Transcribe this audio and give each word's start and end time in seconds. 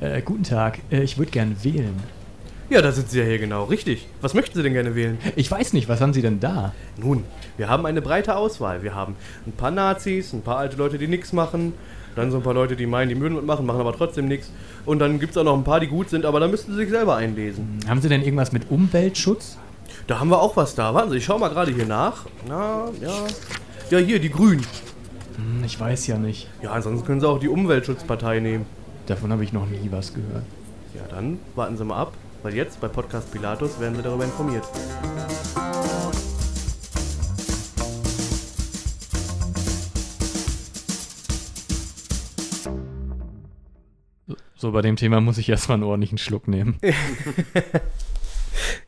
Äh, 0.00 0.22
guten 0.22 0.44
Tag, 0.44 0.78
äh, 0.92 1.02
ich 1.02 1.18
würde 1.18 1.32
gern 1.32 1.56
wählen. 1.62 1.94
Ja, 2.70 2.82
da 2.82 2.92
sind 2.92 3.10
Sie 3.10 3.18
ja 3.18 3.24
hier 3.24 3.38
genau. 3.38 3.64
Richtig. 3.64 4.06
Was 4.20 4.34
möchten 4.34 4.56
Sie 4.56 4.62
denn 4.62 4.74
gerne 4.74 4.94
wählen? 4.94 5.18
Ich 5.36 5.50
weiß 5.50 5.72
nicht, 5.72 5.88
was 5.88 6.00
haben 6.00 6.12
Sie 6.12 6.22
denn 6.22 6.38
da? 6.38 6.72
Nun, 6.96 7.24
wir 7.56 7.68
haben 7.68 7.84
eine 7.84 8.00
breite 8.00 8.36
Auswahl. 8.36 8.82
Wir 8.82 8.94
haben 8.94 9.16
ein 9.46 9.52
paar 9.52 9.70
Nazis, 9.70 10.32
ein 10.32 10.42
paar 10.42 10.58
alte 10.58 10.76
Leute, 10.76 10.98
die 10.98 11.08
nichts 11.08 11.32
machen. 11.32 11.72
Dann 12.14 12.30
so 12.30 12.36
ein 12.36 12.42
paar 12.42 12.54
Leute, 12.54 12.76
die 12.76 12.86
meinen, 12.86 13.08
die 13.08 13.20
würden 13.20 13.36
was 13.36 13.44
machen, 13.44 13.66
machen 13.66 13.80
aber 13.80 13.92
trotzdem 13.92 14.28
nichts. 14.28 14.50
Und 14.84 14.98
dann 15.00 15.18
gibt 15.18 15.32
es 15.32 15.36
auch 15.38 15.44
noch 15.44 15.56
ein 15.56 15.64
paar, 15.64 15.80
die 15.80 15.86
gut 15.88 16.10
sind, 16.10 16.24
aber 16.24 16.40
da 16.40 16.46
müssten 16.46 16.72
Sie 16.72 16.78
sich 16.78 16.90
selber 16.90 17.16
einlesen. 17.16 17.80
Haben 17.88 18.00
Sie 18.00 18.08
denn 18.08 18.22
irgendwas 18.22 18.52
mit 18.52 18.70
Umweltschutz? 18.70 19.58
Da 20.06 20.20
haben 20.20 20.30
wir 20.30 20.40
auch 20.40 20.56
was 20.56 20.74
da. 20.74 20.94
Warten 20.94 21.10
Sie, 21.10 21.18
ich 21.18 21.24
schau 21.24 21.38
mal 21.38 21.48
gerade 21.48 21.72
hier 21.72 21.86
nach. 21.86 22.26
Na, 22.46 22.88
ja. 23.00 23.26
Ja, 23.90 23.98
hier, 23.98 24.20
die 24.20 24.30
Grünen. 24.30 24.64
Hm, 25.36 25.64
ich 25.64 25.78
weiß 25.78 26.06
ja 26.06 26.18
nicht. 26.18 26.48
Ja, 26.62 26.72
ansonsten 26.72 27.06
können 27.06 27.20
Sie 27.20 27.28
auch 27.28 27.40
die 27.40 27.48
Umweltschutzpartei 27.48 28.40
nehmen. 28.40 28.66
Davon 29.08 29.32
habe 29.32 29.42
ich 29.42 29.54
noch 29.54 29.64
nie 29.66 29.90
was 29.90 30.12
gehört. 30.12 30.44
Ja, 30.94 31.00
dann 31.08 31.38
warten 31.54 31.78
Sie 31.78 31.84
mal 31.84 31.96
ab, 31.96 32.12
weil 32.42 32.54
jetzt 32.54 32.78
bei 32.78 32.88
Podcast 32.88 33.32
Pilatus 33.32 33.80
werden 33.80 33.96
Sie 33.96 34.02
darüber 34.02 34.24
informiert. 34.24 34.64
So, 44.56 44.72
bei 44.72 44.82
dem 44.82 44.96
Thema 44.96 45.20
muss 45.20 45.38
ich 45.38 45.48
erstmal 45.48 45.76
einen 45.76 45.84
ordentlichen 45.84 46.18
Schluck 46.18 46.48
nehmen. 46.48 46.78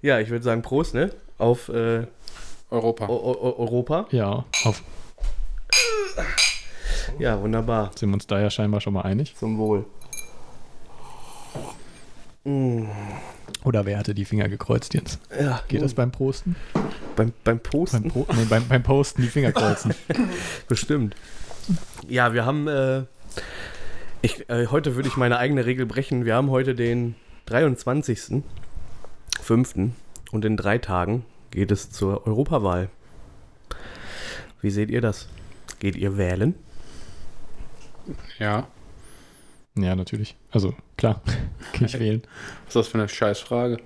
Ja, 0.03 0.19
ich 0.19 0.31
würde 0.31 0.43
sagen 0.43 0.63
Prost, 0.63 0.95
ne? 0.95 1.11
Auf 1.37 1.69
äh, 1.69 2.07
Europa. 2.71 3.07
O 3.07 3.17
o 3.17 3.59
Europa. 3.59 4.07
Ja, 4.11 4.47
auf, 4.65 4.83
Ja, 7.19 7.41
wunderbar. 7.43 7.91
sind 7.95 8.09
wir 8.09 8.15
uns 8.15 8.27
da 8.27 8.41
ja 8.41 8.49
scheinbar 8.49 8.81
schon 8.81 8.95
mal 8.95 9.03
einig. 9.03 9.37
Zum 9.37 9.59
Wohl. 9.59 9.85
Oder 12.45 13.85
wer 13.85 13.99
hatte 13.99 14.15
die 14.15 14.25
Finger 14.25 14.49
gekreuzt 14.49 14.95
jetzt? 14.95 15.21
Ja, 15.39 15.63
Geht 15.69 15.83
das 15.83 15.95
beim 15.95 16.11
Prosten? 16.11 16.57
beim, 17.17 17.33
beim 17.45 17.61
Posten? 17.61 18.03
Beim, 18.03 18.11
Pro 18.11 18.27
nee, 18.35 18.45
beim, 18.49 18.67
beim 18.67 18.83
Posten 18.83 19.23
die 19.23 19.29
Finger 19.29 19.53
kreuzen. 19.53 19.95
Bestimmt. 20.69 21.15
Ja, 22.09 22.33
wir 22.33 22.47
haben. 22.47 22.67
Äh, 22.67 23.03
ich, 24.23 24.49
äh, 24.49 24.67
heute 24.69 24.97
würde 24.97 25.09
ich 25.09 25.17
meine 25.17 25.39
eigene 25.39 25.67
Regel 25.67 25.87
brechen. 25.87 26.25
Wir 26.25 26.35
haben 26.35 26.51
heute 26.51 26.75
den 26.75 27.15
23.05. 27.49 29.91
und 30.31 30.45
in 30.45 30.57
drei 30.57 30.79
Tagen 30.79 31.25
geht 31.51 31.71
es 31.71 31.91
zur 31.91 32.27
Europawahl. 32.27 32.89
Wie 34.63 34.71
seht 34.71 34.91
ihr 34.91 35.01
das? 35.01 35.29
Geht 35.79 35.97
ihr 35.97 36.17
wählen? 36.17 36.55
Ja. 38.39 38.67
Ja, 39.83 39.95
natürlich. 39.97 40.37
Also, 40.51 40.75
klar, 40.97 41.21
kann 41.73 41.87
ich 41.87 41.99
wählen. 41.99 42.23
Was 42.67 42.69
ist 42.69 42.77
das 42.77 42.89
für 42.89 42.99
eine 42.99 43.09
Scheißfrage? 43.09 43.79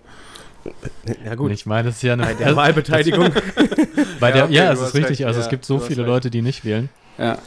Ja, 1.25 1.35
gut. 1.35 1.51
Ich 1.53 1.67
meine, 1.67 1.89
das 1.89 1.97
ist 1.97 2.03
ja 2.03 2.15
eine. 2.15 2.23
Bei 2.25 2.35
der 2.35 2.57
Wahlbeteiligung. 2.57 3.31
bei 4.21 4.33
der, 4.33 4.43
Ja, 4.43 4.45
okay, 4.47 4.55
ja, 4.55 4.73
es 4.73 4.81
ist 4.81 4.95
richtig. 4.95 5.11
recht, 5.19 5.25
Also, 5.27 5.41
ja, 5.41 5.45
es 5.45 5.51
gibt 5.51 5.65
so 5.65 5.79
viele 5.79 6.01
recht. 6.03 6.09
Leute, 6.09 6.31
die 6.31 6.43
nicht 6.43 6.65
wählen. 6.65 6.89
Ja. 7.19 7.39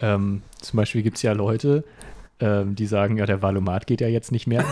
Ähm, 0.00 0.42
zum 0.60 0.76
Beispiel 0.76 1.02
gibt 1.02 1.16
es 1.16 1.22
ja 1.22 1.32
Leute, 1.32 1.84
ähm, 2.40 2.74
die 2.74 2.86
sagen, 2.86 3.16
ja, 3.16 3.26
der 3.26 3.40
Valomat 3.40 3.86
geht 3.86 4.00
ja 4.00 4.08
jetzt 4.08 4.32
nicht 4.32 4.46
mehr. 4.46 4.64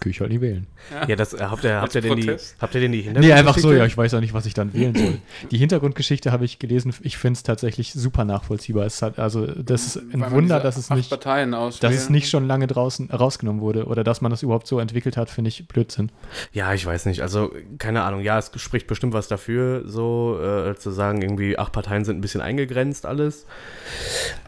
Kann 0.00 0.10
ich 0.10 0.20
halt 0.20 0.30
nicht 0.30 0.40
wählen. 0.40 0.66
ja, 1.08 1.16
das, 1.16 1.32
äh, 1.34 1.38
habt, 1.40 1.64
ihr, 1.64 1.80
habt, 1.80 1.94
ihr 1.94 2.00
denn 2.00 2.16
die, 2.16 2.30
habt 2.60 2.74
ihr 2.74 2.80
denn 2.80 2.92
die 2.92 2.98
Nee, 2.98 3.04
Hintergrundgeschichte? 3.04 3.34
einfach 3.36 3.58
so, 3.58 3.72
ja, 3.72 3.86
ich 3.86 3.96
weiß 3.96 4.14
auch 4.14 4.20
nicht, 4.20 4.34
was 4.34 4.46
ich 4.46 4.54
dann 4.54 4.72
wählen 4.74 4.94
soll. 4.94 5.18
Die 5.50 5.58
Hintergrundgeschichte 5.58 6.32
habe 6.32 6.44
ich 6.44 6.58
gelesen, 6.58 6.94
ich 7.02 7.16
finde 7.16 7.36
es 7.38 7.42
tatsächlich 7.42 7.92
super 7.92 8.24
nachvollziehbar. 8.24 8.84
Es 8.86 9.02
hat, 9.02 9.18
also, 9.18 9.46
das 9.46 9.86
ist 9.86 9.96
ein 10.12 10.30
Wunder, 10.30 10.60
dass 10.60 10.76
es 10.76 10.90
nicht, 10.90 11.10
dass 11.12 11.94
es 11.94 12.10
nicht 12.10 12.28
schon 12.28 12.46
lange 12.46 12.66
draußen 12.66 13.10
rausgenommen 13.10 13.60
wurde 13.62 13.86
oder 13.86 14.04
dass 14.04 14.20
man 14.20 14.30
das 14.30 14.42
überhaupt 14.42 14.66
so 14.66 14.78
entwickelt 14.78 15.16
hat, 15.16 15.30
finde 15.30 15.48
ich 15.48 15.66
Blödsinn. 15.68 16.10
Ja, 16.52 16.72
ich 16.74 16.84
weiß 16.84 17.06
nicht. 17.06 17.20
Also, 17.22 17.52
keine 17.78 18.02
Ahnung. 18.02 18.20
Ja, 18.20 18.38
es 18.38 18.50
spricht 18.56 18.86
bestimmt 18.86 19.12
was 19.12 19.28
dafür, 19.28 19.82
so 19.86 20.38
äh, 20.42 20.74
zu 20.76 20.90
sagen, 20.90 21.22
irgendwie, 21.22 21.58
acht 21.58 21.72
Parteien 21.72 22.04
sind 22.04 22.18
ein 22.18 22.20
bisschen 22.20 22.40
eingegrenzt 22.40 23.06
alles. 23.06 23.46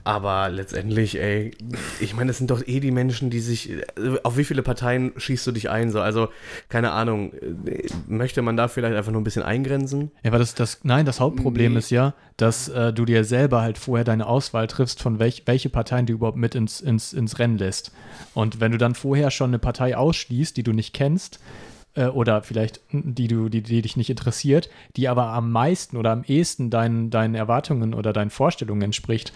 Aber 0.07 0.51
letztendlich, 0.51 1.21
ey, 1.21 1.51
ich 1.99 2.15
meine, 2.15 2.31
es 2.31 2.39
sind 2.39 2.53
doch 2.53 2.65
eh 2.65 2.79
die 2.79 2.93
Menschen, 2.93 3.29
die 3.29 3.41
sich. 3.41 3.73
Auf 4.23 4.37
wie 4.37 4.45
viele 4.45 4.63
Parteien 4.63 5.13
schießt 5.17 5.45
du 5.49 5.51
dich 5.51 5.69
ein? 5.69 5.91
So, 5.91 6.01
also, 6.01 6.29
keine 6.69 6.93
Ahnung. 6.93 7.33
Möchte 8.07 8.41
man 8.41 8.57
da 8.57 8.69
vielleicht 8.69 8.95
einfach 8.95 9.11
nur 9.11 9.21
ein 9.21 9.25
bisschen 9.25 9.43
eingrenzen? 9.43 10.13
Ja, 10.23 10.31
aber 10.31 10.39
das, 10.39 10.55
das, 10.55 10.85
nein, 10.85 11.07
das 11.07 11.19
Hauptproblem 11.19 11.73
Nee. 11.73 11.81
ist 11.81 11.91
ja, 11.91 12.15
dass 12.37 12.69
äh, 12.69 12.93
du 12.93 13.05
dir 13.05 13.25
selber 13.25 13.63
halt 13.63 13.79
vorher 13.79 14.05
deine 14.05 14.29
Auswahl 14.29 14.69
triffst, 14.69 15.03
von 15.03 15.19
welch, 15.19 15.43
welche 15.47 15.71
Parteien 15.71 16.07
du 16.07 16.13
überhaupt 16.13 16.39
mit 16.39 16.55
ins, 16.55 16.81
ins, 16.81 17.13
ins 17.13 17.41
Rennen 17.41 17.59
lässt. 17.59 17.91
Und 18.33 18.61
wenn 18.61 18.71
du 18.71 18.79
dann 18.79 18.95
vorher 18.95 19.33
schon 19.33 19.51
eine 19.51 19.59
Partei 19.59 19.97
ausschließt, 19.97 20.57
die 20.57 20.63
du 20.63 20.73
nicht 20.73 20.95
kennst, 20.95 21.41
äh, 21.95 22.07
oder 22.07 22.43
vielleicht 22.43 22.81
die, 22.93 23.27
du, 23.27 23.49
die, 23.49 23.63
die 23.63 23.83
dich 23.83 23.97
nicht 23.97 24.11
interessiert, 24.11 24.71
die 24.97 25.09
aber 25.09 25.31
am 25.31 25.51
meisten 25.51 25.97
oder 25.97 26.13
am 26.13 26.23
ehesten 26.23 26.71
deinen, 26.71 27.11
deinen 27.11 27.35
Erwartungen 27.35 27.93
oder 27.93 28.13
deinen 28.13 28.31
Vorstellungen 28.31 28.83
entspricht, 28.83 29.33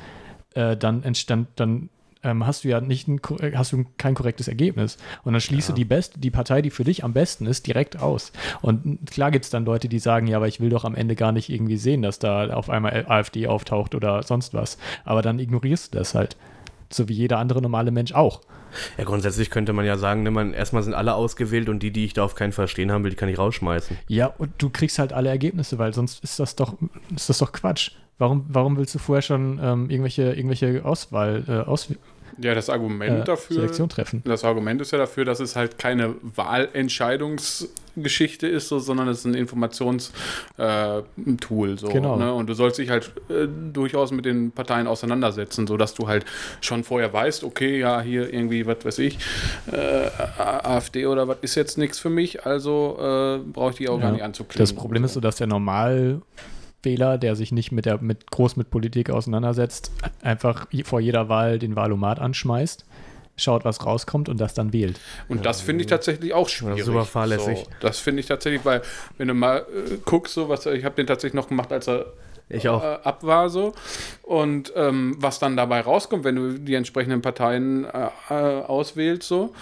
äh, 0.55 0.77
dann, 0.77 1.03
entstand, 1.03 1.49
dann 1.57 1.89
ähm, 2.23 2.47
hast 2.47 2.65
du 2.65 2.69
ja 2.69 2.81
nicht 2.81 3.09
ein, 3.09 3.21
äh, 3.41 3.53
hast 3.55 3.73
du 3.73 3.85
kein 3.97 4.15
korrektes 4.15 4.49
Ergebnis. 4.49 4.99
Und 5.25 5.33
dann 5.33 5.41
schließt 5.41 5.71
du 5.71 5.73
die 5.73 5.85
beste, 5.85 6.21
die 6.21 6.31
Partei, 6.31 6.63
die 6.63 6.71
für 6.71 6.85
dich 6.85 7.05
am 7.05 7.13
besten 7.13 7.47
ist, 7.47 7.67
direkt 7.67 7.99
aus. 7.99 8.33
Und 8.61 9.11
klar 9.11 9.31
gibt 9.31 9.45
es 9.45 9.51
dann 9.51 9.65
Leute, 9.65 9.89
die 9.89 9.99
sagen, 9.99 10.27
ja, 10.27 10.37
aber 10.37 10.49
ich 10.49 10.61
will 10.61 10.71
doch 10.71 10.85
am 10.85 10.95
Ende 10.95 11.17
gar 11.17 11.33
nicht 11.33 11.49
irgendwie 11.49 11.77
sehen, 11.77 12.03
dass 12.03 12.19
da 12.19 12.51
auf 12.51 12.69
einmal 12.71 13.07
AfD 13.09 13.47
auftaucht 13.47 13.95
oder 13.95 14.23
sonst 14.23 14.55
was. 14.55 14.79
Aber 15.05 15.23
dann 15.23 15.39
ignorierst 15.39 15.95
du 15.95 15.99
das 15.99 16.15
halt. 16.15 16.37
So 16.93 17.09
wie 17.09 17.15
jeder 17.15 17.39
andere 17.39 17.63
normale 17.63 17.93
Mensch 17.93 18.13
auch. 18.13 18.41
Ja, 18.99 19.05
grundsätzlich 19.05 19.51
könnte 19.51 19.73
man 19.73 19.85
ja 19.85 19.97
sagen, 19.97 20.23
ne, 20.23 20.31
man, 20.31 20.53
erstmal 20.53 20.83
sind 20.83 20.95
alle 20.95 21.15
ausgewählt 21.15 21.69
und 21.69 21.83
die, 21.83 21.93
die 21.93 22.05
ich 22.05 22.13
da 22.15 22.25
auf 22.25 22.35
keinen 22.35 22.53
Fall 22.53 22.69
stehen 22.69 22.91
haben 22.91 23.05
will, 23.05 23.11
die 23.11 23.17
kann 23.17 23.29
ich 23.29 23.39
rausschmeißen. 23.39 23.97
Ja, 24.09 24.27
und 24.27 24.51
du 24.59 24.71
kriegst 24.71 24.99
halt 24.99 25.13
alle 25.13 25.29
Ergebnisse, 25.29 25.79
weil 25.79 25.95
sonst 25.95 26.23
ist 26.23 26.39
das 26.39 26.57
doch, 26.57 26.75
ist 27.15 27.29
das 27.29 27.39
doch 27.39 27.53
Quatsch. 27.53 27.93
Warum, 28.21 28.45
warum 28.51 28.77
willst 28.77 28.95
du 28.95 28.99
vorher 28.99 29.23
schon 29.23 29.59
ähm, 29.63 29.89
irgendwelche, 29.89 30.35
irgendwelche 30.35 30.85
Auswahl, 30.85 31.43
äh, 31.49 31.53
Aus, 31.69 31.89
Ja, 32.39 32.55
das 32.55 32.69
Argument 32.69 33.23
äh, 33.23 33.25
dafür. 33.25 33.57
Selektion 33.57 33.89
treffen? 33.89 34.21
Das 34.27 34.45
Argument 34.45 34.81
ist 34.83 34.91
ja 34.91 34.99
dafür, 34.99 35.25
dass 35.25 35.41
es 35.41 35.57
halt 35.57 35.79
keine 35.79 36.15
Wahlentscheidungsgeschichte 36.37 38.47
ist, 38.47 38.69
so, 38.69 38.79
sondern 38.79 39.09
es 39.09 39.21
ist 39.21 39.25
ein 39.25 39.33
Informationstool. 39.35 40.13
Äh, 40.59 41.77
so, 41.79 41.89
Genau. 41.89 42.17
Ne? 42.17 42.33
Und 42.35 42.47
du 42.49 42.53
sollst 42.55 42.79
dich 42.79 42.91
halt 42.91 43.11
äh, 43.31 43.49
durchaus 43.73 44.13
mit 44.13 44.27
den 44.27 44.53
Parteien 44.53 44.87
auseinandersetzen, 44.87 45.67
sodass 45.67 45.95
du 45.95 46.07
halt 46.07 46.27
schon 46.61 46.85
vorher 46.85 47.11
weißt, 47.13 47.43
okay, 47.43 47.79
ja, 47.79 48.03
hier 48.03 48.31
irgendwie, 48.33 48.67
was 48.67 48.85
weiß 48.85 48.99
ich, 48.99 49.19
äh, 49.73 50.11
AfD 50.39 51.07
oder 51.07 51.27
was 51.27 51.39
ist 51.41 51.55
jetzt 51.55 51.79
nichts 51.79 51.99
für 51.99 52.11
mich, 52.11 52.45
also 52.45 52.99
äh, 53.01 53.39
brauche 53.51 53.71
ich 53.71 53.77
die 53.77 53.89
auch 53.89 53.99
gar 53.99 54.09
Ja. 54.09 54.13
nicht 54.17 54.25
anzuklicken. 54.25 54.61
Das 54.61 54.75
Problem 54.75 55.05
ist 55.05 55.15
so, 55.15 55.21
dass 55.21 55.37
der 55.37 55.47
Normalwähler, 56.85 57.19
der 57.19 57.37
sich 57.37 57.53
nicht 57.53 57.73
mit 57.73 57.87
der, 57.87 58.01
mit, 58.01 58.31
groß 58.31 58.57
mit 58.57 58.71
Politik 58.71 59.11
auseinandersetzt, 59.11 59.93
einfach 60.23 60.67
vor 60.85 61.01
jeder 61.01 61.29
Wahl 61.29 61.59
den 61.59 61.77
Wahlomat 61.77 62.19
anschmeißt, 62.19 62.85
schaut, 63.37 63.65
was 63.65 63.85
rauskommt 63.85 64.29
und 64.29 64.41
das 64.41 64.55
dann 64.55 64.73
wählt. 64.73 65.01
Und 65.29 65.47
das 65.47 65.61
finde 65.61 65.83
ich 65.83 65.89
tatsächlich 65.89 66.33
auch 66.33 66.49
schwierig. 66.49 66.85
super 66.85 67.05
fahrlässig. 67.05 67.59
So, 67.59 67.67
das 67.81 67.99
finde 67.99 68.21
ich 68.21 68.27
tatsächlich, 68.27 68.65
weil 68.65 68.83
wenn 69.19 69.29
du 69.29 69.35
mal 69.35 69.59
äh, 69.59 69.97
guckst, 70.05 70.35
so 70.35 70.49
was, 70.49 70.67
ich 70.67 70.85
habe 70.85 70.95
den 70.95 71.07
tatsächlich 71.07 71.35
noch 71.35 71.49
gemacht, 71.49 71.73
als 71.73 71.89
er 71.89 72.07
Ich 72.51 72.69
auch. 72.69 72.83
Äh, 72.83 72.99
ab 73.05 73.23
war 73.23 73.49
so. 73.49 73.73
Und 74.23 74.73
ähm, 74.77 75.17
was 75.19 75.39
dann 75.39 75.57
dabei 75.57 75.81
rauskommt, 75.81 76.25
wenn 76.25 76.37
du 76.37 76.59
die 76.59 76.75
entsprechenden 76.75 77.23
Parteien 77.23 77.85
äh, 77.85 78.09
äh, 78.29 78.63
auswählst, 78.63 79.27
so, 79.27 79.55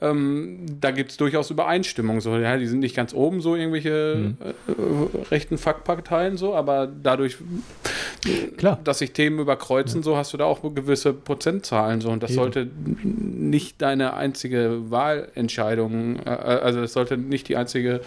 ähm, 0.00 0.66
da 0.80 0.90
gibt 0.90 1.10
es 1.10 1.16
durchaus 1.16 1.50
Übereinstimmung. 1.50 2.20
So, 2.20 2.36
ja, 2.36 2.56
die 2.56 2.66
sind 2.66 2.80
nicht 2.80 2.94
ganz 2.94 3.14
oben, 3.14 3.40
so 3.40 3.56
irgendwelche 3.56 4.34
äh, 4.40 4.70
äh, 4.70 5.24
rechten 5.30 5.58
Fuckparteien, 5.58 6.36
so, 6.36 6.54
aber 6.54 6.86
dadurch, 6.86 7.38
Klar. 8.56 8.78
dass 8.84 8.98
sich 8.98 9.12
Themen 9.12 9.38
überkreuzen, 9.38 10.02
so 10.02 10.16
hast 10.16 10.32
du 10.32 10.36
da 10.36 10.44
auch 10.44 10.62
gewisse 10.74 11.12
Prozentzahlen 11.12 12.00
so 12.00 12.10
und 12.10 12.22
das 12.22 12.30
Eben. 12.30 12.40
sollte 12.40 12.68
nicht 13.02 13.82
deine 13.82 14.14
einzige 14.14 14.90
Wahlentscheidung, 14.90 16.16
äh, 16.24 16.28
also 16.30 16.80
es 16.82 16.92
sollte 16.92 17.16
nicht 17.16 17.48
die 17.48 17.56
einzige 17.56 18.00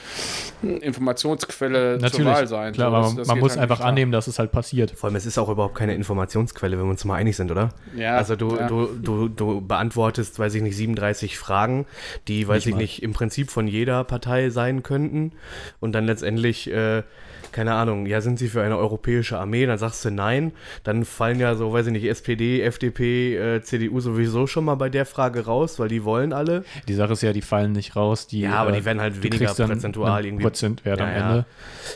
Informationsquelle 0.82 1.98
zur 1.98 2.02
Natürlich, 2.02 2.26
Wahl 2.28 2.48
sein. 2.48 2.74
klar, 2.74 2.90
so, 2.90 2.96
aber 2.96 3.04
das- 3.04 3.10
man, 3.14 3.18
das 3.20 3.28
man 3.28 3.40
muss 3.40 3.52
halt 3.52 3.62
einfach 3.62 3.82
annehmen, 3.82 4.12
dass 4.12 4.28
es 4.28 4.40
halt 4.40 4.52
passiert. 4.52 4.92
Vor 4.92 5.08
allem, 5.10 5.16
es 5.16 5.26
ist 5.26 5.38
auch 5.38 5.50
überhaupt 5.50 5.76
keine 5.76 5.96
Informationsquelle, 5.96 6.78
wenn 6.78 6.86
wir 6.86 6.90
uns 6.92 7.06
mal 7.06 7.16
einig 7.16 7.36
sind, 7.36 7.52
oder? 7.52 7.70
Ja, 7.96 8.16
also 8.18 8.36
du, 8.36 8.56
ja. 8.56 8.68
du, 8.68 8.88
du, 9.02 9.28
du 9.28 9.62
beantwortest, 9.62 10.40
weiß 10.40 10.54
ich 10.56 10.62
nicht, 10.62 10.76
37 10.76 11.38
Fragen, 11.38 11.86
die, 12.28 12.48
weiß 12.48 12.58
Nicht 12.58 12.68
ich 12.68 12.74
mal. 12.74 12.78
nicht, 12.82 13.04
im 13.04 13.14
Prinzip 13.14 13.52
von 13.52 13.68
jeder 13.68 14.04
Partei 14.04 14.50
sein 14.50 14.84
könnten. 14.84 15.34
Und 15.80 15.94
dann 15.94 16.06
letztendlich, 16.06 16.72
äh, 16.72 17.04
keine 17.52 17.74
Ahnung, 17.74 18.06
ja, 18.06 18.22
sind 18.22 18.40
sie 18.40 18.48
für 18.48 18.62
eine 18.62 18.78
europäische 18.78 19.38
Armee? 19.40 19.66
Dann 19.66 19.78
sagst 19.78 20.04
du 20.06 20.12
nein. 20.12 20.52
Dann 20.84 21.06
fallen 21.06 21.40
ja 21.40 21.56
so, 21.56 21.74
weiß 21.74 21.88
ich 21.88 21.92
nicht, 21.94 22.06
SPD, 22.06 22.62
FDP, 22.62 23.36
äh, 23.38 23.62
CDU 23.62 24.00
sowieso 24.00 24.48
schon 24.48 24.66
mal 24.66 24.76
bei 24.76 24.90
der 24.90 25.06
Frage 25.06 25.46
raus, 25.46 25.80
weil 25.80 25.88
die 25.90 26.04
wollen 26.04 26.34
alle. 26.34 26.64
Die 26.88 26.94
Sache 26.94 27.14
ist 27.14 27.22
ja, 27.24 27.34
die 27.34 27.42
fallen 27.42 27.72
nicht 27.72 27.96
raus. 27.96 28.28
Die, 28.28 28.42
Ja, 28.42 28.54
aber 28.56 28.72
äh, 28.72 28.78
die 28.80 28.86
werden 28.86 29.02
halt 29.02 29.22
weniger 29.24 29.54
prozentual 29.54 30.26
irgendwie- 30.26 30.44
Prozentwert 30.44 31.02
am 31.02 31.08
Ja, 31.10 31.18
ja. 31.18 31.30
Ende. 31.30 31.46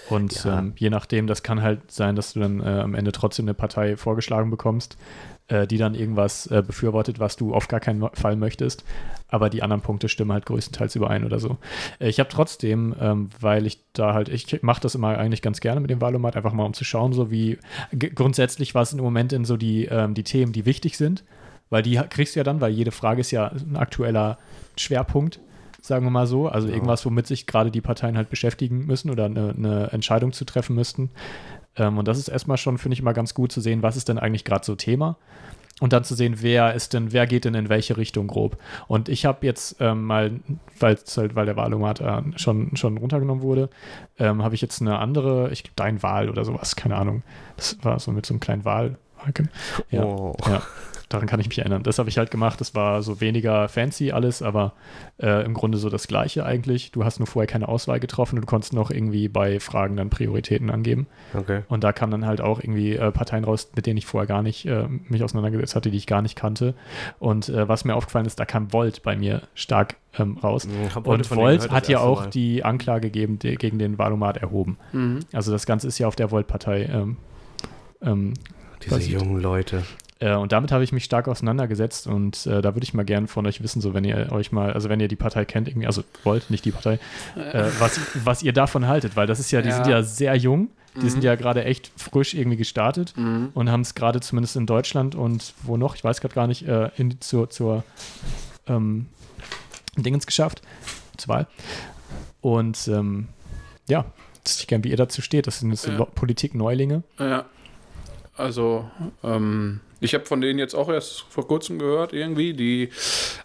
Und 0.09 0.43
Ja. 0.43 0.59
ähm, 0.59 0.73
je 0.77 0.89
nachdem, 0.89 1.27
das 1.27 1.43
kann 1.43 1.61
halt 1.61 1.91
sein, 1.91 2.15
dass 2.15 2.33
du 2.33 2.39
dann 2.39 2.59
äh, 2.61 2.65
am 2.81 2.95
Ende 2.95 3.11
trotzdem 3.11 3.45
eine 3.45 3.53
Partei 3.53 3.97
vorgeschlagen 3.97 4.49
bekommst, 4.49 4.97
äh, 5.47 5.67
die 5.67 5.77
dann 5.77 5.95
irgendwas 5.95 6.47
äh, 6.47 6.63
befürwortet, 6.65 7.19
was 7.19 7.35
du 7.35 7.53
auf 7.53 7.67
gar 7.67 7.79
keinen 7.79 8.09
Fall 8.13 8.35
möchtest. 8.35 8.83
Aber 9.27 9.49
die 9.49 9.63
anderen 9.63 9.81
Punkte 9.81 10.09
stimmen 10.09 10.31
halt 10.31 10.45
größtenteils 10.45 10.95
überein 10.95 11.25
oder 11.25 11.39
so. 11.39 11.57
Äh, 11.99 12.09
ich 12.09 12.19
habe 12.19 12.29
trotzdem, 12.29 12.95
ähm, 12.99 13.29
weil 13.39 13.65
ich 13.65 13.83
da 13.93 14.13
halt, 14.13 14.29
ich 14.29 14.63
mache 14.63 14.81
das 14.81 14.95
immer 14.95 15.17
eigentlich 15.17 15.41
ganz 15.41 15.59
gerne 15.59 15.81
mit 15.81 15.89
dem 15.89 16.01
Valomat, 16.01 16.35
einfach 16.35 16.53
mal 16.53 16.65
um 16.65 16.73
zu 16.73 16.83
schauen, 16.83 17.13
so 17.13 17.31
wie 17.31 17.59
grundsätzlich 18.15 18.75
was 18.75 18.93
im 18.93 18.99
Moment 18.99 19.33
in 19.33 19.45
so 19.45 19.57
die, 19.57 19.85
ähm, 19.85 20.13
die 20.13 20.23
Themen, 20.23 20.53
die 20.53 20.65
wichtig 20.65 20.97
sind. 20.97 21.23
Weil 21.69 21.83
die 21.83 21.95
kriegst 21.95 22.35
du 22.35 22.39
ja 22.39 22.43
dann, 22.43 22.59
weil 22.59 22.71
jede 22.71 22.91
Frage 22.91 23.21
ist 23.21 23.31
ja 23.31 23.47
ein 23.47 23.77
aktueller 23.77 24.37
Schwerpunkt 24.77 25.39
sagen 25.81 26.05
wir 26.05 26.11
mal 26.11 26.27
so. 26.27 26.47
Also 26.47 26.67
irgendwas, 26.67 27.05
womit 27.05 27.27
sich 27.27 27.47
gerade 27.47 27.71
die 27.71 27.81
Parteien 27.81 28.15
halt 28.15 28.29
beschäftigen 28.29 28.85
müssen 28.85 29.09
oder 29.09 29.25
eine, 29.25 29.53
eine 29.57 29.91
Entscheidung 29.91 30.31
zu 30.31 30.45
treffen 30.45 30.75
müssten. 30.75 31.09
Ähm, 31.75 31.97
und 31.97 32.07
das 32.07 32.17
ist 32.17 32.27
erstmal 32.27 32.57
schon, 32.57 32.77
finde 32.77 32.93
ich, 32.93 32.99
immer 32.99 33.13
ganz 33.13 33.33
gut 33.33 33.51
zu 33.51 33.61
sehen, 33.61 33.83
was 33.83 33.95
ist 33.95 34.09
denn 34.09 34.19
eigentlich 34.19 34.45
gerade 34.45 34.65
so 34.65 34.75
Thema. 34.75 35.17
Und 35.79 35.93
dann 35.93 36.03
zu 36.03 36.13
sehen, 36.13 36.35
wer 36.41 36.75
ist 36.75 36.93
denn, 36.93 37.11
wer 37.11 37.25
geht 37.25 37.43
denn 37.43 37.55
in 37.55 37.67
welche 37.67 37.97
Richtung 37.97 38.27
grob. 38.27 38.57
Und 38.87 39.09
ich 39.09 39.25
habe 39.25 39.45
jetzt 39.47 39.77
ähm, 39.79 40.03
mal, 40.05 40.39
halt, 40.79 41.35
weil 41.35 41.45
der 41.47 41.55
Wahlomat 41.55 42.01
äh, 42.01 42.21
schon, 42.35 42.75
schon 42.75 42.97
runtergenommen 42.97 43.41
wurde, 43.41 43.69
ähm, 44.19 44.43
habe 44.43 44.53
ich 44.53 44.61
jetzt 44.61 44.81
eine 44.81 44.99
andere, 44.99 45.49
ich 45.51 45.63
dein 45.75 46.03
Wahl 46.03 46.29
oder 46.29 46.45
sowas, 46.45 46.75
keine 46.75 46.97
Ahnung. 46.97 47.23
Das 47.57 47.77
war 47.81 47.99
so 47.99 48.11
mit 48.11 48.27
so 48.27 48.33
einem 48.33 48.39
kleinen 48.41 48.63
Wahl. 48.63 48.99
Ja, 49.89 50.03
oh. 50.03 50.35
ja 50.47 50.61
daran 51.13 51.27
kann 51.27 51.39
ich 51.39 51.47
mich 51.47 51.59
erinnern. 51.59 51.83
Das 51.83 51.99
habe 51.99 52.09
ich 52.09 52.17
halt 52.17 52.31
gemacht. 52.31 52.61
Das 52.61 52.75
war 52.75 53.01
so 53.01 53.21
weniger 53.21 53.67
fancy 53.69 54.11
alles, 54.11 54.41
aber 54.41 54.73
äh, 55.21 55.43
im 55.45 55.53
Grunde 55.53 55.77
so 55.77 55.89
das 55.89 56.07
Gleiche 56.07 56.45
eigentlich. 56.45 56.91
Du 56.91 57.03
hast 57.03 57.19
nur 57.19 57.27
vorher 57.27 57.47
keine 57.47 57.67
Auswahl 57.67 57.99
getroffen 57.99 58.37
und 58.37 58.41
du 58.41 58.47
konntest 58.47 58.73
noch 58.73 58.91
irgendwie 58.91 59.27
bei 59.27 59.59
Fragen 59.59 59.97
dann 59.97 60.09
Prioritäten 60.09 60.69
angeben. 60.69 61.07
Okay. 61.33 61.61
Und 61.67 61.83
da 61.83 61.93
kamen 61.93 62.11
dann 62.11 62.25
halt 62.25 62.41
auch 62.41 62.59
irgendwie 62.59 62.95
äh, 62.95 63.11
Parteien 63.11 63.43
raus, 63.43 63.71
mit 63.75 63.85
denen 63.85 63.97
ich 63.97 64.05
vorher 64.05 64.27
gar 64.27 64.41
nicht 64.41 64.65
äh, 64.65 64.87
mich 64.87 65.23
auseinandergesetzt 65.23 65.75
hatte, 65.75 65.91
die 65.91 65.97
ich 65.97 66.07
gar 66.07 66.21
nicht 66.21 66.35
kannte. 66.35 66.73
Und 67.19 67.49
äh, 67.49 67.67
was 67.67 67.85
mir 67.85 67.95
aufgefallen 67.95 68.25
ist, 68.25 68.39
da 68.39 68.45
kam 68.45 68.73
Volt 68.73 69.03
bei 69.03 69.15
mir 69.15 69.43
stark 69.53 69.95
ähm, 70.17 70.37
raus. 70.37 70.67
Mhm, 70.67 71.03
und 71.03 71.31
Volt 71.31 71.71
hat 71.71 71.87
ja 71.87 71.99
auch 71.99 72.21
Mal. 72.21 72.29
die 72.29 72.63
Anklage 72.63 73.09
gegeben, 73.09 73.39
die, 73.39 73.55
gegen 73.55 73.79
den 73.79 73.97
Valomat 73.97 74.37
erhoben. 74.37 74.77
Mhm. 74.91 75.19
Also 75.33 75.51
das 75.51 75.65
Ganze 75.65 75.87
ist 75.87 75.99
ja 75.99 76.07
auf 76.07 76.15
der 76.15 76.31
Volt-Partei 76.31 76.83
ähm, 76.83 77.17
ähm, 78.01 78.33
diese 78.83 79.11
jungen 79.11 79.39
Leute. 79.39 79.83
Äh, 80.21 80.35
und 80.35 80.51
damit 80.51 80.71
habe 80.71 80.83
ich 80.83 80.93
mich 80.93 81.03
stark 81.03 81.27
auseinandergesetzt 81.27 82.07
und 82.07 82.45
äh, 82.45 82.61
da 82.61 82.75
würde 82.75 82.83
ich 82.83 82.93
mal 82.93 83.03
gerne 83.03 83.27
von 83.27 83.45
euch 83.47 83.61
wissen, 83.61 83.81
so 83.81 83.93
wenn 83.93 84.05
ihr 84.05 84.31
euch 84.31 84.51
mal, 84.51 84.71
also 84.71 84.87
wenn 84.87 84.99
ihr 84.99 85.07
die 85.07 85.15
Partei 85.15 85.45
kennt, 85.45 85.67
irgendwie, 85.67 85.87
also 85.87 86.03
wollt, 86.23 86.49
nicht 86.49 86.63
die 86.63 86.71
Partei, 86.71 86.99
äh, 87.35 87.65
was, 87.79 87.99
was 88.23 88.43
ihr 88.43 88.53
davon 88.53 88.87
haltet, 88.87 89.15
weil 89.15 89.27
das 89.27 89.39
ist 89.39 89.51
ja, 89.51 89.61
die 89.61 89.69
ja. 89.69 89.75
sind 89.75 89.87
ja 89.87 90.03
sehr 90.03 90.35
jung, 90.35 90.69
die 90.95 91.05
mhm. 91.05 91.09
sind 91.09 91.23
ja 91.23 91.35
gerade 91.35 91.65
echt 91.65 91.91
frisch 91.97 92.35
irgendwie 92.35 92.57
gestartet 92.57 93.13
mhm. 93.17 93.49
und 93.55 93.71
haben 93.71 93.81
es 93.81 93.95
gerade 93.95 94.19
zumindest 94.19 94.55
in 94.55 94.67
Deutschland 94.67 95.15
und 95.15 95.53
wo 95.63 95.75
noch, 95.75 95.95
ich 95.95 96.03
weiß 96.03 96.21
gerade 96.21 96.35
gar 96.35 96.47
nicht, 96.47 96.67
äh, 96.67 96.91
in, 96.97 97.19
zur, 97.19 97.49
zur 97.49 97.83
ähm, 98.67 99.07
Dingens 99.97 100.27
geschafft, 100.27 100.61
zur 101.17 101.29
Wahl. 101.29 101.47
Und 102.41 102.87
ähm, 102.87 103.27
ja, 103.89 104.05
ich 104.47 104.67
gerne, 104.67 104.83
wie 104.83 104.89
ihr 104.89 104.97
dazu 104.97 105.21
steht. 105.21 105.47
Das 105.47 105.59
sind 105.59 105.71
jetzt 105.71 105.87
ja. 105.87 106.03
Politik-Neulinge. 106.05 107.03
Ja. 107.19 107.45
Also, 108.35 108.89
ähm, 109.23 109.81
ich 110.01 110.15
habe 110.15 110.25
von 110.25 110.41
denen 110.41 110.57
jetzt 110.57 110.73
auch 110.73 110.89
erst 110.89 111.21
vor 111.29 111.47
kurzem 111.47 111.77
gehört, 111.77 112.11
irgendwie. 112.11 112.53
Die 112.53 112.89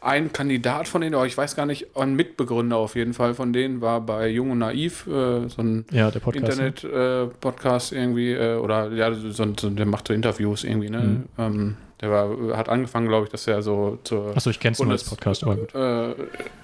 ein 0.00 0.32
Kandidat 0.32 0.88
von 0.88 1.02
denen, 1.02 1.14
aber 1.14 1.26
ich 1.26 1.36
weiß 1.36 1.54
gar 1.54 1.66
nicht, 1.66 1.94
ein 1.96 2.14
Mitbegründer 2.14 2.78
auf 2.78 2.96
jeden 2.96 3.12
Fall 3.12 3.34
von 3.34 3.52
denen 3.52 3.82
war 3.82 4.00
bei 4.00 4.28
Jung 4.28 4.50
und 4.50 4.58
Naiv, 4.58 5.06
äh, 5.06 5.48
so 5.48 5.62
ein 5.62 5.84
ja, 5.92 6.10
ne? 6.10 6.20
Internet-Podcast 6.32 7.92
äh, 7.92 7.96
irgendwie, 7.96 8.32
äh, 8.32 8.56
oder 8.56 8.90
ja, 8.92 9.12
so, 9.12 9.30
so, 9.30 9.70
der 9.70 9.86
macht 9.86 10.08
so 10.08 10.14
Interviews 10.14 10.64
irgendwie, 10.64 10.88
ne? 10.88 11.00
Mhm. 11.00 11.24
Ähm, 11.38 11.76
der 12.00 12.10
war, 12.10 12.56
hat 12.56 12.68
angefangen, 12.68 13.08
glaube 13.08 13.24
ich, 13.24 13.30
dass 13.30 13.46
er 13.46 13.62
so 13.62 13.98
zur. 14.04 14.36
Achso, 14.36 14.50
ich 14.50 14.60
kenne 14.60 14.72
es 14.72 14.78
nur 14.78 14.90
als 14.90 15.04
Podcast. 15.04 15.42
Äh, 15.42 16.14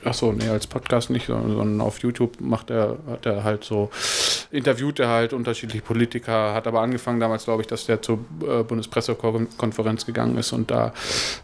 achso, 0.04 0.32
nee, 0.32 0.48
als 0.48 0.66
Podcast 0.66 1.08
nicht, 1.08 1.26
sondern 1.26 1.80
auf 1.80 2.00
YouTube 2.00 2.38
macht 2.40 2.70
er, 2.70 2.98
hat 3.10 3.24
er 3.24 3.42
halt 3.42 3.64
so, 3.64 3.90
interviewt 4.50 5.00
er 5.00 5.08
halt 5.08 5.32
unterschiedliche 5.32 5.82
Politiker, 5.82 6.52
hat 6.52 6.66
aber 6.66 6.82
angefangen 6.82 7.18
damals, 7.18 7.44
glaube 7.44 7.62
ich, 7.62 7.66
dass 7.66 7.86
der 7.86 8.02
zur 8.02 8.18
äh, 8.46 8.62
Bundespressekonferenz 8.62 10.04
gegangen 10.04 10.36
ist 10.36 10.52
und 10.52 10.70
da 10.70 10.92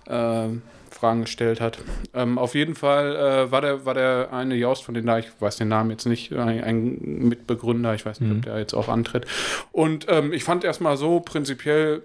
äh, 0.06 0.48
Fragen 0.98 1.22
gestellt 1.22 1.60
hat. 1.60 1.78
Ähm, 2.14 2.38
auf 2.38 2.54
jeden 2.54 2.74
Fall 2.74 3.16
äh, 3.16 3.50
war, 3.50 3.60
der, 3.60 3.84
war 3.84 3.94
der 3.94 4.32
eine 4.32 4.56
Jaust 4.56 4.84
von 4.84 4.94
denen 4.94 5.06
da, 5.06 5.18
ich 5.18 5.28
weiß 5.38 5.56
den 5.56 5.68
Namen 5.68 5.90
jetzt 5.90 6.06
nicht, 6.06 6.32
ein, 6.32 6.62
ein 6.62 7.28
Mitbegründer, 7.28 7.94
ich 7.94 8.04
weiß 8.04 8.20
nicht, 8.20 8.30
mhm. 8.30 8.36
ob 8.38 8.42
der 8.44 8.58
jetzt 8.58 8.74
auch 8.74 8.88
antritt. 8.88 9.26
Und 9.72 10.06
ähm, 10.08 10.32
ich 10.32 10.44
fand 10.44 10.64
erstmal 10.64 10.96
so 10.96 11.20
prinzipiell 11.20 12.02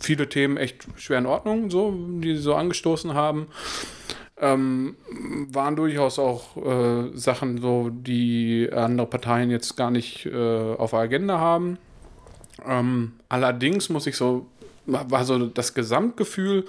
viele 0.00 0.28
Themen 0.28 0.56
echt 0.56 0.86
schwer 0.96 1.18
in 1.18 1.26
Ordnung, 1.26 1.70
so, 1.70 1.94
die 2.20 2.36
sie 2.36 2.42
so 2.42 2.54
angestoßen 2.54 3.14
haben. 3.14 3.48
Ähm, 4.40 4.96
waren 5.50 5.74
durchaus 5.74 6.18
auch 6.18 6.56
äh, 6.56 7.10
Sachen 7.14 7.60
so, 7.60 7.90
die 7.90 8.70
andere 8.72 9.08
Parteien 9.08 9.50
jetzt 9.50 9.76
gar 9.76 9.90
nicht 9.90 10.26
äh, 10.26 10.74
auf 10.76 10.90
der 10.90 11.00
Agenda 11.00 11.38
haben. 11.38 11.76
Ähm, 12.64 13.12
allerdings 13.28 13.88
muss 13.88 14.06
ich 14.06 14.16
so, 14.16 14.46
war 14.86 15.24
so 15.24 15.46
das 15.46 15.74
Gesamtgefühl, 15.74 16.64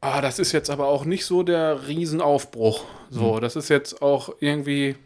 Ah, 0.00 0.20
das 0.20 0.38
ist 0.38 0.52
jetzt 0.52 0.70
aber 0.70 0.86
auch 0.86 1.04
nicht 1.04 1.24
so 1.24 1.42
der 1.42 1.88
Riesenaufbruch. 1.88 2.84
So, 3.10 3.34
mhm. 3.34 3.40
das 3.40 3.56
ist 3.56 3.68
jetzt 3.68 4.00
auch 4.00 4.34
irgendwie. 4.40 4.96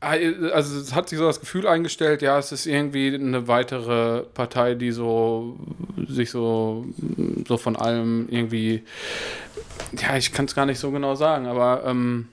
Ah, 0.00 0.16
also 0.52 0.78
es 0.80 0.94
hat 0.94 1.08
sich 1.08 1.18
so 1.18 1.26
das 1.26 1.40
Gefühl 1.40 1.66
eingestellt, 1.66 2.22
ja, 2.22 2.38
es 2.38 2.52
ist 2.52 2.66
irgendwie 2.66 3.14
eine 3.14 3.46
weitere 3.48 4.22
Partei, 4.34 4.74
die 4.74 4.90
so 4.90 5.56
sich 6.08 6.30
so, 6.30 6.86
so 7.46 7.56
von 7.56 7.76
allem 7.76 8.28
irgendwie, 8.28 8.82
ja, 9.96 10.16
ich 10.16 10.32
kann 10.32 10.46
es 10.46 10.54
gar 10.54 10.66
nicht 10.66 10.80
so 10.80 10.90
genau 10.90 11.14
sagen, 11.14 11.46
aber 11.46 11.84
ähm, 11.86 12.28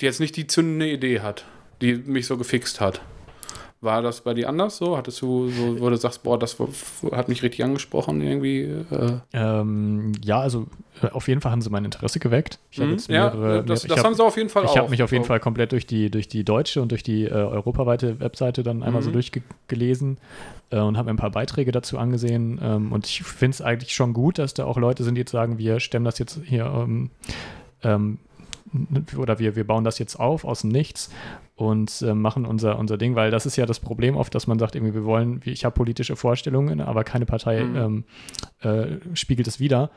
die 0.00 0.06
jetzt 0.06 0.20
nicht 0.20 0.36
die 0.36 0.48
zündende 0.48 0.90
Idee 0.90 1.20
hat, 1.20 1.44
die 1.80 1.94
mich 1.94 2.26
so 2.26 2.36
gefixt 2.36 2.80
hat. 2.80 3.00
War 3.84 4.02
das 4.02 4.22
bei 4.22 4.34
dir 4.34 4.48
anders 4.48 4.78
so? 4.78 4.96
Hattest 4.96 5.20
du 5.20 5.48
so, 5.50 5.80
wo 5.80 5.90
du 5.90 5.96
sagst, 5.96 6.22
boah, 6.22 6.38
das 6.38 6.56
hat 7.12 7.28
mich 7.28 7.42
richtig 7.42 7.62
angesprochen 7.62 8.20
irgendwie? 8.22 8.62
Äh? 8.62 9.18
Ähm, 9.32 10.12
ja, 10.24 10.40
also 10.40 10.66
äh, 11.02 11.08
auf 11.08 11.28
jeden 11.28 11.40
Fall 11.40 11.52
haben 11.52 11.60
sie 11.60 11.70
mein 11.70 11.84
Interesse 11.84 12.18
geweckt. 12.18 12.58
Ich 12.70 12.78
mhm, 12.78 12.92
jetzt 12.92 13.08
mehrere, 13.08 13.56
ja, 13.56 13.62
das, 13.62 13.82
das 13.82 13.98
hab, 13.98 14.06
haben 14.06 14.14
sie 14.14 14.24
auf 14.24 14.36
jeden 14.36 14.48
Fall 14.48 14.64
ich 14.64 14.70
auch. 14.70 14.74
Ich 14.74 14.80
habe 14.80 14.90
mich 14.90 15.02
auf 15.02 15.12
jeden. 15.12 15.24
Fall 15.24 15.38
komplett 15.38 15.72
durch 15.72 15.86
die, 15.86 16.10
durch 16.10 16.28
die 16.28 16.44
deutsche 16.44 16.80
und 16.80 16.90
durch 16.90 17.02
die 17.02 17.24
äh, 17.24 17.32
europaweite 17.32 18.20
Webseite 18.20 18.62
dann 18.62 18.82
einmal 18.82 19.02
mhm. 19.02 19.06
so 19.06 19.10
durchgelesen 19.10 20.18
äh, 20.70 20.78
und 20.78 20.96
habe 20.96 21.06
mir 21.06 21.14
ein 21.14 21.18
paar 21.18 21.30
Beiträge 21.30 21.70
dazu 21.70 21.98
angesehen. 21.98 22.58
Ähm, 22.62 22.90
und 22.90 23.06
ich 23.06 23.22
finde 23.22 23.54
es 23.54 23.60
eigentlich 23.60 23.94
schon 23.94 24.12
gut, 24.14 24.38
dass 24.38 24.54
da 24.54 24.64
auch 24.64 24.78
Leute 24.78 25.04
sind, 25.04 25.14
die 25.16 25.20
jetzt 25.20 25.32
sagen, 25.32 25.58
wir 25.58 25.78
stemmen 25.80 26.04
das 26.04 26.18
jetzt 26.18 26.40
hier 26.44 26.64
ähm, 26.64 27.10
ähm, 27.82 28.18
oder 29.16 29.38
wir, 29.38 29.56
wir 29.56 29.66
bauen 29.66 29.84
das 29.84 29.98
jetzt 29.98 30.18
auf 30.18 30.44
aus 30.44 30.62
dem 30.62 30.70
Nichts 30.70 31.10
und 31.56 32.02
äh, 32.02 32.14
machen 32.14 32.46
unser, 32.46 32.78
unser 32.78 32.98
Ding, 32.98 33.14
weil 33.14 33.30
das 33.30 33.46
ist 33.46 33.56
ja 33.56 33.66
das 33.66 33.78
Problem 33.78 34.16
oft, 34.16 34.34
dass 34.34 34.46
man 34.46 34.58
sagt, 34.58 34.74
irgendwie, 34.74 34.94
wir 34.94 35.04
wollen, 35.04 35.40
ich 35.44 35.64
habe 35.64 35.74
politische 35.74 36.16
Vorstellungen, 36.16 36.80
aber 36.80 37.04
keine 37.04 37.26
Partei 37.26 37.62
mhm. 37.62 37.76
ähm, 37.76 38.04
äh, 38.60 39.16
spiegelt 39.16 39.46
es 39.46 39.60
wieder. 39.60 39.90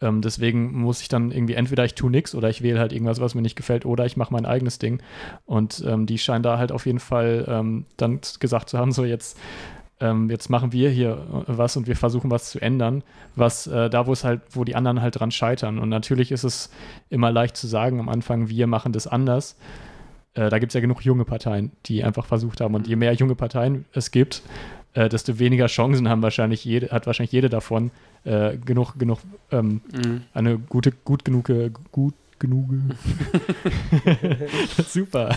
Ähm, 0.00 0.22
deswegen 0.22 0.72
muss 0.78 1.00
ich 1.00 1.08
dann 1.08 1.32
irgendwie 1.32 1.54
entweder 1.54 1.84
ich 1.84 1.94
tue 1.94 2.10
nichts 2.10 2.36
oder 2.36 2.48
ich 2.48 2.62
wähle 2.62 2.78
halt 2.78 2.92
irgendwas, 2.92 3.20
was 3.20 3.34
mir 3.34 3.42
nicht 3.42 3.56
gefällt, 3.56 3.84
oder 3.84 4.06
ich 4.06 4.16
mache 4.16 4.32
mein 4.32 4.46
eigenes 4.46 4.78
Ding. 4.78 5.02
Und 5.44 5.82
ähm, 5.86 6.06
die 6.06 6.18
scheinen 6.18 6.44
da 6.44 6.58
halt 6.58 6.70
auf 6.70 6.86
jeden 6.86 7.00
Fall 7.00 7.44
ähm, 7.48 7.86
dann 7.96 8.20
gesagt 8.38 8.68
zu 8.68 8.78
haben, 8.78 8.92
so 8.92 9.04
jetzt 9.04 9.36
ähm, 10.00 10.30
jetzt 10.30 10.48
machen 10.48 10.72
wir 10.72 10.90
hier 10.90 11.10
äh, 11.10 11.42
was 11.46 11.76
und 11.76 11.88
wir 11.88 11.96
versuchen 11.96 12.30
was 12.30 12.50
zu 12.50 12.60
ändern, 12.60 13.02
was 13.34 13.66
äh, 13.66 13.90
da, 13.90 14.06
wo 14.06 14.12
es 14.12 14.22
halt, 14.22 14.42
wo 14.50 14.62
die 14.62 14.76
anderen 14.76 15.02
halt 15.02 15.18
dran 15.18 15.30
scheitern. 15.32 15.78
Und 15.78 15.88
natürlich 15.88 16.30
ist 16.30 16.44
es 16.44 16.70
immer 17.10 17.32
leicht 17.32 17.56
zu 17.56 17.66
sagen 17.66 17.98
am 17.98 18.08
Anfang, 18.08 18.48
wir 18.48 18.68
machen 18.68 18.92
das 18.92 19.08
anders. 19.08 19.56
Äh, 20.38 20.50
da 20.50 20.58
gibt 20.58 20.70
es 20.70 20.74
ja 20.74 20.80
genug 20.80 21.04
junge 21.04 21.24
Parteien, 21.24 21.72
die 21.86 22.04
einfach 22.04 22.24
versucht 22.24 22.60
haben. 22.60 22.74
Und 22.74 22.86
je 22.86 22.96
mehr 22.96 23.12
junge 23.12 23.34
Parteien 23.34 23.86
es 23.92 24.12
gibt, 24.12 24.42
äh, 24.94 25.08
desto 25.08 25.38
weniger 25.38 25.66
Chancen 25.66 26.08
haben 26.08 26.22
wahrscheinlich 26.22 26.64
jede, 26.64 26.90
hat 26.90 27.06
wahrscheinlich 27.06 27.32
jede 27.32 27.48
davon, 27.48 27.90
äh, 28.24 28.56
genug, 28.56 28.94
genug, 28.98 29.18
ähm, 29.50 29.80
mhm. 29.92 30.22
eine 30.34 30.58
gute, 30.58 30.92
gut 30.92 31.24
genug, 31.24 31.50
gut 31.90 32.14
genug. 32.38 32.70
Super. 34.88 35.36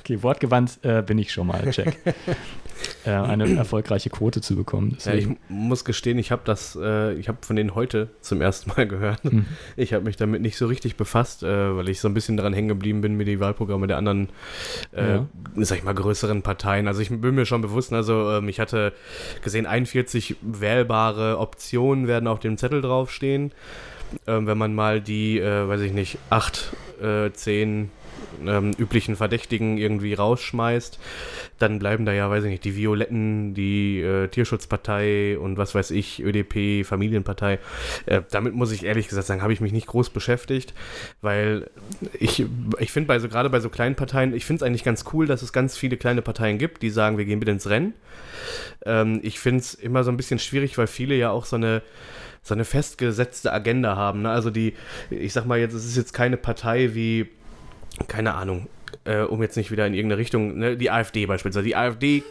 Okay, 0.00 0.22
wortgewandt 0.22 0.80
äh, 0.82 1.02
bin 1.02 1.18
ich 1.18 1.32
schon 1.32 1.46
mal, 1.46 1.70
check. 1.70 1.96
äh, 3.04 3.10
eine 3.10 3.48
erfolgreiche 3.56 4.10
Quote 4.10 4.40
zu 4.40 4.56
bekommen. 4.56 4.96
Ja, 5.04 5.14
ich 5.14 5.28
muss 5.48 5.84
gestehen, 5.84 6.18
ich 6.18 6.30
habe 6.30 6.42
das, 6.44 6.78
äh, 6.80 7.14
ich 7.14 7.28
habe 7.28 7.38
von 7.42 7.56
denen 7.56 7.74
heute 7.74 8.08
zum 8.20 8.40
ersten 8.40 8.70
Mal 8.70 8.86
gehört. 8.86 9.24
Mhm. 9.24 9.46
Ich 9.76 9.92
habe 9.92 10.04
mich 10.04 10.16
damit 10.16 10.42
nicht 10.42 10.56
so 10.56 10.66
richtig 10.66 10.96
befasst, 10.96 11.42
äh, 11.42 11.76
weil 11.76 11.88
ich 11.88 12.00
so 12.00 12.08
ein 12.08 12.14
bisschen 12.14 12.36
daran 12.36 12.52
hängen 12.52 12.68
geblieben 12.68 13.00
bin 13.00 13.16
mit 13.16 13.26
den 13.26 13.40
Wahlprogrammen 13.40 13.88
der 13.88 13.96
anderen, 13.96 14.28
äh, 14.92 15.16
ja. 15.16 15.26
sag 15.56 15.78
ich 15.78 15.84
mal, 15.84 15.94
größeren 15.94 16.42
Parteien. 16.42 16.88
Also 16.88 17.00
ich 17.00 17.08
bin 17.08 17.34
mir 17.34 17.46
schon 17.46 17.62
bewusst, 17.62 17.92
also 17.92 18.30
ähm, 18.32 18.48
ich 18.48 18.60
hatte 18.60 18.92
gesehen, 19.42 19.66
41 19.66 20.36
wählbare 20.42 21.38
Optionen 21.38 22.06
werden 22.06 22.26
auf 22.26 22.40
dem 22.40 22.58
Zettel 22.58 22.80
draufstehen. 22.80 23.52
Ähm, 24.26 24.46
wenn 24.46 24.58
man 24.58 24.74
mal 24.74 25.00
die, 25.00 25.38
äh, 25.38 25.68
weiß 25.68 25.80
ich 25.80 25.92
nicht, 25.92 26.18
acht, 26.30 26.72
äh, 27.02 27.30
zehn 27.32 27.90
ähm, 28.46 28.72
üblichen 28.78 29.16
Verdächtigen 29.16 29.78
irgendwie 29.78 30.14
rausschmeißt, 30.14 30.98
dann 31.58 31.78
bleiben 31.78 32.04
da 32.04 32.12
ja, 32.12 32.28
weiß 32.28 32.44
ich 32.44 32.50
nicht, 32.50 32.64
die 32.64 32.76
Violetten, 32.76 33.54
die 33.54 34.00
äh, 34.00 34.28
Tierschutzpartei 34.28 35.38
und 35.38 35.56
was 35.58 35.74
weiß 35.74 35.90
ich, 35.92 36.22
ÖDP, 36.22 36.86
Familienpartei. 36.86 37.58
Äh, 38.06 38.22
damit 38.30 38.54
muss 38.54 38.72
ich 38.72 38.84
ehrlich 38.84 39.08
gesagt 39.08 39.26
sagen, 39.26 39.42
habe 39.42 39.52
ich 39.52 39.60
mich 39.60 39.72
nicht 39.72 39.86
groß 39.86 40.10
beschäftigt, 40.10 40.74
weil 41.20 41.70
ich, 42.18 42.44
ich 42.78 42.92
finde 42.92 43.08
bei 43.08 43.18
so, 43.18 43.28
gerade 43.28 43.50
bei 43.50 43.60
so 43.60 43.68
kleinen 43.68 43.94
Parteien, 43.94 44.34
ich 44.34 44.44
finde 44.44 44.62
es 44.64 44.66
eigentlich 44.66 44.84
ganz 44.84 45.04
cool, 45.12 45.26
dass 45.26 45.42
es 45.42 45.52
ganz 45.52 45.76
viele 45.76 45.96
kleine 45.96 46.22
Parteien 46.22 46.58
gibt, 46.58 46.82
die 46.82 46.90
sagen, 46.90 47.18
wir 47.18 47.24
gehen 47.24 47.40
bitte 47.40 47.52
ins 47.52 47.68
Rennen. 47.68 47.94
Ähm, 48.84 49.20
ich 49.22 49.40
finde 49.40 49.60
es 49.60 49.74
immer 49.74 50.04
so 50.04 50.10
ein 50.10 50.16
bisschen 50.16 50.38
schwierig, 50.38 50.76
weil 50.78 50.86
viele 50.86 51.14
ja 51.14 51.30
auch 51.30 51.44
so 51.44 51.56
eine 51.56 51.82
so 52.46 52.54
eine 52.54 52.64
festgesetzte 52.64 53.52
Agenda 53.52 53.96
haben. 53.96 54.22
Ne? 54.22 54.30
Also 54.30 54.50
die, 54.50 54.74
ich 55.10 55.32
sag 55.32 55.46
mal 55.46 55.58
jetzt, 55.58 55.72
es 55.72 55.84
ist 55.84 55.96
jetzt 55.96 56.12
keine 56.12 56.36
Partei 56.36 56.94
wie, 56.94 57.28
keine 58.08 58.34
Ahnung, 58.34 58.68
äh, 59.04 59.20
um 59.20 59.42
jetzt 59.42 59.56
nicht 59.56 59.70
wieder 59.70 59.86
in 59.86 59.94
irgendeine 59.94 60.18
Richtung, 60.18 60.58
ne, 60.58 60.76
die 60.76 60.90
AfD 60.90 61.26
beispielsweise. 61.26 61.64
Die 61.64 61.76
AfD 61.76 62.22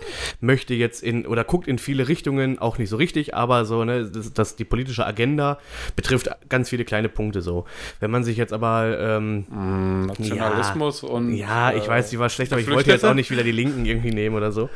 möchte 0.41 0.73
jetzt 0.73 1.03
in 1.03 1.25
oder 1.25 1.43
guckt 1.43 1.67
in 1.67 1.79
viele 1.79 2.07
Richtungen, 2.07 2.59
auch 2.59 2.77
nicht 2.77 2.89
so 2.89 2.97
richtig, 2.97 3.33
aber 3.33 3.65
so, 3.65 3.83
ne, 3.83 4.05
das, 4.05 4.33
das 4.33 4.55
die 4.55 4.65
politische 4.65 5.05
Agenda 5.05 5.59
betrifft 5.95 6.29
ganz 6.49 6.69
viele 6.69 6.85
kleine 6.85 7.09
Punkte 7.09 7.41
so. 7.41 7.65
Wenn 7.99 8.11
man 8.11 8.23
sich 8.23 8.37
jetzt 8.37 8.53
aber 8.53 8.97
ähm, 8.99 9.45
mm, 9.49 10.05
Nationalismus 10.07 11.01
ja, 11.01 11.07
und. 11.09 11.33
Ja, 11.35 11.73
ich 11.73 11.87
weiß, 11.87 12.09
die 12.09 12.19
war 12.19 12.29
schlecht, 12.29 12.51
aber 12.51 12.61
ich 12.61 12.69
wollte 12.69 12.91
jetzt 12.91 13.05
auch 13.05 13.13
nicht 13.13 13.31
wieder 13.31 13.43
die 13.43 13.51
Linken 13.51 13.85
irgendwie 13.85 14.11
nehmen 14.11 14.35
oder 14.35 14.51
so. 14.51 14.69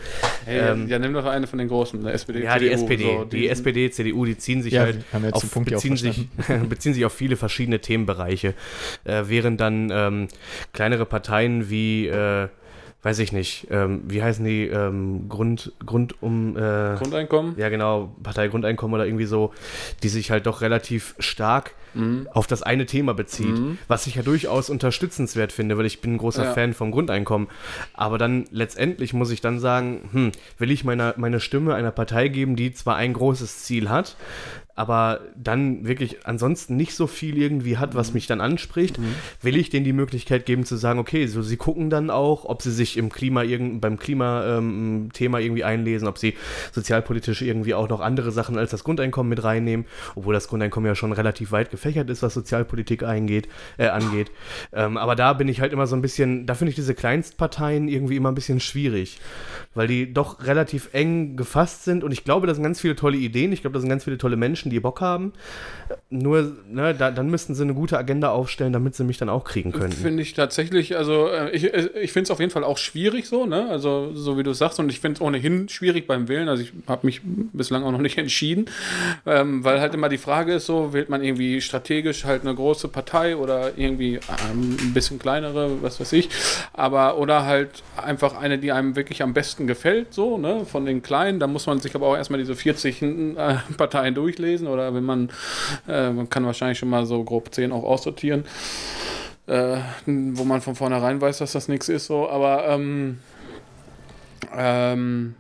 Hey, 0.46 0.72
ähm, 0.72 0.88
ja, 0.88 1.00
nimm 1.00 1.14
doch 1.14 1.26
eine 1.26 1.48
von 1.48 1.60
den 1.60 1.68
großen, 1.68 2.04
der 2.04 2.14
SPD. 2.14 2.44
Ja, 2.44 2.58
die 2.60 2.70
SPD. 2.70 3.04
So, 3.04 3.24
die, 3.26 3.40
die, 3.42 3.50
SPD, 3.50 3.92
CDU, 3.92 4.26
die 4.26 4.38
ziehen 4.38 4.62
sich 4.62 4.74
ja, 4.74 4.82
halt 4.84 5.04
auf, 5.32 5.44
beziehen, 5.52 5.98
sich, 5.98 6.28
beziehen 6.70 6.94
sich 6.94 7.06
auf 7.06 7.14
viele 7.14 7.36
verschiedene 7.36 7.80
Themenbereiche. 7.80 8.54
Äh, 9.04 9.24
während 9.26 9.60
dann 9.60 9.90
ähm, 9.92 10.28
kleinere 10.74 11.06
Parteien 11.06 11.70
wie 11.70 11.79
äh, 12.08 12.48
weiß 13.02 13.20
ich 13.20 13.32
nicht, 13.32 13.68
ähm, 13.72 14.02
wie 14.08 14.22
heißen 14.22 14.44
die, 14.44 14.68
ähm, 14.68 15.30
Grund, 15.30 15.72
Grund 15.86 16.22
um... 16.22 16.58
Äh, 16.58 16.96
Grundeinkommen? 16.98 17.56
Ja, 17.58 17.70
genau, 17.70 18.14
Partei 18.22 18.50
Grundeinkommen 18.50 18.94
oder 18.94 19.06
irgendwie 19.06 19.26
so, 19.26 19.54
die 20.04 20.10
sich 20.10 20.32
halt 20.32 20.46
doch 20.48 20.60
relativ 20.62 21.16
stark 21.18 21.76
mhm. 21.94 22.28
auf 22.34 22.46
das 22.46 22.62
eine 22.62 22.86
Thema 22.86 23.14
bezieht, 23.14 23.58
mhm. 23.58 23.78
was 23.88 24.06
ich 24.08 24.16
ja 24.16 24.22
durchaus 24.22 24.70
unterstützenswert 24.70 25.54
finde, 25.54 25.78
weil 25.78 25.86
ich 25.86 26.02
bin 26.02 26.16
ein 26.16 26.18
großer 26.18 26.44
ja. 26.44 26.54
Fan 26.54 26.74
vom 26.74 26.92
Grundeinkommen. 26.92 27.48
Aber 27.94 28.18
dann 28.18 28.46
letztendlich 28.52 29.14
muss 29.14 29.32
ich 29.32 29.40
dann 29.40 29.60
sagen, 29.60 30.10
hm, 30.12 30.32
will 30.58 30.70
ich 30.70 30.84
meine, 30.84 31.14
meine 31.16 31.40
Stimme 31.40 31.76
einer 31.76 31.92
Partei 31.92 32.28
geben, 32.28 32.58
die 32.58 32.74
zwar 32.74 32.98
ein 32.98 33.14
großes 33.14 33.64
Ziel 33.64 33.90
hat, 33.90 34.18
aber 34.80 35.20
dann 35.36 35.86
wirklich 35.86 36.26
ansonsten 36.26 36.78
nicht 36.78 36.96
so 36.96 37.06
viel 37.06 37.38
irgendwie 37.38 37.78
hat, 37.78 37.96
was 37.96 38.12
mhm. 38.12 38.14
mich 38.14 38.28
dann 38.28 38.40
anspricht, 38.40 38.98
mhm. 38.98 39.14
will 39.42 39.58
ich 39.58 39.70
denen 39.70 39.84
die 39.84 39.92
Möglichkeit 39.92 40.46
geben 40.46 40.64
zu 40.64 40.78
sagen, 40.78 41.00
okay, 41.00 41.28
so 41.28 41.42
sie 41.42 41.58
gucken 41.58 41.90
dann 41.90 42.10
auch, 42.10 42.46
ob 42.46 42.62
sie 42.62 42.72
sich 42.72 42.96
im 42.96 43.10
Klima 43.10 43.44
irgend, 43.44 43.82
beim 43.82 44.00
Klimathema 44.00 44.60
ähm, 45.40 45.44
irgendwie 45.44 45.66
einlesen, 45.66 46.08
ob 46.08 46.18
sie 46.18 46.36
sozialpolitisch 46.72 47.42
irgendwie 47.42 47.74
auch 47.74 47.90
noch 47.90 48.00
andere 48.00 48.32
Sachen 48.32 48.58
als 48.58 48.72
das 48.72 48.86
Grundeinkommen 48.86 49.30
mit 49.30 49.44
reinnehmen, 49.44 49.86
obwohl 50.16 50.34
das 50.34 50.48
Grundeinkommen 50.48 50.88
ja 50.88 50.96
schon 50.96 51.12
relativ 51.12 51.52
weit 51.52 51.72
gefächert 51.72 52.10
ist, 52.10 52.24
was 52.24 52.34
Sozialpolitik 52.34 53.04
eingeht, 53.04 53.50
äh, 53.78 53.88
angeht. 53.88 54.32
Ähm, 54.72 54.96
aber 54.96 55.18
da 55.18 55.34
bin 55.34 55.50
ich 55.50 55.60
halt 55.60 55.74
immer 55.74 55.88
so 55.88 55.98
ein 55.98 56.02
bisschen, 56.02 56.46
da 56.46 56.56
finde 56.56 56.70
ich 56.70 56.76
diese 56.76 56.96
Kleinstparteien 56.96 57.90
irgendwie 57.90 58.16
immer 58.16 58.32
ein 58.32 58.36
bisschen 58.36 58.62
schwierig, 58.62 59.20
weil 59.74 59.88
die 59.88 60.14
doch 60.14 60.46
relativ 60.46 60.88
eng 60.94 61.36
gefasst 61.36 61.84
sind 61.84 62.06
und 62.06 62.14
ich 62.14 62.24
glaube, 62.24 62.48
das 62.48 62.56
sind 62.56 62.64
ganz 62.64 62.80
viele 62.80 62.96
tolle 62.96 63.18
Ideen, 63.18 63.52
ich 63.52 63.60
glaube, 63.60 63.74
das 63.74 63.82
sind 63.82 63.90
ganz 63.90 64.06
viele 64.06 64.18
tolle 64.18 64.38
Menschen, 64.38 64.69
Menschen, 64.70 64.72
die 64.72 64.80
Bock 64.80 65.02
haben. 65.02 65.34
Nur, 66.12 66.56
ne, 66.70 66.94
da, 66.94 67.10
dann 67.10 67.30
müssten 67.30 67.56
sie 67.56 67.64
eine 67.64 67.74
gute 67.74 67.98
Agenda 67.98 68.30
aufstellen, 68.30 68.74
damit 68.74 68.96
sie 68.96 69.04
mich 69.04 69.18
dann 69.18 69.30
auch 69.30 69.44
kriegen 69.44 69.72
können. 69.72 69.92
Finde 69.92 70.22
ich 70.22 70.34
tatsächlich, 70.34 70.96
also 70.96 71.28
äh, 71.30 71.50
ich, 71.50 71.74
äh, 71.74 71.90
ich 72.00 72.12
finde 72.12 72.26
es 72.26 72.32
auf 72.32 72.40
jeden 72.40 72.52
Fall 72.52 72.64
auch 72.64 72.78
schwierig 72.78 73.28
so, 73.28 73.46
ne? 73.48 73.68
Also 73.70 74.14
so 74.14 74.38
wie 74.38 74.44
du 74.44 74.54
sagst, 74.54 74.80
und 74.80 74.90
ich 74.90 75.00
finde 75.00 75.18
es 75.18 75.22
ohnehin 75.22 75.68
schwierig 75.68 76.06
beim 76.06 76.28
Wählen. 76.28 76.48
Also 76.48 76.62
ich 76.62 76.74
habe 76.88 77.08
mich 77.08 77.22
bislang 77.24 77.84
auch 77.84 77.92
noch 77.92 78.02
nicht 78.02 78.18
entschieden, 78.20 78.66
ähm, 79.26 79.64
weil 79.64 79.82
halt 79.82 79.96
immer 79.96 80.10
die 80.10 80.20
Frage 80.20 80.54
ist 80.54 80.68
so, 80.68 80.94
wählt 80.94 81.10
man 81.10 81.24
irgendwie 81.24 81.60
strategisch 81.60 82.26
halt 82.26 82.44
eine 82.44 82.54
große 82.54 82.88
Partei 82.88 83.36
oder 83.36 83.78
irgendwie 83.78 84.16
ähm, 84.52 84.78
ein 84.80 84.94
bisschen 84.94 85.18
kleinere, 85.18 85.82
was 85.82 86.00
weiß 86.00 86.14
ich, 86.14 86.30
aber 86.74 87.18
oder 87.18 87.46
halt 87.46 87.84
einfach 87.98 88.38
eine, 88.40 88.60
die 88.60 88.72
einem 88.72 88.96
wirklich 88.96 89.24
am 89.24 89.34
besten 89.34 89.66
gefällt, 89.66 90.14
so, 90.14 90.38
ne? 90.38 90.66
Von 90.66 90.86
den 90.86 91.02
kleinen, 91.02 91.40
da 91.40 91.48
muss 91.48 91.66
man 91.66 91.80
sich 91.80 91.96
aber 91.96 92.08
auch 92.08 92.16
erstmal 92.16 92.40
diese 92.40 92.56
40 92.56 93.02
äh, 93.02 93.56
Parteien 93.76 94.14
durchlesen 94.14 94.59
lesen 94.60 94.68
oder 94.68 94.94
wenn 94.94 95.04
man, 95.04 95.30
äh, 95.88 96.12
man 96.12 96.30
kann 96.30 96.46
wahrscheinlich 96.46 96.80
schon 96.80 96.90
mal 96.90 97.06
so 97.06 97.24
grob 97.24 97.54
10 97.54 97.72
auch 97.72 97.84
aussortieren, 97.84 98.44
äh, 99.48 99.78
wo 100.06 100.44
man 100.44 100.62
von 100.62 100.76
vornherein 100.76 101.22
weiß, 101.22 101.40
dass 101.40 101.54
das 101.54 101.68
nichts 101.68 101.90
ist, 101.90 102.06
so, 102.06 102.30
aber 102.30 102.68
ähm, 102.68 103.20
ähm, 104.56 105.36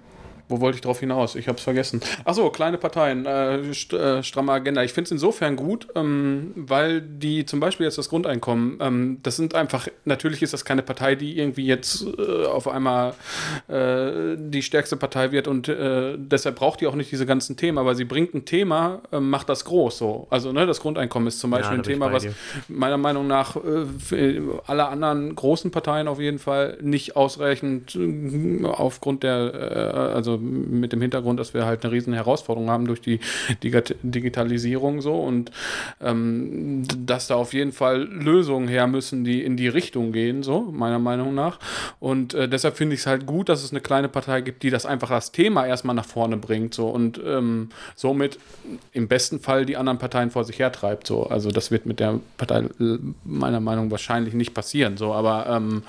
wo 0.49 0.59
wollte 0.59 0.75
ich 0.75 0.81
drauf 0.81 0.99
hinaus? 0.99 1.35
Ich 1.35 1.47
habe 1.47 1.57
es 1.57 1.63
vergessen. 1.63 2.01
Achso, 2.25 2.49
kleine 2.49 2.77
Parteien, 2.77 3.25
äh, 3.25 3.73
st 3.73 3.93
äh, 3.93 4.23
stramme 4.23 4.51
Agenda. 4.51 4.83
Ich 4.83 4.93
finde 4.93 5.05
es 5.05 5.11
insofern 5.11 5.55
gut, 5.55 5.87
ähm, 5.95 6.53
weil 6.55 7.01
die 7.01 7.45
zum 7.45 7.59
Beispiel 7.59 7.85
jetzt 7.85 7.99
das 7.99 8.09
Grundeinkommen, 8.09 8.79
ähm, 8.81 9.19
das 9.21 9.35
sind 9.35 9.53
einfach, 9.53 9.87
natürlich 10.05 10.41
ist 10.41 10.53
das 10.53 10.65
keine 10.65 10.81
Partei, 10.81 11.13
die 11.13 11.37
irgendwie 11.37 11.67
jetzt 11.67 12.03
äh, 12.17 12.45
auf 12.45 12.67
einmal 12.67 13.13
äh, 13.67 14.35
die 14.37 14.63
stärkste 14.63 14.97
Partei 14.97 15.31
wird 15.31 15.47
und 15.47 15.69
äh, 15.69 16.17
deshalb 16.17 16.55
braucht 16.55 16.81
die 16.81 16.87
auch 16.87 16.95
nicht 16.95 17.11
diese 17.11 17.27
ganzen 17.27 17.55
Themen, 17.55 17.77
aber 17.77 17.93
sie 17.93 18.05
bringt 18.05 18.33
ein 18.33 18.45
Thema, 18.45 19.01
ähm, 19.11 19.29
macht 19.29 19.49
das 19.49 19.65
groß 19.65 19.99
so. 19.99 20.27
Also 20.31 20.51
ne, 20.51 20.65
das 20.65 20.79
Grundeinkommen 20.79 21.27
ist 21.27 21.39
zum 21.39 21.51
Beispiel 21.51 21.73
ja, 21.73 21.79
ein 21.79 21.83
Thema, 21.83 22.11
was 22.11 22.25
meiner 22.67 22.97
Meinung 22.97 23.27
nach 23.27 23.55
äh, 23.55 24.41
alle 24.65 24.87
anderen 24.87 25.35
großen 25.35 25.69
Parteien 25.69 26.07
auf 26.07 26.19
jeden 26.19 26.39
Fall 26.39 26.79
nicht 26.81 27.15
ausreichend 27.15 27.97
aufgrund 28.63 29.23
der, 29.23 30.13
also 30.15 30.38
mit 30.39 30.93
dem 30.93 31.01
Hintergrund, 31.01 31.39
dass 31.39 31.53
wir 31.53 31.65
halt 31.65 31.83
eine 31.83 31.91
riesen 31.91 32.13
Herausforderung 32.13 32.69
haben 32.69 32.87
durch 32.87 33.01
die 33.01 33.19
Digitalisierung 33.61 35.01
so 35.01 35.15
und 35.15 35.51
ähm, 36.01 36.83
dass 36.97 37.27
da 37.27 37.35
auf 37.35 37.53
jeden 37.53 37.71
Fall 37.71 38.03
Lösungen 38.03 38.67
her 38.67 38.87
müssen, 38.87 39.23
die 39.23 39.43
in 39.43 39.57
die 39.57 39.67
Richtung 39.67 40.11
gehen, 40.11 40.43
so 40.43 40.61
meiner 40.61 40.99
Meinung 40.99 41.35
nach. 41.35 41.59
Und 41.99 42.33
äh, 42.33 42.47
deshalb 42.47 42.77
finde 42.77 42.95
ich 42.95 43.01
es 43.01 43.07
halt 43.07 43.25
gut, 43.25 43.49
dass 43.49 43.63
es 43.63 43.71
eine 43.71 43.81
kleine 43.81 44.09
Partei 44.09 44.41
gibt, 44.41 44.63
die 44.63 44.69
das 44.69 44.85
einfach 44.85 45.09
das 45.09 45.31
Thema 45.31 45.65
erstmal 45.65 45.95
nach 45.95 46.05
vorne 46.05 46.37
bringt 46.37 46.73
so 46.73 46.87
und 46.87 47.21
ähm, 47.23 47.69
somit 47.95 48.39
im 48.93 49.07
besten 49.07 49.39
Fall 49.39 49.65
die 49.65 49.77
anderen 49.77 49.99
Parteien 49.99 50.31
vor 50.31 50.43
sich 50.43 50.59
hertreibt. 50.59 51.07
So. 51.07 51.27
Also 51.27 51.51
das 51.51 51.71
wird 51.71 51.85
mit 51.85 51.99
der 51.99 52.19
Partei 52.37 52.65
meiner 53.23 53.59
Meinung 53.59 53.89
nach 53.89 53.99
wahrscheinlich 53.99 54.33
nicht 54.33 54.53
passieren. 54.53 54.95
So, 54.97 55.13
aber 55.13 55.47
ähm, 55.47 55.83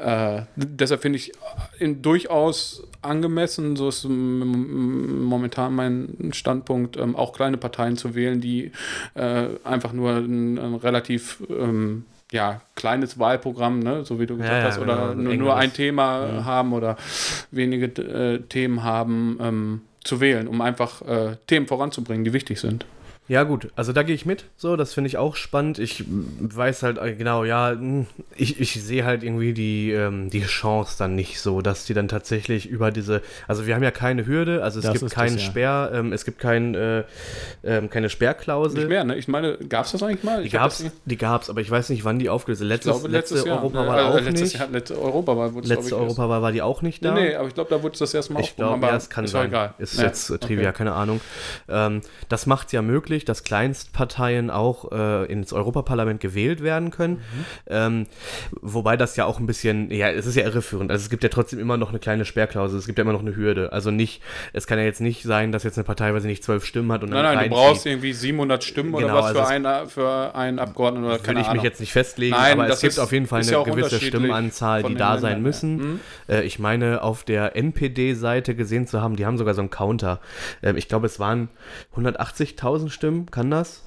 äh, 0.00 0.42
deshalb 0.56 1.02
finde 1.02 1.18
ich 1.18 1.32
in, 1.78 2.00
durchaus 2.00 2.82
angemessen, 3.02 3.65
so 3.74 3.88
ist 3.88 4.06
momentan 4.08 5.74
mein 5.74 6.30
Standpunkt, 6.32 6.96
ähm, 6.96 7.16
auch 7.16 7.32
kleine 7.32 7.56
Parteien 7.56 7.96
zu 7.96 8.14
wählen, 8.14 8.40
die 8.40 8.70
äh, 9.14 9.48
einfach 9.64 9.92
nur 9.92 10.12
ein, 10.12 10.58
ein 10.58 10.74
relativ 10.74 11.42
ähm, 11.50 12.04
ja, 12.30 12.60
kleines 12.74 13.18
Wahlprogramm, 13.18 13.80
ne, 13.80 14.04
so 14.04 14.20
wie 14.20 14.26
du 14.26 14.36
gesagt 14.36 14.62
ja, 14.62 14.68
hast, 14.68 14.78
oder 14.78 15.14
genau, 15.14 15.22
nur, 15.22 15.34
nur, 15.34 15.56
ein 15.56 15.72
Thema 15.72 16.26
ja. 16.26 16.44
haben 16.44 16.72
oder 16.72 16.96
wenige 17.50 17.86
äh, 17.86 18.40
Themen 18.42 18.82
haben, 18.82 19.38
ähm, 19.40 19.80
zu 20.06 20.20
wählen, 20.20 20.48
um 20.48 20.60
einfach 20.60 21.02
äh, 21.02 21.36
Themen 21.46 21.66
voranzubringen, 21.66 22.24
die 22.24 22.32
wichtig 22.32 22.60
sind. 22.60 22.86
Ja, 23.28 23.42
gut, 23.42 23.70
also 23.74 23.92
da 23.92 24.02
gehe 24.02 24.14
ich 24.14 24.24
mit, 24.24 24.44
so, 24.56 24.76
das 24.76 24.94
finde 24.94 25.08
ich 25.08 25.18
auch 25.18 25.34
spannend. 25.34 25.78
Ich 25.78 26.04
weiß 26.06 26.82
halt, 26.84 26.98
äh, 26.98 27.14
genau, 27.14 27.44
ja, 27.44 27.76
ich, 28.36 28.60
ich 28.60 28.82
sehe 28.82 29.04
halt 29.04 29.24
irgendwie 29.24 29.52
die, 29.52 29.90
ähm, 29.90 30.30
die 30.30 30.42
Chance 30.42 30.96
dann 30.98 31.16
nicht 31.16 31.40
so, 31.40 31.60
dass 31.60 31.86
die 31.86 31.94
dann 31.94 32.08
tatsächlich 32.08 32.66
über 32.68 32.90
diese, 32.90 33.22
also 33.48 33.66
wir 33.66 33.74
haben 33.74 33.82
ja 33.82 33.90
keine 33.90 34.26
Hürde, 34.26 34.62
also 34.62 34.78
es 34.78 34.84
das 34.84 35.00
gibt 35.00 35.12
keinen 35.12 35.34
das, 35.34 35.44
ja. 35.44 35.50
Sperr, 35.50 35.90
ähm, 35.92 36.12
es 36.12 36.24
gibt 36.24 36.38
kein, 36.38 36.74
äh, 36.74 37.04
ähm, 37.64 37.90
keine 37.90 38.10
Sperrklausel. 38.10 38.78
Nicht 38.78 38.88
mehr, 38.88 39.04
ne? 39.04 39.16
Ich 39.16 39.28
meine, 39.28 39.56
gab 39.58 39.86
es 39.86 39.92
das 39.92 40.02
eigentlich 40.02 40.22
mal? 40.22 40.42
Die 40.42 40.50
gab 40.50 40.70
es, 40.70 40.84
die 41.04 41.16
gab's, 41.16 41.50
aber 41.50 41.60
ich 41.60 41.70
weiß 41.70 41.88
nicht, 41.90 42.04
wann 42.04 42.18
die 42.18 42.28
aufgelöst 42.28 42.60
sind. 42.60 42.68
Letztes, 42.68 42.92
glaube, 42.92 43.08
letztes 43.08 43.38
letzte 43.38 43.48
Jahr, 43.48 43.58
Europawahl 43.58 43.96
ne, 43.96 44.10
auch 44.10 44.14
letztes 44.20 44.40
nicht. 44.40 44.58
Jahr, 44.58 44.68
letzte 44.68 45.00
Europawahl 45.00 45.54
wurde 45.54 45.68
Letzte 45.68 45.96
Europawahl 45.96 46.42
war 46.42 46.52
die 46.52 46.62
auch 46.62 46.82
nicht 46.82 47.04
da. 47.04 47.14
Nee, 47.14 47.30
nee 47.30 47.34
aber 47.34 47.48
ich 47.48 47.54
glaube, 47.54 47.70
da 47.70 47.82
wurde 47.82 47.94
es 47.94 47.98
das 47.98 48.14
erste 48.14 48.32
Mal 48.32 48.40
Ich 48.40 48.54
glaube, 48.56 48.86
ja, 48.86 48.96
es 48.96 49.10
kann 49.10 49.24
ist 49.24 49.32
sein. 49.32 49.48
Egal. 49.48 49.74
Ist 49.78 49.98
ja. 49.98 50.04
jetzt 50.04 50.30
äh, 50.30 50.38
Trivia, 50.38 50.68
okay. 50.68 50.78
keine 50.78 50.92
Ahnung. 50.92 51.20
Ähm, 51.68 52.02
das 52.28 52.46
macht 52.46 52.66
es 52.66 52.72
ja 52.72 52.82
möglich, 52.82 53.15
dass 53.24 53.44
Kleinst 53.44 53.92
Parteien 53.92 54.50
auch 54.50 54.92
äh, 54.92 55.24
ins 55.26 55.52
Europaparlament 55.52 56.20
gewählt 56.20 56.62
werden 56.62 56.90
können. 56.90 57.14
Mhm. 57.14 57.44
Ähm, 57.68 58.06
wobei 58.60 58.96
das 58.96 59.16
ja 59.16 59.24
auch 59.24 59.38
ein 59.38 59.46
bisschen, 59.46 59.90
ja, 59.90 60.10
es 60.10 60.26
ist 60.26 60.36
ja 60.36 60.44
irreführend. 60.44 60.90
Also 60.90 61.02
es 61.02 61.10
gibt 61.10 61.22
ja 61.22 61.28
trotzdem 61.28 61.58
immer 61.58 61.76
noch 61.76 61.90
eine 61.90 61.98
kleine 61.98 62.24
Sperrklausel, 62.24 62.78
es 62.78 62.86
gibt 62.86 62.98
ja 62.98 63.02
immer 63.02 63.12
noch 63.12 63.20
eine 63.20 63.34
Hürde. 63.34 63.72
Also 63.72 63.90
nicht, 63.90 64.22
es 64.52 64.66
kann 64.66 64.78
ja 64.78 64.84
jetzt 64.84 65.00
nicht 65.00 65.22
sein, 65.22 65.52
dass 65.52 65.62
jetzt 65.62 65.78
eine 65.78 65.84
Partei, 65.84 66.12
weil 66.12 66.20
sie 66.20 66.28
nicht 66.28 66.44
zwölf 66.44 66.64
Stimmen 66.64 66.92
hat 66.92 67.02
und 67.02 67.10
dann. 67.10 67.22
Nein, 67.22 67.36
nein, 67.36 67.50
du 67.50 67.56
brauchst 67.56 67.86
irgendwie 67.86 68.12
700 68.12 68.62
Stimmen 68.62 68.92
genau, 68.92 69.04
oder 69.04 69.14
was 69.14 69.24
also 69.26 69.40
für, 69.40 69.46
einen, 69.46 69.88
für 69.88 70.34
einen 70.34 70.58
Abgeordneten 70.58 71.06
oder 71.06 71.18
keine 71.18 71.40
Will 71.40 71.46
ich 71.46 71.52
mich 71.52 71.62
jetzt 71.62 71.80
nicht 71.80 71.92
festlegen, 71.92 72.34
nein, 72.34 72.52
aber 72.52 72.68
es 72.68 72.80
gibt 72.80 72.92
ist, 72.92 72.98
auf 72.98 73.12
jeden 73.12 73.26
Fall 73.26 73.42
eine 73.42 73.50
ja 73.50 73.62
gewisse 73.62 74.00
Stimmenanzahl, 74.00 74.82
die 74.82 74.94
da 74.94 75.18
sein 75.18 75.42
müssen. 75.42 75.76
Mhm. 75.76 76.00
Äh, 76.28 76.42
ich 76.42 76.58
meine, 76.58 77.02
auf 77.02 77.24
der 77.24 77.56
NPD-Seite 77.56 78.54
gesehen 78.54 78.86
zu 78.86 79.00
haben, 79.00 79.16
die 79.16 79.26
haben 79.26 79.38
sogar 79.38 79.54
so 79.54 79.60
einen 79.60 79.70
Counter. 79.70 80.20
Äh, 80.62 80.74
ich 80.76 80.88
glaube, 80.88 81.06
es 81.06 81.18
waren 81.18 81.48
180.000 81.96 82.90
Stimmen, 82.90 83.05
kann 83.30 83.50
das? 83.50 83.82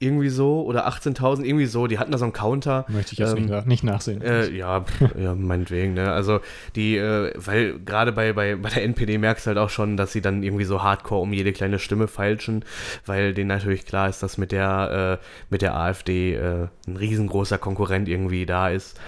irgendwie 0.00 0.28
so 0.28 0.62
oder 0.62 0.86
18.000, 0.88 1.42
irgendwie 1.42 1.66
so. 1.66 1.88
Die 1.88 1.98
hatten 1.98 2.12
da 2.12 2.18
so 2.18 2.24
einen 2.24 2.32
Counter. 2.32 2.84
Möchte 2.88 3.14
ich 3.14 3.18
jetzt 3.18 3.36
Ähm, 3.36 3.46
nicht, 3.46 3.66
nicht 3.66 3.84
nachsehen. 3.84 4.22
Äh, 4.22 4.48
ja, 4.50 4.84
ja, 5.18 5.34
meinetwegen, 5.34 5.94
ne? 5.94 6.12
Also 6.12 6.40
die, 6.76 6.96
äh, 6.96 7.32
weil 7.34 7.80
gerade 7.80 8.12
bei, 8.12 8.32
bei, 8.32 8.54
bei 8.54 8.70
der 8.70 8.84
NPD 8.84 9.18
merkst 9.18 9.46
du 9.46 9.48
halt 9.48 9.58
auch 9.58 9.70
schon, 9.70 9.96
dass 9.96 10.12
sie 10.12 10.20
dann 10.20 10.44
irgendwie 10.44 10.64
so 10.64 10.84
hardcore 10.84 11.22
um 11.22 11.32
jede 11.32 11.52
kleine 11.52 11.80
Stimme 11.80 12.06
feilschen, 12.06 12.64
weil 13.06 13.34
denen 13.34 13.48
natürlich 13.48 13.86
klar 13.86 14.08
ist, 14.08 14.22
dass 14.22 14.38
mit 14.38 14.52
der, 14.52 15.18
äh, 15.20 15.24
mit 15.50 15.62
der 15.62 15.74
AfD 15.74 16.34
äh, 16.34 16.68
ein 16.86 16.96
riesengroßer 16.96 17.58
Konkurrent 17.58 18.08
irgendwie 18.08 18.46
da 18.46 18.68
ist, 18.68 19.00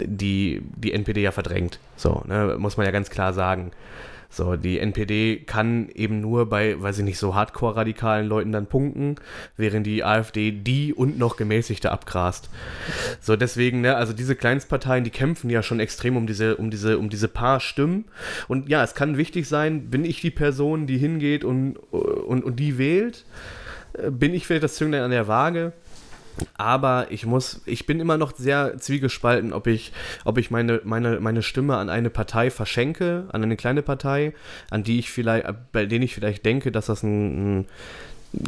die 0.00 0.62
die 0.76 0.94
NPD 0.94 1.20
ja 1.20 1.32
verdrängt. 1.32 1.78
So, 1.96 2.22
ne? 2.26 2.56
Muss 2.58 2.78
man 2.78 2.86
ja 2.86 2.92
ganz 2.92 3.10
klar 3.10 3.34
sagen. 3.34 3.72
So, 4.30 4.56
die 4.56 4.78
NPD 4.78 5.44
kann 5.46 5.88
eben 5.94 6.20
nur 6.20 6.48
bei, 6.48 6.80
weiß 6.80 6.98
ich 6.98 7.04
nicht, 7.04 7.18
so 7.18 7.34
hardcore-radikalen 7.34 8.26
Leuten 8.26 8.52
dann 8.52 8.66
punkten, 8.66 9.16
während 9.56 9.86
die 9.86 10.04
AfD 10.04 10.50
die 10.50 10.92
und 10.92 11.18
noch 11.18 11.36
gemäßigte 11.36 11.90
abgrast. 11.90 12.50
So, 13.20 13.36
deswegen, 13.36 13.80
ne, 13.80 13.96
also 13.96 14.12
diese 14.12 14.36
Kleinstparteien, 14.36 15.04
die 15.04 15.10
kämpfen 15.10 15.50
ja 15.50 15.62
schon 15.62 15.80
extrem 15.80 16.16
um 16.16 16.26
diese, 16.26 16.56
um 16.56 16.70
diese, 16.70 16.98
um 16.98 17.10
diese 17.10 17.28
paar 17.28 17.60
Stimmen. 17.60 18.04
Und 18.48 18.68
ja, 18.68 18.82
es 18.82 18.94
kann 18.94 19.16
wichtig 19.16 19.48
sein, 19.48 19.90
bin 19.90 20.04
ich 20.04 20.20
die 20.20 20.30
Person, 20.30 20.86
die 20.86 20.98
hingeht 20.98 21.44
und, 21.44 21.76
und, 21.76 22.44
und 22.44 22.60
die 22.60 22.78
wählt? 22.78 23.24
Äh, 23.94 24.10
Bin 24.10 24.34
ich 24.34 24.46
vielleicht 24.46 24.64
das 24.64 24.74
Zünglein 24.74 25.02
an 25.02 25.10
der 25.10 25.28
Waage? 25.28 25.72
Aber 26.56 27.06
ich 27.10 27.26
muss, 27.26 27.62
ich 27.66 27.86
bin 27.86 28.00
immer 28.00 28.16
noch 28.16 28.34
sehr 28.36 28.76
zwiegespalten, 28.78 29.52
ob 29.52 29.66
ich, 29.66 29.92
ob 30.24 30.38
ich 30.38 30.50
meine, 30.50 30.80
meine, 30.84 31.20
meine 31.20 31.42
Stimme 31.42 31.76
an 31.76 31.88
eine 31.88 32.10
Partei 32.10 32.50
verschenke, 32.50 33.28
an 33.32 33.42
eine 33.42 33.56
kleine 33.56 33.82
Partei, 33.82 34.34
an 34.70 34.82
die 34.82 34.98
ich 34.98 35.10
vielleicht, 35.10 35.46
bei 35.72 35.86
denen 35.86 36.04
ich 36.04 36.14
vielleicht 36.14 36.44
denke, 36.44 36.72
dass 36.72 36.86
das 36.86 37.02
ein, 37.02 37.60
ein 37.60 37.66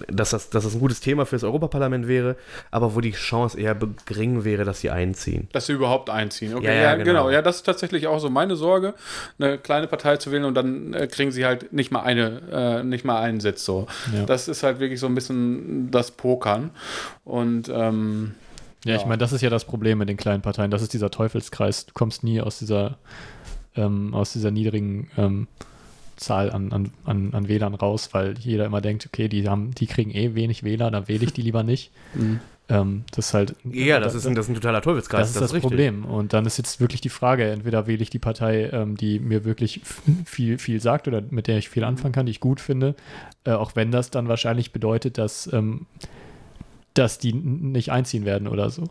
dass 0.09 0.31
das, 0.31 0.51
dass 0.51 0.65
das 0.65 0.75
ein 0.75 0.81
gutes 0.81 1.01
Thema 1.01 1.27
für 1.27 1.37
das 1.37 1.45
Europaparlament 1.45 2.09
wäre, 2.09 2.37
aber 2.71 2.95
wo 2.95 3.01
die 3.01 3.13
Chance 3.13 3.59
eher 3.61 3.75
be- 3.75 3.91
gering 4.07 4.45
wäre, 4.45 4.65
dass 4.65 4.81
sie 4.81 4.91
einziehen. 4.91 5.49
Dass 5.53 5.67
sie 5.67 5.73
überhaupt 5.73 6.11
einziehen. 6.11 6.55
Okay, 6.55 6.67
Ja, 6.67 6.73
ja, 6.73 6.83
ja, 6.83 6.95
genau. 6.97 7.05
genau. 7.25 7.31
Ja, 7.31 7.43
das 7.43 7.57
ist 7.57 7.63
tatsächlich 7.65 8.07
auch 8.07 8.19
so 8.19 8.31
meine 8.31 8.57
Sorge, 8.57 8.95
eine 9.39 9.59
kleine 9.59 9.87
Partei 9.87 10.17
zu 10.17 10.33
wählen 10.33 10.45
und 10.45 10.55
dann 10.55 10.95
äh, 10.95 11.07
kriegen 11.07 11.33
sie 11.33 11.45
halt 11.45 11.73
nicht 11.73 11.91
mal 11.93 12.01
eine, 12.03 12.41
äh, 12.81 12.83
nicht 12.85 13.05
mal 13.05 13.21
einen 13.21 13.41
Sitz 13.41 13.65
so. 13.65 13.87
Ja. 14.15 14.25
Das 14.27 14.49
ist 14.49 14.63
halt 14.63 14.79
wirklich 14.81 15.01
so 15.01 15.07
ein 15.07 15.15
bisschen 15.15 15.91
das 15.91 16.11
Pokern. 16.11 16.71
Und 17.25 17.69
ähm, 17.69 18.35
Ja, 18.85 18.95
ich 18.95 19.03
Ja. 19.03 19.07
meine, 19.09 19.19
das 19.19 19.33
ist 19.33 19.41
ja 19.43 19.51
das 19.51 19.65
Problem 19.65 19.99
mit 19.99 20.09
den 20.09 20.17
kleinen 20.17 20.43
Parteien. 20.43 20.71
Das 20.71 20.83
ist 20.83 20.93
dieser 20.93 21.11
Teufelskreis. 21.11 21.87
Du 21.87 21.93
kommst 21.95 22.23
nie 22.25 22.41
aus 22.41 22.59
dieser, 22.59 22.99
ähm, 23.77 24.15
aus 24.15 24.33
dieser 24.33 24.51
niedrigen 24.51 25.11
ähm, 25.19 25.49
Zahl 26.17 26.51
an, 26.51 26.73
an, 26.73 26.91
an, 27.05 27.35
an 27.35 27.49
Wählern 27.49 27.75
raus, 27.75 28.11
weil 28.13 28.39
jeder 28.39 28.65
immer 28.65 28.81
denkt, 28.81 29.07
okay, 29.07 29.29
die 29.29 29.49
haben, 29.49 29.73
die 29.73 29.87
kriegen 29.87 30.11
eh 30.11 30.35
wenig 30.35 30.65
Wähler, 30.65 30.91
dann 30.91 31.09
wähle 31.09 31.25
ich 31.25 31.33
die 31.33 31.43
lieber 31.43 31.63
nicht. 31.63 31.91
Ähm, 32.69 33.05
das 33.13 33.29
ist 33.29 33.35
halt. 33.35 33.55
Ja, 33.65 34.01
das 34.01 34.15
ist 34.15 34.27
ein, 34.27 34.35
das 34.35 34.47
ist 34.47 34.51
ein 34.51 34.55
totaler 34.57 34.83
Teufelskreis. 34.83 35.29
das 35.29 35.31
ist 35.31 35.41
das, 35.41 35.55
richtig. 35.55 35.69
Problem. 35.69 36.05
Und 36.05 36.33
dann 36.33 36.47
ist 36.47 36.57
jetzt 36.57 36.81
wirklich 36.81 37.01
die 37.01 37.11
Frage, 37.11 37.49
entweder 37.49 37.87
wähle 37.87 38.03
ich 38.03 38.11
die 38.11 38.19
Partei, 38.19 38.71
ähm, 38.73 38.97
die 38.97 39.21
mir 39.21 39.45
wirklich 39.45 39.83
viel, 40.25 40.59
viel 40.59 40.81
sagt 40.81 41.07
oder 41.07 41.23
mit 41.31 41.47
der 41.47 41.59
ich 41.59 41.69
viel 41.69 41.85
anfangen 41.85 42.13
kann, 42.13 42.27
die 42.27 42.33
ich 42.33 42.41
gut 42.41 42.61
finde, 42.61 42.97
äh, 43.45 43.53
auch 43.53 43.77
wenn 43.77 43.93
das 43.93 44.11
dann 44.11 44.29
wahrscheinlich 44.29 44.73
bedeutet, 44.73 45.17
dass, 45.17 45.53
ähm, 45.53 45.87
dass 46.95 47.19
die 47.19 47.33
nicht 47.35 47.93
einziehen 47.93 48.25
werden 48.25 48.49
oder 48.49 48.71
so. 48.71 48.85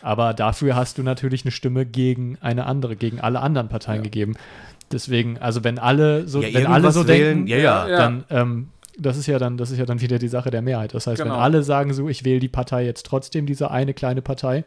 Aber 0.00 0.34
dafür 0.34 0.74
hast 0.74 0.98
du 0.98 1.04
natürlich 1.04 1.44
eine 1.44 1.52
Stimme 1.52 1.86
gegen 1.86 2.38
eine 2.40 2.66
andere, 2.66 2.96
gegen 2.96 3.20
alle 3.20 3.40
anderen 3.40 3.68
Parteien 3.68 4.02
gegeben. 4.02 4.34
Deswegen, 4.92 5.38
also 5.38 5.64
wenn 5.64 5.78
alle 5.78 6.26
so, 6.28 6.42
Ja, 6.42 6.54
wenn 6.54 6.66
alle 6.66 6.92
so 6.92 7.06
wählen, 7.08 7.46
denken, 7.46 7.46
ja. 7.48 7.88
Ja. 7.88 7.96
dann 7.96 8.24
ähm, 8.30 8.68
das 8.98 9.16
ist 9.16 9.26
ja 9.26 9.38
dann, 9.38 9.56
das 9.56 9.70
ist 9.70 9.78
ja 9.78 9.86
dann 9.86 10.00
wieder 10.02 10.18
die 10.18 10.28
Sache 10.28 10.50
der 10.50 10.60
Mehrheit. 10.62 10.94
Das 10.94 11.06
heißt, 11.06 11.22
Genau. 11.22 11.34
wenn 11.34 11.40
alle 11.40 11.62
sagen 11.62 11.94
so, 11.94 12.08
ich 12.08 12.24
wähle 12.24 12.40
die 12.40 12.48
Partei 12.48 12.84
jetzt 12.84 13.06
trotzdem, 13.06 13.46
diese 13.46 13.70
eine 13.70 13.94
kleine 13.94 14.20
Partei, 14.20 14.64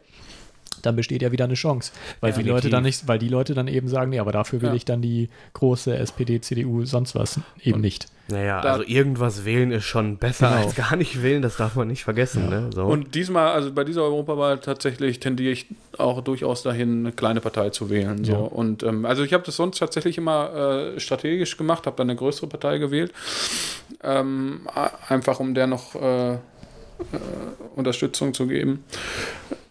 dann 0.86 0.96
besteht 0.96 1.20
ja 1.20 1.30
wieder 1.32 1.44
eine 1.44 1.54
Chance. 1.54 1.92
Weil 2.20 2.30
die 2.32 2.36
Definitiv. 2.38 2.52
Leute 2.54 2.70
dann 2.70 2.82
nicht, 2.84 3.06
weil 3.06 3.18
die 3.18 3.28
Leute 3.28 3.52
dann 3.54 3.68
eben 3.68 3.88
sagen, 3.88 4.10
nee, 4.10 4.18
aber 4.18 4.32
dafür 4.32 4.62
will 4.62 4.70
Ja. 4.70 4.74
ich 4.74 4.84
dann 4.86 5.02
die 5.02 5.28
große 5.52 5.94
SPD, 5.96 6.40
CDU, 6.40 6.84
sonst 6.86 7.14
was 7.14 7.38
eben 7.62 7.80
nicht. 7.80 8.06
Naja, 8.28 8.60
Da- 8.60 8.72
also 8.72 8.84
irgendwas 8.84 9.44
wählen 9.44 9.70
ist 9.70 9.84
schon 9.84 10.16
besser 10.16 10.48
Genau. 10.48 10.62
als 10.62 10.74
gar 10.74 10.96
nicht 10.96 11.22
wählen, 11.22 11.42
das 11.42 11.58
darf 11.58 11.76
man 11.76 11.86
nicht 11.86 12.02
vergessen. 12.02 12.48
Ne? 12.48 12.70
So. 12.74 12.84
Und 12.84 13.14
diesmal, 13.14 13.48
also 13.52 13.72
bei 13.72 13.84
dieser 13.84 14.02
Europawahl 14.02 14.58
tatsächlich 14.58 15.20
tendiere 15.20 15.52
ich 15.52 15.66
auch 15.96 16.20
durchaus 16.22 16.64
dahin, 16.64 17.00
eine 17.06 17.12
kleine 17.12 17.40
Partei 17.40 17.70
zu 17.70 17.88
wählen. 17.88 18.24
So. 18.24 18.32
Ja. 18.32 18.38
Und 18.38 18.82
ähm, 18.82 19.04
also 19.04 19.22
ich 19.22 19.32
habe 19.32 19.44
das 19.44 19.54
sonst 19.56 19.78
tatsächlich 19.78 20.18
immer 20.18 20.92
äh, 20.96 21.00
strategisch 21.00 21.56
gemacht, 21.56 21.86
habe 21.86 21.96
dann 21.96 22.10
eine 22.10 22.18
größere 22.18 22.48
Partei 22.48 22.78
gewählt. 22.78 23.12
Ähm, 24.02 24.62
a- 24.74 24.90
einfach 25.08 25.38
um 25.38 25.54
der 25.54 25.68
noch 25.68 25.94
äh, 25.94 26.34
äh, 26.34 26.38
Unterstützung 27.76 28.34
zu 28.34 28.48
geben. 28.48 28.82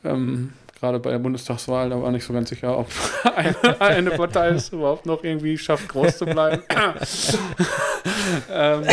Ähm, 0.05 0.53
Gerade 0.79 0.99
bei 0.99 1.09
der 1.11 1.19
Bundestagswahl, 1.19 1.89
da 1.89 2.01
war 2.01 2.11
nicht 2.11 2.25
so 2.25 2.33
ganz 2.33 2.49
sicher, 2.49 2.77
ob 2.77 2.87
eine, 3.35 3.81
eine 3.81 4.11
Partei 4.11 4.49
es 4.49 4.69
überhaupt 4.69 5.05
noch 5.05 5.23
irgendwie 5.23 5.57
schafft, 5.57 5.87
groß 5.87 6.17
zu 6.17 6.25
bleiben. 6.25 6.61
ähm, 8.51 8.83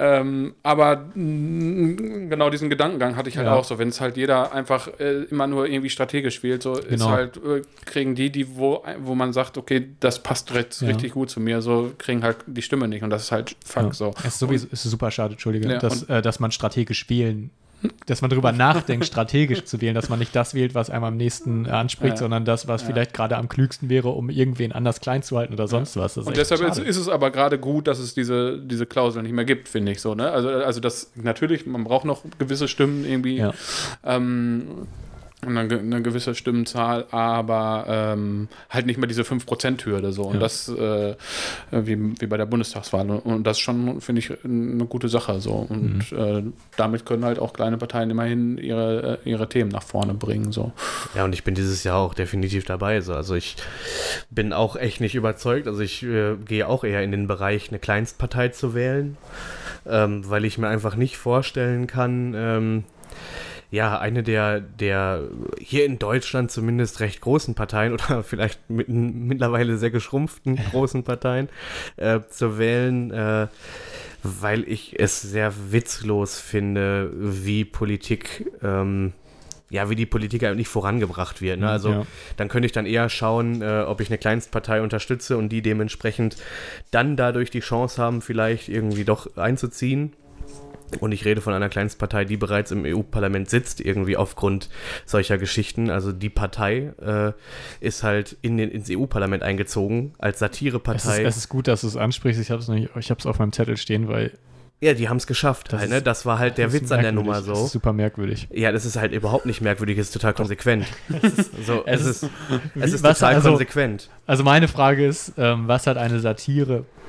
ähm, 0.00 0.54
aber 0.62 1.06
genau 1.14 2.50
diesen 2.50 2.70
Gedankengang 2.70 3.16
hatte 3.16 3.28
ich 3.28 3.36
halt 3.36 3.46
Ja. 3.48 3.54
auch 3.54 3.64
so. 3.64 3.78
Wenn 3.78 3.88
es 3.88 4.00
halt 4.00 4.16
jeder 4.16 4.52
einfach 4.52 4.88
äh, 5.00 5.24
immer 5.24 5.48
nur 5.48 5.66
irgendwie 5.66 5.90
strategisch 5.90 6.42
wählt, 6.44 6.62
so 6.62 6.74
ist 6.74 6.88
Genau. 6.88 7.10
halt, 7.10 7.36
äh, 7.38 7.62
kriegen 7.84 8.14
die, 8.14 8.30
die, 8.30 8.56
wo, 8.56 8.84
wo 9.00 9.16
man 9.16 9.32
sagt, 9.32 9.58
okay, 9.58 9.88
das 9.98 10.22
passt 10.22 10.50
jetzt 10.50 10.82
Ja. 10.82 10.88
richtig 10.88 11.14
gut 11.14 11.30
zu 11.30 11.40
mir, 11.40 11.60
so 11.60 11.92
kriegen 11.98 12.22
halt 12.22 12.36
die 12.46 12.62
Stimme 12.62 12.86
nicht. 12.86 13.02
Und 13.02 13.10
das 13.10 13.22
ist 13.24 13.32
halt 13.32 13.56
fuck 13.66 13.82
Ja. 13.86 13.92
so. 13.92 14.14
Es 14.20 14.26
ist 14.26 14.38
sowieso 14.38 14.68
es 14.70 14.84
ist 14.84 14.90
super 14.92 15.10
schade, 15.10 15.32
Entschuldige, 15.32 15.66
dass, 15.78 16.02
und- 16.04 16.10
äh, 16.10 16.22
dass 16.22 16.38
man 16.38 16.52
strategisch 16.52 17.10
wählen, 17.10 17.50
dass 18.06 18.22
man 18.22 18.30
darüber 18.30 18.52
nachdenkt, 18.52 19.06
strategisch 19.06 19.64
zu 19.64 19.80
wählen, 19.80 19.94
dass 19.94 20.08
man 20.08 20.18
nicht 20.18 20.34
das 20.34 20.54
wählt, 20.54 20.74
was 20.74 20.90
einem 20.90 21.04
am 21.04 21.16
nächsten 21.16 21.66
äh, 21.66 21.70
anspricht, 21.70 22.14
Ja. 22.14 22.16
sondern 22.18 22.44
das, 22.44 22.66
was 22.66 22.82
vielleicht 22.82 23.14
gerade 23.14 23.36
am 23.36 23.48
klügsten 23.48 23.88
wäre, 23.88 24.08
um 24.08 24.30
irgendwen 24.30 24.72
anders 24.72 25.00
klein 25.00 25.22
zu 25.22 25.36
halten 25.38 25.52
oder 25.52 25.68
sonst 25.68 25.96
was. 25.96 26.14
Das 26.14 26.22
ist 26.22 26.26
Und 26.28 26.36
deshalb 26.36 26.60
ist, 26.62 26.78
ist 26.78 26.96
es 26.96 27.08
aber 27.08 27.30
gerade 27.30 27.58
gut, 27.58 27.86
dass 27.86 27.98
es 27.98 28.14
diese, 28.14 28.58
diese 28.58 28.86
Klausel 28.86 29.22
nicht 29.22 29.32
mehr 29.32 29.44
gibt, 29.44 29.68
finde 29.68 29.92
ich 29.92 30.00
so. 30.00 30.14
Ne? 30.14 30.30
Also, 30.30 30.48
also 30.48 30.80
das 30.80 31.12
natürlich, 31.14 31.66
man 31.66 31.84
braucht 31.84 32.04
noch 32.04 32.22
gewisse 32.38 32.68
Stimmen 32.68 33.04
irgendwie. 33.04 33.36
Ja. 33.36 33.52
Ähm, 34.04 34.86
eine, 35.46 35.60
eine 35.60 36.02
gewisse 36.02 36.34
Stimmenzahl, 36.34 37.06
aber 37.12 37.84
ähm, 37.88 38.48
halt 38.70 38.86
nicht 38.86 38.98
mehr 38.98 39.06
diese 39.06 39.22
5%-Hürde 39.22 40.12
so. 40.12 40.22
Und 40.24 40.34
Ja. 40.34 40.40
das 40.40 40.68
äh, 40.68 41.14
wie, 41.70 42.20
wie 42.20 42.26
bei 42.26 42.36
der 42.36 42.46
Bundestagswahl. 42.46 43.08
Und- 43.08 43.20
Und 43.20 43.44
das 43.46 43.58
schon, 43.60 44.00
finde 44.00 44.18
ich, 44.20 44.32
eine 44.44 44.84
gute 44.86 45.08
Sache 45.08 45.40
so. 45.40 45.52
Und 45.52 46.10
Mhm. 46.10 46.18
äh, 46.18 46.42
damit 46.76 47.06
können 47.06 47.24
halt 47.24 47.38
auch 47.38 47.52
kleine 47.52 47.78
Parteien 47.78 48.10
immerhin 48.10 48.58
ihre, 48.58 49.20
äh, 49.24 49.28
ihre 49.30 49.48
Themen 49.48 49.70
nach 49.70 49.84
vorne 49.84 50.14
bringen. 50.14 50.50
So. 50.50 50.72
Ja, 51.14 51.24
und 51.24 51.32
ich 51.32 51.44
bin 51.44 51.54
dieses 51.54 51.84
Jahr 51.84 51.98
auch 51.98 52.14
definitiv 52.14 52.64
dabei. 52.64 53.00
So. 53.00 53.14
Also 53.14 53.34
ich 53.36 53.54
bin 54.30 54.52
auch 54.52 54.74
echt 54.74 55.00
nicht 55.00 55.14
überzeugt. 55.14 55.68
Also 55.68 55.80
ich 55.82 56.02
äh, 56.02 56.34
gehe 56.44 56.66
auch 56.66 56.82
eher 56.82 57.02
in 57.04 57.12
den 57.12 57.28
Bereich, 57.28 57.68
eine 57.68 57.78
Kleinstpartei 57.78 58.48
zu 58.48 58.74
wählen, 58.74 59.16
ähm, 59.86 60.28
weil 60.28 60.44
ich 60.44 60.58
mir 60.58 60.66
einfach 60.68 60.96
nicht 60.96 61.16
vorstellen 61.16 61.86
kann, 61.86 62.34
ähm, 62.36 62.84
ja, 63.70 63.98
eine 63.98 64.22
der, 64.22 64.60
der 64.60 65.24
hier 65.60 65.84
in 65.84 65.98
Deutschland 65.98 66.50
zumindest 66.50 67.00
recht 67.00 67.20
großen 67.20 67.54
Parteien 67.54 67.92
oder 67.92 68.22
vielleicht 68.22 68.70
mit, 68.70 68.88
mittlerweile 68.88 69.76
sehr 69.76 69.90
geschrumpften 69.90 70.56
großen 70.70 71.02
Parteien 71.02 71.48
äh, 71.96 72.20
zu 72.30 72.58
wählen, 72.58 73.10
äh, 73.10 73.48
weil 74.22 74.66
ich 74.68 74.98
es 74.98 75.20
sehr 75.20 75.52
witzlos 75.70 76.40
finde, 76.40 77.10
wie 77.14 77.64
Politik, 77.64 78.50
ähm, 78.62 79.12
ja, 79.70 79.90
wie 79.90 79.96
die 79.96 80.06
Politik 80.06 80.44
eigentlich 80.44 80.68
vorangebracht 80.68 81.42
wird. 81.42 81.60
Ne? 81.60 81.68
Also 81.68 81.90
Ja. 81.90 82.06
dann 82.38 82.48
könnte 82.48 82.66
ich 82.66 82.72
dann 82.72 82.86
eher 82.86 83.10
schauen, 83.10 83.60
äh, 83.60 83.84
ob 83.86 84.00
ich 84.00 84.08
eine 84.08 84.16
Kleinstpartei 84.16 84.80
unterstütze 84.80 85.36
und 85.36 85.50
die 85.50 85.60
dementsprechend 85.60 86.36
dann 86.90 87.16
dadurch 87.16 87.50
die 87.50 87.60
Chance 87.60 88.00
haben, 88.02 88.22
vielleicht 88.22 88.70
irgendwie 88.70 89.04
doch 89.04 89.36
einzuziehen. 89.36 90.14
Und 91.00 91.12
ich 91.12 91.24
rede 91.24 91.40
von 91.40 91.52
einer 91.54 91.68
Kleinstpartei, 91.68 92.24
die 92.24 92.36
bereits 92.36 92.70
im 92.70 92.84
EU-Parlament 92.84 93.48
sitzt, 93.50 93.80
irgendwie 93.80 94.16
aufgrund 94.16 94.68
solcher 95.06 95.38
Geschichten. 95.38 95.90
Also 95.90 96.12
die 96.12 96.30
Partei 96.30 96.92
äh, 97.00 97.32
ist 97.84 98.02
halt 98.02 98.36
in 98.42 98.56
den, 98.56 98.70
ins 98.70 98.88
EU-Parlament 98.90 99.42
eingezogen 99.42 100.14
als 100.18 100.36
Es 100.36 100.36
ist, 100.36 100.40
Satirepartei. 100.40 101.22
es 101.24 101.36
ist 101.36 101.48
gut, 101.48 101.68
dass 101.68 101.82
du 101.82 101.86
es 101.88 101.96
ansprichst. 101.96 102.40
Ich 102.40 102.50
habe 102.50 102.62
es 102.62 102.68
ich 102.96 103.10
hab's 103.10 103.26
auf 103.26 103.38
meinem 103.38 103.52
Zettel 103.52 103.76
stehen, 103.76 104.08
weil 104.08 104.32
ja, 104.80 104.94
die 104.94 105.08
haben 105.08 105.16
es 105.16 105.26
geschafft. 105.26 105.72
Das 105.72 105.80
halt, 105.80 105.90
ne? 105.90 106.00
Das 106.02 106.24
war 106.24 106.38
halt 106.38 106.56
der 106.56 106.66
das 106.66 106.74
Witz 106.74 106.92
an 106.92 107.02
der. 107.02 107.10
Nummer 107.10 107.34
Das 107.34 107.46
so. 107.46 107.52
ist 107.64 107.72
super 107.72 107.92
merkwürdig. 107.92 108.46
Ja, 108.52 108.70
das 108.70 108.84
ist 108.84 108.96
halt 108.96 109.12
überhaupt 109.12 109.44
nicht 109.44 109.60
merkwürdig, 109.60 109.98
es 109.98 110.06
ist 110.06 110.12
total 110.12 110.34
konsequent. 110.34 110.86
so, 111.66 111.82
Es 111.84 112.00
es, 112.02 112.22
ist- 112.22 112.30
es 112.76 112.92
ist 112.92 113.02
total 113.04 113.34
also- 113.34 113.48
konsequent. 113.50 114.08
Also 114.26 114.44
meine 114.44 114.68
Frage 114.68 115.04
ist, 115.04 115.32
ähm, 115.36 115.66
was 115.66 115.88
hat 115.88 115.96
eine 115.96 116.20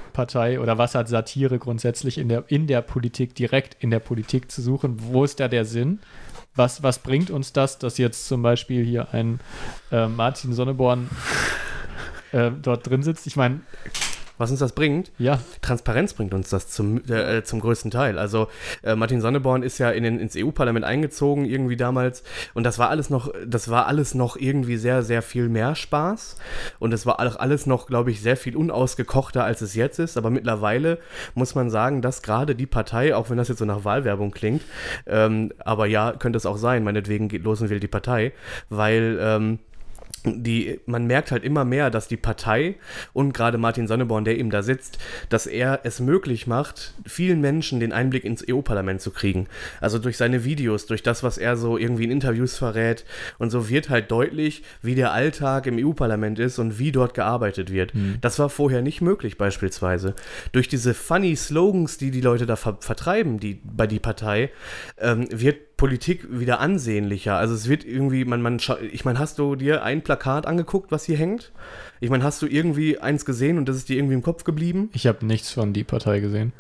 Satirepartei 0.10 0.60
oder 0.60 0.78
was 0.78 0.96
hat 0.96 1.08
Satire 1.08 1.60
grundsätzlich 1.60 2.18
in 2.18 2.30
der, 2.30 2.44
in 2.48 2.68
der 2.68 2.82
Politik, 2.82 3.36
direkt 3.36 3.82
in 3.82 3.90
der 3.90 4.00
Politik 4.00 4.52
zu 4.52 4.62
suchen? 4.62 4.98
Wo 5.00 5.24
ist 5.24 5.40
da 5.40 5.48
der 5.48 5.66
Sinn? 5.66 6.00
Was, 6.56 6.84
was 6.84 7.00
bringt 7.00 7.30
uns 7.30 7.54
das, 7.54 7.78
dass 7.80 7.98
jetzt 7.98 8.28
zum 8.28 8.42
Beispiel 8.42 8.84
hier 8.84 9.14
ein 9.14 9.40
äh, 9.92 10.08
Martin 10.08 10.54
Sonneborn 10.54 11.10
äh, 12.32 12.52
dort 12.62 12.90
drin 12.90 13.04
sitzt? 13.04 13.28
Ich 13.28 13.36
meine, 13.36 13.62
was 14.40 14.50
uns 14.50 14.62
das 14.62 14.72
bringt? 14.72 15.12
Ja. 15.20 15.40
Transparenz 15.62 16.14
bringt 16.14 16.34
uns 16.34 16.50
das 16.50 16.70
zum, 16.70 17.02
äh, 17.10 17.44
zum 17.44 17.60
größten 17.60 17.92
Teil. 17.92 18.18
Also 18.18 18.48
äh, 18.84 18.96
Martin 18.96 19.20
Sonneborn 19.20 19.64
ist 19.64 19.78
ja 19.78 19.92
in 19.92 20.04
den, 20.04 20.18
ins 20.18 20.36
EU-Parlament 20.36 20.86
eingezogen 20.86 21.44
irgendwie 21.46 21.76
damals 21.76 22.24
und 22.54 22.64
das 22.64 22.80
war 22.80 22.90
alles 22.90 23.10
noch, 23.10 23.32
das 23.46 23.70
war 23.70 23.86
alles 23.88 24.16
noch 24.16 24.38
irgendwie 24.38 24.78
sehr, 24.78 25.04
sehr 25.04 25.22
viel 25.22 25.50
mehr 25.50 25.76
Spaß 25.76 26.38
und 26.80 26.94
es 26.94 27.06
war 27.06 27.20
auch 27.20 27.36
alles 27.36 27.66
noch, 27.66 27.86
glaube 27.86 28.12
ich, 28.12 28.22
sehr 28.22 28.38
viel 28.38 28.56
unausgekochter, 28.56 29.44
als 29.44 29.62
es 29.62 29.76
jetzt 29.76 30.00
ist. 30.00 30.18
Aber 30.18 30.30
mittlerweile 30.30 31.00
muss 31.36 31.54
man 31.54 31.70
sagen, 31.70 32.02
dass 32.02 32.22
gerade 32.22 32.56
die 32.56 32.66
Partei, 32.66 33.16
auch 33.16 33.30
wenn 33.30 33.38
das 33.38 33.50
jetzt 33.50 33.60
so 33.60 33.66
nach 33.66 33.84
Wahlwerbung 33.84 34.32
klingt, 34.32 34.64
ähm, 35.06 35.52
aber 35.60 35.86
ja, 35.86 36.14
könnte 36.14 36.38
es 36.38 36.46
auch 36.46 36.58
sein, 36.58 36.86
meinetwegen 36.86 37.28
geht 37.28 37.44
los 37.44 37.62
und 37.62 37.70
wählt 37.70 37.84
die 37.84 37.88
Partei, 37.88 38.32
weil 38.70 39.20
ähm, 39.22 39.60
die, 40.26 40.80
man 40.86 41.06
merkt 41.06 41.32
halt 41.32 41.44
immer 41.44 41.66
mehr, 41.66 41.90
dass 41.90 42.08
die 42.08 42.18
Partei 42.18 42.76
und 43.14 43.34
gerade 43.34 43.58
Martin 43.58 43.88
Sonneborn, 43.88 44.26
der 44.26 44.38
eben 44.38 44.50
da 44.50 44.62
sitzt, 44.62 44.98
dass 45.30 45.48
er 45.48 45.82
es 45.84 46.00
möglich 46.00 46.48
macht, 46.48 46.94
vielen 47.06 47.42
Menschen 47.42 47.80
den 47.80 47.94
Einblick 47.94 48.24
ins 48.24 48.44
EU-Parlament 48.48 49.02
zu 49.02 49.12
kriegen. 49.12 49.48
Also 49.82 50.00
durch 50.00 50.18
seine 50.18 50.44
Videos, 50.44 50.86
durch 50.86 51.04
das, 51.04 51.24
was 51.24 51.38
er 51.38 51.58
so 51.58 51.78
irgendwie 51.78 52.04
in 52.04 52.12
Interviews 52.12 52.58
verrät. 52.58 53.06
Und 53.38 53.50
so 53.50 53.70
wird 53.70 53.90
halt 53.90 54.12
deutlich, 54.12 54.64
wie 54.82 54.96
der 54.96 55.14
Alltag 55.14 55.68
im 55.68 55.78
EU-Parlament 55.78 56.40
ist 56.40 56.60
und 56.60 56.80
wie 56.80 56.92
dort 56.92 57.14
gearbeitet 57.14 57.72
wird. 57.72 57.96
Mhm. 57.96 58.18
Das 58.22 58.40
war 58.40 58.50
vorher 58.50 58.82
nicht 58.82 59.02
möglich 59.02 59.38
beispielsweise. 59.38 60.16
Durch 60.52 60.68
diese 60.68 60.94
funny 60.94 61.36
Slogans, 61.36 61.98
die 61.98 62.12
die 62.12 62.22
Leute 62.22 62.46
da 62.46 62.56
ver 62.56 62.78
vertreiben, 62.80 63.40
die 63.40 63.62
bei 63.64 63.88
die 63.88 64.00
Partei, 64.00 64.52
ähm, 65.00 65.28
wird 65.32 65.69
Politik 65.80 66.28
wieder 66.30 66.60
ansehnlicher. 66.60 67.38
Also 67.38 67.54
es 67.54 67.70
wird 67.70 67.86
irgendwie, 67.86 68.26
man, 68.26 68.42
man, 68.42 68.60
ich 68.92 69.06
meine, 69.06 69.18
hast 69.18 69.40
du 69.40 69.56
dir 69.56 69.82
ein 69.82 70.02
Plakat 70.02 70.46
angeguckt, 70.46 70.92
was 70.92 71.06
hier 71.06 71.16
hängt? 71.16 71.54
Ich 72.02 72.10
meine, 72.10 72.26
hast 72.26 72.42
du 72.42 72.48
irgendwie 72.48 73.00
eins 73.00 73.24
gesehen 73.24 73.58
und 73.58 73.70
das 73.70 73.78
ist 73.78 73.88
dir 73.88 73.96
irgendwie 73.96 74.16
im 74.16 74.22
Kopf 74.22 74.44
geblieben? 74.44 74.90
Ich 74.92 75.08
habe 75.08 75.26
nichts 75.26 75.54
von 75.54 75.72
die 75.72 75.86
Partei 75.86 76.20
gesehen. 76.20 76.52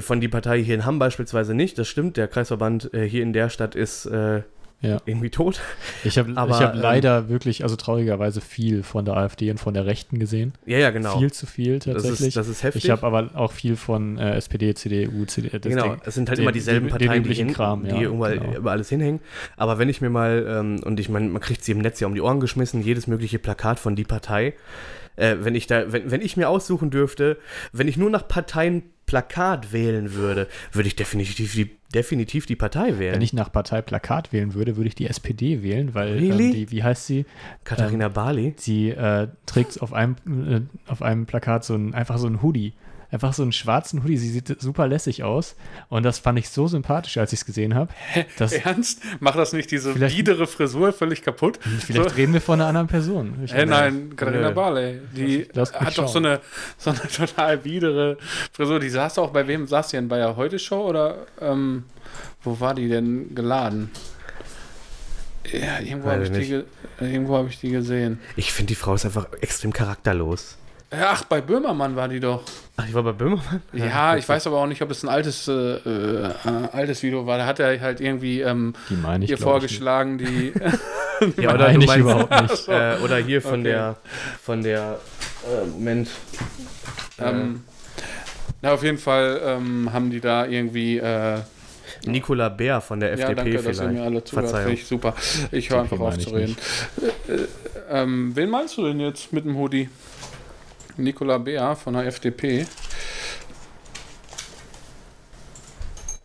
Von 0.00 0.20
die 0.20 0.28
Partei 0.28 0.62
hier 0.62 0.74
in 0.74 0.84
Hamm 0.84 0.98
beispielsweise 0.98 1.54
nicht, 1.54 1.78
das 1.78 1.88
stimmt. 1.88 2.18
Der 2.18 2.28
Kreisverband 2.28 2.92
äh, 2.92 3.08
hier 3.08 3.22
in 3.22 3.32
der 3.32 3.48
Stadt 3.48 3.74
ist 3.74 4.04
äh, 4.04 4.42
ja. 4.80 5.00
irgendwie 5.06 5.30
tot. 5.30 5.60
Ich 6.04 6.18
habe 6.18 6.34
hab 6.34 6.74
ähm, 6.74 6.80
leider 6.80 7.28
wirklich, 7.28 7.62
also 7.62 7.76
traurigerweise 7.76 8.40
viel 8.40 8.82
von 8.82 9.04
der 9.04 9.16
AfD 9.16 9.50
und 9.50 9.58
von 9.58 9.74
der 9.74 9.86
Rechten 9.86 10.18
gesehen. 10.18 10.52
Ja, 10.66 10.78
ja, 10.78 10.90
genau. 10.90 11.18
Viel 11.18 11.32
zu 11.32 11.46
viel 11.46 11.78
tatsächlich. 11.78 12.18
Das 12.18 12.20
ist, 12.20 12.36
das 12.36 12.48
ist 12.48 12.62
heftig. 12.62 12.84
Ich 12.84 12.90
habe 12.90 13.06
aber 13.06 13.30
auch 13.34 13.52
viel 13.52 13.76
von 13.76 14.18
äh, 14.18 14.34
SPD, 14.34 14.74
CDU, 14.74 15.24
CDU. 15.24 15.58
Genau, 15.60 15.82
Ding, 15.82 16.00
es 16.04 16.14
sind 16.14 16.28
halt 16.28 16.38
den, 16.38 16.44
immer 16.44 16.52
dieselben 16.52 16.86
den, 16.86 16.90
Parteien, 16.90 17.22
den 17.22 17.32
die, 17.32 17.34
hin, 17.34 17.52
Kram, 17.52 17.84
die 17.84 17.90
ja, 17.90 18.02
überall, 18.02 18.38
genau. 18.38 18.56
über 18.56 18.70
alles 18.72 18.88
hinhängen. 18.88 19.20
Aber 19.56 19.78
wenn 19.78 19.88
ich 19.88 20.00
mir 20.00 20.10
mal, 20.10 20.46
ähm, 20.48 20.80
und 20.84 21.00
ich 21.00 21.08
meine, 21.08 21.28
man 21.28 21.40
kriegt 21.40 21.64
sie 21.64 21.72
im 21.72 21.78
Netz 21.78 22.00
ja 22.00 22.06
um 22.06 22.14
die 22.14 22.20
Ohren 22.20 22.40
geschmissen, 22.40 22.82
jedes 22.82 23.06
mögliche 23.06 23.38
Plakat 23.38 23.80
von 23.80 23.96
die 23.96 24.04
Partei. 24.04 24.54
Äh, 25.16 25.36
wenn 25.40 25.54
ich 25.54 25.66
da, 25.66 25.92
wenn, 25.92 26.10
wenn 26.10 26.20
ich 26.20 26.36
mir 26.36 26.48
aussuchen 26.48 26.90
dürfte, 26.90 27.38
wenn 27.72 27.88
ich 27.88 27.96
nur 27.96 28.10
nach 28.10 28.28
Parteien 28.28 28.82
Plakat 29.06 29.72
wählen 29.72 30.12
würde, 30.12 30.48
würde 30.72 30.88
ich 30.88 30.96
definitiv 30.96 31.54
die, 31.54 31.70
definitiv 31.94 32.46
die 32.46 32.56
Partei 32.56 32.98
wählen. 32.98 33.14
Wenn 33.14 33.22
ich 33.22 33.32
nach 33.32 33.50
Partei 33.50 33.80
Plakat 33.80 34.32
wählen 34.32 34.54
würde, 34.54 34.76
würde 34.76 34.88
ich 34.88 34.94
die 34.96 35.06
SPD 35.06 35.62
wählen, 35.62 35.94
weil 35.94 36.14
really? 36.14 36.46
ähm, 36.46 36.52
die, 36.52 36.70
wie 36.72 36.82
heißt 36.82 37.06
sie? 37.06 37.24
Katharina 37.64 38.06
ähm, 38.06 38.12
Barley. 38.12 38.54
Sie 38.56 38.90
äh, 38.90 39.28
trägt 39.46 39.80
auf 39.80 39.92
einem, 39.92 40.16
äh, 40.26 40.60
auf 40.90 41.02
einem 41.02 41.26
Plakat 41.26 41.64
so 41.64 41.74
ein, 41.74 41.94
einfach 41.94 42.18
so 42.18 42.26
ein 42.26 42.42
Hoodie 42.42 42.74
einfach 43.10 43.32
so 43.32 43.42
einen 43.42 43.52
schwarzen 43.52 44.02
Hoodie. 44.02 44.16
Sie 44.16 44.30
sieht 44.30 44.60
super 44.60 44.86
lässig 44.86 45.22
aus. 45.22 45.56
Und 45.88 46.02
das 46.02 46.18
fand 46.18 46.38
ich 46.38 46.48
so 46.48 46.66
sympathisch, 46.66 47.16
als 47.18 47.32
ich 47.32 47.40
es 47.40 47.46
gesehen 47.46 47.74
habe. 47.74 47.92
Ernst? 48.64 49.02
Macht 49.20 49.38
das 49.38 49.52
nicht 49.52 49.70
diese 49.70 49.94
biedere 49.94 50.46
Frisur 50.46 50.92
völlig 50.92 51.22
kaputt? 51.22 51.58
Vielleicht 51.80 52.10
so? 52.10 52.16
reden 52.16 52.32
wir 52.32 52.40
von 52.40 52.60
einer 52.60 52.68
anderen 52.68 52.86
Person. 52.86 53.34
Hä, 53.46 53.66
nein, 53.66 54.14
Katharina 54.16 54.50
Barley. 54.50 55.00
Die 55.14 55.48
hat 55.54 55.98
doch 55.98 56.08
so 56.08 56.18
eine, 56.18 56.40
so 56.78 56.90
eine 56.90 57.00
total 57.16 57.58
biedere 57.58 58.18
Frisur. 58.52 58.80
Die 58.80 58.90
saß 58.90 59.18
auch 59.18 59.30
bei 59.30 59.46
wem 59.46 59.66
saß 59.66 59.88
die 59.88 59.96
denn? 59.96 60.08
Bei 60.08 60.18
der 60.18 60.36
Heute-Show 60.36 60.88
oder 60.88 61.26
ähm, 61.40 61.84
wo 62.42 62.60
war 62.60 62.74
die 62.74 62.88
denn 62.88 63.34
geladen? 63.34 63.90
Ja, 65.52 65.78
irgendwo 65.80 66.10
habe 66.10 66.24
ich, 66.24 66.30
die, 66.30 66.64
hab 67.00 67.48
ich 67.48 67.60
die 67.60 67.70
gesehen. 67.70 68.18
Ich 68.36 68.52
finde, 68.52 68.68
die 68.68 68.74
Frau 68.74 68.94
ist 68.94 69.04
einfach 69.04 69.26
extrem 69.40 69.72
charakterlos. 69.72 70.56
Ach, 70.90 71.24
bei 71.24 71.40
Böhmermann 71.40 71.96
war 71.96 72.08
die 72.08 72.20
doch. 72.20 72.42
Ach, 72.76 72.86
ich 72.86 72.94
war 72.94 73.02
bei 73.02 73.12
Böhmermann? 73.12 73.60
Ja, 73.72 73.86
ja 73.86 74.16
ich 74.16 74.28
weiß 74.28 74.46
aber 74.46 74.58
auch 74.58 74.66
nicht, 74.66 74.82
ob 74.82 74.90
es 74.90 75.02
ein 75.02 75.08
altes, 75.08 75.48
äh, 75.48 75.52
äh, 75.52 76.32
altes 76.72 77.02
Video 77.02 77.26
war. 77.26 77.38
Da 77.38 77.46
hat 77.46 77.58
er 77.58 77.80
halt 77.80 78.00
irgendwie 78.00 78.40
ähm, 78.40 78.74
ich, 79.20 79.30
ihr 79.30 79.38
vorgeschlagen, 79.38 80.18
die. 80.18 80.52
ja, 81.42 81.54
oder 81.54 81.72
du 81.72 81.78
meinst, 81.78 81.96
überhaupt 81.96 82.42
nicht. 82.42 82.68
Äh, 82.76 82.98
oder 83.02 83.16
hier 83.18 83.42
von 83.42 83.60
okay. 83.60 83.62
der, 83.64 83.96
von 84.42 84.62
der, 84.62 84.98
äh, 85.44 85.66
Moment. 85.66 86.08
Ähm, 87.18 87.64
na, 88.62 88.72
auf 88.72 88.82
jeden 88.82 88.98
Fall 88.98 89.40
ähm, 89.44 89.92
haben 89.92 90.10
die 90.10 90.20
da 90.20 90.46
irgendwie. 90.46 90.98
Äh, 90.98 91.38
Nicola 92.04 92.48
Bär 92.48 92.80
von 92.80 93.00
der 93.00 93.12
FDP 93.12 93.28
ja, 93.28 93.34
danke, 93.34 93.58
vielleicht. 93.58 93.80
dass 93.80 93.86
ihr 93.86 93.92
mir 93.92 94.02
alle 94.02 94.22
zuhört. 94.22 94.68
Ich 94.68 94.86
super. 94.86 95.14
Ich 95.50 95.70
höre 95.70 95.80
einfach 95.80 95.98
auf 95.98 96.18
zu 96.18 96.30
reden. 96.30 96.56
Äh, 97.28 97.32
äh, 97.32 97.46
ähm, 97.90 98.32
wen 98.34 98.50
meinst 98.50 98.76
du 98.76 98.84
denn 98.84 99.00
jetzt 99.00 99.32
mit 99.32 99.44
dem 99.44 99.56
Hoodie? 99.56 99.88
Nicola 100.96 101.38
Beer 101.38 101.76
von 101.76 101.94
der 101.94 102.06
FDP. 102.06 102.66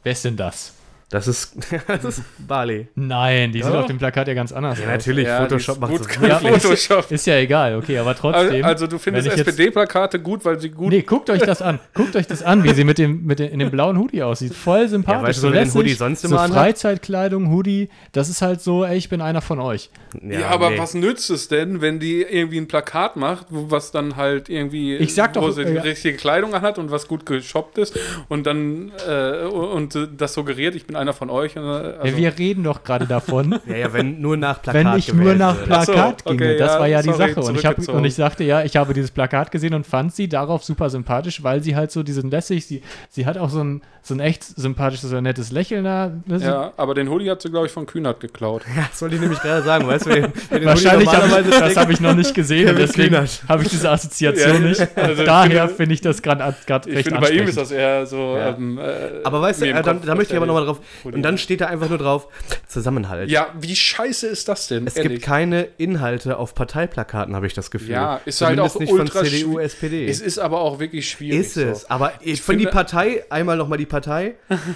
Wer 0.04 0.12
ist 0.12 0.26
denn 0.26 0.38
das? 0.38 0.74
Das 1.12 1.28
ist, 1.28 1.58
das 1.88 2.06
ist 2.06 2.24
Bali. 2.48 2.88
Nein, 2.96 3.52
die 3.52 3.60
ja. 3.60 3.66
sieht 3.66 3.76
auf 3.76 3.86
dem 3.86 3.98
Plakat 3.98 4.30
ja 4.30 4.34
ganz 4.34 4.54
anders 4.54 4.80
ja, 4.80 4.86
aus. 4.86 4.92
Natürlich, 4.92 5.28
ja, 5.28 5.42
Photoshop 5.42 5.80
macht 5.82 5.92
so. 6.02 6.26
Ja, 6.26 6.40
Photoshop. 6.40 7.12
Ist, 7.12 7.28
ja 7.28 7.36
egal, 7.36 7.76
okay, 7.76 7.98
aber 7.98 8.16
trotzdem. 8.16 8.64
Also, 8.64 8.88
du 8.88 8.98
findest 8.98 9.28
SPD-Plakate 9.28 10.20
gut, 10.22 10.46
weil 10.46 10.58
sie 10.62 10.70
gut. 10.70 10.90
Nee, 10.90 11.02
guckt 11.02 11.30
euch 11.30 11.42
das 11.42 11.62
an. 11.62 11.80
Guckt 11.94 12.16
euch 12.16 12.28
das 12.28 12.42
an, 12.42 12.64
wie 12.64 12.74
sie 12.74 12.86
mit 12.86 12.98
dem, 12.98 13.26
mit 13.26 13.40
dem, 13.40 13.52
in 13.52 13.60
dem 13.60 13.70
blauen 13.72 13.98
Hoodie 13.98 14.24
aussieht. 14.24 14.54
Voll 14.54 14.88
sympathisch. 14.88 15.22
Ja, 15.22 15.28
weißt 15.28 15.38
du, 15.40 15.42
so 15.42 15.50
lässig, 15.50 15.76
Hoodie 15.76 15.94
sonst 15.94 16.24
immer 16.24 16.48
so 16.48 16.54
Freizeitkleidung, 16.54 17.52
Hoodie. 17.52 17.90
Das 18.14 18.30
ist 18.30 18.42
halt 18.42 18.62
so, 18.62 18.86
ey, 18.86 18.98
ich 18.98 19.10
bin 19.10 19.20
einer 19.20 19.42
von 19.42 19.60
euch. 19.60 19.90
Ja, 20.22 20.48
aber 20.48 20.70
nee. 20.70 20.80
was 20.80 20.94
nützt 20.94 21.30
es 21.30 21.50
denn, 21.50 21.82
wenn 21.82 22.00
die 22.00 22.22
irgendwie 22.22 22.58
ein 22.58 22.70
Plakat 22.70 23.18
macht, 23.18 23.48
was 23.50 23.92
dann 23.92 24.16
halt 24.16 24.48
irgendwie. 24.48 24.96
Ich 24.96 25.14
sag 25.14 25.34
doch, 25.34 25.42
wo 25.42 25.52
sie 25.52 25.66
die 25.66 25.78
richtige 25.78 26.16
Kleidung 26.16 26.54
anhat 26.54 26.78
und 26.78 26.90
was 26.90 27.10
gut 27.10 27.26
geshoppt 27.26 27.80
ist 27.80 28.00
und 28.30 28.48
dann. 28.48 28.94
Äh, 29.10 29.44
und 29.44 29.98
das 30.18 30.34
suggeriert, 30.36 30.76
ich 30.76 30.88
bin 30.88 31.01
einer 31.02 31.14
von 31.14 31.30
euch. 31.30 31.58
Und, 31.58 31.66
also 31.66 32.06
ja, 32.06 32.18
wir 32.18 32.38
reden 32.38 32.64
doch 32.64 32.84
gerade 32.84 33.06
davon. 33.06 33.60
ja, 33.66 33.76
ja, 33.76 33.94
wenn 33.94 34.22
nur 34.22 34.38
nach 34.38 34.62
Plakat 34.62 34.86
Wenn 34.86 34.98
ich 34.98 35.14
nur 35.14 35.34
nach 35.34 35.64
Plakat 35.64 36.24
so, 36.26 36.30
ginge, 36.30 36.58
das 36.58 36.74
ja, 36.74 36.80
war 36.80 36.88
ja 36.88 37.04
sorry, 37.04 37.18
die 37.18 37.34
Sache. 37.34 37.48
Und 37.48 37.58
ich, 37.58 37.66
hab, 37.66 37.88
und 37.90 38.06
ich 38.06 38.16
sagte, 38.16 38.44
ja, 38.44 38.64
ich 38.64 38.78
habe 38.78 38.94
dieses 38.94 39.12
Plakat 39.12 39.52
gesehen 39.52 39.74
und 39.74 39.86
fand 39.86 40.14
sie 40.14 40.30
darauf 40.30 40.64
super 40.64 40.90
sympathisch, 40.90 41.44
weil 41.44 41.62
sie 41.64 41.76
halt 41.76 41.92
so, 41.92 42.04
die 42.04 42.14
sind 42.14 42.32
lässig, 42.32 42.66
sie, 42.66 42.82
sie 43.10 43.26
hat 43.26 43.38
auch 43.38 43.50
so 43.50 43.64
ein, 43.64 43.82
so 44.04 44.16
ein 44.16 44.20
echt 44.20 44.44
sympathisches 44.44 45.12
oder 45.12 45.22
nettes 45.22 45.52
Lächeln 45.52 45.84
da. 45.84 46.12
Ja, 46.28 46.74
aber 46.78 46.94
den 46.94 47.10
Hoodie 47.10 47.30
hat 47.30 47.42
sie, 47.42 47.50
glaube 47.50 47.68
ich, 47.68 47.72
von 47.72 47.86
Kühnert 47.86 48.20
geklaut. 48.20 48.64
Ja, 48.76 48.88
das 48.90 49.02
wollte 49.02 49.16
ich 49.16 49.22
nämlich 49.22 49.40
gerade 49.40 49.64
sagen, 49.64 49.88
weißt 49.88 50.06
du, 50.08 50.32
Wahrscheinlich 50.66 51.12
habe 51.12 51.42
ich, 51.42 51.60
das 51.60 51.78
habe 51.78 51.94
ich 51.94 52.02
noch 52.02 52.16
nicht 52.16 52.34
gesehen 52.34 52.70
und 52.70 52.80
deswegen 52.80 53.16
habe 53.48 53.64
ich 53.64 53.70
diese 53.70 53.90
Assoziation 53.90 54.64
ja, 54.64 54.70
nicht. 54.70 54.98
Also 54.98 55.24
daher 55.24 55.70
finde 55.70 55.94
ich 55.94 56.02
das 56.02 56.22
gerade 56.22 56.44
recht 56.44 56.88
Ich 56.88 57.04
finde, 57.04 57.20
bei 57.20 57.30
ihm 57.30 57.48
ist 57.48 57.58
das 57.58 57.72
eher 57.72 58.06
so. 58.06 58.36
Ja. 58.38 58.50
Ähm, 58.50 58.78
äh, 58.78 59.24
aber 59.24 59.42
weißt 59.42 59.62
du, 59.62 59.66
äh, 59.66 59.82
da, 59.82 59.94
da 59.94 60.16
möchte 60.16 60.34
ich 60.34 60.38
aber 60.38 60.46
nochmal 60.46 60.66
drauf. 60.66 60.80
Und 61.04 61.22
dann 61.22 61.38
steht 61.38 61.62
da 61.62 61.68
einfach 61.68 61.90
nur 61.90 61.98
drauf, 61.98 62.28
Zusammenhalt. 62.68 63.30
Ja, 63.30 63.54
wie 63.60 63.76
scheiße 63.76 64.28
ist 64.28 64.48
das 64.48 64.68
denn? 64.68 64.88
Es 64.88 64.96
ehrlich? 64.96 65.14
gibt 65.14 65.26
keine 65.26 65.68
Inhalte 65.78 66.38
auf 66.38 66.56
Parteiplakaten, 66.56 67.36
habe 67.36 67.48
ich 67.48 67.54
das 67.54 67.72
Gefühl. 67.72 67.92
Ja, 67.92 68.22
ist 68.26 68.42
halt 68.42 68.58
Zumindest 68.58 68.80
halt 68.80 68.90
auch 68.90 69.02
nicht 69.02 69.14
von 69.14 69.26
CDU, 69.26 69.60
SPD. 69.60 70.08
Es 70.08 70.22
ist 70.22 70.40
aber 70.40 70.62
auch 70.62 70.80
wirklich 70.80 71.10
schwierig. 71.10 71.40
Ist 71.40 71.58
es, 71.58 71.82
so. 71.82 71.90
aber 71.90 72.14
ich 72.22 72.42
von 72.42 72.58
die 72.58 72.68
Partei, 72.68 73.24
einmal 73.30 73.58
nochmal 73.58 73.78
die 73.78 73.86
Partei, 73.86 74.36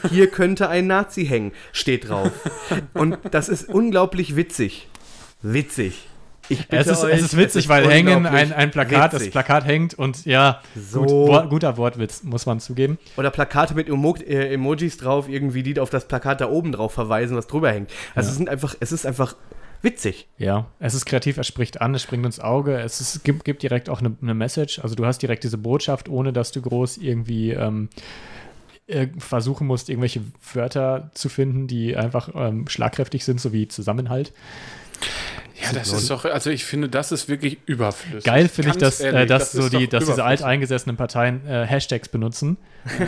hier 0.09 0.27
könnte 0.27 0.69
ein 0.69 0.87
Nazi 0.87 1.25
hängen, 1.25 1.51
steht 1.71 2.09
drauf. 2.09 2.31
Und 2.93 3.17
das 3.31 3.49
ist 3.49 3.69
unglaublich 3.69 4.35
witzig. 4.35 4.87
Witzig. 5.41 6.07
Es 6.69 6.87
ist, 6.87 7.03
euch, 7.03 7.13
es 7.13 7.21
ist 7.21 7.37
witzig, 7.37 7.47
es 7.47 7.55
ist 7.55 7.69
weil 7.69 7.89
hängen 7.89 8.25
ein, 8.25 8.53
ein 8.53 8.71
Plakat, 8.71 9.13
witzig. 9.13 9.27
das 9.27 9.31
Plakat 9.31 9.65
hängt 9.65 9.93
und 9.93 10.25
ja, 10.25 10.61
so. 10.75 11.03
Gut, 11.05 11.49
guter 11.49 11.77
Wortwitz, 11.77 12.23
muss 12.23 12.45
man 12.45 12.59
zugeben. 12.59 12.97
Oder 13.17 13.31
Plakate 13.31 13.73
mit 13.73 13.87
Emo 13.87 14.15
äh, 14.15 14.53
Emojis 14.53 14.97
drauf, 14.97 15.27
irgendwie, 15.29 15.63
die 15.63 15.79
auf 15.79 15.89
das 15.89 16.07
Plakat 16.07 16.41
da 16.41 16.49
oben 16.49 16.71
drauf 16.71 16.93
verweisen, 16.93 17.35
was 17.35 17.47
drüber 17.47 17.71
hängt. 17.71 17.91
Also 18.13 18.27
ja. 18.27 18.31
es, 18.31 18.37
sind 18.37 18.49
einfach, 18.49 18.75
es 18.79 18.91
ist 18.91 19.05
einfach 19.05 19.35
witzig. 19.81 20.27
Ja, 20.37 20.67
es 20.79 20.93
ist 20.93 21.05
kreativ, 21.05 21.37
es 21.37 21.47
spricht 21.47 21.81
an, 21.81 21.95
es 21.95 22.01
springt 22.01 22.25
ins 22.25 22.39
Auge, 22.39 22.79
es 22.79 22.99
ist, 22.99 23.23
gibt, 23.23 23.45
gibt 23.45 23.63
direkt 23.63 23.89
auch 23.89 23.99
eine, 23.99 24.15
eine, 24.21 24.33
Message. 24.33 24.79
Also 24.79 24.95
du 24.95 25.05
hast 25.05 25.21
direkt 25.21 25.43
diese 25.43 25.57
Botschaft, 25.57 26.09
ohne 26.09 26.33
dass 26.33 26.51
du 26.51 26.61
groß 26.61 26.97
irgendwie 26.97 27.51
ähm, 27.51 27.89
äh, 28.87 29.07
versuchen 29.17 29.67
musst, 29.67 29.89
irgendwelche 29.89 30.21
Wörter 30.53 31.09
zu 31.13 31.29
finden, 31.29 31.67
die 31.67 31.95
einfach 31.95 32.29
ähm, 32.35 32.67
schlagkräftig 32.67 33.23
sind, 33.23 33.39
so 33.39 33.53
wie 33.53 33.67
Zusammenhalt. 33.67 34.33
Ja, 35.61 35.71
das 35.73 35.91
ist 35.93 36.09
doch, 36.09 36.25
also 36.25 36.49
ich 36.49 36.65
finde, 36.65 36.89
das 36.89 37.11
ist 37.11 37.29
wirklich 37.29 37.59
überflüssig. 37.65 38.25
Geil 38.25 38.49
finde 38.49 38.71
ich, 38.71 38.77
dass, 38.77 38.99
äh, 38.99 39.07
ehrlich, 39.07 39.29
dass, 39.29 39.51
das 39.51 39.63
so 39.63 39.69
die, 39.69 39.87
dass 39.87 40.05
diese 40.05 40.23
alteingesessenen 40.23 40.97
Parteien 40.97 41.47
äh, 41.47 41.65
Hashtags 41.65 42.09
benutzen, 42.09 42.57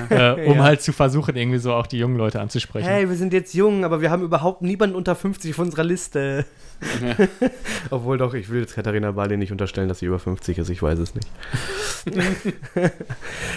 äh, 0.10 0.48
um 0.48 0.58
Ja. 0.58 0.64
halt 0.64 0.82
zu 0.82 0.92
versuchen, 0.94 1.36
irgendwie 1.36 1.60
so 1.60 1.74
auch 1.74 1.88
die 1.88 1.98
jungen 2.00 2.18
Leute 2.18 2.40
anzusprechen. 2.42 2.88
Hey, 2.88 3.08
wir 3.10 3.16
sind 3.16 3.34
jetzt 3.34 3.54
jung, 3.54 3.84
aber 3.86 4.02
wir 4.02 4.10
haben 4.12 4.24
überhaupt 4.24 4.62
niemanden 4.62 4.96
unter 4.96 5.16
50 5.16 5.52
auf 5.54 5.60
unserer 5.60 5.84
Liste. 5.84 6.46
Obwohl 7.90 8.20
doch, 8.20 8.36
ich 8.36 8.50
will 8.50 8.62
jetzt 8.62 8.76
Katharina 8.76 9.12
Barley 9.12 9.38
nicht 9.38 9.52
unterstellen, 9.52 9.88
dass 9.88 10.00
sie 10.00 10.06
über 10.06 10.20
50 10.20 10.60
ist, 10.60 10.70
ich 10.70 10.82
weiß 10.84 11.00
es 11.00 11.16
nicht. 11.16 11.28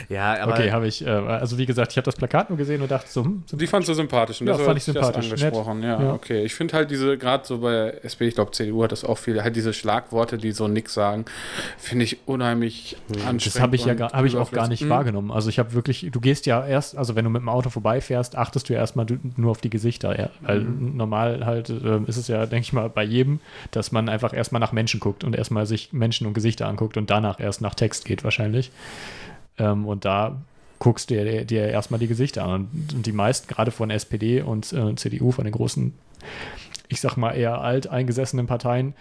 ja, 0.09 0.40
aber 0.42 0.52
okay, 0.54 0.72
habe 0.72 0.87
ich, 0.87 1.04
äh, 1.04 1.11
also 1.11 1.59
wie 1.59 1.66
gesagt, 1.66 1.92
ich 1.92 1.96
habe 1.98 2.04
das 2.06 2.16
Plakat 2.16 2.48
nur 2.50 2.56
gesehen 2.59 2.80
und 2.83 2.90
dachte 2.90 3.09
so, 3.11 3.24
hm, 3.24 3.44
Die 3.52 3.66
fandst 3.66 3.88
du 3.88 3.94
sympathisch 3.94 4.40
und 4.40 4.46
Ja, 4.46 4.54
deshalb 4.54 4.66
fand 4.68 4.78
ich 4.78 4.85
das 4.87 4.94
sympathisch, 4.94 5.33
angesprochen. 5.33 5.83
Ja, 5.83 6.02
Ja. 6.02 6.12
okay. 6.14 6.44
Ich 6.44 6.54
finde 6.54 6.74
halt 6.76 6.90
diese, 6.90 7.16
gerade 7.18 7.46
so 7.46 7.59
bei 7.59 7.90
SPD, 8.02 8.28
ich 8.28 8.35
glaube 8.35 8.52
CDU 8.52 8.83
hat 8.83 8.92
das 8.92 9.04
auch 9.04 9.18
viel, 9.18 9.42
halt 9.42 9.54
diese 9.56 9.72
Schlagworte, 9.72 10.38
die 10.38 10.52
so 10.52 10.68
nix 10.68 10.94
sagen, 10.94 11.24
finde 11.78 12.04
ich 12.04 12.18
unheimlich 12.26 12.96
anstrengend. 13.26 13.46
Das 13.46 13.61
habe 13.61 13.76
ich 13.76 13.85
ja 13.85 13.94
habe 14.12 14.26
ich 14.26 14.37
auch 14.37 14.50
gar 14.50 14.68
nicht 14.68 14.80
Mhm. 14.85 14.88
wahrgenommen. 14.88 15.30
Also 15.30 15.48
ich 15.50 15.59
habe 15.59 15.72
wirklich, 15.74 16.10
du 16.11 16.20
gehst 16.20 16.46
ja 16.46 16.66
erst, 16.66 16.96
also 16.96 17.16
wenn 17.16 17.25
du 17.25 17.31
mit 17.31 17.42
dem 17.42 17.49
Auto 17.49 17.70
vorbeifährst, 17.70 18.37
achtest 18.37 18.68
du 18.68 18.73
ja 18.73 18.81
erstmal 18.81 19.07
nur 19.37 19.51
auf 19.51 19.61
die 19.61 19.70
Gesichter. 19.70 20.18
Ja. 20.18 20.31
Weil 20.40 20.61
Mhm. 20.61 20.96
normal 20.96 21.46
halt 21.46 21.70
ähm, 21.70 22.05
ist 22.07 22.16
es 22.16 22.29
ja, 22.29 22.46
denke 22.46 22.62
ich 22.62 22.73
mal, 22.73 22.88
bei 22.88 23.05
jedem, 23.05 23.40
dass 23.70 23.92
man 23.92 24.09
einfach 24.09 24.33
erstmal 24.33 24.61
nach 24.61 24.73
Menschen 24.73 25.01
guckt 25.01 25.25
und 25.25 25.35
erstmal 25.37 25.66
sich 25.66 25.92
Menschen 25.92 26.27
und 26.27 26.35
Gesichter 26.35 26.66
anguckt 26.68 26.96
und 26.96 27.11
danach 27.11 27.40
erst 27.40 27.61
nach 27.61 27.75
Text 27.75 28.05
geht 28.05 28.25
wahrscheinlich. 28.25 28.70
Ähm, 29.59 29.87
und 29.87 30.05
da 30.05 30.37
guckst 30.79 31.11
du 31.11 31.14
dir, 31.14 31.44
dir 31.44 31.68
erstmal 31.68 32.01
die 32.01 32.09
Gesichter 32.09 32.44
an. 32.44 32.68
Und, 32.73 32.94
und 32.94 33.07
die 33.07 33.12
meisten, 33.12 33.49
gerade 33.49 33.70
von 33.70 33.90
SPD 33.90 34.40
und 34.40 34.73
äh, 34.73 34.94
CDU, 34.96 35.31
von 35.31 35.44
den 35.44 35.53
großen, 35.53 35.92
ich 36.88 37.01
sag 37.01 37.16
mal 37.16 37.33
eher 37.33 37.61
alteingesessenen 37.61 38.46
Parteien, 38.46 38.94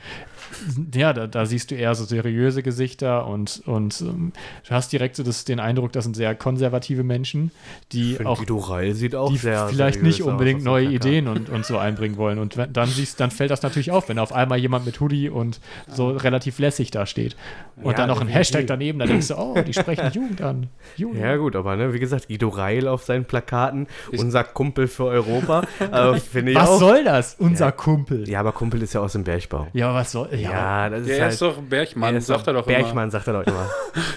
ja, 0.93 1.13
da, 1.13 1.27
da 1.27 1.45
siehst 1.45 1.71
du 1.71 1.75
eher 1.75 1.93
so 1.95 2.05
seriöse 2.05 2.63
Gesichter 2.63 3.27
und, 3.27 3.61
und 3.65 4.01
ähm, 4.01 4.33
du 4.67 4.71
hast 4.71 4.91
direkt 4.91 5.15
so 5.15 5.23
das, 5.23 5.45
den 5.45 5.59
Eindruck, 5.59 5.91
das 5.91 6.03
sind 6.05 6.15
sehr 6.15 6.33
konservative 6.35 7.03
Menschen, 7.03 7.51
die 7.91 8.13
ich 8.13 8.25
auch 8.25 8.39
Guido 8.39 8.57
Reil 8.57 8.93
sieht 8.93 9.15
auch 9.15 9.29
die 9.31 9.37
sehr 9.37 9.67
vielleicht 9.67 10.01
nicht 10.01 10.23
unbedingt 10.23 10.63
neue. 10.63 10.89
Ideen 10.89 11.27
und, 11.27 11.49
und 11.49 11.65
so 11.65 11.77
einbringen 11.77 12.17
wollen. 12.17 12.39
Und 12.39 12.57
wenn, 12.57 12.73
dann 12.73 12.87
siehst, 12.89 13.19
dann 13.19 13.31
fällt 13.31 13.51
das 13.51 13.61
natürlich 13.61 13.91
auf, 13.91 14.09
wenn 14.09 14.17
auf 14.17 14.33
einmal 14.33 14.57
jemand 14.57 14.85
mit 14.85 14.99
Hoodie 14.99 15.29
und 15.29 15.59
so 15.87 16.09
relativ 16.09 16.57
lässig 16.59 16.89
da 16.91 17.05
steht. 17.05 17.35
Und 17.75 17.91
Ja, 17.91 17.97
dann 17.97 18.07
noch 18.07 18.21
ein 18.21 18.27
definitiv. 18.27 18.35
Hashtag 18.39 18.67
daneben, 18.67 18.99
da 18.99 19.05
denkst 19.05 19.27
du, 19.27 19.35
oh, 19.37 19.55
die 19.61 19.73
sprechen 19.73 20.11
Jugend 20.13 20.41
an. 20.41 20.67
Jugend. 20.95 21.19
Ja, 21.19 21.35
gut, 21.37 21.55
aber 21.55 21.75
ne, 21.75 21.93
wie 21.93 21.99
gesagt, 21.99 22.27
Guido 22.27 22.49
Reil 22.49 22.87
auf 22.87 23.03
seinen 23.03 23.25
Plakaten, 23.25 23.87
unser 24.17 24.43
Kumpel 24.43 24.87
für 24.87 25.05
Europa, 25.05 25.63
äh, 25.79 26.19
finde 26.19 26.51
ich 26.53 26.57
was 26.57 26.69
auch. 26.69 26.79
soll 26.79 27.03
das? 27.03 27.35
Unser 27.37 27.65
Ja. 27.65 27.71
Kumpel. 27.71 28.27
Ja. 28.27 28.33
Ja, 28.33 28.39
aber 28.41 28.51
Kumpel 28.53 28.81
ist 28.81 28.93
ja 28.93 29.01
aus 29.01 29.11
dem 29.13 29.23
Bergbau. 29.25 29.67
was 29.73 30.11
soll. 30.13 30.29
Ja. 30.41 30.89
Das 30.89 31.01
ist 31.01 31.09
Der 31.09 31.21
halt. 31.21 31.33
ist 31.33 31.41
doch 31.41 31.61
Bergmann, 31.61 32.15
er 32.15 32.17
ist 32.19 32.27
sagt 32.27 32.47
er 32.47 32.53
doch 32.53 32.65
Bergmann, 32.65 33.11
sagt 33.11 33.27
er 33.27 33.33
doch 33.33 33.43
immer. 33.47 33.69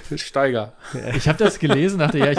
immer. 0.09 0.19
Steiger. 0.19 0.73
Ich 1.17 1.29
habe 1.29 1.39
das 1.39 1.59
gelesen, 1.59 1.99
dachte, 1.99 2.19
ja, 2.19 2.33
ich, 2.33 2.39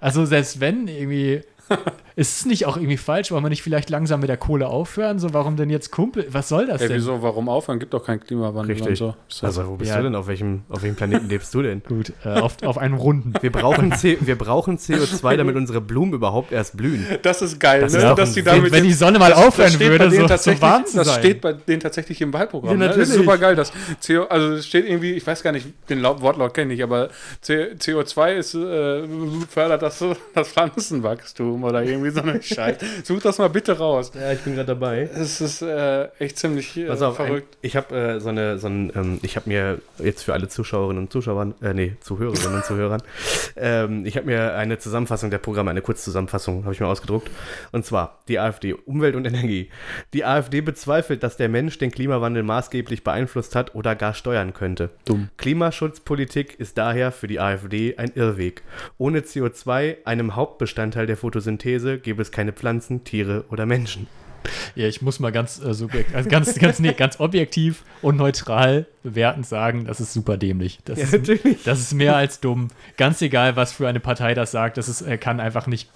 also 0.00 0.24
selbst 0.24 0.60
wenn 0.60 0.88
irgendwie. 0.88 1.42
Ist 2.14 2.40
es 2.40 2.44
nicht 2.46 2.66
auch 2.66 2.76
irgendwie 2.76 2.98
falsch? 2.98 3.30
Wollen 3.30 3.42
wir 3.42 3.48
nicht 3.48 3.62
vielleicht 3.62 3.88
langsam 3.88 4.20
mit 4.20 4.28
der 4.28 4.36
Kohle 4.36 4.66
aufhören? 4.68 5.18
So, 5.18 5.32
warum 5.32 5.56
denn 5.56 5.70
jetzt 5.70 5.90
Kumpel? 5.90 6.26
Was 6.30 6.46
soll 6.50 6.66
das 6.66 6.82
Ey, 6.82 6.88
denn? 6.88 6.98
wieso, 6.98 7.22
warum 7.22 7.48
aufhören? 7.48 7.78
Gibt 7.78 7.94
doch 7.94 8.04
keinen 8.04 8.20
Klimawandel 8.20 8.74
Richtig. 8.76 8.90
und 8.90 8.96
so. 8.96 9.14
so. 9.28 9.46
Also, 9.46 9.66
wo 9.66 9.76
bist 9.76 9.90
Ja. 9.92 9.96
du 9.96 10.02
denn? 10.04 10.14
Auf 10.14 10.26
welchem, 10.26 10.60
auf 10.68 10.82
welchem 10.82 10.94
Planeten 10.96 11.26
lebst 11.30 11.54
du 11.54 11.62
denn? 11.62 11.82
Gut, 11.88 12.12
äh, 12.22 12.28
auf, 12.28 12.56
auf 12.64 12.76
einem 12.76 12.96
runden. 12.96 13.32
Wir 13.40 13.50
brauchen, 13.50 13.92
C 13.92 14.18
wir 14.20 14.36
brauchen 14.36 14.76
CO2, 14.76 15.36
damit 15.38 15.56
unsere 15.56 15.80
Blumen 15.80 16.12
überhaupt 16.12 16.52
erst 16.52 16.76
blühen. 16.76 17.06
Das 17.22 17.40
ist 17.40 17.58
geil, 17.58 17.80
Das 17.80 17.94
ne? 17.94 18.00
ist 18.00 18.18
dass 18.18 18.28
ein 18.28 18.34
die 18.34 18.42
damit 18.42 18.72
Wenn 18.72 18.84
die 18.84 18.92
Sonne 18.92 19.18
mal 19.18 19.30
das 19.30 19.38
aufhören 19.46 19.80
würde, 19.80 20.10
so, 20.10 20.26
so 20.36 20.60
warm 20.60 20.84
zu 20.84 20.98
Das 20.98 21.06
sein. 21.06 21.18
steht 21.18 21.40
bei 21.40 21.54
denen 21.54 21.80
tatsächlich 21.80 22.20
im 22.20 22.30
Wahlprogramm. 22.34 22.72
Ja, 22.72 22.76
ne? 22.76 22.88
Das 22.88 23.08
ist 23.08 23.14
super 23.14 23.38
geil. 23.38 23.56
Das 23.56 23.72
CO, 24.06 24.24
also 24.24 24.52
es 24.56 24.66
steht 24.66 24.86
irgendwie, 24.86 25.12
ich 25.12 25.26
weiß 25.26 25.42
gar 25.42 25.52
nicht, 25.52 25.66
den 25.88 26.00
Laut, 26.00 26.20
Wortlaut 26.20 26.52
kenne 26.52 26.74
ich, 26.74 26.82
aber 26.82 27.08
C, 27.40 27.72
CO2 27.78 28.34
ist, 28.34 28.54
äh, 28.54 29.02
fördert 29.48 29.80
das, 29.80 30.04
das 30.34 30.48
Pflanzenwachstum 30.48 31.61
oder 31.64 31.82
irgendwie 31.82 32.10
so 32.10 32.22
eine 32.22 32.42
Scheiß. 32.42 32.76
Such 33.04 33.20
das 33.20 33.38
mal 33.38 33.48
bitte 33.48 33.78
raus. 33.78 34.12
Ja, 34.14 34.32
ich 34.32 34.40
bin 34.40 34.54
gerade 34.54 34.68
dabei. 34.68 35.08
Es 35.14 35.40
ist 35.40 35.62
äh, 35.62 36.04
echt 36.18 36.38
ziemlich 36.38 36.76
äh, 36.76 36.88
auf, 36.88 37.20
ein, 37.20 37.26
verrückt. 37.26 37.56
ich 37.62 37.76
habe 37.76 37.96
äh, 37.96 38.20
so 38.20 38.28
eine, 38.28 38.58
so 38.58 38.68
ein, 38.68 38.92
ähm, 38.94 39.18
ich 39.22 39.36
habe 39.36 39.48
mir 39.48 39.78
jetzt 39.98 40.22
für 40.22 40.32
alle 40.32 40.48
Zuschauerinnen 40.48 41.04
und 41.04 41.12
Zuschauer, 41.12 41.54
äh, 41.62 41.74
nee, 41.74 41.96
Zuhörerinnen 42.00 42.56
und 42.56 42.64
Zuhörern, 42.64 43.02
ähm, 43.56 44.06
ich 44.06 44.16
habe 44.16 44.26
mir 44.26 44.54
eine 44.54 44.78
Zusammenfassung 44.78 45.30
der 45.30 45.38
Programme, 45.38 45.70
eine 45.70 45.82
Kurzzusammenfassung, 45.82 46.64
habe 46.64 46.74
ich 46.74 46.80
mir 46.80 46.86
ausgedruckt. 46.86 47.30
Und 47.72 47.84
zwar 47.84 48.20
die 48.28 48.38
AfD, 48.38 48.72
Umwelt 48.72 49.14
und 49.16 49.26
Energie. 49.26 49.70
Die 50.12 50.24
AfD 50.24 50.60
bezweifelt, 50.60 51.22
dass 51.22 51.36
der 51.36 51.48
Mensch 51.48 51.78
den 51.78 51.90
Klimawandel 51.90 52.42
maßgeblich 52.42 53.04
beeinflusst 53.04 53.54
hat 53.54 53.74
oder 53.74 53.94
gar 53.94 54.14
steuern 54.14 54.54
könnte. 54.54 54.90
Dumm. 55.04 55.28
Klimaschutzpolitik 55.36 56.58
ist 56.58 56.78
daher 56.78 57.12
für 57.12 57.26
die 57.26 57.40
AfD 57.40 57.96
ein 57.96 58.12
Irrweg. 58.14 58.62
Ohne 58.98 59.20
CO2, 59.20 60.04
einem 60.04 60.36
Hauptbestandteil 60.36 61.06
der 61.06 61.16
Photosynthese, 61.16 61.51
gäbe 61.58 62.22
es 62.22 62.30
keine 62.30 62.52
Pflanzen, 62.52 63.04
Tiere 63.04 63.44
oder 63.50 63.66
Menschen. 63.66 64.06
Ja, 64.74 64.88
ich 64.88 65.02
muss 65.02 65.20
mal 65.20 65.30
ganz, 65.30 65.62
äh, 65.62 65.72
subjekt, 65.72 66.14
also 66.14 66.28
ganz, 66.28 66.58
ganz, 66.58 66.78
nee, 66.80 66.92
ganz 66.92 67.20
objektiv 67.20 67.84
und 68.00 68.16
neutral 68.16 68.86
bewertend 69.02 69.46
sagen, 69.46 69.84
das 69.84 70.00
ist 70.00 70.12
super 70.12 70.36
dämlich. 70.36 70.80
Das, 70.84 70.98
Ja, 70.98 71.18
ist, 71.18 71.66
das 71.66 71.80
ist 71.80 71.94
mehr 71.94 72.16
als 72.16 72.40
dumm. 72.40 72.68
Ganz 72.96 73.22
egal, 73.22 73.56
was 73.56 73.72
für 73.72 73.88
eine 73.88 74.00
Partei 74.00 74.34
das 74.34 74.50
sagt, 74.50 74.78
das 74.78 74.88
ist, 74.88 75.02
äh, 75.02 75.16
kann 75.18 75.40
einfach 75.40 75.66
nicht 75.66 75.88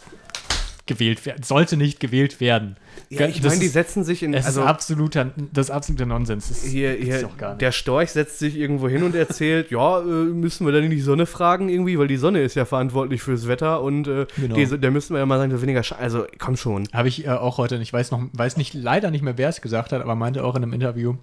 gewählt 0.86 1.26
werden, 1.26 1.42
sollte 1.42 1.76
nicht 1.76 2.00
gewählt 2.00 2.40
werden. 2.40 2.76
Ja, 3.10 3.26
ich 3.26 3.40
Das 3.40 3.52
meine, 3.52 3.60
die 3.60 3.68
setzen 3.68 4.04
sich 4.04 4.22
in. 4.22 4.34
Es 4.34 4.46
also, 4.46 4.62
ist 4.62 4.66
absoluter, 4.66 5.32
das 5.52 5.66
ist 5.66 5.70
absoluter 5.70 6.06
Nonsens. 6.06 6.48
Das 6.48 6.64
hier, 6.64 6.92
hier, 6.92 7.28
der 7.60 7.72
Storch 7.72 8.10
setzt 8.10 8.38
sich 8.38 8.56
irgendwo 8.56 8.88
hin 8.88 9.02
und 9.02 9.14
erzählt, 9.14 9.70
ja, 9.70 10.00
äh, 10.00 10.04
müssen 10.04 10.64
wir 10.66 10.72
dann 10.72 10.84
in 10.84 10.90
die 10.90 11.00
Sonne 11.00 11.26
fragen 11.26 11.68
irgendwie, 11.68 11.98
weil 11.98 12.08
die 12.08 12.16
Sonne 12.16 12.42
ist 12.42 12.54
ja 12.54 12.64
verantwortlich 12.64 13.22
fürs 13.22 13.48
Wetter 13.48 13.82
und 13.82 14.08
äh, 14.08 14.26
Genau. 14.36 14.54
die, 14.54 14.66
da 14.66 14.90
müssten 14.90 15.14
wir 15.14 15.18
ja 15.18 15.26
mal 15.26 15.38
sagen, 15.38 15.50
so 15.50 15.60
weniger 15.60 15.82
Sch 15.82 15.92
Also, 15.92 16.24
komm 16.38 16.56
schon. 16.56 16.88
Habe 16.92 17.08
ich 17.08 17.26
äh, 17.26 17.30
auch 17.30 17.58
heute, 17.58 17.76
ich 17.76 17.92
weiß 17.92 18.10
noch, 18.10 18.22
weiß 18.32 18.56
nicht, 18.56 18.74
leider 18.74 19.10
nicht 19.10 19.22
mehr, 19.22 19.36
wer 19.38 19.48
es 19.48 19.60
gesagt 19.60 19.92
hat, 19.92 20.02
aber 20.02 20.14
meinte 20.14 20.44
auch 20.44 20.56
in 20.56 20.62
einem 20.62 20.72
Interview, 20.72 21.16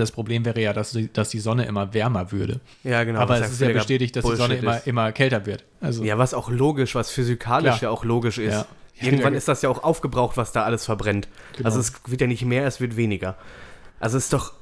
das 0.00 0.12
Problem 0.12 0.44
wäre 0.44 0.60
ja, 0.60 0.72
dass 0.72 0.92
die, 0.92 1.12
dass 1.12 1.30
die 1.30 1.40
Sonne 1.40 1.66
immer 1.66 1.94
wärmer 1.94 2.32
würde. 2.32 2.60
Ja, 2.82 3.04
genau. 3.04 3.20
aber 3.20 3.40
es 3.40 3.52
ist 3.52 3.60
ja 3.60 3.72
bestätigt, 3.72 4.16
dass 4.16 4.24
die 4.24 4.28
Bullshit 4.28 4.46
Sonne 4.46 4.58
immer, 4.58 4.86
immer 4.86 5.12
kälter 5.12 5.46
wird. 5.46 5.64
Also, 5.80 6.04
Ja, 6.04 6.18
was 6.18 6.34
auch 6.34 6.50
logisch, 6.50 6.94
was 6.94 7.10
physikalisch 7.10 7.78
Klar. 7.78 7.82
ja 7.82 7.90
auch 7.90 8.04
logisch 8.04 8.38
ist. 8.38 8.52
Ja. 8.52 8.66
Irgendwann 9.00 9.32
Ja, 9.32 9.38
ist 9.38 9.48
das 9.48 9.62
ja 9.62 9.68
auch 9.68 9.82
aufgebraucht, 9.82 10.36
was 10.36 10.52
da 10.52 10.62
alles 10.62 10.84
verbrennt. 10.84 11.28
Genau. 11.56 11.66
Also, 11.66 11.80
es 11.80 11.92
wird 12.06 12.20
ja 12.20 12.26
nicht 12.26 12.44
mehr, 12.44 12.66
es 12.66 12.80
wird 12.80 12.96
weniger. 12.96 13.36
Also, 14.00 14.18
es 14.18 14.24
ist 14.24 14.32
doch. 14.32 14.52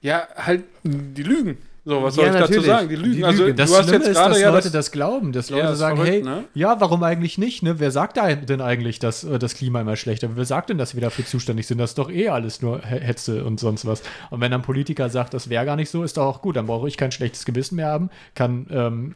Ja, 0.00 0.26
halt, 0.36 0.64
die 0.82 1.22
lügen. 1.22 1.58
So, 1.88 2.02
was 2.02 2.16
Ja, 2.16 2.24
soll 2.24 2.26
ich 2.26 2.32
dazu 2.32 2.42
natürlich. 2.52 2.66
sagen? 2.66 2.88
Die 2.90 2.96
lügen. 2.96 3.12
Die 3.16 3.24
also, 3.24 3.44
lügen. 3.44 3.56
Das 3.56 3.70
du 3.70 3.76
hast 3.78 3.84
Schlimme 3.88 3.98
jetzt 4.04 4.08
ist, 4.08 4.16
gerade 4.18 4.30
dass 4.34 4.40
ja 4.42 4.50
Leute 4.50 4.62
das, 4.64 4.72
das, 4.72 4.92
glauben, 4.92 5.32
dass 5.32 5.48
Ja, 5.48 5.56
Leute 5.56 5.68
ist 5.72 5.78
sagen, 5.78 5.96
verrückt, 5.96 6.12
hey, 6.12 6.22
ne? 6.22 6.44
ja, 6.52 6.80
warum 6.82 7.02
eigentlich 7.02 7.38
nicht? 7.38 7.62
Ne? 7.62 7.80
Wer 7.80 7.90
sagt 7.90 8.18
da 8.18 8.34
denn 8.34 8.60
eigentlich, 8.60 8.98
dass 8.98 9.24
äh, 9.24 9.38
das 9.38 9.54
Klima 9.54 9.80
immer 9.80 9.96
schlechter 9.96 10.28
wird? 10.28 10.36
Wer 10.36 10.44
sagt 10.44 10.68
denn, 10.68 10.76
dass 10.76 10.94
wir 10.94 11.00
dafür 11.00 11.24
zuständig 11.24 11.66
sind? 11.66 11.78
Das 11.78 11.92
ist 11.92 11.98
doch 11.98 12.10
eh 12.10 12.28
alles 12.28 12.60
nur 12.60 12.82
He- 12.82 13.00
Hetze 13.00 13.42
und 13.42 13.58
sonst 13.58 13.86
was. 13.86 14.02
Und 14.28 14.42
wenn 14.42 14.52
ein 14.52 14.60
Politiker 14.60 15.08
sagt, 15.08 15.32
das 15.32 15.48
wäre 15.48 15.64
gar 15.64 15.76
nicht 15.76 15.88
so, 15.88 16.02
ist 16.02 16.18
doch 16.18 16.26
auch 16.26 16.42
gut. 16.42 16.56
Dann 16.56 16.66
brauche 16.66 16.88
ich 16.88 16.98
kein 16.98 17.10
schlechtes 17.10 17.46
Gewissen 17.46 17.76
mehr 17.76 17.86
haben, 17.88 18.10
kann 18.34 18.66
ähm, 18.70 19.14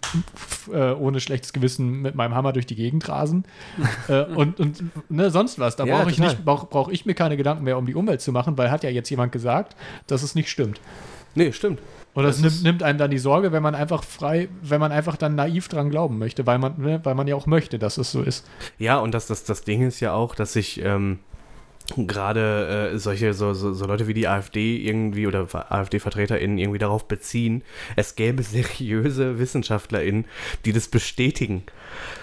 äh, 0.73 0.93
ohne 0.93 1.21
schlechtes 1.21 1.53
Gewissen 1.53 2.01
mit 2.01 2.15
meinem 2.15 2.35
Hammer 2.35 2.55
durch 2.55 2.65
die 2.65 2.75
Gegend 2.77 3.07
rasen 3.07 3.45
äh, 4.09 4.23
und, 4.23 4.59
und 4.61 4.83
ne, 5.11 5.31
sonst 5.31 5.59
was. 5.59 5.77
Da 5.77 5.85
Ja, 5.85 5.99
brauche 5.99 6.11
ich, 6.11 6.19
nicht- 6.19 6.43
brauch, 6.43 6.71
brauch 6.71 6.89
ich 6.89 7.05
mir 7.05 7.13
keine 7.15 7.37
Gedanken 7.37 7.65
mehr 7.65 7.77
um 7.77 7.85
die 7.85 7.95
Umwelt 7.95 8.23
zu 8.23 8.33
machen, 8.33 8.57
weil 8.57 8.71
hat 8.71 8.83
ja 8.83 8.89
jetzt 8.89 9.11
jemand 9.11 9.31
gesagt, 9.31 9.77
dass 10.07 10.23
es 10.23 10.35
nicht 10.35 10.49
stimmt. 10.49 10.81
Nee, 11.35 11.53
stimmt. 11.53 11.79
Das, 12.15 12.41
Das 12.41 12.41
nimmt, 12.41 12.63
nimmt 12.63 12.83
einem 12.83 12.99
dann 12.99 13.11
die 13.11 13.19
Sorge, 13.19 13.53
wenn 13.53 13.63
man 13.63 13.75
einfach 13.75 14.05
frei, 14.05 14.49
wenn 14.61 14.81
man 14.81 14.93
einfach 14.93 15.17
dann 15.17 15.35
naiv 15.35 15.69
dran 15.69 15.91
glauben 15.91 16.19
möchte, 16.19 16.47
weil 16.47 16.59
man, 16.59 16.81
ne, 16.81 17.01
weil 17.05 17.15
man 17.15 17.27
ja 17.27 17.35
auch 17.35 17.47
möchte, 17.47 17.79
dass 17.79 17.97
es 17.97 18.13
so 18.13 18.23
ist. 18.23 18.47
Ja, 18.79 18.99
und 18.99 19.15
das, 19.15 19.27
das, 19.27 19.45
das 19.45 19.63
Ding 19.63 19.87
ist 19.87 20.01
ja 20.01 20.13
auch, 20.13 20.35
dass 20.35 20.53
sich 20.53 20.83
ähm, 20.83 21.21
gerade 21.97 22.91
äh, 22.93 22.99
solche, 22.99 23.35
so, 23.35 23.55
so, 23.55 23.73
so 23.73 23.87
Leute 23.87 24.07
wie 24.07 24.15
die 24.15 24.29
AfD 24.29 24.77
irgendwie 24.77 25.27
oder 25.27 25.47
AfD-VertreterInnen 25.53 26.59
irgendwie 26.59 26.79
darauf 26.79 27.09
beziehen, 27.09 27.63
es 27.97 28.15
gäbe 28.15 28.43
seriöse 28.43 29.39
WissenschaftlerInnen, 29.39 30.27
die 30.65 30.73
das 30.73 30.89
bestätigen. 30.89 31.65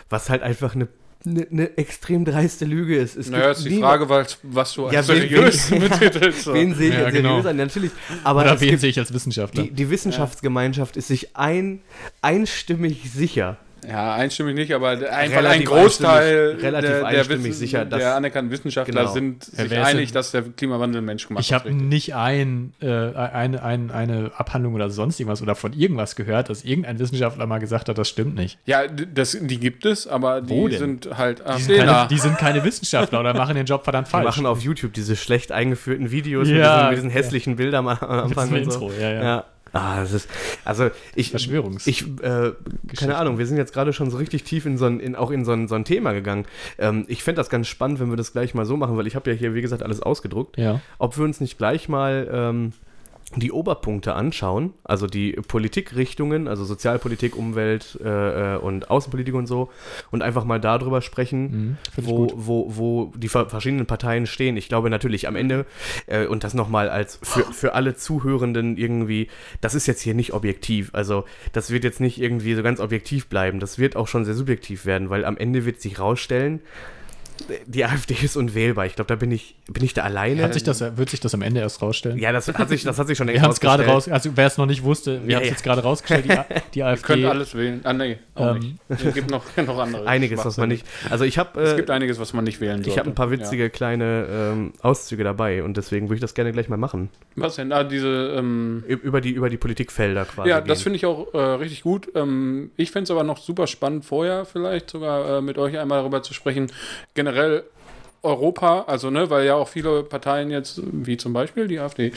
Was 0.09 0.29
halt 0.29 0.41
einfach 0.43 0.75
eine 0.75 0.87
eine 1.25 1.47
ne 1.49 1.77
extrem 1.77 2.23
dreiste 2.23 2.65
Lüge 2.65 2.95
ist. 2.97 3.17
Es 3.17 3.29
naja, 3.29 3.51
ist 3.51 3.65
die 3.65 3.79
Frage, 3.79 4.07
was, 4.07 4.37
was 4.43 4.73
du 4.73 4.85
als 4.85 4.93
Ja, 4.95 5.03
seriös 5.03 5.69
betitelst. 5.69 6.53
Wen 6.53 6.73
sehe 6.75 6.89
ich 6.89 6.95
Ja, 6.95 7.05
als 7.05 7.13
genau. 7.15 7.29
seriös 7.29 7.45
an? 7.47 7.57
Natürlich. 7.57 7.91
Aber 8.23 8.41
Oder 8.41 8.61
wen 8.61 8.77
sehe 8.77 8.89
ich 8.89 8.99
als 8.99 9.13
Wissenschaftler? 9.13 9.63
die, 9.63 9.71
die 9.71 9.89
Wissenschaftsgemeinschaft 9.89 10.95
ist 10.97 11.07
sich 11.09 11.35
ein, 11.35 11.81
einstimmig 12.21 13.11
sicher, 13.11 13.57
Ja, 13.87 14.13
einstimmig 14.15 14.55
nicht, 14.55 14.73
aber 14.73 14.89
einfach 14.89 15.11
ein 15.13 15.31
Relativ 15.31 15.69
Großteil 15.69 16.51
einstimmig- 16.51 16.63
relativ 16.63 16.89
der, 16.89 16.99
der, 16.99 17.07
einstimmig 17.07 17.43
Wissen, 17.45 17.53
sicher, 17.59 17.85
dass- 17.85 17.99
der 17.99 18.15
anerkannten 18.15 18.51
Wissenschaftler 18.51 19.01
Genau. 19.01 19.13
sind 19.13 19.47
Ja, 19.57 19.63
sich 19.63 19.77
einig, 19.79 20.11
dass 20.11 20.31
der 20.31 20.41
Klimawandel 20.43 21.01
menschgemacht 21.01 21.43
Ich 21.45 21.53
habe 21.53 21.71
nicht 21.73 22.13
ein, 22.15 22.73
äh, 22.81 22.87
eine, 22.87 23.63
ein, 23.63 23.91
eine 23.91 24.31
Abhandlung 24.35 24.73
oder 24.73 24.89
sonst 24.89 25.19
irgendwas 25.19 25.41
oder 25.41 25.55
von 25.55 25.73
irgendwas 25.73 26.15
gehört, 26.15 26.49
dass 26.49 26.63
irgendein 26.63 26.99
Wissenschaftler 26.99 27.45
mal 27.45 27.59
gesagt 27.59 27.89
hat, 27.89 27.97
das 27.97 28.09
stimmt 28.09 28.35
nicht. 28.35 28.59
Ja, 28.65 28.83
das, 28.87 29.37
die 29.39 29.59
gibt 29.59 29.85
es, 29.85 30.07
aber 30.07 30.41
die 30.41 30.49
Wo 30.53 30.67
denn? 30.67 30.77
sind 30.79 31.17
halt 31.17 31.41
Die 31.57 31.61
sind, 31.61 31.77
keine, 31.77 32.07
die 32.09 32.17
sind 32.19 32.37
keine 32.37 32.63
Wissenschaftler 32.63 33.19
oder 33.21 33.33
machen 33.33 33.55
den 33.55 33.65
Job 33.65 33.83
verdammt 33.83 34.07
falsch. 34.07 34.25
machen 34.25 34.45
auf 34.45 34.61
YouTube 34.61 34.93
diese 34.93 35.15
schlecht 35.15 35.51
eingeführten 35.51 36.11
Videos 36.11 36.47
Ja, 36.49 36.53
mit, 36.53 36.63
diesen, 36.65 36.87
mit 36.89 36.97
diesen 36.97 37.09
hässlichen 37.09 37.55
Bildern 37.55 37.87
am 37.87 37.97
Anfang 38.09 38.51
und 38.53 38.71
so. 38.71 38.87
Intro, 38.89 38.91
ja, 38.99 39.11
ja. 39.11 39.43
Ah, 39.73 39.99
das 40.01 40.13
ist, 40.13 40.29
also 40.65 40.89
ich, 41.15 41.33
Verschwörungs- 41.33 41.87
ich, 41.87 42.05
äh, 42.21 42.51
keine 42.97 43.17
Ahnung, 43.17 43.37
wir 43.37 43.45
sind 43.45 43.57
jetzt 43.57 43.73
gerade 43.73 43.93
schon 43.93 44.09
so 44.11 44.17
richtig 44.17 44.43
tief 44.43 44.65
in 44.65 44.77
so 44.77 44.85
ein, 44.85 44.99
in, 44.99 45.15
auch 45.15 45.31
in 45.31 45.45
so 45.45 45.51
ein, 45.51 45.67
so 45.67 45.75
ein 45.75 45.85
Thema 45.85 46.13
gegangen. 46.13 46.45
Ähm, 46.77 47.05
ich 47.07 47.23
fände 47.23 47.39
das 47.39 47.49
ganz 47.49 47.67
spannend, 47.67 47.99
wenn 47.99 48.09
wir 48.09 48.17
das 48.17 48.33
gleich 48.33 48.53
mal 48.53 48.65
so 48.65 48.77
machen, 48.77 48.97
weil 48.97 49.07
ich 49.07 49.15
habe 49.15 49.29
ja 49.31 49.35
hier, 49.35 49.53
wie 49.53 49.61
gesagt, 49.61 49.83
alles 49.83 50.01
ausgedruckt. 50.01 50.57
Ja. 50.57 50.81
Ob 50.97 51.17
wir 51.17 51.23
uns 51.25 51.39
nicht 51.41 51.57
gleich 51.57 51.89
mal 51.89 52.27
ähm, 52.31 52.73
die 53.35 53.51
Oberpunkte 53.51 54.15
anschauen, 54.15 54.73
also 54.83 55.05
die 55.05 55.33
Politikrichtungen, 55.33 56.47
also 56.47 56.65
Sozialpolitik, 56.65 57.37
Umwelt 57.37 57.99
äh, 58.03 58.55
äh, 58.55 58.57
und 58.57 58.89
Außenpolitik 58.89 59.35
und 59.35 59.45
so, 59.45 59.69
und 60.09 60.23
einfach 60.23 60.45
mal 60.45 60.59
darüber 60.59 61.01
sprechen, 61.01 61.39
Mhm, 61.49 61.77
wo, 61.97 62.31
wo, 62.35 62.75
wo 62.75 63.13
die 63.15 63.27
ver- 63.27 63.47
verschiedenen 63.49 63.85
Parteien 63.85 64.25
stehen. 64.25 64.57
Ich 64.57 64.67
glaube 64.67 64.89
natürlich 64.89 65.27
am 65.27 65.35
Ende, 65.35 65.67
äh, 66.07 66.25
und 66.25 66.43
das 66.43 66.55
nochmal 66.55 66.89
als 66.89 67.19
für, 67.21 67.43
für 67.53 67.73
alle 67.75 67.95
Zuhörenden 67.95 68.77
irgendwie, 68.77 69.27
das 69.61 69.75
ist 69.75 69.85
jetzt 69.85 70.01
hier 70.01 70.15
nicht 70.15 70.33
objektiv. 70.33 70.89
Also 70.93 71.25
das 71.53 71.69
wird 71.69 71.83
jetzt 71.83 71.99
nicht 71.99 72.19
irgendwie 72.19 72.55
so 72.55 72.63
ganz 72.63 72.79
objektiv 72.79 73.27
bleiben. 73.27 73.59
Das 73.59 73.77
wird 73.77 73.95
auch 73.95 74.07
schon 74.07 74.25
sehr 74.25 74.33
subjektiv 74.33 74.85
werden, 74.87 75.11
weil 75.11 75.23
am 75.23 75.37
Ende 75.37 75.65
wird 75.65 75.81
sich 75.81 75.99
rausstellen, 75.99 76.61
die 77.67 77.85
AfD 77.85 78.13
ist 78.21 78.35
unwählbar. 78.37 78.85
Ich 78.85 78.95
glaube, 78.95 79.07
da 79.07 79.15
bin 79.15 79.31
ich, 79.31 79.55
bin 79.67 79.83
ich 79.83 79.93
da 79.93 80.03
alleine. 80.03 80.43
Hat 80.43 80.53
sich 80.53 80.63
das, 80.63 80.79
wird 80.97 81.09
sich 81.09 81.19
das 81.19 81.33
am 81.33 81.41
Ende 81.41 81.61
erst 81.61 81.81
rausstellen? 81.81 82.17
ja, 82.17 82.31
das 82.31 82.47
hat 82.47 82.69
sich, 82.69 82.83
das 82.83 82.97
hat 82.99 83.07
sich 83.07 83.17
schon 83.17 83.27
wir 83.27 83.41
haben 83.41 83.51
es 83.51 83.59
gerade 83.59 83.85
raus, 83.85 84.07
also 84.07 84.31
wer 84.35 84.47
es 84.47 84.57
noch 84.57 84.65
nicht 84.65 84.83
wusste, 84.83 85.21
wir 85.23 85.29
Ja, 85.31 85.35
haben 85.37 85.43
es 85.43 85.47
ja. 85.49 85.53
jetzt 85.53 85.63
gerade 85.63 85.81
rausgestellt, 85.81 86.25
die, 86.25 86.29
die 86.73 86.79
Ihr 86.79 86.87
AfD. 86.87 87.05
könnt 87.05 87.25
alles 87.25 87.55
wählen. 87.55 87.81
Ah, 87.83 87.93
nee, 87.93 88.17
auch 88.35 88.55
Ähm, 88.55 88.59
nicht. 88.89 89.05
Es 89.07 89.13
gibt 89.13 89.29
noch, 89.31 89.43
noch 89.57 89.77
andere. 89.79 90.07
Einiges, 90.07 90.43
was 90.43 90.57
man 90.57 90.69
nicht. 90.69 90.85
Also 91.09 91.25
ich 91.25 91.37
habe 91.37 91.59
Es 91.61 91.73
äh, 91.73 91.75
gibt 91.77 91.89
einiges, 91.89 92.19
was 92.19 92.33
man 92.33 92.43
nicht 92.43 92.59
wählen 92.61 92.77
sollte. 92.77 92.89
ich 92.89 92.97
habe 92.97 93.09
ein 93.09 93.15
paar 93.15 93.31
witzige 93.31 93.69
kleine 93.69 94.27
ähm, 94.31 94.73
Auszüge 94.81 95.23
dabei 95.23 95.63
und 95.63 95.77
deswegen 95.77 96.07
würde 96.07 96.15
ich 96.15 96.21
das 96.21 96.33
gerne 96.33 96.51
gleich 96.51 96.69
mal 96.69 96.77
machen. 96.77 97.09
Ja. 97.35 97.43
Was 97.43 97.55
denn? 97.55 97.71
Ah, 97.71 97.83
diese. 97.83 98.35
Ähm, 98.37 98.83
Über 98.87 99.21
die, 99.21 99.31
über 99.31 99.49
die 99.49 99.57
Politikfelder 99.57 100.25
quasi. 100.25 100.49
ja, 100.49 100.61
das 100.61 100.81
finde 100.81 100.97
ich 100.97 101.05
auch 101.05 101.33
äh, 101.33 101.37
richtig 101.37 101.81
gut. 101.83 102.09
Ähm, 102.15 102.71
ich 102.77 102.91
fände 102.91 103.03
es 103.05 103.11
aber 103.11 103.23
noch 103.23 103.37
super 103.37 103.67
spannend, 103.67 104.05
vorher 104.05 104.45
vielleicht 104.45 104.89
sogar 104.89 105.37
äh, 105.37 105.41
mit 105.41 105.57
euch 105.57 105.77
einmal 105.77 105.99
darüber 105.99 106.21
zu 106.23 106.33
sprechen. 106.33 106.71
Generell 107.13 107.28
Europa, 108.21 108.83
also 108.87 109.09
ne, 109.09 109.29
weil 109.29 109.45
ja 109.45 109.55
auch 109.55 109.67
viele 109.67 110.03
Parteien 110.03 110.51
jetzt, 110.51 110.81
wie 110.83 111.17
zum 111.17 111.31
Beispiel 111.31 111.67
die 111.67 111.79
AfD, 111.79 112.11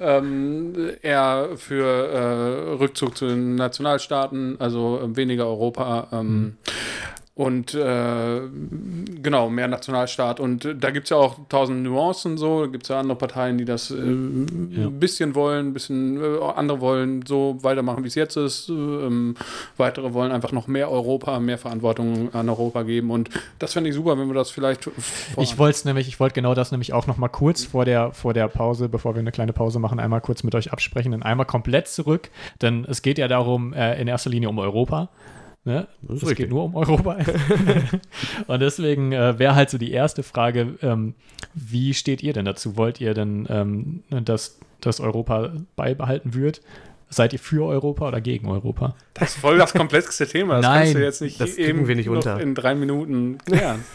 ähm, 0.00 0.90
eher 1.02 1.50
für 1.56 1.86
äh, 1.86 2.72
Rückzug 2.74 3.16
zu 3.16 3.26
den 3.28 3.54
Nationalstaaten, 3.54 4.56
also 4.58 4.98
äh, 5.00 5.16
weniger 5.16 5.46
Europa 5.46 6.08
ähm, 6.12 6.56
und 7.36 7.74
äh, 7.74 8.42
genau, 9.20 9.50
mehr 9.50 9.66
Nationalstaat. 9.66 10.38
Und 10.38 10.64
äh, 10.64 10.76
da 10.76 10.92
gibt 10.92 11.06
es 11.06 11.10
ja 11.10 11.16
auch 11.16 11.40
tausend 11.48 11.82
Nuancen 11.82 12.38
so. 12.38 12.60
Da 12.60 12.66
gibt 12.68 12.84
es 12.84 12.90
ja 12.90 13.00
andere 13.00 13.18
Parteien, 13.18 13.58
die 13.58 13.64
das 13.64 13.90
äh, 13.90 13.96
ein 13.96 15.00
bisschen 15.00 15.34
wollen, 15.34 15.68
ein 15.68 15.72
bisschen 15.72 16.22
äh, 16.22 16.38
andere 16.54 16.80
wollen 16.80 17.26
so 17.26 17.58
weitermachen, 17.62 18.04
wie 18.04 18.08
es 18.08 18.14
jetzt 18.14 18.36
ist. 18.36 18.68
Ähm, 18.68 19.34
weitere 19.76 20.14
wollen 20.14 20.30
einfach 20.30 20.52
noch 20.52 20.68
mehr 20.68 20.92
Europa, 20.92 21.40
mehr 21.40 21.58
Verantwortung 21.58 22.32
an 22.32 22.48
Europa 22.48 22.84
geben. 22.84 23.10
Und 23.10 23.30
das 23.58 23.72
fände 23.72 23.90
ich 23.90 23.96
super, 23.96 24.16
wenn 24.16 24.28
wir 24.28 24.34
das 24.34 24.50
vielleicht. 24.50 24.88
Ich 25.36 25.58
wollte 25.58 25.74
es 25.74 25.84
nämlich, 25.84 26.06
ich 26.06 26.20
wollte 26.20 26.36
genau 26.36 26.54
das 26.54 26.70
nämlich 26.70 26.92
auch 26.92 27.08
noch 27.08 27.16
mal 27.16 27.28
kurz 27.28 27.64
vor 27.64 27.84
der, 27.84 28.12
vor 28.12 28.32
der 28.32 28.46
Pause, 28.46 28.88
bevor 28.88 29.16
wir 29.16 29.18
eine 29.18 29.32
kleine 29.32 29.52
Pause 29.52 29.80
machen, 29.80 29.98
einmal 29.98 30.20
kurz 30.20 30.44
mit 30.44 30.54
euch 30.54 30.72
absprechen, 30.72 31.10
dann 31.10 31.24
einmal 31.24 31.46
komplett 31.46 31.88
zurück, 31.88 32.30
denn 32.62 32.86
es 32.88 33.02
geht 33.02 33.18
ja 33.18 33.26
darum, 33.26 33.72
äh, 33.72 34.00
in 34.00 34.06
erster 34.06 34.30
Linie 34.30 34.48
um 34.48 34.60
Europa. 34.60 35.08
Ne? 35.64 35.88
Das 36.02 36.22
es 36.22 36.34
geht 36.34 36.50
nur 36.50 36.64
um 36.64 36.76
Europa. 36.76 37.16
Und 38.46 38.60
deswegen 38.60 39.12
äh, 39.12 39.38
wäre 39.38 39.54
halt 39.54 39.70
so 39.70 39.78
die 39.78 39.92
erste 39.92 40.22
Frage, 40.22 40.74
ähm, 40.82 41.14
wie 41.54 41.94
steht 41.94 42.22
ihr 42.22 42.34
denn 42.34 42.44
dazu? 42.44 42.76
Wollt 42.76 43.00
ihr 43.00 43.14
denn, 43.14 43.46
ähm, 43.48 44.02
dass, 44.10 44.58
dass 44.80 45.00
Europa 45.00 45.52
beibehalten 45.74 46.34
wird? 46.34 46.60
Seid 47.08 47.32
ihr 47.32 47.38
für 47.38 47.66
Europa 47.66 48.08
oder 48.08 48.20
gegen 48.20 48.48
Europa? 48.48 48.94
Das 49.14 49.30
ist 49.30 49.40
voll 49.40 49.56
das 49.56 49.72
komplexeste 49.72 50.26
Thema. 50.26 50.56
Das 50.56 50.66
Nein, 50.66 50.78
kannst 50.82 50.94
du 50.94 51.02
jetzt 51.02 51.22
nicht 51.22 51.40
das 51.40 51.54
kriegen 51.54 51.68
eben 51.68 51.88
wir 51.88 51.96
nicht 51.96 52.08
unter. 52.08 52.40
in 52.40 52.54
drei 52.54 52.74
Minuten 52.74 53.38
klären. 53.38 53.84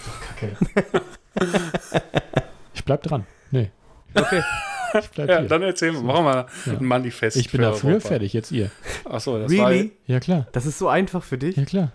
Ich 2.74 2.86
bleib 2.86 3.04
dran. 3.04 3.26
Nee. 3.52 3.72
Okay. 4.16 4.42
Ich 5.02 5.10
bleib 5.10 5.30
ja, 5.30 5.40
hier. 5.40 5.48
dann 5.48 5.62
erzählen 5.64 5.94
wir. 5.94 6.02
Machen 6.02 6.26
wir 6.26 6.46
Ja. 6.66 6.74
ein 6.80 6.86
Manifest. 6.86 7.38
Ich 7.38 7.52
bin 7.52 7.60
für 7.62 7.68
dafür, 7.68 7.90
Europa. 7.92 8.08
fertig, 8.10 8.34
jetzt 8.34 8.52
ihr. 8.52 8.70
Achso, 9.10 9.38
das 9.40 9.52
Really? 9.52 9.92
Ja, 10.08 10.20
klar. 10.20 10.48
Das 10.52 10.66
ist 10.66 10.78
so 10.80 10.88
einfach 10.88 11.24
für 11.24 11.38
dich? 11.38 11.56
Ja, 11.56 11.66
klar. 11.66 11.92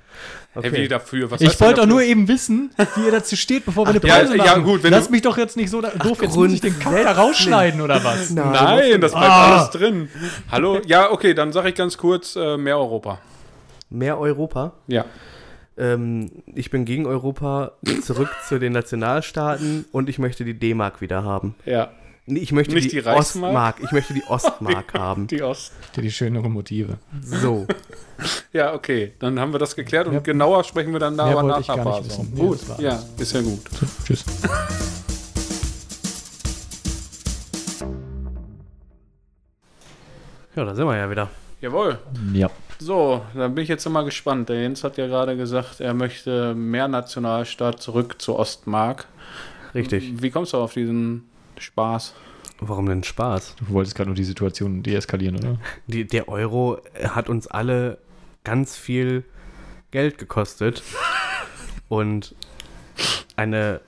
war. 0.54 0.62
Hey, 0.62 0.72
wie 0.72 0.88
dafür? 0.88 1.30
Was 1.30 1.40
Ich 1.40 1.48
wollte 1.60 1.74
doch 1.74 1.82
dafür? 1.82 1.86
nur 1.86 2.02
eben 2.02 2.28
wissen, 2.28 2.70
wie 2.96 3.04
ihr 3.06 3.10
dazu 3.10 3.34
steht, 3.36 3.64
bevor 3.66 3.86
wir 3.86 3.90
eine 3.90 4.06
ja, 4.06 4.18
Pause 4.20 4.36
ja, 4.36 4.44
machen. 4.44 4.64
gut, 4.64 4.82
wenn 4.82 4.92
Lass 4.92 5.06
du- 5.06 5.12
mich 5.12 5.22
doch 5.22 5.36
jetzt 5.38 5.56
nicht 5.56 5.70
so 5.70 5.80
da, 5.80 5.90
doof, 5.90 6.22
jetzt 6.22 6.36
muss 6.36 6.52
ich 6.52 6.60
den 6.60 6.78
Kack 6.78 7.02
da 7.02 7.12
rausschneiden 7.12 7.80
oder 7.80 8.02
was? 8.04 8.30
Nein, 8.30 9.00
das 9.00 9.12
bleibt 9.12 9.26
Ah. 9.26 9.56
alles 9.58 9.70
drin. 9.70 10.08
Hallo? 10.50 10.80
Ja, 10.86 11.10
okay, 11.10 11.34
dann 11.34 11.52
sage 11.52 11.70
ich 11.70 11.74
ganz 11.74 11.96
kurz, 11.98 12.36
äh, 12.36 12.56
mehr 12.56 12.78
Europa. 12.78 13.18
Mehr 13.90 14.18
Europa? 14.18 14.72
Ja. 14.86 15.04
Ähm, 15.76 16.30
ich 16.54 16.70
bin 16.70 16.84
gegen 16.84 17.04
Europa, 17.06 17.72
zurück 18.02 18.28
zu 18.48 18.60
den 18.60 18.72
Nationalstaaten 18.72 19.84
und 19.90 20.08
ich 20.08 20.20
möchte 20.20 20.44
die 20.44 20.54
D-Mark 20.54 21.00
wieder 21.00 21.24
haben. 21.24 21.56
Ja. 21.64 21.90
Nee, 22.26 22.40
ich 22.40 22.52
möchte 22.52 22.74
Nicht 22.74 22.92
die, 22.92 23.02
die? 23.02 23.06
Ostmark. 23.06 23.76
Ich 23.82 23.92
möchte 23.92 24.14
die 24.14 24.22
Ostmark 24.28 24.94
haben. 24.94 25.26
Die 25.26 25.42
Ost. 25.42 25.72
Die, 25.94 26.00
die 26.00 26.10
schöneren 26.10 26.52
Motive. 26.52 26.98
So. 27.22 27.66
Ja, 28.52 28.72
okay, 28.74 29.12
dann 29.18 29.40
haben 29.40 29.50
wir 29.52 29.58
das 29.58 29.74
geklärt 29.74 30.06
und 30.06 30.14
Ja. 30.14 30.20
genauer 30.20 30.62
sprechen 30.62 30.92
wir 30.92 31.00
dann 31.00 31.16
da 31.16 31.24
aber 31.24 31.42
nach 31.42 31.66
der 31.66 31.82
Phase. 31.82 32.24
Gut, 32.36 32.60
ja, 32.78 33.02
ist 33.18 33.32
ja 33.34 33.40
gut. 33.42 33.60
So, 33.72 33.86
tschüss. 34.06 34.24
Ja, 40.54 40.64
da 40.64 40.74
sind 40.74 40.86
wir 40.86 40.96
ja 40.96 41.10
wieder. 41.10 41.28
Jawohl. 41.60 41.98
Ja. 42.32 42.50
So, 42.78 43.22
dann 43.34 43.54
bin 43.54 43.62
ich 43.64 43.68
jetzt 43.68 43.88
mal 43.88 44.04
gespannt. 44.04 44.48
Der 44.48 44.60
Jens 44.62 44.84
hat 44.84 44.96
ja 44.96 45.06
gerade 45.06 45.36
gesagt, 45.36 45.80
er 45.80 45.94
möchte 45.94 46.54
mehr 46.54 46.88
Nationalstaat 46.88 47.80
zurück 47.82 48.20
zur 48.20 48.38
Ostmark. 48.38 49.06
Richtig. 49.74 50.22
Wie 50.22 50.30
kommst 50.30 50.52
du 50.52 50.58
auf 50.58 50.74
diesen 50.74 51.28
Spaß? 51.58 52.14
Warum 52.60 52.86
denn 52.86 53.02
Spaß? 53.02 53.56
Du 53.56 53.68
wolltest 53.70 53.96
gerade 53.96 54.08
nur 54.10 54.16
die 54.16 54.24
Situation 54.24 54.82
deeskalieren, 54.82 55.36
oder? 55.36 55.58
Die, 55.86 56.06
der 56.06 56.28
Euro 56.28 56.80
hat 57.02 57.28
uns 57.28 57.46
alle 57.46 57.98
ganz 58.44 58.76
viel 58.76 59.24
Geld 59.90 60.18
gekostet. 60.18 60.82
Und 61.88 62.34
eine 63.36 63.80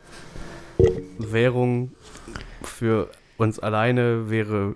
Währung 1.18 1.92
für 2.62 3.10
uns 3.38 3.58
alleine 3.58 4.30
wäre 4.30 4.74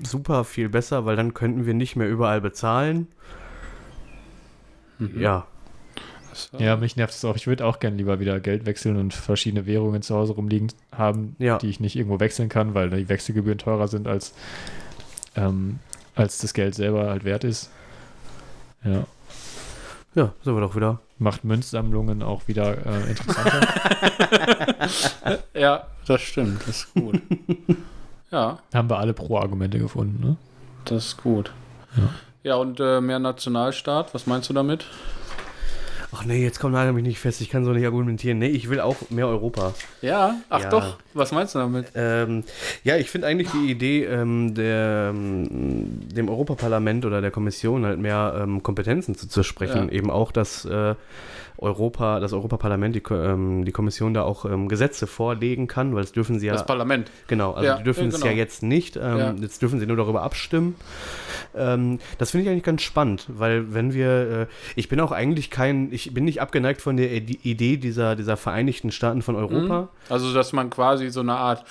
super 0.00 0.44
viel 0.44 0.68
besser, 0.68 1.04
weil 1.06 1.16
dann 1.16 1.34
könnten 1.34 1.66
wir 1.66 1.74
nicht 1.74 1.96
mehr 1.96 2.08
überall 2.08 2.40
bezahlen. 2.40 3.08
Ja, 4.98 5.46
Ja, 6.58 6.76
mich 6.76 6.96
nervt 6.96 7.14
es 7.14 7.24
auch. 7.24 7.36
Ich 7.36 7.46
würde 7.46 7.64
auch 7.66 7.78
gerne 7.80 7.96
lieber 7.96 8.20
wieder 8.20 8.40
Geld 8.40 8.66
wechseln 8.66 8.96
und 8.96 9.14
verschiedene 9.14 9.66
Währungen 9.66 10.02
zu 10.02 10.14
Hause 10.14 10.32
rumliegen 10.34 10.72
haben, 10.92 11.36
Ja. 11.38 11.58
die 11.58 11.68
ich 11.68 11.80
nicht 11.80 11.96
irgendwo 11.96 12.20
wechseln 12.20 12.48
kann, 12.48 12.74
weil 12.74 12.90
die 12.90 13.08
Wechselgebühren 13.08 13.58
teurer 13.58 13.88
sind 13.88 14.06
als, 14.06 14.32
ähm, 15.36 15.78
als 16.14 16.38
das 16.38 16.54
Geld 16.54 16.74
selber 16.74 17.08
halt 17.10 17.24
wert 17.24 17.44
ist. 17.44 17.70
Ja. 18.84 19.04
ja, 20.14 20.32
sind 20.42 20.54
wir 20.54 20.60
doch 20.60 20.76
wieder. 20.76 21.00
Macht 21.18 21.44
Münzsammlungen 21.44 22.22
auch 22.22 22.46
wieder 22.46 22.76
äh, 22.86 23.10
interessanter. 23.10 23.66
Ja, 25.54 25.86
das 26.06 26.20
stimmt. 26.20 26.60
Das 26.62 26.68
ist 26.84 26.94
gut. 26.94 27.20
ja, 28.30 28.58
Haben 28.72 28.90
wir 28.90 28.98
alle 28.98 29.12
Pro-Argumente 29.14 29.78
gefunden, 29.78 30.20
ne? 30.24 30.36
das 30.84 31.06
ist 31.06 31.16
gut. 31.22 31.50
Ja. 31.96 32.02
Ja, 32.44 32.54
und 32.56 32.78
äh, 32.78 33.00
mehr 33.00 33.18
Nationalstaat, 33.18 34.14
was 34.14 34.26
meinst 34.28 34.48
du 34.48 34.54
damit? 34.54 34.86
Ach 36.12 36.24
nee, 36.24 36.42
jetzt 36.42 36.60
kommt 36.60 36.72
nagel 36.74 36.92
mich 36.92 37.02
nicht 37.02 37.18
fest, 37.18 37.40
ich 37.40 37.50
kann 37.50 37.64
so 37.64 37.72
nicht 37.72 37.84
argumentieren. 37.84 38.38
Nee, 38.38 38.48
ich 38.48 38.68
will 38.70 38.80
auch 38.80 38.96
mehr 39.10 39.26
Europa. 39.26 39.74
Ja, 40.02 40.36
ach 40.48 40.62
Ja. 40.62 40.70
doch. 40.70 40.98
Was 41.14 41.32
meinst 41.32 41.54
du 41.54 41.58
damit? 41.58 41.86
Ähm, 41.94 42.44
ja, 42.84 42.96
ich 42.96 43.10
finde 43.10 43.26
eigentlich 43.26 43.50
die 43.50 43.70
Idee, 43.70 44.04
ähm, 44.04 44.54
der, 44.54 45.08
ähm, 45.14 46.08
dem 46.14 46.28
Europaparlament 46.28 47.04
oder 47.04 47.20
der 47.20 47.30
Kommission 47.30 47.84
halt 47.84 47.98
mehr 47.98 48.38
ähm, 48.40 48.62
Kompetenzen 48.62 49.16
zuzusprechen. 49.16 49.88
Ja. 49.88 49.92
Eben 49.94 50.10
auch, 50.10 50.30
dass 50.32 50.64
äh, 50.64 50.94
Europa, 51.58 52.20
das 52.20 52.32
Europaparlament, 52.32 52.94
die, 52.94 53.02
ähm, 53.12 53.64
die 53.64 53.72
Kommission 53.72 54.14
da 54.14 54.22
auch 54.22 54.44
ähm, 54.44 54.68
Gesetze 54.68 55.06
vorlegen 55.06 55.66
kann, 55.66 55.94
weil 55.94 56.02
das 56.02 56.12
dürfen 56.12 56.38
sie 56.38 56.46
ja. 56.46 56.52
Das 56.52 56.66
Parlament. 56.66 57.10
Genau, 57.28 57.52
also 57.52 57.66
Ja, 57.66 57.76
die 57.78 57.84
dürfen 57.84 58.02
ja, 58.04 58.08
es 58.08 58.14
genau. 58.16 58.26
ja 58.26 58.32
jetzt 58.32 58.62
nicht. 58.62 58.96
Ähm, 58.96 59.18
Ja. 59.18 59.34
Jetzt 59.40 59.62
dürfen 59.62 59.80
sie 59.80 59.86
nur 59.86 59.96
darüber 59.96 60.22
abstimmen. 60.22 60.76
Ähm, 61.54 61.98
das 62.18 62.30
finde 62.32 62.44
ich 62.44 62.50
eigentlich 62.50 62.64
ganz 62.64 62.82
spannend, 62.82 63.26
weil 63.28 63.72
wenn 63.72 63.94
wir, 63.94 64.08
äh, 64.42 64.46
ich 64.74 64.88
bin 64.88 65.00
auch 65.00 65.12
eigentlich 65.12 65.50
kein, 65.50 65.92
ich 65.92 66.12
bin 66.12 66.24
nicht 66.24 66.40
abgeneigt 66.42 66.80
von 66.82 66.96
der 66.96 67.10
Ide- 67.12 67.38
Idee 67.42 67.76
dieser, 67.78 68.16
dieser 68.16 68.36
Vereinigten 68.36 68.90
Staaten 68.90 69.22
von 69.22 69.36
Europa. 69.36 69.88
Also, 70.08 70.34
dass 70.34 70.52
man 70.52 70.70
quasi 70.70 71.08
so 71.10 71.20
eine 71.20 71.34
Art, 71.36 71.64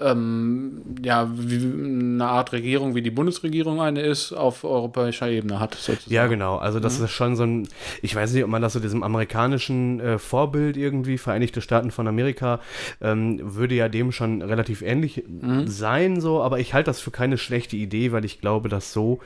ähm, 0.00 0.82
ja, 1.02 1.22
eine 1.22 2.24
Art 2.26 2.52
Regierung, 2.52 2.94
wie 2.94 3.02
die 3.02 3.10
Bundesregierung 3.10 3.80
eine 3.80 4.00
ist, 4.00 4.32
auf 4.32 4.64
europäischer 4.64 5.28
Ebene 5.28 5.60
hat, 5.60 5.74
sozusagen. 5.74 6.12
Ja, 6.14 6.26
genau. 6.26 6.56
Also 6.56 6.80
das 6.80 6.98
ist 6.98 7.10
schon 7.10 7.36
so 7.36 7.44
ein, 7.44 7.68
ich 8.02 8.14
weiß 8.14 8.32
nicht, 8.32 8.44
ob 8.44 8.50
man 8.50 8.62
das 8.62 8.72
so 8.72 8.80
diesem 8.80 9.02
amerikanischen 9.18 9.98
äh, 9.98 10.18
Vorbild 10.18 10.76
irgendwie, 10.76 11.18
Vereinigte 11.18 11.60
Staaten 11.60 11.90
von 11.90 12.06
Amerika, 12.06 12.60
ähm, 13.00 13.40
würde 13.42 13.74
ja 13.74 13.88
dem 13.88 14.12
schon 14.12 14.42
relativ 14.42 14.80
ähnlich 14.82 15.24
sein, 15.66 16.20
so, 16.20 16.40
aber 16.40 16.60
ich 16.60 16.72
halte 16.72 16.88
das 16.88 17.00
für 17.00 17.10
keine 17.10 17.36
schlechte 17.36 17.76
Idee, 17.76 18.12
weil 18.12 18.24
ich 18.24 18.40
glaube, 18.40 18.68
dass 18.68 18.92
so 18.92 19.18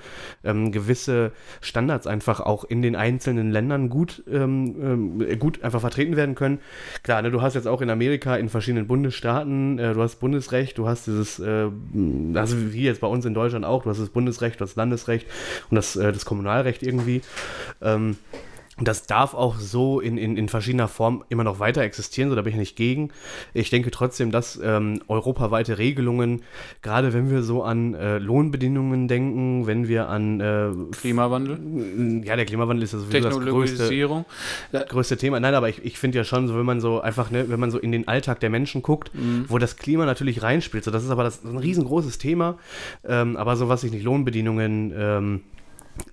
ähm, 0.45 0.73
gewisse 0.73 1.33
Standards 1.61 2.07
einfach 2.07 2.41
auch 2.41 2.65
in 2.65 2.81
den 2.81 2.97
einzelnen 2.97 3.51
Ländern 3.51 3.91
gut, 3.91 4.23
ähm, 4.31 5.21
ähm, 5.21 5.39
gut 5.39 5.63
einfach 5.63 5.81
vertreten 5.81 6.17
werden 6.17 6.35
können. 6.35 6.61
Klar, 7.03 7.21
ne, 7.21 7.31
du 7.31 7.43
hast 7.43 7.55
jetzt 7.55 7.69
auch 7.69 7.83
in 7.83 7.91
Amerika 7.91 8.37
in 8.37 8.49
verschiedenen 8.49 8.87
Bundesstaaten, 8.87 9.79
äh, 9.79 9.93
du 9.93 10.01
hast 10.01 10.17
Bundesrecht, 10.17 10.79
du 10.79 10.89
hast 10.89 11.07
dieses, 11.07 11.39
äh, 11.39 11.69
also 12.35 12.73
wie 12.73 12.83
jetzt 12.83 13.03
bei 13.03 13.09
uns 13.09 13.27
in 13.27 13.35
Deutschland 13.35 13.67
auch, 13.67 13.83
du 13.83 13.91
hast 13.91 14.01
das 14.01 14.09
Bundesrecht, 14.09 14.59
du 14.59 14.65
hast 14.65 14.77
Landesrecht 14.77 15.27
und 15.69 15.75
das, 15.75 15.97
äh, 15.97 16.13
das 16.13 16.25
Kommunalrecht 16.25 16.83
irgendwie. 16.83 17.21
Ähm, 17.83 18.17
das 18.89 19.07
darf 19.07 19.35
auch 19.35 19.57
so 19.57 20.01
in, 20.01 20.19
in, 20.19 20.37
in 20.37 20.49
verschiedener 20.49 20.89
Form 20.89 21.25
immer 21.29 21.45
noch 21.45 21.59
weiter 21.59 21.83
existieren, 21.83 22.31
so 22.31 22.37
da 22.37 22.43
bin 22.43 22.53
ich 22.53 22.59
nicht 22.59 22.77
gegen. 22.77 23.11
Ich 23.55 23.71
denke 23.71 23.91
trotzdem, 23.91 24.31
dass 24.31 24.59
ähm, 24.63 25.03
europaweite 25.09 25.79
Regelungen, 25.79 26.43
gerade 26.83 27.13
wenn 27.13 27.31
wir 27.31 27.43
so 27.43 27.63
an 27.63 27.95
äh, 27.95 28.19
Lohnbedingungen 28.19 29.09
denken, 29.09 29.67
wenn 29.67 29.89
wir 29.89 30.09
an 30.09 30.41
äh, 30.41 30.71
Klimawandel, 30.93 32.23
ja, 32.25 32.37
der 32.37 32.45
Klimawandel 32.45 32.85
ist 32.85 32.93
ja 32.93 32.99
sowieso 32.99 33.29
das 33.29 33.39
größte, 33.39 34.25
größte 34.89 35.17
Thema. 35.17 35.41
Nein, 35.41 35.55
aber 35.55 35.69
ich, 35.69 35.85
ich 35.85 35.99
finde 35.99 36.19
ja 36.19 36.25
schon, 36.25 36.49
so 36.49 36.57
wenn 36.57 36.67
man 36.67 36.81
so 36.81 37.01
einfach, 37.01 37.31
ne, 37.31 37.49
wenn 37.49 37.61
man 37.61 37.71
so 37.71 37.79
in 37.79 37.93
den 37.93 38.09
Alltag 38.09 38.41
der 38.41 38.51
Menschen 38.51 38.83
guckt, 38.83 39.11
wo 39.49 39.59
das 39.59 39.77
Klima 39.77 40.07
natürlich 40.07 40.43
reinspielt, 40.43 40.85
so 40.85 40.91
das 40.91 41.05
ist 41.05 41.11
aber 41.11 41.25
das, 41.25 41.45
ein 41.45 41.59
riesengroßes 41.59 42.19
Thema. 42.19 42.59
Ähm, 43.05 43.37
aber 43.37 43.57
so 43.57 43.69
was 43.69 43.85
ich 43.85 43.93
nicht, 43.93 44.05
Lohnbedingungen, 44.05 44.93
ähm, 44.97 45.41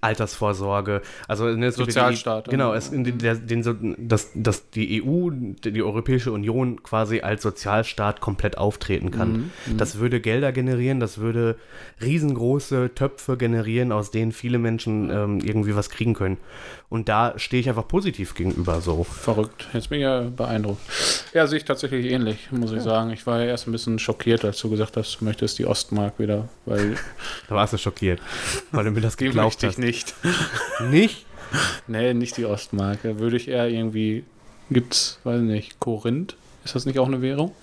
Altersvorsorge, 0.02 1.02
also 1.28 1.46
ne, 1.46 1.72
Sozialstaat, 1.72 2.48
Die, 2.48 2.52
genau, 2.52 2.74
es, 2.74 2.90
den, 2.92 3.18
der, 3.18 3.36
den, 3.36 3.64
so, 3.64 3.74
dass, 3.98 4.30
dass 4.34 4.70
die 4.70 5.02
EU, 5.04 5.30
die, 5.32 5.72
die 5.72 5.84
Europäische 5.84 6.32
Union 6.32 6.84
quasi 6.84 7.22
als 7.22 7.44
Sozialstaat 7.44 8.20
komplett 8.22 8.58
auftreten 8.58 9.12
kann. 9.12 9.52
Mhm, 9.66 9.78
Das 9.78 10.00
würde 10.00 10.20
Gelder 10.20 10.52
generieren, 10.52 11.00
das 11.00 11.18
würde 11.20 11.56
riesengroße 12.02 12.92
Töpfe 12.96 13.38
generieren, 13.38 13.92
aus 13.92 14.12
denen 14.12 14.32
viele 14.32 14.60
Menschen 14.60 15.10
ähm, 15.12 15.40
irgendwie 15.40 15.76
was 15.76 15.90
kriegen 15.90 16.14
können. 16.14 16.38
Und 16.90 17.08
da 17.08 17.38
stehe 17.38 17.62
ich 17.62 17.70
einfach 17.70 17.88
positiv 17.88 18.34
gegenüber 18.34 18.82
so. 18.82 19.04
Verrückt. 19.04 19.68
Jetzt 19.74 19.90
bin 19.90 20.00
ich 20.00 20.04
ja 20.04 20.22
beeindruckt. 20.22 20.82
Ja, 21.34 21.46
sehe 21.46 21.60
ich 21.60 21.66
tatsächlich 21.66 22.08
ähnlich, 22.12 22.52
muss 22.52 22.72
ich 22.72 22.82
sagen. 22.82 23.12
Ich 23.12 23.28
war 23.28 23.40
ja 23.40 23.46
erst 23.46 23.68
ein 23.68 23.72
bisschen 23.72 24.00
schockiert, 24.00 24.44
als 24.44 24.60
du 24.60 24.72
gesagt 24.72 24.98
hast, 24.98 25.20
du 25.22 25.26
möchtest 25.26 25.60
die 25.60 25.68
Ostmark 25.68 26.18
wieder, 26.18 26.50
weil 26.66 26.96
Da 27.48 27.56
warst 27.56 27.74
du 27.74 27.78
schockiert, 27.78 28.20
weil 28.72 28.86
du 28.86 28.92
mir 28.92 29.02
das 29.02 29.18
die 29.18 29.26
geglaubt 29.26 29.62
ich 29.62 29.70
hast. 29.70 29.78
nicht. 29.78 30.16
Nicht? 30.90 31.26
Nee, 31.88 32.14
nicht 32.14 32.38
die 32.38 32.46
Ostmark. 32.46 33.00
Da 33.04 33.18
würde 33.20 33.38
ich 33.38 33.48
eher 33.48 33.68
irgendwie, 33.68 34.24
gibt's, 34.70 35.20
weiß 35.24 35.42
nicht, 35.42 35.80
Korinth? 35.80 36.36
Ist 36.64 36.76
das 36.76 36.86
nicht 36.86 37.00
auch 37.00 37.08
eine 37.08 37.22
Währung? 37.22 37.54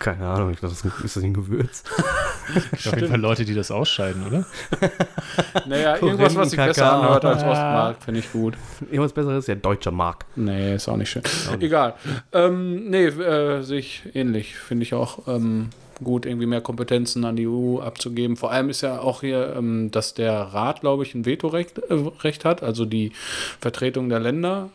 Keine 0.00 0.26
Ahnung, 0.26 0.50
ich 0.50 0.58
glaube, 0.58 0.74
das 0.74 0.82
ist 0.82 1.04
ist 1.04 1.16
das 1.16 1.22
ein 1.22 1.34
Gewürz. 1.34 1.84
Auf 2.72 2.94
jeden 2.94 3.08
Fall 3.08 3.20
Leute, 3.20 3.44
die 3.44 3.54
das 3.54 3.70
ausscheiden, 3.70 4.26
oder? 4.26 4.46
Naja, 5.66 5.96
irgendwas, 5.96 6.34
was 6.34 6.50
sich 6.50 6.58
besser 6.58 6.90
anhört 6.90 7.24
als. 7.24 7.42
Ostmark, 7.42 8.02
finde 8.02 8.20
ich 8.20 8.32
gut. 8.32 8.56
Irgendwas 8.80 9.12
Besseres? 9.12 9.46
Ja, 9.46 9.54
deutscher 9.56 9.90
Mark. 9.90 10.24
Nee, 10.36 10.74
ist 10.74 10.88
auch 10.88 10.96
nicht 10.96 11.10
schön. 11.10 11.22
Egal. 11.60 11.94
Ähm, 12.32 12.88
nee, 12.88 13.06
äh, 13.06 13.62
sehe 13.62 13.78
ich 13.78 14.02
ähnlich. 14.14 14.56
Finde 14.56 14.84
ich 14.84 14.94
auch 14.94 15.28
ähm, 15.28 15.68
gut, 16.02 16.26
irgendwie 16.26 16.46
mehr 16.46 16.60
Kompetenzen 16.60 17.24
an 17.24 17.36
die 17.36 17.46
EU 17.46 17.80
abzugeben. 17.80 18.36
Vor 18.36 18.50
allem 18.50 18.70
ist 18.70 18.80
ja 18.80 19.00
auch 19.00 19.20
hier, 19.20 19.54
ähm, 19.56 19.90
dass 19.90 20.14
der 20.14 20.32
Rat, 20.32 20.80
glaube 20.80 21.02
ich, 21.04 21.14
ein 21.14 21.26
Vetorecht 21.26 21.78
äh, 21.78 21.94
Recht 22.20 22.44
hat, 22.44 22.62
also 22.62 22.84
die 22.84 23.12
Vertretung 23.60 24.08
der 24.08 24.20
Länder. 24.20 24.70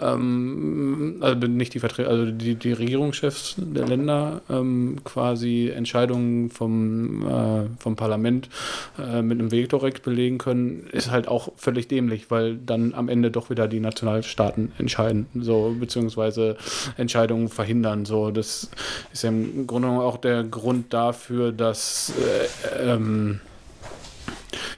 Ähm, 0.00 1.18
also 1.20 1.46
nicht 1.46 1.74
die 1.74 1.80
Vertretung, 1.80 2.12
also 2.12 2.30
die, 2.30 2.54
die 2.56 2.72
Regierungschefs 2.72 3.54
der 3.58 3.86
Länder 3.86 4.42
ähm, 4.50 4.98
quasi 5.04 5.70
Entscheidungen 5.74 6.50
vom, 6.50 7.26
äh, 7.26 7.66
vom 7.78 7.96
Parlament 7.96 8.48
äh, 8.98 9.22
mit 9.22 9.38
einem 9.38 9.52
Vetorecht 9.52 10.02
belegen 10.02 10.38
können, 10.38 10.86
ist 10.92 11.10
halt 11.10 11.28
auch 11.28 11.52
völlig 11.56 11.88
dämlich, 11.88 12.30
weil 12.30 12.56
dann 12.56 12.94
am 12.94 13.08
Ende 13.08 13.30
doch 13.30 13.50
wieder 13.50 13.68
die 13.68 13.80
Nationalstaaten 13.80 14.72
entscheiden, 14.78 15.26
so 15.40 15.74
beziehungsweise 15.78 16.56
Entscheidungen 16.96 17.48
verhindern. 17.48 18.04
So, 18.04 18.30
das 18.30 18.70
ist 19.12 19.22
ja 19.22 19.30
im 19.30 19.66
Grunde 19.66 19.88
auch 19.88 20.16
der 20.16 20.42
Grund 20.44 20.63
dafür, 20.72 21.52
dass 21.52 22.12
äh, 22.18 22.92
ähm, 22.92 23.40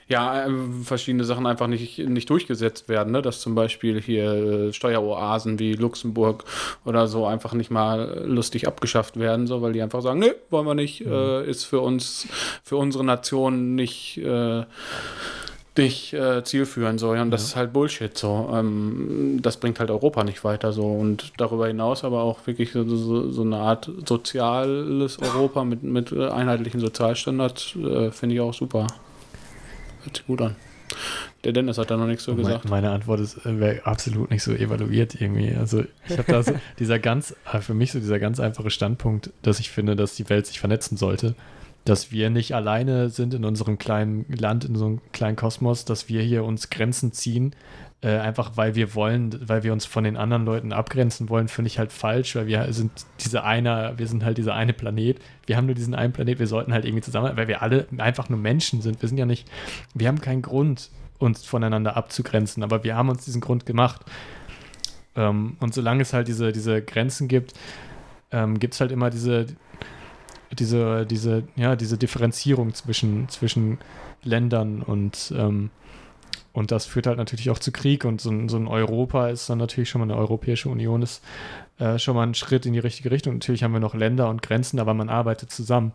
ja, 0.07 0.45
äh, 0.45 0.49
verschiedene 0.83 1.23
Sachen 1.23 1.45
einfach 1.45 1.67
nicht, 1.67 1.99
nicht 1.99 2.29
durchgesetzt 2.29 2.87
werden, 2.87 3.11
ne? 3.11 3.21
dass 3.21 3.41
zum 3.41 3.55
Beispiel 3.55 4.01
hier 4.01 4.31
äh, 4.31 4.73
Steueroasen 4.73 5.59
wie 5.59 5.73
Luxemburg 5.73 6.45
oder 6.85 7.07
so 7.07 7.25
einfach 7.25 7.53
nicht 7.53 7.71
mal 7.71 8.23
lustig 8.25 8.67
abgeschafft 8.67 9.19
werden, 9.19 9.47
so, 9.47 9.61
weil 9.61 9.73
die 9.73 9.81
einfach 9.81 10.01
sagen, 10.01 10.19
nee, 10.19 10.33
wollen 10.49 10.65
wir 10.65 10.75
nicht, 10.75 11.05
äh, 11.05 11.45
ist 11.49 11.65
für 11.65 11.81
uns, 11.81 12.27
für 12.63 12.77
unsere 12.77 13.03
Nation 13.03 13.75
nicht, 13.75 14.17
äh, 14.17 14.63
nicht 15.77 16.13
äh, 16.13 16.43
zielführend 16.43 16.99
so, 16.99 17.13
ja, 17.15 17.21
und 17.21 17.31
das 17.31 17.43
ist 17.43 17.55
halt 17.55 17.73
Bullshit 17.73 18.17
so. 18.17 18.49
Ähm, 18.53 19.39
das 19.41 19.57
bringt 19.57 19.79
halt 19.79 19.89
Europa 19.89 20.23
nicht 20.23 20.43
weiter 20.43 20.73
so 20.73 20.85
und 20.85 21.33
darüber 21.37 21.67
hinaus 21.67 22.03
aber 22.03 22.21
auch 22.23 22.45
wirklich 22.45 22.71
so, 22.71 22.83
so, 22.83 23.31
so 23.31 23.41
eine 23.41 23.57
Art 23.57 23.89
soziales 24.05 25.19
Europa 25.19 25.63
mit, 25.63 25.83
mit 25.83 26.11
äh, 26.11 26.29
einheitlichen 26.29 26.79
Sozialstandards 26.79 27.75
äh, 27.75 28.11
finde 28.11 28.35
ich 28.35 28.41
auch 28.41 28.53
super. 28.53 28.87
Hört 30.03 30.17
sich 30.17 30.25
gut 30.25 30.41
an. 30.41 30.55
Der 31.43 31.53
Dennis 31.53 31.77
hat 31.77 31.91
da 31.91 31.97
noch 31.97 32.07
nichts 32.07 32.23
so 32.23 32.31
Meine, 32.31 32.43
gesagt. 32.43 32.69
meine 32.69 32.91
Antwort 32.91 33.19
ist 33.19 33.45
äh, 33.45 33.59
wäre 33.59 33.85
absolut 33.85 34.31
nicht 34.31 34.43
so 34.43 34.53
evaluiert 34.53 35.19
irgendwie. 35.19 35.53
Also 35.53 35.83
ich 36.07 36.17
habe 36.17 36.31
da 36.31 36.43
so 36.43 36.53
dieser 36.79 36.99
ganz, 36.99 37.35
äh, 37.51 37.59
für 37.59 37.73
mich 37.73 37.91
so 37.91 37.99
dieser 37.99 38.19
ganz 38.19 38.39
einfache 38.39 38.69
Standpunkt, 38.69 39.31
dass 39.41 39.59
ich 39.59 39.69
finde, 39.69 39.95
dass 39.95 40.15
die 40.15 40.29
Welt 40.29 40.47
sich 40.47 40.59
vernetzen 40.59 40.97
sollte. 40.97 41.35
Dass 41.87 42.11
wir 42.11 42.29
nicht 42.29 42.53
alleine 42.53 43.09
sind 43.09 43.33
in 43.33 43.45
unserem 43.45 43.77
kleinen 43.77 44.25
Land, 44.29 44.65
in 44.65 44.75
so 44.75 44.85
einem 44.85 45.01
kleinen 45.13 45.35
Kosmos, 45.35 45.85
dass 45.85 46.09
wir 46.09 46.21
hier 46.21 46.43
uns 46.43 46.69
Grenzen 46.69 47.11
ziehen, 47.13 47.55
äh, 48.01 48.17
einfach 48.17 48.51
weil 48.55 48.75
wir 48.75 48.93
wollen, 48.93 49.47
weil 49.47 49.63
wir 49.63 49.73
uns 49.73 49.85
von 49.85 50.03
den 50.03 50.17
anderen 50.17 50.45
Leuten 50.45 50.71
abgrenzen 50.71 51.29
wollen, 51.29 51.47
finde 51.47 51.67
ich 51.67 51.79
halt 51.79 51.91
falsch, 51.91 52.35
weil 52.35 52.45
wir 52.45 52.71
sind 52.71 52.91
diese 53.21 53.43
eine, 53.43 53.93
wir 53.97 54.07
sind 54.07 54.23
halt 54.23 54.37
dieser 54.37 54.53
eine 54.53 54.73
Planet, 54.73 55.19
wir 55.47 55.57
haben 55.57 55.65
nur 55.65 55.75
diesen 55.75 55.95
einen 55.95 56.13
Planet, 56.13 56.37
wir 56.39 56.47
sollten 56.47 56.73
halt 56.73 56.85
irgendwie 56.85 57.01
zusammen, 57.01 57.35
weil 57.35 57.47
wir 57.47 57.61
alle 57.61 57.87
einfach 57.97 58.29
nur 58.29 58.37
Menschen 58.37 58.81
sind, 58.81 59.01
wir 59.01 59.09
sind 59.09 59.17
ja 59.17 59.25
nicht, 59.25 59.49
wir 59.95 60.07
haben 60.07 60.21
keinen 60.21 60.43
Grund, 60.43 60.91
uns 61.17 61.43
voneinander 61.45 61.97
abzugrenzen, 61.97 62.63
aber 62.63 62.83
wir 62.83 62.95
haben 62.95 63.09
uns 63.09 63.25
diesen 63.25 63.41
Grund 63.41 63.65
gemacht. 63.65 64.01
Ähm, 65.15 65.57
und 65.59 65.73
solange 65.73 66.03
es 66.03 66.13
halt 66.13 66.27
diese, 66.27 66.51
diese 66.51 66.81
Grenzen 66.81 67.27
gibt, 67.27 67.53
ähm, 68.31 68.59
gibt 68.59 68.75
es 68.75 68.81
halt 68.81 68.91
immer 68.91 69.09
diese, 69.09 69.47
diese, 70.53 71.05
diese, 71.05 71.43
ja, 71.55 71.75
diese 71.75 71.97
Differenzierung 71.97 72.73
zwischen, 72.73 73.29
zwischen 73.29 73.79
Ländern 74.23 74.81
und, 74.81 75.33
ähm, 75.35 75.69
und 76.53 76.71
das 76.71 76.85
führt 76.85 77.07
halt 77.07 77.17
natürlich 77.17 77.49
auch 77.49 77.59
zu 77.59 77.71
Krieg 77.71 78.05
und 78.05 78.19
so 78.21 78.31
ein, 78.31 78.49
so 78.49 78.57
ein 78.57 78.67
Europa 78.67 79.29
ist 79.29 79.49
dann 79.49 79.57
natürlich 79.59 79.89
schon 79.89 79.99
mal 79.99 80.11
eine 80.11 80.19
Europäische 80.19 80.69
Union 80.69 81.01
ist 81.01 81.23
äh, 81.79 81.99
schon 81.99 82.15
mal 82.15 82.23
ein 82.23 82.33
Schritt 82.33 82.65
in 82.65 82.73
die 82.73 82.79
richtige 82.79 83.11
Richtung. 83.11 83.33
Natürlich 83.33 83.63
haben 83.63 83.73
wir 83.73 83.79
noch 83.79 83.93
Länder 83.93 84.29
und 84.29 84.41
Grenzen, 84.41 84.79
aber 84.79 84.93
man 84.93 85.09
arbeitet 85.09 85.51
zusammen 85.51 85.91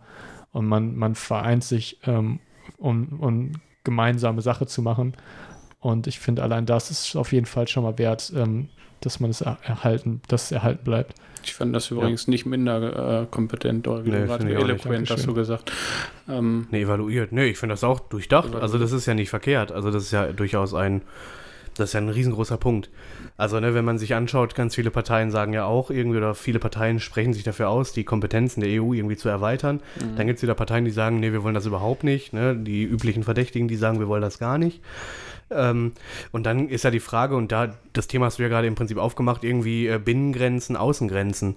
und 0.51 0.65
man, 0.65 0.95
man 0.95 1.15
vereint 1.15 1.63
sich, 1.63 1.99
ähm, 2.05 2.39
um, 2.77 3.19
um 3.19 3.51
gemeinsame 3.83 4.41
Sache 4.41 4.65
zu 4.65 4.81
machen. 4.81 5.13
Und 5.83 6.07
ich 6.07 6.17
finde, 6.19 6.41
allein 6.43 6.65
das 6.65 6.89
ist 6.89 7.17
auf 7.17 7.33
jeden 7.33 7.45
Fall 7.45 7.67
schon 7.67 7.83
mal 7.83 7.97
wert, 7.97 8.31
ähm, 8.35 8.69
dass 9.01 9.19
man 9.19 9.29
es 9.29 9.41
er 9.41 9.57
erhalten, 9.63 10.21
dass 10.29 10.45
es 10.45 10.51
erhalten 10.53 10.85
bleibt. 10.85 11.13
Ich 11.43 11.53
fand 11.53 11.75
das 11.75 11.91
übrigens 11.91 12.29
nicht 12.29 12.45
minder 12.45 13.23
äh, 13.23 13.25
kompetent 13.29 13.85
oder 13.89 14.05
wie 14.05 14.11
Nee, 14.11 14.19
du 14.21 14.25
gerade 14.27 14.49
eloquent 14.49 15.09
hast 15.09 15.27
du 15.27 15.33
gesagt. 15.33 15.73
Ähm, 16.29 16.67
Nee, 16.71 16.83
evaluiert. 16.83 17.33
Nee, 17.33 17.47
ich 17.47 17.57
finde 17.57 17.73
das 17.73 17.83
auch 17.83 17.99
durchdacht. 17.99 18.55
Also 18.55 18.77
das 18.77 18.93
ist 18.93 19.05
ja 19.07 19.13
nicht 19.13 19.29
verkehrt. 19.29 19.73
Also 19.73 19.91
das 19.91 20.03
ist 20.03 20.11
ja 20.11 20.31
durchaus 20.31 20.73
ein, 20.73 21.01
Das 21.75 21.89
ist 21.89 21.93
ja 21.93 21.99
ein 21.99 22.07
riesengroßer 22.07 22.55
Punkt. 22.55 22.89
Also, 23.35 23.59
ne, 23.59 23.73
wenn 23.73 23.83
man 23.83 23.97
sich 23.97 24.15
anschaut, 24.15 24.55
ganz 24.55 24.75
viele 24.75 24.89
Parteien 24.89 25.31
sagen 25.31 25.51
ja 25.51 25.65
auch 25.65 25.89
irgendwie, 25.89 26.17
oder 26.17 26.33
viele 26.33 26.59
Parteien 26.59 27.01
sprechen 27.01 27.33
sich 27.33 27.43
dafür 27.43 27.67
aus, 27.67 27.91
die 27.91 28.05
Kompetenzen 28.05 28.61
der 28.61 28.81
EU 28.81 28.93
irgendwie 28.93 29.17
zu 29.17 29.27
erweitern. 29.27 29.81
Mhm. 29.99 30.15
Dann 30.15 30.27
gibt 30.27 30.37
es 30.37 30.43
wieder 30.43 30.53
Parteien, 30.53 30.85
die 30.85 30.91
sagen, 30.91 31.19
nee, 31.19 31.33
wir 31.33 31.43
wollen 31.43 31.55
das 31.55 31.65
überhaupt 31.65 32.05
nicht. 32.05 32.31
Ne? 32.31 32.55
Die 32.55 32.83
üblichen 32.83 33.23
Verdächtigen, 33.23 33.67
die 33.67 33.75
sagen, 33.75 33.99
wir 33.99 34.07
wollen 34.07 34.21
das 34.21 34.39
gar 34.39 34.57
nicht. 34.57 34.81
Ähm, 35.49 35.93
und 36.31 36.45
dann 36.45 36.69
ist 36.69 36.83
ja 36.83 36.91
die 36.91 36.99
Frage, 36.99 37.35
und 37.35 37.51
da, 37.51 37.75
das 37.93 38.07
Thema 38.07 38.25
hast 38.27 38.39
du 38.39 38.43
ja 38.43 38.49
gerade 38.49 38.67
im 38.67 38.75
Prinzip 38.75 38.97
aufgemacht, 38.97 39.43
irgendwie 39.43 39.87
äh, 39.87 39.99
Binnengrenzen, 40.03 40.75
Außengrenzen. 40.75 41.55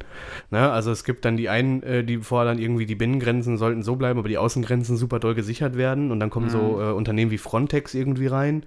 Ne? 0.51 0.71
Also 0.71 0.91
es 0.91 1.05
gibt 1.05 1.25
dann 1.25 1.37
die 1.37 1.49
einen, 1.49 1.83
äh, 1.83 2.05
die 2.05 2.19
fordern 2.19 2.59
irgendwie, 2.59 2.87
die 2.87 2.95
Binnengrenzen 2.95 3.59
sollten 3.59 3.83
so 3.83 3.97
bleiben, 3.97 4.19
aber 4.19 4.29
die 4.29 4.39
Außengrenzen 4.39 4.97
super 4.97 5.19
doll 5.19 5.35
gesichert 5.35 5.77
werden. 5.77 6.11
Und 6.11 6.21
dann 6.21 6.31
kommen 6.31 6.47
mhm. 6.47 6.51
so 6.51 6.81
äh, 6.81 6.93
Unternehmen 6.93 7.31
wie 7.31 7.39
Frontex 7.39 7.95
irgendwie 7.95 8.27
rein. 8.27 8.65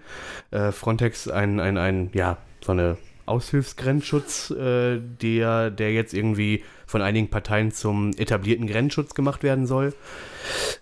Äh, 0.51 0.72
Frontex, 0.72 1.28
ein, 1.28 1.59
ein, 1.59 1.78
ein, 1.78 2.09
ja, 2.13 2.38
so 2.61 2.72
eine 2.72 2.97
Aushilfsgrenzschutz, 3.30 4.51
äh, 4.51 4.99
der, 4.99 5.69
der 5.69 5.93
jetzt 5.93 6.13
irgendwie 6.13 6.63
von 6.86 7.01
einigen 7.01 7.30
Parteien 7.30 7.71
zum 7.71 8.11
etablierten 8.17 8.65
Grenzschutz 8.65 9.13
gemacht 9.13 9.43
werden 9.43 9.67
soll, 9.67 9.93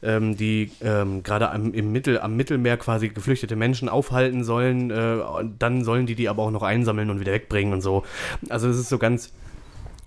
ähm, 0.01 0.37
die 0.37 0.71
ähm, 0.81 1.21
gerade 1.21 1.51
am, 1.51 1.73
im 1.73 1.91
Mittel, 1.91 2.19
am 2.19 2.35
Mittelmeer 2.37 2.77
quasi 2.77 3.09
geflüchtete 3.09 3.55
Menschen 3.55 3.89
aufhalten 3.89 4.43
sollen. 4.43 4.89
Äh, 4.89 5.19
dann 5.59 5.83
sollen 5.83 6.05
die 6.05 6.15
die 6.15 6.29
aber 6.29 6.43
auch 6.43 6.51
noch 6.51 6.63
einsammeln 6.63 7.09
und 7.09 7.19
wieder 7.19 7.33
wegbringen 7.33 7.73
und 7.73 7.81
so. 7.81 8.03
Also 8.49 8.69
es 8.69 8.77
ist 8.77 8.89
so 8.89 8.97
ganz 8.97 9.33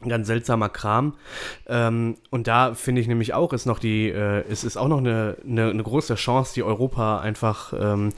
ganz 0.08 0.26
seltsamer 0.26 0.68
Kram. 0.68 1.14
Ähm, 1.66 2.16
und 2.30 2.46
da 2.46 2.74
finde 2.74 3.00
ich 3.00 3.06
nämlich 3.06 3.34
auch, 3.34 3.52
ist 3.52 3.66
noch 3.66 3.78
die, 3.78 4.08
äh, 4.08 4.44
es 4.50 4.64
ist 4.64 4.76
auch 4.76 4.88
noch 4.88 4.98
eine, 4.98 5.36
eine, 5.46 5.68
eine 5.70 5.82
große 5.82 6.14
Chance, 6.14 6.54
die 6.54 6.62
Europa 6.62 7.20
einfach 7.20 7.74
ähm, 7.78 8.12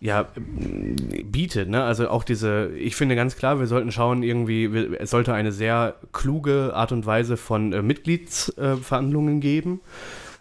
ja, 0.00 0.28
bietet. 0.36 1.68
Ne? 1.68 1.82
Also 1.82 2.08
auch 2.08 2.24
diese, 2.24 2.70
ich 2.76 2.96
finde 2.96 3.16
ganz 3.16 3.36
klar, 3.36 3.58
wir 3.58 3.66
sollten 3.66 3.90
schauen, 3.90 4.22
irgendwie, 4.22 4.66
es 4.98 5.10
sollte 5.10 5.32
eine 5.32 5.52
sehr 5.52 5.94
kluge 6.12 6.72
Art 6.74 6.92
und 6.92 7.06
Weise 7.06 7.36
von 7.36 7.72
äh, 7.72 7.82
Mitgliedsverhandlungen 7.82 9.38
äh, 9.38 9.40
geben. 9.40 9.80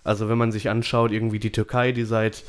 Also 0.03 0.29
wenn 0.29 0.37
man 0.37 0.51
sich 0.51 0.69
anschaut, 0.69 1.11
irgendwie 1.11 1.39
die 1.39 1.51
Türkei, 1.51 1.91
die 1.91 2.03
seit 2.03 2.43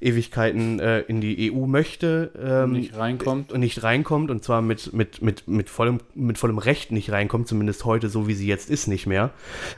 Ewigkeiten 0.00 0.80
äh, 0.80 1.00
in 1.00 1.20
die 1.20 1.52
EU 1.52 1.66
möchte, 1.66 2.32
ähm, 2.40 2.72
nicht 2.72 2.96
reinkommt. 2.96 3.52
Und 3.52 3.60
nicht 3.60 3.82
reinkommt 3.82 4.30
und 4.30 4.42
zwar 4.42 4.62
mit, 4.62 4.92
mit, 4.92 5.22
mit, 5.22 5.46
mit, 5.46 5.70
vollem, 5.70 6.00
mit 6.14 6.38
vollem 6.38 6.58
Recht 6.58 6.90
nicht 6.90 7.12
reinkommt, 7.12 7.48
zumindest 7.48 7.84
heute, 7.84 8.08
so 8.08 8.26
wie 8.26 8.34
sie 8.34 8.46
jetzt 8.46 8.68
ist, 8.68 8.88
nicht 8.88 9.06
mehr. 9.06 9.30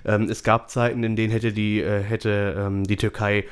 Ähm, 0.04 0.28
es 0.30 0.42
gab 0.42 0.70
Zeiten, 0.70 1.04
in 1.04 1.16
denen 1.16 1.30
hätte 1.32 1.52
die, 1.52 1.80
äh, 1.80 2.02
hätte 2.02 2.54
ähm, 2.58 2.84
die 2.84 2.96
Türkei 2.96 3.44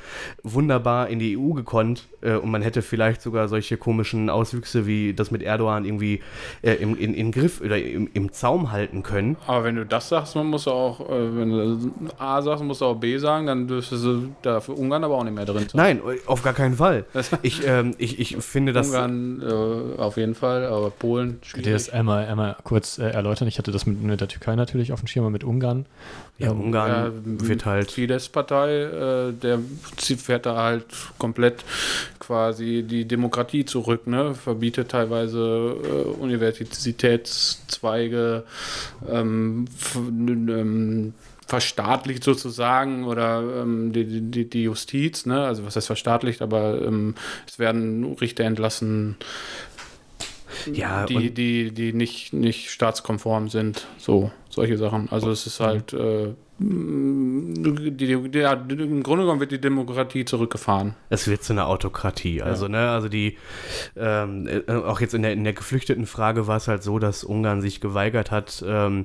wunderbar 0.42 1.08
in 1.08 1.18
die 1.18 1.36
EU 1.36 1.52
gekonnt 1.52 2.08
äh, 2.22 2.34
und 2.34 2.50
man 2.50 2.62
hätte 2.62 2.82
vielleicht 2.82 3.22
sogar 3.22 3.48
solche 3.48 3.76
komischen 3.76 4.30
Auswüchse 4.30 4.86
wie 4.86 5.12
das 5.12 5.30
mit 5.30 5.42
Erdogan 5.42 5.84
irgendwie 5.84 6.22
äh, 6.62 6.72
im, 6.74 6.96
in, 6.98 7.14
in 7.14 7.32
Griff 7.32 7.60
oder 7.60 7.78
im, 7.78 8.08
im 8.14 8.32
Zaum 8.32 8.72
halten 8.72 9.02
können. 9.02 9.36
Aber 9.46 9.64
wenn 9.64 9.76
du 9.76 9.84
das 9.84 10.08
sagst, 10.08 10.36
man 10.36 10.46
muss 10.46 10.66
auch, 10.66 11.00
äh, 11.08 11.36
wenn 11.36 11.50
du 11.50 11.90
A 12.18 12.40
sagst, 12.42 12.64
musst 12.64 12.80
du 12.80 12.86
auch 12.86 12.96
B 12.96 13.18
sagen, 13.18 13.46
dann 13.46 13.57
dürfte 13.66 13.96
sie 13.96 14.28
da 14.42 14.60
für 14.60 14.72
Ungarn 14.72 15.04
aber 15.04 15.16
auch 15.16 15.24
nicht 15.24 15.34
mehr 15.34 15.44
drin 15.44 15.66
sein. 15.68 15.70
Nein, 15.74 16.00
auf 16.26 16.42
gar 16.42 16.54
keinen 16.54 16.76
Fall. 16.76 17.04
Ich, 17.42 17.66
ähm, 17.66 17.94
ich, 17.98 18.18
ich 18.18 18.36
finde 18.38 18.72
das. 18.72 18.88
Ungarn 18.88 19.42
äh, 19.42 20.00
auf 20.00 20.16
jeden 20.16 20.34
Fall, 20.34 20.66
aber 20.66 20.90
Polen. 20.90 21.38
Schwierig. 21.42 21.66
Ihr 21.66 21.72
das 21.72 21.90
einmal, 21.90 22.26
einmal 22.26 22.56
kurz 22.64 22.98
äh, 22.98 23.10
erläutern? 23.10 23.48
Ich 23.48 23.58
hatte 23.58 23.70
das 23.70 23.86
mit, 23.86 24.02
mit, 24.02 24.20
der 24.20 24.28
Türkei 24.28 24.56
natürlich 24.56 24.92
auf 24.92 25.00
dem 25.00 25.06
Schirm, 25.06 25.30
mit 25.30 25.44
Ungarn. 25.44 25.86
Ja, 26.38 26.50
ähm, 26.50 26.60
Ungarn 26.60 26.90
ja, 26.90 27.10
wird 27.48 27.64
halt. 27.64 27.90
Fidesz-Partei, 27.90 28.82
äh, 28.82 29.32
der 29.32 29.60
fährt 30.16 30.46
da 30.46 30.56
halt 30.56 30.86
komplett 31.18 31.64
quasi 32.18 32.84
die 32.86 33.06
Demokratie 33.06 33.64
zurück, 33.64 34.06
ne? 34.06 34.34
verbietet 34.34 34.90
teilweise 34.90 35.76
äh, 35.82 36.02
Universitätszweige, 36.20 38.44
ähm, 39.08 39.64
ähm, 39.96 41.14
verstaatlicht 41.48 42.22
sozusagen 42.22 43.04
oder 43.04 43.62
ähm, 43.62 43.92
die, 43.92 44.20
die, 44.20 44.48
die 44.48 44.62
Justiz, 44.64 45.24
ne? 45.24 45.44
also 45.46 45.64
was 45.64 45.76
heißt 45.76 45.86
verstaatlicht, 45.86 46.42
aber 46.42 46.82
ähm, 46.82 47.14
es 47.46 47.58
werden 47.58 48.04
Richter 48.20 48.44
entlassen, 48.44 49.16
ja, 50.70 51.06
die, 51.06 51.30
die, 51.30 51.72
die 51.72 51.92
nicht, 51.94 52.34
nicht 52.34 52.70
staatskonform 52.70 53.48
sind, 53.48 53.86
so 53.96 54.30
solche 54.50 54.76
Sachen. 54.76 55.08
Also 55.10 55.30
es 55.30 55.46
ist 55.46 55.60
halt 55.60 55.94
äh, 55.94 56.34
die, 56.60 58.16
die, 58.30 58.38
ja, 58.38 58.52
im 58.52 59.02
Grunde 59.04 59.24
genommen 59.24 59.38
wird 59.38 59.52
die 59.52 59.60
Demokratie 59.60 60.24
zurückgefahren. 60.24 60.94
Es 61.08 61.28
wird 61.28 61.44
zu 61.44 61.52
einer 61.52 61.68
Autokratie. 61.68 62.42
Also, 62.42 62.64
ja. 62.64 62.70
ne, 62.70 62.90
also 62.90 63.08
die, 63.08 63.38
ähm, 63.96 64.48
äh, 64.48 64.72
auch 64.72 65.00
jetzt 65.00 65.14
in 65.14 65.22
der, 65.22 65.32
in 65.32 65.44
der 65.44 65.52
geflüchteten 65.52 66.06
Frage 66.06 66.48
war 66.48 66.56
es 66.56 66.66
halt 66.66 66.82
so, 66.82 66.98
dass 66.98 67.22
Ungarn 67.22 67.60
sich 67.60 67.80
geweigert 67.80 68.32
hat, 68.32 68.64
ähm, 68.66 69.04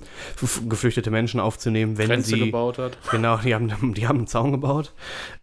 geflüchtete 0.68 1.12
Menschen 1.12 1.39
aufzunehmen, 1.39 1.99
wenn 1.99 2.08
Grenze 2.08 2.32
sie. 2.32 2.39
gebaut 2.39 2.78
hat. 2.80 2.97
Genau, 3.12 3.38
die 3.38 3.54
haben, 3.54 3.93
die 3.93 4.08
haben 4.08 4.20
einen 4.20 4.28
Zaun 4.28 4.51
gebaut 4.51 4.93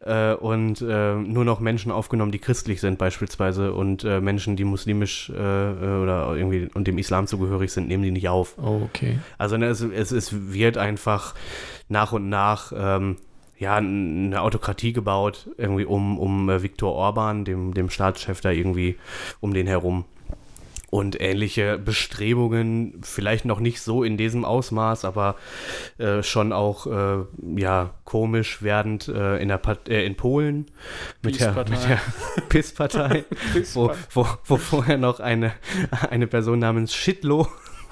äh, 0.00 0.34
und 0.34 0.82
äh, 0.82 1.14
nur 1.14 1.44
noch 1.44 1.60
Menschen 1.60 1.92
aufgenommen, 1.92 2.32
die 2.32 2.40
christlich 2.40 2.80
sind, 2.80 2.98
beispielsweise, 2.98 3.72
und 3.72 4.02
äh, 4.02 4.20
Menschen, 4.20 4.56
die 4.56 4.64
muslimisch 4.64 5.30
äh, 5.30 5.34
äh, 5.34 6.02
oder 6.02 6.34
irgendwie 6.34 6.68
und 6.74 6.88
dem 6.88 6.98
Islam 6.98 7.28
zugehörig 7.28 7.70
sind, 7.70 7.86
nehmen 7.86 8.02
die 8.02 8.10
nicht 8.10 8.28
auf. 8.28 8.56
Oh, 8.58 8.82
okay. 8.84 9.20
Also, 9.38 9.56
ne, 9.56 9.66
es, 9.66 9.80
es, 9.80 10.10
es 10.10 10.52
wird 10.52 10.76
einfach 10.76 11.34
nach 11.90 12.12
und 12.12 12.28
nach 12.28 12.72
ähm, 12.74 13.16
ja, 13.58 13.76
eine 13.76 14.40
Autokratie 14.40 14.94
gebaut, 14.94 15.50
irgendwie 15.58 15.84
um, 15.84 16.18
um 16.18 16.48
äh, 16.48 16.62
Viktor 16.62 16.94
Orban, 16.94 17.44
dem, 17.44 17.74
dem 17.74 17.90
Staatschef 17.90 18.40
da 18.40 18.50
irgendwie 18.50 18.96
um 19.40 19.52
den 19.52 19.66
herum. 19.66 20.06
Und 20.88 21.20
ähnliche 21.20 21.78
Bestrebungen, 21.78 23.00
vielleicht 23.02 23.44
noch 23.44 23.60
nicht 23.60 23.80
so 23.80 24.02
in 24.02 24.16
diesem 24.16 24.44
Ausmaß, 24.44 25.04
aber 25.04 25.36
äh, 25.98 26.22
schon 26.24 26.52
auch 26.52 26.86
äh, 26.86 27.24
ja, 27.54 27.90
komisch 28.04 28.60
werdend 28.62 29.06
äh, 29.06 29.36
in, 29.36 29.48
der 29.48 29.58
Part 29.58 29.88
äh, 29.88 30.04
in 30.04 30.16
Polen 30.16 30.66
mit 31.22 31.38
der, 31.38 31.54
mit 31.68 31.84
der 31.84 32.00
PIS-Partei, 32.48 33.24
wo, 33.74 33.92
wo, 34.12 34.26
wo 34.46 34.56
vorher 34.56 34.98
noch 34.98 35.20
eine, 35.20 35.52
eine 36.10 36.26
Person 36.26 36.58
namens 36.58 36.92
Schitlo 36.92 37.46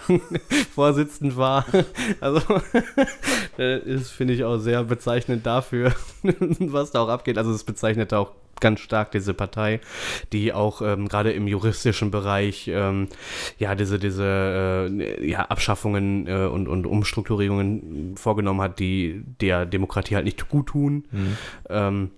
Vorsitzend 0.74 1.36
war. 1.36 1.64
Also, 2.20 2.40
das 3.56 4.10
finde 4.10 4.34
ich, 4.34 4.44
auch 4.44 4.58
sehr 4.58 4.84
bezeichnend 4.84 5.46
dafür, 5.46 5.92
was 6.22 6.90
da 6.90 7.00
auch 7.00 7.08
abgeht. 7.08 7.38
Also, 7.38 7.52
es 7.52 7.64
bezeichnet 7.64 8.12
auch 8.12 8.32
ganz 8.60 8.80
stark 8.80 9.12
diese 9.12 9.34
Partei, 9.34 9.80
die 10.32 10.52
auch 10.52 10.82
ähm, 10.82 11.08
gerade 11.08 11.32
im 11.32 11.46
juristischen 11.46 12.10
Bereich 12.10 12.68
ähm, 12.68 13.08
ja 13.58 13.74
diese 13.76 13.98
diese 13.98 14.88
äh, 14.90 15.28
ja, 15.30 15.42
Abschaffungen 15.42 16.26
äh, 16.26 16.46
und, 16.46 16.66
und 16.66 16.86
Umstrukturierungen 16.86 18.16
vorgenommen 18.16 18.60
hat, 18.60 18.78
die 18.80 19.22
der 19.40 19.66
Demokratie 19.66 20.16
halt 20.16 20.24
nicht 20.24 20.48
gut 20.48 20.66
tun. 20.66 21.04
Mhm. 21.12 21.36
Ähm, 21.68 22.10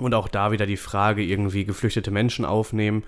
und 0.00 0.12
auch 0.14 0.26
da 0.26 0.50
wieder 0.50 0.66
die 0.66 0.76
Frage, 0.76 1.22
irgendwie 1.22 1.64
geflüchtete 1.64 2.10
Menschen 2.10 2.44
aufnehmen. 2.44 3.04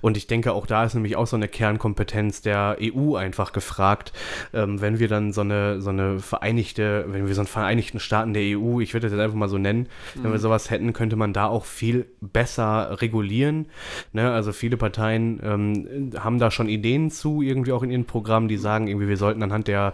Und 0.00 0.16
ich 0.16 0.26
denke, 0.26 0.52
auch 0.52 0.66
da 0.66 0.84
ist 0.84 0.94
nämlich 0.94 1.16
auch 1.16 1.26
so 1.26 1.36
eine 1.36 1.48
Kernkompetenz 1.48 2.40
der 2.40 2.78
EU 2.80 3.14
einfach 3.16 3.52
gefragt. 3.52 4.12
Ähm, 4.54 4.80
wenn 4.80 4.98
wir 4.98 5.08
dann 5.08 5.34
so 5.34 5.42
eine, 5.42 5.82
so 5.82 5.90
eine 5.90 6.18
vereinigte, 6.18 7.04
wenn 7.08 7.26
wir 7.26 7.34
so 7.34 7.42
einen 7.42 7.48
Vereinigten 7.48 8.00
Staaten 8.00 8.32
der 8.32 8.58
EU, 8.58 8.80
ich 8.80 8.94
würde 8.94 9.06
das 9.06 9.12
jetzt 9.12 9.22
einfach 9.22 9.36
mal 9.36 9.50
so 9.50 9.58
nennen, 9.58 9.80
mhm. 9.80 10.24
wenn 10.24 10.30
wir 10.32 10.38
mhm. 10.38 10.42
sowas 10.42 10.70
hätten, 10.70 10.94
könnte 10.94 11.16
man 11.16 11.34
da 11.34 11.46
auch 11.46 11.66
viel 11.66 12.06
besser 12.22 13.02
regulieren. 13.02 13.66
Ne? 14.14 14.32
Also 14.32 14.52
viele 14.52 14.78
Parteien 14.78 15.40
ähm, 15.44 16.12
haben 16.18 16.38
da 16.38 16.50
schon 16.50 16.70
Ideen 16.70 17.10
zu, 17.10 17.42
irgendwie 17.42 17.72
auch 17.72 17.82
in 17.82 17.90
ihren 17.90 18.06
Programmen, 18.06 18.48
die 18.48 18.56
sagen, 18.56 18.88
irgendwie, 18.88 19.08
wir 19.08 19.18
sollten 19.18 19.42
anhand 19.42 19.68
der, 19.68 19.92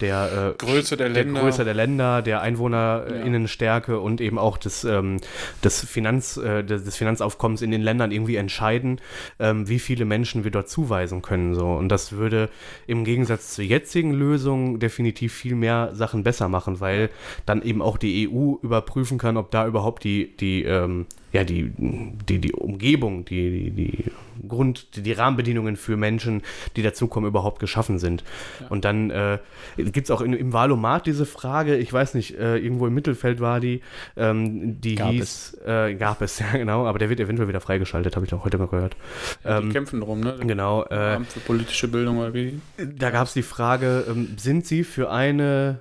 der, 0.00 0.54
äh, 0.58 0.64
Größe 0.64 0.96
der, 0.96 1.08
der 1.08 1.22
Länder. 1.22 1.40
Größe 1.40 1.64
der 1.64 1.74
Länder, 1.74 2.20
der 2.20 2.40
EinwohnerInnenstärke 2.40 3.92
ja. 3.92 3.98
und 3.98 4.20
eben 4.20 4.38
auch 4.38 4.58
des, 4.58 4.82
ähm, 4.82 5.20
des 5.62 5.83
Finanz, 5.84 6.36
äh, 6.36 6.62
des 6.64 6.96
Finanzaufkommens 6.96 7.62
in 7.62 7.70
den 7.70 7.82
Ländern 7.82 8.10
irgendwie 8.10 8.36
entscheiden, 8.36 9.00
ähm, 9.38 9.68
wie 9.68 9.78
viele 9.78 10.04
Menschen 10.04 10.44
wir 10.44 10.50
dort 10.50 10.68
zuweisen 10.68 11.22
können. 11.22 11.54
So. 11.54 11.66
Und 11.66 11.88
das 11.88 12.12
würde 12.12 12.48
im 12.86 13.04
Gegensatz 13.04 13.54
zur 13.54 13.64
jetzigen 13.64 14.12
Lösung 14.12 14.78
definitiv 14.78 15.32
viel 15.34 15.54
mehr 15.54 15.90
Sachen 15.94 16.22
besser 16.22 16.48
machen, 16.48 16.80
weil 16.80 17.10
dann 17.46 17.62
eben 17.62 17.82
auch 17.82 17.98
die 17.98 18.28
EU 18.28 18.54
überprüfen 18.62 19.18
kann, 19.18 19.36
ob 19.36 19.50
da 19.50 19.66
überhaupt 19.66 20.04
die, 20.04 20.36
die 20.36 20.64
ähm, 20.64 21.06
ja, 21.34 21.42
die, 21.42 21.72
die, 21.76 22.38
die 22.38 22.52
Umgebung, 22.52 23.24
die, 23.24 23.50
die, 23.50 23.70
die 23.70 24.12
Grund, 24.46 24.94
die, 24.94 25.02
die 25.02 25.12
Rahmenbedingungen 25.12 25.74
für 25.74 25.96
Menschen, 25.96 26.42
die 26.76 26.82
dazukommen, 26.82 27.26
überhaupt 27.26 27.58
geschaffen 27.58 27.98
sind. 27.98 28.22
Ja. 28.60 28.68
Und 28.68 28.84
dann 28.84 29.10
äh, 29.10 29.38
gibt 29.76 30.04
es 30.06 30.12
auch 30.12 30.20
in, 30.20 30.32
im 30.32 30.52
Wahlomat 30.52 31.06
diese 31.06 31.26
Frage, 31.26 31.76
ich 31.76 31.92
weiß 31.92 32.14
nicht, 32.14 32.38
äh, 32.38 32.56
irgendwo 32.58 32.86
im 32.86 32.94
Mittelfeld 32.94 33.40
war 33.40 33.58
die, 33.58 33.80
ähm, 34.16 34.80
die 34.80 34.94
gab 34.94 35.10
hieß, 35.10 35.22
es. 35.22 35.66
Äh, 35.66 35.94
gab 35.96 36.22
es, 36.22 36.38
ja 36.52 36.52
genau, 36.52 36.86
aber 36.86 37.00
der 37.00 37.10
wird 37.10 37.18
eventuell 37.18 37.48
wieder 37.48 37.60
freigeschaltet, 37.60 38.14
habe 38.14 38.24
ich 38.24 38.32
auch 38.32 38.44
heute 38.44 38.58
mal 38.58 38.68
gehört. 38.68 38.96
Ja, 39.42 39.60
die 39.60 39.66
ähm, 39.66 39.72
kämpfen 39.72 40.00
drum, 40.02 40.20
ne? 40.20 40.36
Genau. 40.40 40.84
Äh, 40.84 41.16
Amt 41.16 41.32
für 41.32 41.40
politische 41.40 41.88
Bildung 41.88 42.18
oder 42.18 42.32
wie? 42.32 42.60
Da 42.76 43.10
gab 43.10 43.26
es 43.26 43.32
die 43.32 43.42
Frage, 43.42 44.04
ähm, 44.08 44.36
sind 44.36 44.66
Sie 44.66 44.84
für 44.84 45.10
eine 45.10 45.80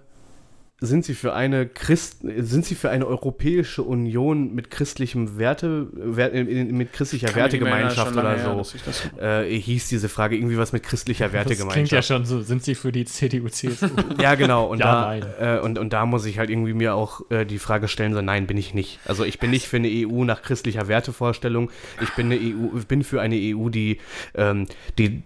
sind 0.85 1.05
Sie 1.05 1.13
für 1.13 1.33
eine 1.33 1.65
Christ, 1.65 2.17
sind 2.37 2.65
Sie 2.65 2.75
für 2.75 2.89
eine 2.89 3.07
europäische 3.07 3.83
Union 3.83 4.53
mit 4.53 4.69
christlichem 4.69 5.37
Werte, 5.37 5.87
Wert, 5.93 6.33
mit 6.33 6.91
christlicher 6.93 7.27
Kann 7.27 7.35
Wertegemeinschaft 7.37 8.11
oder 8.11 8.35
her, 8.35 8.43
so? 8.51 8.57
dass 8.57 8.75
ich 8.75 8.83
das- 8.83 9.01
Äh, 9.19 9.49
hieß 9.59 9.87
diese 9.87 10.09
Frage 10.09 10.35
irgendwie 10.35 10.57
was 10.57 10.73
mit 10.73 10.83
christlicher 10.83 11.29
Das 11.29 11.31
klingt 11.31 11.49
ja 11.49 11.57
Wertegemeinschaft. 11.61 12.07
schon 12.07 12.25
so, 12.25 12.41
sind 12.41 12.63
sie 12.63 12.75
für 12.75 12.91
die 12.91 13.05
CDU, 13.05 13.47
CSU? 13.47 13.87
Ja, 14.21 14.35
genau. 14.35 14.65
Und, 14.65 14.79
Ja, 14.79 15.15
da, 15.39 15.57
äh, 15.57 15.59
und, 15.61 15.79
und 15.79 15.93
da 15.93 16.05
muss 16.05 16.25
ich 16.25 16.37
halt 16.37 16.49
irgendwie 16.49 16.73
mir 16.73 16.95
auch 16.95 17.21
äh, 17.31 17.45
die 17.45 17.59
Frage 17.59 17.87
stellen, 17.87 18.13
so 18.13 18.21
nein, 18.21 18.45
bin 18.45 18.57
ich 18.57 18.73
nicht. 18.73 18.99
Also 19.05 19.23
ich 19.23 19.39
bin 19.39 19.51
nicht 19.51 19.67
für 19.67 19.77
eine 19.77 19.87
EU 19.89 20.23
nach 20.25 20.41
christlicher 20.41 20.87
Wertevorstellung. 20.87 21.69
Ich 22.01 22.09
bin 22.15 22.25
eine 22.27 22.35
EU, 22.35 22.77
ich 22.77 22.87
bin 22.87 23.03
für 23.03 23.21
eine 23.21 23.35
EU, 23.35 23.69
die, 23.69 23.99
ähm, 24.35 24.65
die 24.97 25.23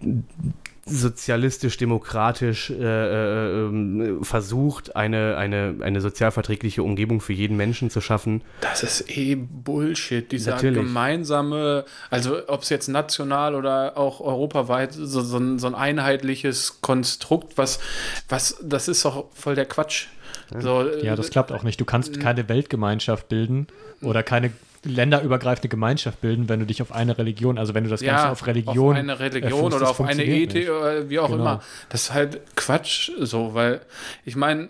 sozialistisch-demokratisch 0.88 2.70
äh, 2.70 2.74
äh, 2.74 3.66
ähm, 3.66 4.24
versucht, 4.24 4.96
eine, 4.96 5.36
eine, 5.36 5.76
eine 5.80 6.00
sozialverträgliche 6.00 6.82
Umgebung 6.82 7.20
für 7.20 7.32
jeden 7.32 7.56
Menschen 7.56 7.90
zu 7.90 8.00
schaffen. 8.00 8.42
Das 8.60 8.82
ist 8.82 9.16
eh 9.16 9.34
Bullshit. 9.36 10.30
Dieser 10.30 10.52
Natürlich. 10.52 10.78
gemeinsame, 10.78 11.84
also 12.10 12.38
ob 12.48 12.62
es 12.62 12.68
jetzt 12.68 12.88
national 12.88 13.54
oder 13.54 13.96
auch 13.96 14.20
europaweit, 14.20 14.92
so, 14.92 15.22
so, 15.22 15.38
ein, 15.38 15.58
so 15.58 15.66
ein 15.66 15.74
einheitliches 15.74 16.80
Konstrukt, 16.80 17.58
was, 17.58 17.78
was, 18.28 18.58
das 18.62 18.88
ist 18.88 19.04
doch 19.04 19.26
voll 19.34 19.54
der 19.54 19.66
Quatsch. 19.66 20.06
So, 20.58 20.86
Ja, 21.02 21.14
das 21.14 21.30
klappt 21.30 21.52
auch 21.52 21.62
nicht. 21.62 21.80
Du 21.80 21.84
kannst 21.84 22.20
keine 22.20 22.48
Weltgemeinschaft 22.48 23.28
bilden 23.28 23.66
oder 24.00 24.22
keine 24.22 24.50
länderübergreifende 24.84 25.68
Gemeinschaft 25.68 26.20
bilden, 26.20 26.48
wenn 26.48 26.60
du 26.60 26.66
dich 26.66 26.80
auf 26.82 26.92
eine 26.92 27.18
Religion, 27.18 27.58
also 27.58 27.74
wenn 27.74 27.84
du 27.84 27.90
das 27.90 28.00
Ganze 28.00 28.24
ja, 28.26 28.32
auf 28.32 28.46
Religion, 28.46 28.92
auf 28.92 28.98
eine 28.98 29.18
Religion 29.18 29.72
oder 29.72 29.90
auf 29.90 30.00
eine 30.00 30.24
Ethik 30.24 30.68
oder 30.70 31.08
wie 31.10 31.18
auch 31.18 31.28
Genau. 31.28 31.40
immer. 31.40 31.62
Das 31.88 32.02
ist 32.02 32.14
halt 32.14 32.40
Quatsch 32.56 33.10
so, 33.18 33.54
weil 33.54 33.80
ich 34.24 34.36
meine, 34.36 34.68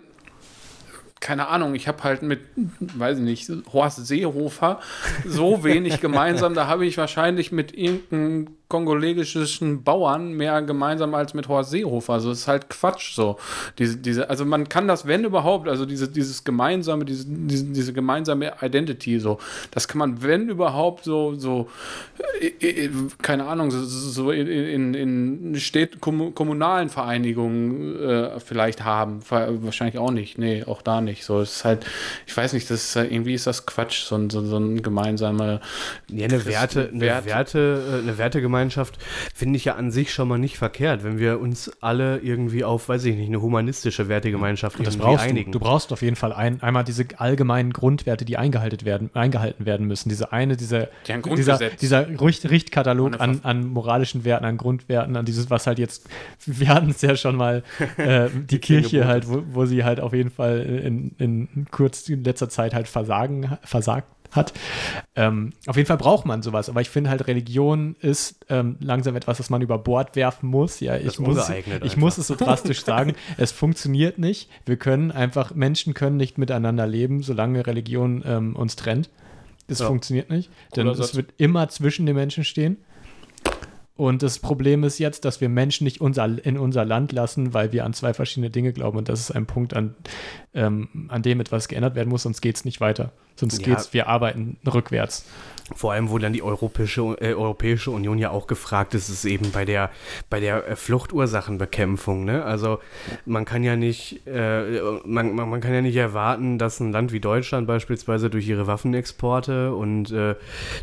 keine 1.19 1.47
Ahnung, 1.49 1.75
ich 1.75 1.87
habe 1.87 2.03
halt 2.03 2.21
mit, 2.21 2.39
weiß 2.79 3.17
ich 3.19 3.23
nicht, 3.23 3.51
Horst 3.73 4.05
Seehofer 4.07 4.79
so 5.25 5.63
wenig 5.63 5.99
gemeinsam, 6.01 6.53
da 6.53 6.67
habe 6.67 6.85
ich 6.85 6.97
wahrscheinlich 6.97 7.51
mit 7.51 7.73
irgendeinem 7.77 8.55
kongolesischen 8.69 9.83
Bauern 9.83 10.33
mehr 10.33 10.61
gemeinsam 10.61 11.15
als 11.15 11.33
mit 11.33 11.47
Horst 11.47 11.71
Seehofer. 11.71 12.13
Also 12.13 12.29
es 12.31 12.41
ist 12.41 12.47
halt 12.47 12.69
Quatsch 12.69 13.13
so. 13.15 13.37
Diese, 13.79 13.97
diese, 13.97 14.29
also 14.29 14.45
man 14.45 14.69
kann 14.69 14.87
das, 14.87 15.07
wenn 15.07 15.23
überhaupt, 15.23 15.67
also 15.67 15.85
diese, 15.87 16.07
dieses 16.07 16.43
gemeinsame, 16.43 17.03
diese, 17.03 17.25
diese, 17.27 17.65
diese 17.65 17.93
gemeinsame 17.93 18.53
Identity 18.61 19.19
so, 19.19 19.39
das 19.71 19.87
kann 19.87 19.97
man, 19.97 20.21
wenn 20.21 20.49
überhaupt, 20.49 21.03
so, 21.03 21.33
so 21.35 21.67
äh, 22.39 22.47
äh, 22.85 22.89
keine 23.23 23.45
Ahnung, 23.47 23.71
so, 23.71 23.83
so 23.83 24.29
in, 24.31 24.47
in, 24.47 24.93
in 24.93 25.59
Städt, 25.59 25.97
kommu- 25.97 26.31
kommunalen 26.33 26.89
Vereinigungen 26.89 27.99
äh, 27.99 28.39
vielleicht 28.39 28.85
haben. 28.85 29.21
Wahrscheinlich 29.29 29.97
auch 29.97 30.11
nicht. 30.11 30.37
Nee, 30.37 30.63
auch 30.65 30.83
da 30.83 31.01
nicht. 31.01 31.25
So, 31.25 31.41
es 31.41 31.57
ist 31.57 31.65
halt, 31.65 31.85
ich 32.27 32.37
weiß 32.37 32.53
nicht, 32.53 32.69
das 32.69 32.83
ist, 32.83 32.95
halt- 32.95 33.11
irgendwie 33.11 33.33
ist 33.33 33.47
das 33.47 33.65
Quatsch, 33.65 34.03
so 34.03 34.13
ein, 34.15 34.29
so, 34.29 34.45
so 34.45 34.57
ein 34.57 34.83
gemeinsamer. 34.83 35.59
Ja, 36.07 36.25
eine 36.27 36.45
Werte, 36.45 36.89
eine 36.93 37.01
Wert- 37.01 37.25
Werte, 37.25 37.83
äh, 37.95 38.03
eine 38.03 38.17
Wertegemeinschaft 38.19 38.58
finde 39.33 39.57
ich 39.57 39.65
ja 39.65 39.75
an 39.75 39.91
sich 39.91 40.13
schon 40.13 40.27
mal 40.27 40.37
nicht 40.37 40.57
verkehrt, 40.57 41.03
wenn 41.03 41.19
wir 41.19 41.39
uns 41.39 41.71
alle 41.81 42.19
irgendwie 42.19 42.63
auf, 42.63 42.89
weiß 42.89 43.05
ich 43.05 43.15
nicht, 43.15 43.27
eine 43.27 43.41
humanistische 43.41 44.09
Wertegemeinschaft 44.09 44.79
das 44.79 44.95
irgendwie 44.95 44.99
brauchst 44.99 45.23
einigen. 45.23 45.51
du. 45.51 45.59
Du 45.59 45.65
brauchst 45.65 45.93
auf 45.93 46.01
jeden 46.01 46.15
Fall 46.15 46.33
ein, 46.33 46.61
einmal 46.61 46.83
diese 46.83 47.05
allgemeinen 47.17 47.71
Grundwerte, 47.71 48.25
die 48.25 48.37
eingehalten 48.37 48.85
werden, 48.85 49.09
eingehalten 49.13 49.65
werden 49.65 49.87
müssen. 49.87 50.09
Diese 50.09 50.31
eine, 50.31 50.57
diese, 50.57 50.89
ein 51.07 51.21
dieser, 51.21 51.57
dieser 51.57 52.21
Richt, 52.21 52.49
Richtkatalog 52.49 53.19
an, 53.19 53.39
an 53.43 53.67
moralischen 53.67 54.25
Werten, 54.25 54.45
an 54.45 54.57
Grundwerten, 54.57 55.15
an 55.15 55.25
dieses, 55.25 55.49
was 55.49 55.67
halt 55.67 55.79
jetzt, 55.79 56.09
wir 56.45 56.69
hatten 56.69 56.89
es 56.89 57.01
ja 57.01 57.15
schon 57.15 57.35
mal, 57.35 57.63
äh, 57.97 58.29
die 58.49 58.59
Kirche 58.59 58.97
Gebote. 58.97 59.07
halt, 59.07 59.29
wo, 59.29 59.43
wo 59.51 59.65
sie 59.65 59.83
halt 59.83 59.99
auf 59.99 60.13
jeden 60.13 60.31
Fall 60.31 60.59
in, 60.59 61.11
in 61.17 61.67
kurz 61.71 62.09
in 62.09 62.23
letzter 62.23 62.49
Zeit 62.49 62.73
halt 62.73 62.87
versagen, 62.87 63.57
versagt 63.63 64.07
hat. 64.31 64.53
Ähm, 65.15 65.53
auf 65.67 65.75
jeden 65.75 65.87
Fall 65.87 65.97
braucht 65.97 66.25
man 66.25 66.41
sowas, 66.41 66.69
aber 66.69 66.81
ich 66.81 66.89
finde 66.89 67.09
halt, 67.09 67.27
Religion 67.27 67.95
ist 67.99 68.45
ähm, 68.49 68.77
langsam 68.79 69.15
etwas, 69.15 69.37
das 69.37 69.49
man 69.49 69.61
über 69.61 69.77
Bord 69.77 70.15
werfen 70.15 70.49
muss. 70.49 70.79
Ja, 70.79 70.95
ich, 70.97 71.19
muss, 71.19 71.49
ich 71.49 71.67
einfach. 71.67 71.97
muss 71.97 72.17
es 72.17 72.27
so 72.27 72.35
drastisch 72.35 72.83
sagen. 72.83 73.15
Es 73.37 73.51
funktioniert 73.51 74.17
nicht. 74.17 74.49
Wir 74.65 74.77
können 74.77 75.11
einfach, 75.11 75.53
Menschen 75.55 75.93
können 75.93 76.17
nicht 76.17 76.37
miteinander 76.37 76.85
leben, 76.87 77.23
solange 77.23 77.65
Religion 77.65 78.23
ähm, 78.25 78.55
uns 78.55 78.75
trennt. 78.75 79.09
Das 79.67 79.79
Ja. 79.79 79.87
funktioniert 79.87 80.29
nicht. 80.29 80.49
Denn 80.75 80.87
es 80.87 81.15
wird 81.15 81.33
immer 81.37 81.69
zwischen 81.69 82.05
den 82.05 82.15
Menschen 82.15 82.43
stehen. 82.43 82.77
Und 83.99 84.23
das 84.23 84.39
Problem 84.39 84.85
ist 84.85 84.97
jetzt, 84.97 85.25
dass 85.25 85.41
wir 85.41 85.49
Menschen 85.49 85.83
nicht 85.83 85.99
unser, 85.99 86.25
in 86.45 86.57
unser 86.57 86.85
Land 86.85 87.11
lassen, 87.11 87.53
weil 87.53 87.73
wir 87.73 87.83
an 87.83 87.91
zwei 87.91 88.13
verschiedene 88.13 88.49
Dinge 88.49 88.71
glauben. 88.71 88.97
Und 88.97 89.09
das 89.09 89.19
ist 89.19 89.31
ein 89.31 89.45
Punkt, 89.45 89.73
an, 89.73 89.93
ähm, 90.53 91.09
an 91.09 91.21
dem 91.21 91.41
etwas 91.41 91.67
geändert 91.67 91.95
werden 91.95 92.07
muss, 92.07 92.23
sonst 92.23 92.39
geht 92.39 92.55
es 92.55 92.63
nicht 92.63 92.79
weiter. 92.79 93.11
Sonst 93.35 93.59
Ja. 93.59 93.73
geht's, 93.73 93.93
wir 93.93 94.07
arbeiten 94.07 94.57
rückwärts. 94.65 95.25
Vor 95.75 95.93
allem, 95.93 96.09
wo 96.09 96.17
dann 96.17 96.33
die 96.33 96.41
Europäische, 96.41 97.01
äh, 97.21 97.33
Europäische 97.33 97.91
Union 97.91 98.17
ja 98.17 98.31
auch 98.31 98.47
gefragt 98.47 98.95
ist, 98.95 99.07
ist 99.07 99.23
eben 99.25 99.51
bei 99.51 99.65
der, 99.65 99.91
bei 100.29 100.39
der 100.39 100.67
äh, 100.67 100.75
Fluchtursachenbekämpfung. 100.75 102.25
Ne? 102.25 102.43
Also 102.43 102.79
man 103.25 103.45
kann 103.45 103.63
ja 103.63 103.75
nicht, 103.75 104.25
äh, 104.25 104.81
man, 105.05 105.35
man, 105.35 105.49
man 105.49 105.61
kann 105.61 105.73
ja 105.73 105.81
nicht 105.81 105.95
erwarten, 105.95 106.57
dass 106.57 106.79
ein 106.79 106.91
Land 106.91 107.11
wie 107.13 107.19
Deutschland 107.19 107.67
beispielsweise 107.67 108.29
durch 108.29 108.47
ihre 108.47 108.65
Waffenexporte 108.67 109.73
und 109.73 110.11
äh, 110.11 110.35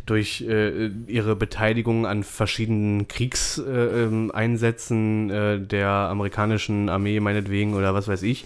durch 0.05 0.41
äh, 0.47 0.87
ihre 1.07 1.35
Beteiligung 1.35 2.05
an 2.05 2.23
verschiedenen 2.23 3.06
Kriegseinsätzen 3.07 4.29
äh, 4.29 4.33
Einsätzen, 4.33 5.29
äh, 5.29 5.59
der 5.59 5.89
amerikanischen 5.89 6.89
Armee 6.89 7.19
meinetwegen 7.19 7.73
oder 7.73 7.93
was 7.93 8.07
weiß 8.07 8.23
ich, 8.23 8.45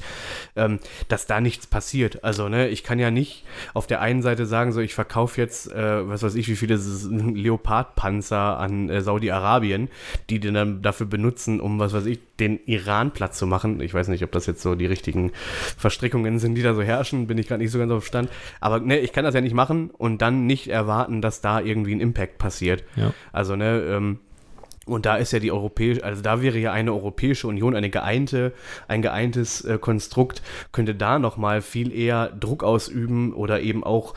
ähm, 0.55 0.79
dass 1.07 1.25
da 1.25 1.41
nichts 1.41 1.67
passiert. 1.67 2.23
Also 2.23 2.49
ne, 2.49 2.69
ich 2.69 2.83
kann 2.83 2.99
ja 2.99 3.11
nicht 3.11 3.43
auf 3.73 3.87
der 3.87 4.01
einen 4.01 4.21
Seite 4.21 4.45
sagen, 4.45 4.71
so 4.71 4.79
ich 4.81 4.93
verkaufe 4.93 5.39
jetzt, 5.39 5.71
äh, 5.71 6.07
was 6.07 6.23
weiß 6.23 6.35
ich, 6.35 6.47
wie 6.47 6.55
viele 6.55 6.75
Leopardpanzer 6.75 8.57
an 8.59 9.01
Saudi-Arabien, 9.01 9.89
die 10.29 10.39
den 10.39 10.53
dann 10.53 10.81
dafür 10.81 11.07
benutzen, 11.07 11.59
um, 11.59 11.79
was 11.79 11.93
weiß 11.93 12.05
ich, 12.05 12.19
den 12.39 12.59
Iran 12.65 13.11
platt 13.11 13.35
zu 13.35 13.47
machen. 13.47 13.79
Ich 13.81 13.93
weiß 13.93 14.07
nicht, 14.07 14.23
ob 14.23 14.31
das 14.31 14.47
jetzt 14.47 14.61
so 14.61 14.75
die 14.75 14.85
richtigen 14.87 15.31
Verstrickungen 15.77 16.39
sind, 16.39 16.55
die 16.55 16.63
da 16.63 16.73
so 16.73 16.81
herrschen, 16.81 17.27
bin 17.27 17.37
ich 17.37 17.47
gerade 17.47 17.61
nicht 17.61 17.71
so 17.71 17.79
ganz 17.79 17.91
auf 17.91 18.05
Stand. 18.05 18.29
Aber 18.59 18.79
ne, 18.79 18.99
ich 18.99 19.13
kann 19.13 19.23
das 19.23 19.35
ja 19.35 19.41
nicht 19.41 19.53
machen 19.53 19.91
und 19.91 20.21
dann 20.21 20.47
nicht 20.47 20.67
erwarten, 20.67 21.21
dass 21.21 21.41
da 21.41 21.61
irgendwie 21.61 21.93
ein 21.93 22.01
Impact 22.01 22.37
passiert. 22.37 22.83
Ja. 22.95 23.13
Also, 23.31 23.55
ne, 23.55 23.81
ähm, 23.81 24.19
und 24.91 25.05
da 25.05 25.15
ist 25.15 25.31
ja 25.31 25.39
die 25.39 25.51
europäische, 25.51 26.03
also 26.03 26.21
da 26.21 26.41
wäre 26.41 26.57
ja 26.57 26.71
eine 26.71 26.91
Europäische 26.93 27.47
Union, 27.47 27.75
eine 27.75 27.89
geeinte, 27.89 28.53
ein 28.87 29.01
geeintes 29.01 29.63
äh, 29.63 29.77
Konstrukt, 29.77 30.41
könnte 30.71 30.95
da 30.95 31.19
nochmal 31.19 31.61
viel 31.61 31.93
eher 31.93 32.29
Druck 32.29 32.63
ausüben 32.63 33.33
oder 33.33 33.61
eben 33.61 33.83
auch 33.83 34.13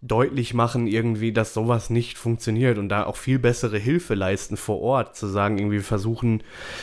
deutlich 0.00 0.54
machen, 0.54 0.86
irgendwie, 0.86 1.32
dass 1.32 1.54
sowas 1.54 1.90
nicht 1.90 2.18
funktioniert 2.18 2.78
und 2.78 2.88
da 2.88 3.04
auch 3.04 3.16
viel 3.16 3.38
bessere 3.38 3.78
Hilfe 3.78 4.14
leisten 4.14 4.56
vor 4.56 4.80
Ort, 4.80 5.16
zu 5.16 5.26
sagen, 5.26 5.58
irgendwie 5.58 5.76
wir 5.76 5.82
versuchen, 5.82 6.42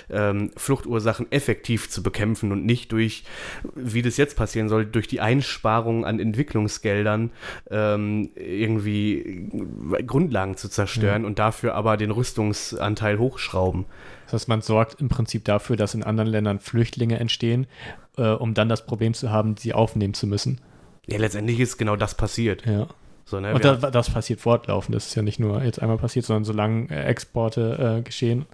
ähm, 0.09 0.51
Fluchtursachen 0.57 1.31
effektiv 1.31 1.89
zu 1.89 2.03
bekämpfen 2.03 2.51
und 2.51 2.65
nicht 2.65 2.91
durch, 2.91 3.23
wie 3.75 4.01
das 4.01 4.17
jetzt 4.17 4.35
passieren 4.35 4.69
soll, 4.69 4.85
durch 4.85 5.07
die 5.07 5.21
Einsparung 5.21 6.05
an 6.05 6.19
Entwicklungsgeldern 6.19 7.31
ähm, 7.69 8.29
irgendwie 8.35 9.49
Grundlagen 10.05 10.57
zu 10.57 10.69
zerstören 10.69 11.25
und 11.25 11.39
dafür 11.39 11.75
aber 11.75 11.97
den 11.97 12.11
Rüstungsanteil 12.11 13.17
hochschrauben. 13.31 13.85
Das 14.25 14.33
heißt, 14.33 14.47
man 14.47 14.61
sorgt 14.61 15.01
im 15.01 15.09
Prinzip 15.09 15.45
dafür, 15.45 15.75
dass 15.75 15.93
in 15.93 16.03
anderen 16.03 16.29
Ländern 16.29 16.59
Flüchtlinge 16.59 17.19
entstehen, 17.19 17.67
äh, 18.17 18.29
um 18.29 18.53
dann 18.53 18.69
das 18.69 18.85
Problem 18.85 19.13
zu 19.13 19.31
haben, 19.31 19.57
sie 19.57 19.73
aufnehmen 19.73 20.13
zu 20.13 20.27
müssen. 20.27 20.61
Ja, 21.07 21.17
letztendlich 21.17 21.59
ist 21.59 21.77
genau 21.77 21.95
das 21.95 22.15
passiert. 22.15 22.65
Ja. 22.65 22.87
So, 23.25 23.39
ne? 23.39 23.53
Und 23.53 23.63
das, 23.63 23.79
das 23.79 24.09
passiert 24.09 24.41
fortlaufend. 24.41 24.95
Das 24.95 25.07
ist 25.07 25.15
ja 25.15 25.21
nicht 25.21 25.39
nur 25.39 25.63
jetzt 25.63 25.81
einmal 25.81 25.97
passiert, 25.97 26.25
sondern 26.25 26.43
solange 26.43 26.89
Exporte 26.89 27.97
äh, 27.99 28.01
geschehen. 28.01 28.45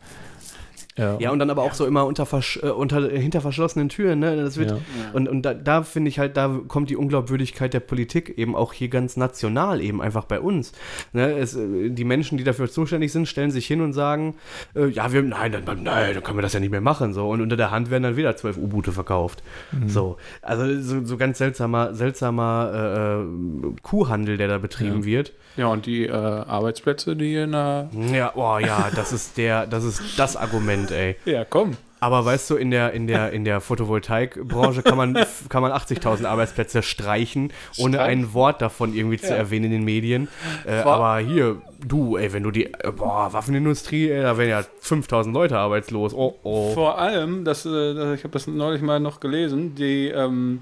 Äh, 0.98 1.22
ja, 1.22 1.32
und 1.32 1.40
dann 1.40 1.50
aber 1.50 1.64
auch 1.64 1.74
so 1.74 1.86
immer 1.86 2.06
unter, 2.06 2.26
versch 2.26 2.60
äh, 2.64 2.70
unter 2.70 3.10
hinter 3.10 3.42
verschlossenen 3.42 3.90
Türen, 3.90 4.20
ne? 4.20 4.36
Das 4.36 4.58
wird, 4.58 4.72
Ja. 4.72 4.78
Und, 5.14 5.28
und 5.30 5.44
da, 5.44 5.54
da 5.54 5.84
finde 5.84 6.10
ich 6.10 6.20
halt, 6.20 6.38
da 6.38 6.60
kommt 6.68 6.90
die 6.90 6.96
Unglaubwürdigkeit 6.96 7.74
der 7.74 7.80
Politik 7.80 8.38
eben 8.38 8.56
auch 8.56 8.74
hier 8.74 8.88
ganz 8.90 9.18
national 9.18 9.82
eben 9.82 10.02
einfach 10.02 10.26
bei 10.26 10.40
uns. 10.40 10.72
Ne? 11.14 11.38
Es, 11.38 11.56
äh, 11.56 11.90
die 11.90 12.04
Menschen, 12.04 12.38
die 12.38 12.44
dafür 12.44 12.70
zuständig 12.70 13.12
sind, 13.12 13.28
stellen 13.28 13.52
sich 13.52 13.68
hin 13.68 13.82
und 13.82 13.94
sagen, 13.94 14.36
äh, 14.76 14.88
ja, 14.88 15.12
wir, 15.14 15.22
nein, 15.22 15.52
dann, 15.52 15.84
nein, 15.84 16.14
dann 16.14 16.24
können 16.24 16.38
wir 16.38 16.42
das 16.42 16.54
ja 16.54 16.60
nicht 16.60 16.72
mehr 16.72 16.82
machen. 16.82 17.14
So. 17.14 17.30
Und 17.30 17.42
unter 17.42 17.58
der 17.58 17.72
Hand 17.72 17.90
werden 17.92 18.04
dann 18.04 18.18
wieder 18.18 18.36
zwölf 18.36 18.58
U-Boote 18.58 18.92
verkauft. 18.92 19.44
So. 19.86 20.18
Also 20.42 20.82
so, 20.82 21.04
so 21.06 21.18
ganz 21.18 21.38
seltsamer, 21.38 21.94
seltsamer 21.94 22.72
äh, 22.74 23.68
äh, 23.68 23.76
Kuhhandel, 23.84 24.38
der 24.38 24.48
da 24.48 24.58
betrieben 24.58 25.00
Ja. 25.00 25.06
wird. 25.06 25.34
Ja, 25.58 25.68
und 25.68 25.86
die 25.86 26.06
äh, 26.06 26.12
Arbeitsplätze, 26.12 27.16
die 27.16 27.36
in 27.36 27.52
der. 27.52 27.90
Ja, 28.14 28.32
oh 28.36 28.60
ja, 28.60 28.90
das 28.96 29.12
ist 29.12 29.38
der, 29.38 29.66
das 29.68 29.84
ist 29.84 30.02
das 30.18 30.36
Argument, 30.38 30.92
ey. 30.92 31.16
Ja, 31.26 31.44
komm. 31.46 31.76
Aber 32.00 32.24
weißt 32.24 32.52
du, 32.52 32.56
in 32.58 32.70
der, 32.70 32.94
in 32.94 33.08
der, 33.08 33.32
in 33.32 33.44
der 33.44 33.60
Photovoltaikbranche 33.60 34.84
kann 34.84 34.98
man, 34.98 35.16
kann 35.50 35.64
man 35.64 35.72
80.000 35.72 36.26
Arbeitsplätze 36.26 36.84
streichen, 36.84 37.52
ohne 37.80 37.98
Streich- 37.98 38.08
ein 38.08 38.34
Wort 38.36 38.62
davon 38.62 38.94
irgendwie 38.94 39.18
zu 39.18 39.30
Ja. 39.30 39.36
erwähnen 39.38 39.66
in 39.66 39.72
den 39.72 39.84
Medien. 39.84 40.28
Äh, 40.68 40.76
aber 40.82 41.18
hier, 41.20 41.60
du, 41.86 42.18
ey, 42.18 42.32
wenn 42.34 42.44
du 42.44 42.52
die, 42.52 42.66
äh, 42.74 42.92
boah, 42.96 43.32
Waffenindustrie, 43.34 44.10
ey, 44.10 44.22
da 44.22 44.38
wären 44.38 44.50
ja 44.50 44.64
5.000 44.82 45.32
Leute 45.34 45.58
arbeitslos. 45.58 46.14
Oh, 46.14 46.36
oh. 46.44 46.74
Vor 46.74 46.98
allem, 46.98 47.44
das, 47.46 47.66
äh, 47.66 47.94
das- 47.94 48.18
ich 48.18 48.24
habe 48.24 48.32
das 48.34 48.48
neulich 48.48 48.82
mal 48.82 49.00
noch 49.00 49.20
gelesen, 49.20 49.76
die, 49.76 50.08
ähm, 50.10 50.60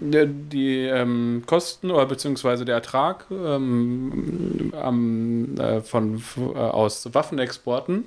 die, 0.00 0.26
die 0.26 0.78
ähm, 0.86 1.42
Kosten 1.46 1.90
oder 1.90 2.06
beziehungsweise 2.06 2.64
der 2.64 2.76
Ertrag 2.76 3.26
ähm, 3.30 4.72
am, 4.80 5.56
äh, 5.58 5.80
von, 5.80 6.22
äh, 6.54 6.58
aus 6.58 7.12
Waffenexporten, 7.14 8.04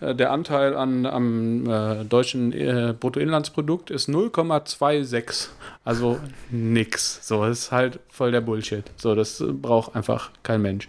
äh, 0.00 0.14
der 0.14 0.32
Anteil 0.32 0.74
an, 0.76 1.06
am 1.06 1.68
äh, 1.68 2.04
deutschen 2.04 2.50
Bruttoinlandsprodukt 3.00 3.90
ist 3.90 4.08
0,26. 4.08 5.48
Also 5.84 6.20
nix. 6.50 7.26
So, 7.26 7.44
das 7.46 7.58
ist 7.60 7.72
halt 7.72 8.00
voll 8.08 8.32
der 8.32 8.42
Bullshit. 8.42 8.84
So, 8.96 9.14
das 9.14 9.42
braucht 9.48 9.96
einfach 9.96 10.30
kein 10.42 10.60
Mensch. 10.62 10.86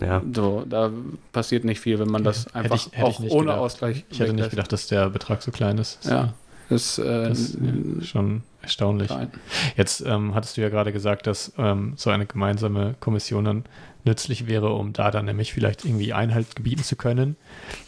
Ja. 0.00 0.22
So, 0.34 0.64
da 0.68 0.90
passiert 1.32 1.64
nicht 1.64 1.80
viel, 1.80 1.98
wenn 1.98 2.08
man 2.10 2.24
das 2.24 2.46
Hätte 2.46 2.54
einfach 2.56 2.76
ich- 2.76 2.86
hätte 2.86 2.96
ich 2.96 3.02
auch 3.02 3.20
nicht 3.20 3.32
ohne 3.32 3.44
gedacht. 3.46 3.58
Ausgleich 3.58 4.04
Ich 4.10 4.20
hätte 4.20 4.32
nicht 4.32 4.50
gedacht, 4.50 4.72
dass 4.72 4.86
der 4.86 5.10
Betrag 5.10 5.42
so 5.42 5.50
klein 5.50 5.76
ist. 5.78 6.04
Ja, 6.06 6.32
das, 6.70 6.98
äh, 6.98 7.28
Das 7.28 7.38
ist 7.40 7.58
ja, 7.60 8.04
schon 8.04 8.42
erstaunlich. 8.62 9.08
klein. 9.08 9.30
Jetzt 9.76 10.00
ähm, 10.06 10.34
hattest 10.34 10.56
du 10.56 10.62
ja 10.62 10.70
gerade 10.70 10.92
gesagt, 10.92 11.26
dass 11.26 11.52
ähm, 11.58 11.92
so 11.96 12.08
eine 12.08 12.24
gemeinsame 12.24 12.94
Kommission 13.00 13.44
dann 13.44 13.64
nützlich 14.04 14.46
wäre, 14.46 14.72
um 14.72 14.92
da 14.94 15.10
dann 15.10 15.26
nämlich 15.26 15.52
vielleicht 15.52 15.84
irgendwie 15.84 16.12
Einhalt 16.14 16.56
gebieten 16.56 16.82
zu 16.82 16.96
können. 16.96 17.36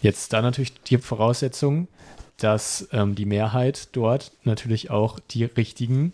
Jetzt 0.03 0.33
da 0.35 0.43
natürlich 0.43 0.75
die 0.83 0.99
Voraussetzung, 0.99 1.89
dass 2.37 2.89
ähm, 2.93 3.15
die 3.15 3.27
Mehrheit 3.27 3.89
dort 3.93 4.33
natürlich 4.43 4.91
auch 4.91 5.19
die 5.31 5.45
richtigen, 5.45 6.13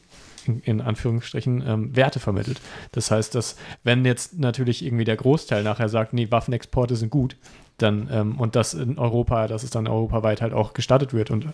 in, 0.48 0.80
Anführungsstrichen, 0.80 1.62
ähm, 1.66 1.96
Werte 1.96 2.20
vermittelt. 2.20 2.60
Das 2.92 3.10
heißt, 3.10 3.34
dass 3.34 3.56
wenn 3.84 4.04
jetzt 4.04 4.38
natürlich 4.38 4.84
irgendwie 4.84 5.04
der 5.04 5.16
Großteil 5.16 5.62
nachher 5.62 5.88
sagt, 5.88 6.12
nee, 6.12 6.30
Waffenexporte 6.30 6.96
sind 6.96 7.10
gut, 7.10 7.36
dann 7.78 8.08
ähm, 8.12 8.38
und 8.38 8.56
das 8.56 8.74
in 8.74 8.98
Europa, 8.98 9.46
dass 9.46 9.62
es 9.62 9.70
dann 9.70 9.86
europaweit 9.86 10.42
halt 10.42 10.52
auch 10.52 10.72
gestattet 10.72 11.12
wird 11.12 11.30
und 11.30 11.46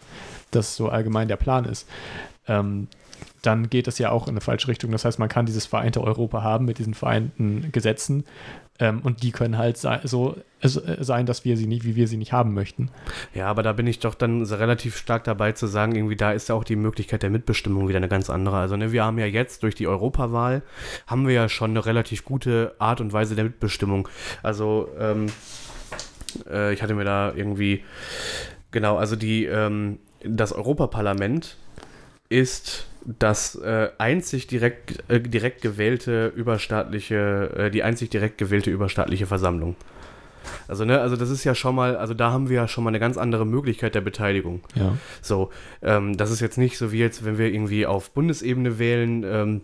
das 0.50 0.76
so 0.76 0.88
allgemein 0.88 1.28
der 1.28 1.36
Plan 1.36 1.64
ist, 1.64 1.88
ähm, 2.48 2.88
dann 3.46 3.70
geht 3.70 3.86
es 3.88 3.98
ja 3.98 4.10
auch 4.10 4.26
in 4.26 4.32
eine 4.32 4.40
falsche 4.40 4.68
Richtung. 4.68 4.90
Das 4.90 5.04
heißt, 5.04 5.18
man 5.18 5.28
kann 5.28 5.46
dieses 5.46 5.66
vereinte 5.66 6.02
Europa 6.02 6.42
haben 6.42 6.64
mit 6.64 6.78
diesen 6.78 6.94
vereinten 6.94 7.70
Gesetzen 7.72 8.24
ähm, 8.78 9.00
und 9.02 9.22
die 9.22 9.30
können 9.30 9.56
halt 9.56 9.76
sei, 9.78 10.00
so 10.04 10.36
äh, 10.60 10.68
sein, 10.68 11.26
dass 11.26 11.44
wir 11.44 11.56
sie 11.56 11.66
nicht, 11.66 11.84
wie 11.84 11.96
wir 11.96 12.08
sie 12.08 12.16
nicht 12.16 12.32
haben 12.32 12.54
möchten. 12.54 12.90
Ja, 13.34 13.46
aber 13.46 13.62
da 13.62 13.72
bin 13.72 13.86
ich 13.86 14.00
doch 14.00 14.14
dann 14.14 14.42
relativ 14.42 14.96
stark 14.96 15.24
dabei 15.24 15.52
zu 15.52 15.66
sagen, 15.66 15.94
irgendwie 15.94 16.16
da 16.16 16.32
ist 16.32 16.48
ja 16.48 16.54
auch 16.54 16.64
die 16.64 16.76
Möglichkeit 16.76 17.22
der 17.22 17.30
Mitbestimmung 17.30 17.88
wieder 17.88 17.98
eine 17.98 18.08
ganz 18.08 18.28
andere. 18.28 18.56
Also 18.56 18.76
ne, 18.76 18.92
wir 18.92 19.04
haben 19.04 19.18
ja 19.18 19.26
jetzt 19.26 19.62
durch 19.62 19.74
die 19.74 19.86
Europawahl, 19.86 20.62
haben 21.06 21.26
wir 21.26 21.34
ja 21.34 21.48
schon 21.48 21.70
eine 21.70 21.86
relativ 21.86 22.24
gute 22.24 22.74
Art 22.78 23.00
und 23.00 23.12
Weise 23.12 23.34
der 23.34 23.44
Mitbestimmung. 23.44 24.08
Also 24.42 24.88
ähm, 24.98 25.26
äh, 26.50 26.74
ich 26.74 26.82
hatte 26.82 26.94
mir 26.94 27.04
da 27.04 27.32
irgendwie, 27.34 27.84
genau, 28.70 28.96
also 28.96 29.16
die, 29.16 29.44
ähm, 29.44 29.98
das 30.22 30.52
Europaparlament 30.52 31.56
ist 32.28 32.86
das 33.06 33.54
äh, 33.56 33.90
einzig 33.98 34.46
direkt, 34.48 35.04
äh, 35.08 35.20
direkt 35.20 35.62
gewählte 35.62 36.32
überstaatliche, 36.34 37.50
äh, 37.56 37.70
die 37.70 37.82
einzig 37.82 38.10
direkt 38.10 38.38
gewählte 38.38 38.70
überstaatliche 38.70 39.26
Versammlung. 39.26 39.76
Also, 40.68 40.84
ne, 40.84 41.00
also 41.00 41.16
das 41.16 41.30
ist 41.30 41.44
ja 41.44 41.54
schon 41.54 41.74
mal, 41.74 41.96
also 41.96 42.14
da 42.14 42.32
haben 42.32 42.48
wir 42.48 42.56
ja 42.56 42.68
schon 42.68 42.84
mal 42.84 42.90
eine 42.90 43.00
ganz 43.00 43.16
andere 43.16 43.46
Möglichkeit 43.46 43.94
der 43.94 44.00
Beteiligung. 44.00 44.60
Ja. 44.74 44.96
So, 45.22 45.50
ähm, 45.82 46.16
das 46.16 46.30
ist 46.30 46.40
jetzt 46.40 46.58
nicht 46.58 46.78
so 46.78 46.92
wie 46.92 46.98
jetzt, 46.98 47.24
wenn 47.24 47.38
wir 47.38 47.52
irgendwie 47.52 47.86
auf 47.86 48.10
Bundesebene 48.10 48.78
wählen, 48.78 49.24
ähm, 49.24 49.60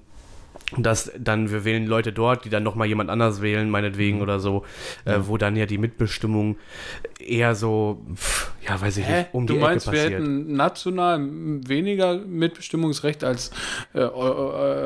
dass 0.78 1.12
dann 1.18 1.50
wir 1.50 1.64
wählen 1.64 1.86
Leute 1.86 2.12
dort, 2.12 2.44
die 2.44 2.48
dann 2.50 2.62
nochmal 2.62 2.86
jemand 2.88 3.10
anders 3.10 3.42
wählen, 3.42 3.68
meinetwegen 3.68 4.22
oder 4.22 4.40
so, 4.40 4.64
äh, 5.04 5.18
wo 5.22 5.36
dann 5.36 5.56
ja 5.56 5.66
die 5.66 5.78
Mitbestimmung 5.78 6.56
eher 7.18 7.54
so, 7.54 8.00
pff, 8.14 8.52
ja, 8.66 8.80
weiß 8.80 8.96
ich 8.96 9.06
Hä? 9.06 9.18
nicht, 9.18 9.28
um 9.34 9.46
du 9.46 9.54
die 9.54 9.60
meinst, 9.60 9.86
Ecke 9.88 9.96
wir 9.96 10.02
passiert. 10.02 10.20
hätten 10.22 10.56
national 10.56 11.20
weniger 11.68 12.16
Mitbestimmungsrecht 12.18 13.24
als 13.24 13.50
äh, 13.94 14.00
äh, 14.00 14.06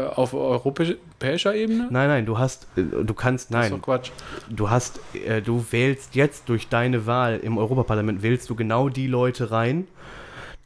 auf 0.08 0.34
europäischer 0.34 1.54
Ebene? 1.54 1.88
Nein, 1.90 2.08
nein, 2.08 2.26
du 2.26 2.38
hast, 2.38 2.66
äh, 2.76 2.82
du 3.04 3.14
kannst, 3.14 3.52
Das 3.52 3.64
ist 3.66 3.70
nein, 3.70 3.78
doch 3.80 3.84
Quatsch. 3.84 4.10
du 4.50 4.70
hast, 4.70 5.00
äh, 5.26 5.40
du 5.42 5.64
wählst 5.70 6.14
jetzt 6.14 6.48
durch 6.48 6.68
deine 6.68 7.06
Wahl 7.06 7.38
im 7.42 7.58
Europaparlament, 7.58 8.22
wählst 8.22 8.50
du 8.50 8.54
genau 8.54 8.88
die 8.88 9.06
Leute 9.06 9.50
rein, 9.50 9.86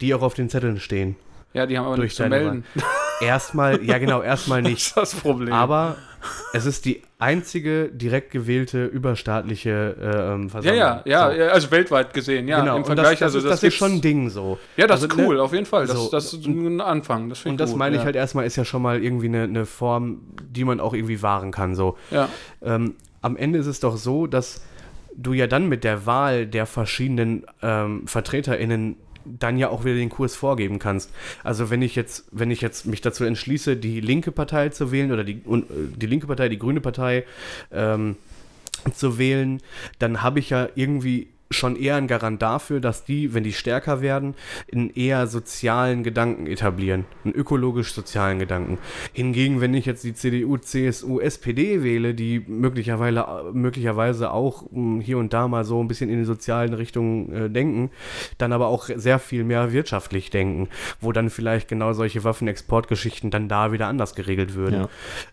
die 0.01 0.13
auch 0.15 0.21
auf 0.21 0.33
den 0.33 0.49
Zetteln 0.49 0.79
stehen. 0.79 1.15
Ja, 1.53 1.65
die 1.65 1.77
haben 1.77 1.85
aber 1.85 1.97
nichts 1.97 2.15
zu 2.15 2.25
melden. 2.27 2.63
Erstmal, 3.21 3.83
ja 3.83 3.97
genau, 3.97 4.21
erstmal 4.21 4.61
Das 4.63 4.71
nicht. 4.71 4.87
ist 4.87 4.97
das 4.97 5.15
Problem. 5.15 5.53
Aber 5.53 5.97
es 6.53 6.65
ist 6.65 6.85
die 6.85 7.01
einzige 7.19 7.89
direkt 7.89 8.31
gewählte 8.31 8.85
überstaatliche 8.85 9.95
äh, 9.99 10.33
ähm, 10.33 10.49
Versammlung. 10.49 10.79
ja, 10.79 11.01
ja, 11.05 11.31
ja, 11.31 11.47
also 11.47 11.71
weltweit 11.71 12.13
gesehen, 12.13 12.47
ja, 12.47 12.59
genau. 12.59 12.77
im 12.77 12.85
Vergleich, 12.85 13.19
das, 13.19 13.33
das, 13.33 13.35
also 13.35 13.47
ist, 13.47 13.51
das 13.51 13.63
ist 13.63 13.73
schon 13.75 13.93
ein 13.93 14.01
Ding 14.01 14.29
so. 14.29 14.57
Ja, 14.77 14.87
das 14.87 15.03
Also, 15.03 15.15
ist 15.15 15.25
cool, 15.25 15.35
ne, 15.37 15.41
auf 15.41 15.53
jeden 15.53 15.65
Fall. 15.65 15.87
Das, 15.87 15.95
so. 15.97 16.09
das 16.11 16.33
ist 16.33 16.45
ein 16.45 16.81
Anfang. 16.81 17.29
Das 17.29 17.45
Und 17.45 17.57
das 17.59 17.71
gut, 17.71 17.79
meine 17.79 17.95
ja. 17.95 18.01
ich 18.01 18.05
halt 18.05 18.15
erstmal, 18.15 18.45
ist 18.45 18.55
ja 18.55 18.65
schon 18.65 18.81
mal 18.81 19.03
irgendwie 19.03 19.27
eine, 19.27 19.43
eine 19.43 19.65
Form, 19.65 20.21
die 20.43 20.63
man 20.63 20.79
auch 20.79 20.93
irgendwie 20.93 21.21
wahren 21.21 21.51
kann. 21.51 21.75
So. 21.75 21.97
Ja, 22.11 22.29
Ähm, 22.61 22.95
am 23.21 23.37
Ende 23.37 23.59
ist 23.59 23.67
es 23.67 23.79
doch 23.79 23.97
so, 23.97 24.27
dass 24.27 24.61
du 25.15 25.33
ja 25.33 25.47
dann 25.47 25.67
mit 25.69 25.83
der 25.83 26.05
Wahl 26.05 26.47
der 26.47 26.65
verschiedenen 26.65 27.45
ähm, 27.61 28.07
VertreterInnen 28.07 28.95
dann 29.25 29.57
ja 29.57 29.69
auch 29.69 29.83
wieder 29.85 29.95
den 29.95 30.09
Kurs 30.09 30.35
vorgeben 30.35 30.79
kannst. 30.79 31.11
Also 31.43 31.69
wenn 31.69 31.81
ich 31.81 31.95
jetzt, 31.95 32.25
wenn 32.31 32.51
ich 32.51 32.61
jetzt 32.61 32.85
mich 32.85 33.01
dazu 33.01 33.23
entschließe, 33.23 33.77
die 33.77 34.01
linke 34.01 34.31
Partei 34.31 34.69
zu 34.69 34.91
wählen 34.91 35.11
oder 35.11 35.23
die, 35.23 35.33
äh, 35.33 35.63
die 35.95 36.07
linke 36.07 36.27
Partei, 36.27 36.49
die 36.49 36.59
grüne 36.59 36.81
Partei 36.81 37.25
ähm, 37.71 38.15
zu 38.93 39.17
wählen, 39.17 39.61
dann 39.99 40.21
habe 40.21 40.39
ich 40.39 40.49
ja 40.49 40.69
irgendwie 40.75 41.27
schon 41.51 41.75
eher 41.75 41.95
einen 41.95 42.07
Garant 42.07 42.41
dafür, 42.41 42.79
dass 42.79 43.03
die, 43.03 43.33
wenn 43.33 43.43
die 43.43 43.53
stärker 43.53 44.01
werden, 44.01 44.35
einen 44.71 44.89
eher 44.89 45.27
sozialen 45.27 46.03
Gedanken 46.03 46.47
etablieren, 46.47 47.05
einen 47.23 47.33
ökologisch-sozialen 47.33 48.39
Gedanken. 48.39 48.77
Hingegen, 49.13 49.61
wenn 49.61 49.73
ich 49.73 49.85
jetzt 49.85 50.03
die 50.03 50.13
CDU, 50.13 50.57
CSU, 50.57 51.19
SPD 51.19 51.83
wähle, 51.83 52.13
die 52.13 52.43
möglicherweise, 52.47 53.51
möglicherweise 53.53 54.31
auch 54.31 54.63
mh, 54.71 55.03
hier 55.03 55.17
und 55.17 55.33
da 55.33 55.47
mal 55.47 55.63
so 55.63 55.81
ein 55.81 55.87
bisschen 55.87 56.09
in 56.09 56.19
die 56.19 56.25
sozialen 56.25 56.73
Richtungen 56.73 57.31
äh, 57.31 57.49
denken, 57.49 57.91
dann 58.37 58.53
aber 58.53 58.67
auch 58.67 58.89
sehr 58.95 59.19
viel 59.19 59.43
mehr 59.43 59.71
wirtschaftlich 59.71 60.29
denken, 60.29 60.69
wo 60.99 61.11
dann 61.11 61.29
vielleicht 61.29 61.67
genau 61.67 61.93
solche 61.93 62.23
Waffenexportgeschichten 62.23 63.31
dann 63.31 63.47
da 63.47 63.71
wieder 63.71 63.87
anders 63.87 64.15
geregelt 64.15 64.55
würden. 64.55 64.81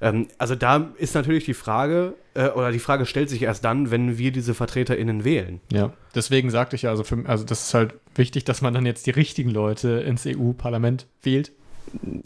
Ja. 0.00 0.08
Ähm, 0.08 0.28
also 0.38 0.54
da 0.54 0.90
ist 0.96 1.14
natürlich 1.14 1.44
die 1.44 1.54
Frage, 1.54 2.14
äh, 2.38 2.50
oder 2.50 2.70
die 2.70 2.78
Frage 2.78 3.04
stellt 3.04 3.28
sich 3.28 3.42
erst 3.42 3.64
dann, 3.64 3.90
wenn 3.90 4.16
wir 4.16 4.30
diese 4.30 4.54
VertreterInnen 4.54 5.24
wählen. 5.24 5.60
Ja, 5.72 5.92
deswegen 6.14 6.50
sagte 6.50 6.76
ich 6.76 6.82
ja, 6.82 6.90
also, 6.90 7.02
für, 7.02 7.24
also 7.26 7.44
das 7.44 7.66
ist 7.66 7.74
halt 7.74 7.94
wichtig, 8.14 8.44
dass 8.44 8.62
man 8.62 8.72
dann 8.72 8.86
jetzt 8.86 9.06
die 9.06 9.10
richtigen 9.10 9.50
Leute 9.50 9.88
ins 10.00 10.24
EU-Parlament 10.24 11.06
wählt. 11.22 11.52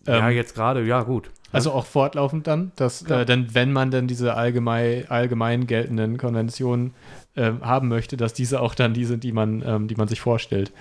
ja, 0.07 0.29
Ähm, 0.29 0.37
jetzt 0.37 0.55
gerade, 0.55 0.85
ja, 0.85 1.03
gut. 1.03 1.31
Also 1.51 1.73
auch 1.73 1.87
fortlaufend 1.87 2.47
dann, 2.47 2.73
dass, 2.77 3.03
äh, 3.03 3.27
denn 3.27 3.55
wenn 3.55 3.73
man 3.73 3.91
dann 3.91 4.07
diese 4.07 4.35
allgemein, 4.35 5.11
allgemein 5.11 5.67
geltenden 5.67 6.17
Konventionen 6.17 6.95
ähm, 7.37 7.61
haben 7.63 7.89
möchte, 7.89 8.17
dass 8.17 8.33
diese 8.33 8.61
auch 8.61 8.75
dann 8.75 8.95
die 8.95 9.05
sind, 9.05 9.23
die 9.23 9.33
man, 9.33 9.63
ähm, 9.67 9.89
die 9.89 9.95
man 9.95 10.09
sich 10.09 10.21
vorstellt. 10.21 10.73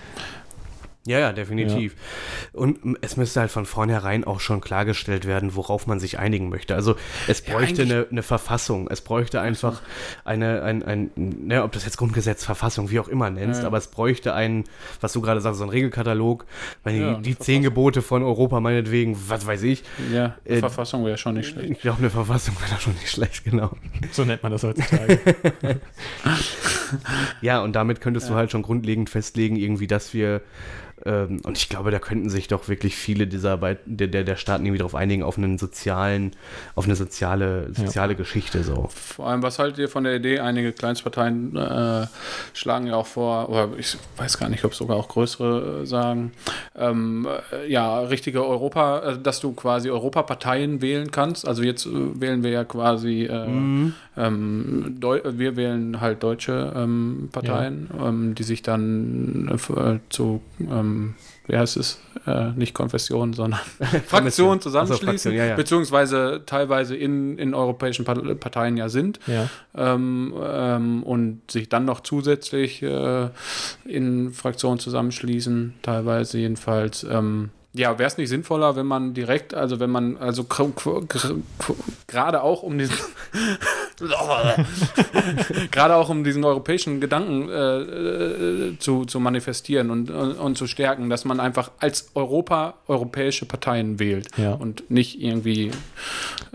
Ja, 1.04 1.18
ja, 1.18 1.32
definitiv. 1.32 1.96
Und 2.52 2.84
m, 2.84 2.96
es 3.00 3.16
müsste 3.16 3.40
halt 3.40 3.50
von 3.50 3.66
vornherein 3.66 4.22
auch 4.22 4.38
schon 4.38 4.60
klargestellt 4.60 5.26
werden, 5.26 5.56
worauf 5.56 5.88
man 5.88 5.98
sich 5.98 6.20
einigen 6.20 6.48
möchte. 6.48 6.76
Also 6.76 6.94
es 7.26 7.44
Ja, 7.44 7.54
bräuchte 7.54 7.82
eigentlich- 7.82 7.92
eine, 7.96 8.06
eine 8.08 8.22
Verfassung, 8.22 8.86
es 8.88 9.00
bräuchte 9.00 9.40
einfach 9.40 9.82
eine, 10.24 10.62
ein, 10.62 10.84
ein, 10.84 11.10
ne, 11.16 11.64
ob 11.64 11.72
das 11.72 11.84
jetzt 11.84 11.96
Grundgesetz, 11.96 12.44
Verfassung, 12.44 12.90
wie 12.90 13.00
auch 13.00 13.08
immer 13.08 13.30
nennst, 13.30 13.58
Ja, 13.58 13.62
ja. 13.62 13.66
aber 13.66 13.78
es 13.78 13.88
bräuchte 13.88 14.32
einen, 14.34 14.62
was 15.00 15.12
du 15.12 15.20
gerade 15.20 15.40
sagst, 15.40 15.58
so 15.58 15.64
ein 15.64 15.70
Regelkatalog, 15.70 16.46
wenn 16.84 16.94
Ja, 17.00 17.00
die, 17.08 17.14
eine 17.14 17.22
die 17.22 17.38
zehn. 17.38 17.62
Gebote 17.62 18.00
von 18.00 18.22
Europa 18.22 18.60
meinetwegen, 18.60 19.16
was 19.28 19.44
weiß 19.44 19.62
ich. 19.64 19.82
ja 20.12 20.36
Äh, 20.44 20.58
Verfassung 20.58 21.04
wäre 21.04 21.18
schon 21.18 21.34
nicht 21.34 21.48
schlecht. 21.48 21.68
Ich 21.70 21.80
glaube, 21.80 21.98
eine 21.98 22.10
Verfassung 22.10 22.54
wäre 22.64 22.80
schon 22.80 22.92
nicht 22.94 23.10
schlecht, 23.10 23.42
genau. 23.44 23.72
So 24.12 24.24
nennt 24.24 24.42
man 24.44 24.52
das 24.52 24.62
heutzutage. 24.62 25.18
Ja, 27.40 27.62
und 27.62 27.72
damit 27.72 28.00
könntest 28.00 28.28
du 28.28 28.32
Ja. 28.32 28.38
halt 28.38 28.50
schon 28.50 28.62
grundlegend 28.62 29.10
festlegen, 29.10 29.56
irgendwie, 29.56 29.86
dass 29.86 30.12
wir, 30.14 30.42
ähm, 31.04 31.40
und 31.42 31.58
ich 31.58 31.68
glaube, 31.68 31.90
da 31.90 31.98
könnten 31.98 32.28
sich 32.30 32.48
doch 32.48 32.68
wirklich 32.68 32.96
viele 32.96 33.26
dieser 33.26 33.56
Beit 33.56 33.78
der, 33.86 34.08
der, 34.08 34.24
der 34.24 34.36
Staaten 34.36 34.64
irgendwie 34.64 34.78
darauf 34.78 34.94
einigen, 34.94 35.22
auf 35.22 35.36
einen 35.36 35.58
sozialen, 35.58 36.32
auf 36.74 36.84
eine 36.84 36.94
soziale, 36.94 37.72
soziale 37.72 38.14
Geschichte 38.14 38.62
so. 38.62 38.88
Vor 38.94 39.26
allem, 39.26 39.42
was 39.42 39.58
haltet 39.58 39.78
ihr 39.78 39.88
von 39.88 40.04
der 40.04 40.16
Idee? 40.16 40.40
Einige 40.40 40.72
Kleinstparteien 40.72 41.56
äh, 41.56 42.06
schlagen 42.52 42.86
ja 42.86 42.94
auch 42.94 43.06
vor, 43.06 43.48
oder 43.48 43.70
ich 43.78 43.96
weiß 44.16 44.38
gar 44.38 44.48
nicht, 44.48 44.64
ob 44.64 44.74
sogar 44.74 44.96
auch 44.96 45.08
größere 45.08 45.82
äh, 45.82 45.86
sagen, 45.86 46.32
ähm, 46.76 47.26
äh, 47.52 47.70
ja, 47.70 48.00
richtige 48.00 48.46
Europa, 48.46 49.00
äh, 49.00 49.18
dass 49.18 49.40
du 49.40 49.52
quasi 49.52 49.90
Europaparteien 49.90 50.82
wählen 50.82 51.10
kannst. 51.10 51.48
Also 51.48 51.62
jetzt 51.62 51.86
äh, 51.86 52.20
wählen 52.20 52.42
wir 52.42 52.50
ja 52.50 52.64
quasi, 52.64 53.24
äh, 53.24 53.46
ähm, 54.16 54.96
Deu 55.00 55.20
wir 55.24 55.56
wählen 55.56 56.00
halt 56.00 56.22
deutsche 56.22 56.72
ähm, 56.76 57.30
Parteien, 57.32 57.88
ähm, 58.00 58.34
die 58.34 58.42
sich 58.42 58.62
dann 58.62 59.58
zu 60.10 60.42
ähm, 60.60 60.91
ähm, 60.92 61.14
wie 61.46 61.56
heißt 61.56 61.76
es, 61.76 61.98
äh, 62.26 62.50
nicht 62.52 62.72
Konfession, 62.74 63.32
sondern 63.32 63.60
Fraktionen 64.06 64.60
zusammenschließen, 64.60 65.08
Fraktion, 65.08 65.34
ja, 65.34 65.46
ja. 65.46 65.56
beziehungsweise 65.56 66.42
teilweise 66.46 66.94
in, 66.96 67.36
in 67.38 67.52
europäischen 67.54 68.04
Par- 68.04 68.22
Parteien 68.36 68.76
ja 68.76 68.88
sind 68.88 69.18
Ja. 69.26 69.48
ähm, 69.74 70.32
ähm, 70.40 71.02
und 71.02 71.50
sich 71.50 71.68
dann 71.68 71.84
noch 71.84 72.00
zusätzlich 72.00 72.82
äh, 72.82 73.28
in 73.84 74.32
Fraktionen 74.32 74.78
zusammenschließen, 74.78 75.74
teilweise 75.82 76.38
jedenfalls. 76.38 77.04
Ähm, 77.04 77.50
ja, 77.74 77.98
wäre 77.98 78.06
es 78.06 78.18
nicht 78.18 78.28
sinnvoller, 78.28 78.76
wenn 78.76 78.84
man 78.86 79.14
direkt, 79.14 79.54
also 79.54 79.80
wenn 79.80 79.88
man, 79.90 80.18
also 80.18 80.44
gerade 82.06 82.42
auch 82.42 82.62
um 82.62 82.76
diesen, 82.76 82.96
gerade 85.70 85.96
auch 85.96 86.08
um 86.08 86.24
diesen 86.24 86.44
europäischen 86.44 87.00
Gedanken 87.00 87.48
äh, 87.48 87.52
äh, 87.80 88.78
zu, 88.78 89.04
zu 89.04 89.20
manifestieren 89.20 89.90
und, 89.90 90.10
und, 90.10 90.32
und 90.34 90.58
zu 90.58 90.66
stärken, 90.66 91.08
dass 91.10 91.24
man 91.24 91.40
einfach 91.40 91.70
als 91.78 92.10
Europa 92.14 92.74
europäische 92.88 93.46
Parteien 93.46 93.98
wählt 93.98 94.28
Ja. 94.36 94.52
und 94.54 94.90
nicht 94.90 95.20
irgendwie 95.22 95.70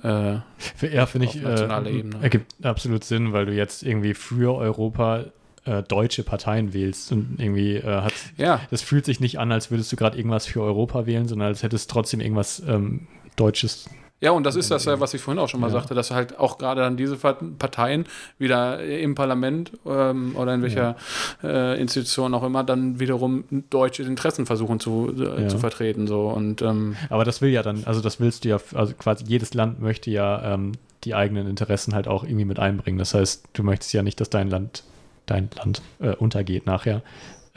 äh, 0.04 0.38
Für- 0.76 0.88
Ja, 0.92 1.06
finde 1.06 1.28
Auf 1.28 1.36
ich, 1.36 1.42
nationaler 1.42 1.90
äh, 1.90 1.98
Ebene. 2.00 2.18
ergibt 2.22 2.54
absolut 2.66 3.04
Sinn, 3.04 3.34
weil 3.34 3.46
du 3.46 3.54
jetzt 3.54 3.84
irgendwie 3.84 4.14
für 4.14 4.56
Europa 4.56 5.26
äh, 5.66 5.84
deutsche 5.84 6.24
Parteien 6.24 6.74
wählst 6.74 7.12
und 7.12 7.36
irgendwie 7.40 7.76
äh, 7.76 7.84
hat 8.02 8.14
ja, 8.38 8.62
das 8.72 8.82
fühlt 8.82 9.06
sich 9.06 9.20
nicht 9.20 9.40
an, 9.40 9.52
als 9.52 9.70
würdest 9.72 9.92
du 9.92 9.96
gerade 9.96 10.18
irgendwas 10.18 10.46
für 10.46 10.62
Europa 10.62 11.06
wählen, 11.06 11.28
sondern 11.28 11.50
als 11.50 11.64
hättest 11.64 11.90
trotzdem 11.92 12.22
irgendwas 12.22 12.62
ähm, 12.68 13.08
Deutsches. 13.36 13.90
Ja, 14.20 14.32
und 14.32 14.44
das 14.46 14.56
ist 14.56 14.72
das, 14.72 14.86
ja, 14.86 15.00
was 15.00 15.14
ich 15.14 15.22
vorhin 15.22 15.38
auch 15.40 15.48
schon 15.48 15.60
mal 15.60 15.68
Ja. 15.68 15.74
sagte, 15.74 15.94
dass 15.94 16.10
halt 16.10 16.40
auch 16.40 16.58
gerade 16.58 16.82
dann 16.82 16.98
diese 16.98 17.18
Parteien 17.18 18.06
wieder 18.40 18.84
im 18.84 19.14
Parlament 19.14 19.72
ähm, 19.86 20.36
oder 20.36 20.56
in 20.56 20.64
welcher 20.64 20.96
äh, 21.44 21.80
Institution 21.80 22.34
auch 22.34 22.42
immer 22.44 22.64
dann 22.64 23.00
wiederum 23.00 23.44
deutsche 23.70 24.02
Interessen 24.02 24.48
versuchen 24.48 24.80
zu, 24.80 25.14
äh, 25.16 25.44
Ja. 25.44 25.48
zu 25.50 25.60
vertreten. 25.60 26.08
So. 26.08 26.30
Und 26.30 26.64
ähm, 26.64 26.96
Aber 27.10 27.26
das 27.26 27.42
will 27.42 27.52
ja 27.52 27.62
dann, 27.62 27.84
also 27.86 28.02
das 28.02 28.20
willst 28.20 28.44
du 28.44 28.50
ja, 28.50 28.58
also 28.74 28.94
quasi 28.98 29.24
jedes 29.28 29.54
Land 29.54 29.82
möchte 29.82 30.10
ja 30.10 30.54
ähm, 30.56 30.72
die 31.04 31.14
eigenen 31.14 31.48
Interessen 31.48 31.94
halt 31.94 32.08
auch 32.08 32.24
irgendwie 32.24 32.46
mit 32.46 32.58
einbringen. 32.58 32.98
Das 32.98 33.14
heißt, 33.14 33.46
du 33.54 33.62
möchtest 33.64 33.94
ja 33.94 34.02
nicht, 34.02 34.20
dass 34.20 34.32
dein 34.32 34.50
Land, 34.50 34.84
dein 35.28 35.50
Land 35.56 35.84
äh, 36.00 36.16
untergeht 36.16 36.66
nachher. 36.66 37.04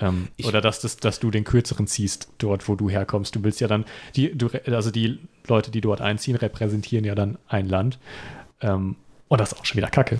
Ähm, 0.00 0.28
oder 0.44 0.60
dass, 0.60 0.80
das, 0.80 0.96
dass 0.96 1.20
du 1.20 1.30
den 1.30 1.44
kürzeren 1.44 1.86
ziehst, 1.86 2.28
dort, 2.38 2.68
wo 2.68 2.74
du 2.74 2.88
herkommst. 2.88 3.34
Du 3.36 3.44
willst 3.44 3.60
ja 3.60 3.68
dann, 3.68 3.84
die, 4.16 4.36
du, 4.36 4.48
also 4.66 4.90
die 4.90 5.18
Leute, 5.46 5.70
die 5.70 5.80
dort 5.80 6.00
einziehen, 6.00 6.36
repräsentieren 6.36 7.04
ja 7.04 7.14
dann 7.14 7.38
ein 7.48 7.68
Land. 7.68 7.98
Ähm, 8.60 8.96
und 9.28 9.40
das 9.40 9.52
ist 9.52 9.58
auch 9.60 9.64
schon 9.64 9.76
wieder 9.76 9.88
Kacke. 9.90 10.18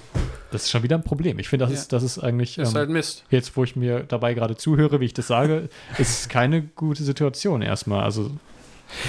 Das 0.53 0.65
ist 0.65 0.71
schon 0.71 0.83
wieder 0.85 0.97
ein 0.97 1.03
Problem. 1.03 1.39
Ich 1.41 1.49
finde, 1.49 1.65
das, 1.65 1.73
Ja. 1.75 1.81
ist, 1.81 1.93
das 1.93 2.03
ist 2.03 2.19
eigentlich. 2.21 2.59
ist 2.59 2.71
ähm, 2.71 2.75
halt 2.77 2.91
Mist. 2.91 3.25
jetzt, 3.31 3.57
wo 3.57 3.65
ich 3.65 3.75
mir 3.75 4.05
dabei 4.05 4.35
gerade 4.35 4.57
zuhöre, 4.57 5.01
wie 5.01 5.07
ich 5.07 5.15
das 5.15 5.27
sage, 5.27 5.69
ist 5.99 6.21
es 6.21 6.29
keine 6.29 6.63
gute 6.63 7.03
Situation 7.03 7.63
erstmal. 7.63 8.05
Also, 8.05 8.31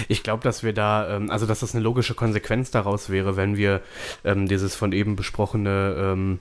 Ich 0.07 0.23
glaube, 0.23 0.43
dass 0.43 0.63
wir 0.63 0.73
da, 0.73 1.15
ähm, 1.17 1.29
also 1.31 1.45
dass 1.45 1.59
das 1.59 1.73
eine 1.75 1.83
logische 1.83 2.13
Konsequenz 2.13 2.71
daraus 2.71 3.09
wäre, 3.09 3.35
wenn 3.35 3.57
wir 3.57 3.81
ähm, 4.23 4.47
dieses 4.47 4.75
von 4.75 4.91
eben 4.91 5.15
besprochene 5.15 5.95
ähm, 5.97 6.39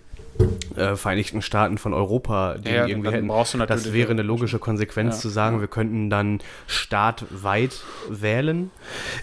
äh, 0.77 0.97
Vereinigten 0.97 1.43
Staaten 1.43 1.79
von 1.79 1.93
Europa 1.95 2.57
die 2.59 2.71
Ja, 2.71 2.87
irgendwie 2.87 3.11
hätten. 3.11 3.29
du 3.29 3.67
das 3.67 3.93
wäre 3.93 4.11
eine 4.13 4.23
logische 4.23 4.59
Konsequenz 4.59 5.17
Ja, 5.17 5.21
zu 5.23 5.29
sagen, 5.29 5.61
wir 5.61 5.69
könnten 5.69 6.11
dann 6.11 6.41
staatweit 6.67 7.73
wählen. 8.09 8.71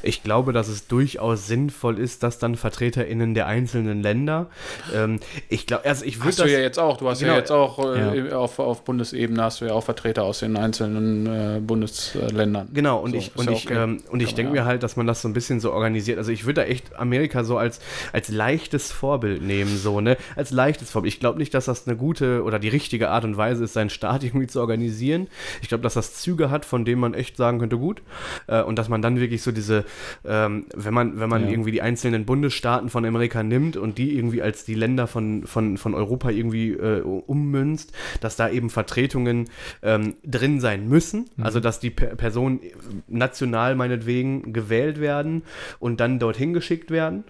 Ich 0.03 0.24
glaube, 0.24 0.53
dass 0.53 0.68
es 0.68 0.88
durchaus 0.88 1.47
sinnvoll 1.47 1.99
ist, 1.99 2.24
dass 2.24 2.39
dann 2.39 2.55
VertreterInnen 2.55 3.34
der 3.34 3.47
einzelnen 3.47 4.01
Länder, 4.01 4.47
ähm, 4.95 5.20
ich 5.49 5.68
glaube, 5.68 5.86
also 5.86 6.05
ich 6.05 6.18
würde 6.20 6.28
Hast 6.30 6.39
du 6.39 6.43
das. 6.43 6.51
ja 6.51 6.59
jetzt 6.59 6.80
auch, 6.80 6.97
du 6.97 7.09
hast 7.09 7.20
Genau. 7.20 7.34
ja 7.34 7.39
jetzt 7.39 7.51
auch 7.51 7.80
äh, 7.95 8.30
Ja. 8.30 8.38
Auf, 8.38 8.59
auf 8.59 8.84
Bundesebene 8.84 9.41
hast 9.43 9.61
du 9.61 9.65
ja 9.65 9.74
auch 9.74 9.84
Vertreter 9.84 10.24
aus 10.24 10.39
den 10.39 10.55
einzelnen 10.57 11.26
äh, 11.28 11.59
Bundesländern. 11.59 12.68
Genau, 12.74 12.99
und 12.99 13.11
So, 13.11 13.18
ich, 13.18 13.36
und 13.36 13.49
ich, 13.51 13.65
okay. 13.65 13.76
ähm, 13.84 14.03
und 14.09 14.22
ich 14.22 14.36
denke 14.36 14.51
mir 14.51 14.65
halt, 14.65 14.84
dass 14.84 14.95
man 14.95 15.07
das 15.07 15.22
so 15.22 15.28
ein 15.28 15.34
bisschen 15.34 15.59
so 15.59 15.72
organisiert. 15.72 16.18
Also 16.18 16.32
ich 16.32 16.45
würde 16.45 16.61
da 16.61 16.68
echt 16.68 16.95
Amerika 16.97 17.43
so 17.43 17.57
als, 17.57 17.80
als 18.13 18.30
leichtes 18.30 18.91
Vorbild 18.91 19.41
nehmen, 19.41 19.78
so, 19.78 20.01
ne? 20.01 20.18
Als 20.36 20.51
leichtes 20.51 20.89
Vorbild. 20.89 21.07
Ich 21.08 21.20
glaube 21.20 21.39
nicht, 21.39 21.53
dass 21.53 21.66
das 21.66 21.88
eine 21.88 21.97
gute 21.97 22.43
oder 22.43 22.60
die 22.60 22.68
richtige 22.68 23.10
Art 23.10 23.24
und 23.24 23.38
Weise 23.38 23.64
ist, 23.64 23.74
seinen 23.74 23.89
Staat 23.89 24.24
irgendwie 24.26 24.47
zu 24.47 24.60
organisieren. 24.60 25.28
Ich 25.62 25.70
glaube, 25.70 25.82
dass 25.82 25.93
das 25.95 26.16
Züge 26.16 26.49
hat, 26.51 26.66
von 26.66 26.86
denen 26.86 27.01
man 27.01 27.14
echt 27.14 27.38
sagen 27.38 27.60
könnte, 27.60 27.78
gut. 27.78 28.01
Äh, 28.47 28.62
und 28.62 28.78
dass 28.78 28.89
man 28.89 29.01
dann 29.01 29.20
wirklich 29.20 29.41
so 29.41 29.51
diese, 29.51 29.86
ähm, 30.26 30.66
wenn 30.76 30.93
man, 30.93 31.20
wenn 31.20 31.30
man 31.30 31.43
Ja. 31.43 31.49
irgendwie 31.49 31.72
die 31.72 31.82
einzelnen 31.82 32.26
Bundesstaaten 32.26 32.89
von 32.89 33.05
Amerika 33.05 33.41
nimmt 33.43 33.78
und 33.78 33.97
die 33.97 34.16
irgendwie 34.18 34.41
als 34.41 34.66
die 34.66 34.76
Länder 34.76 35.08
von, 35.08 35.45
von, 35.47 35.78
von 35.78 35.93
Europa 35.95 36.30
irgendwie 36.30 36.72
äh, 36.72 37.01
ummünzt, 37.01 37.93
dass 38.22 38.36
da 38.36 38.49
eben 38.49 38.70
Vertretungen 38.70 39.49
ähm, 39.82 40.16
drin 40.26 40.60
sein 40.60 40.88
müssen. 40.89 41.30
Also 41.41 41.60
dass 41.60 41.80
die 41.80 41.89
per 41.89 42.16
Personen 42.16 42.60
national 43.08 43.76
meinetwegen 43.76 44.51
gewählt 44.53 44.99
werden 44.99 45.43
und 45.80 45.99
dann 45.99 46.20
dorthin 46.20 46.53
geschickt 46.53 46.91
werden. 46.91 47.24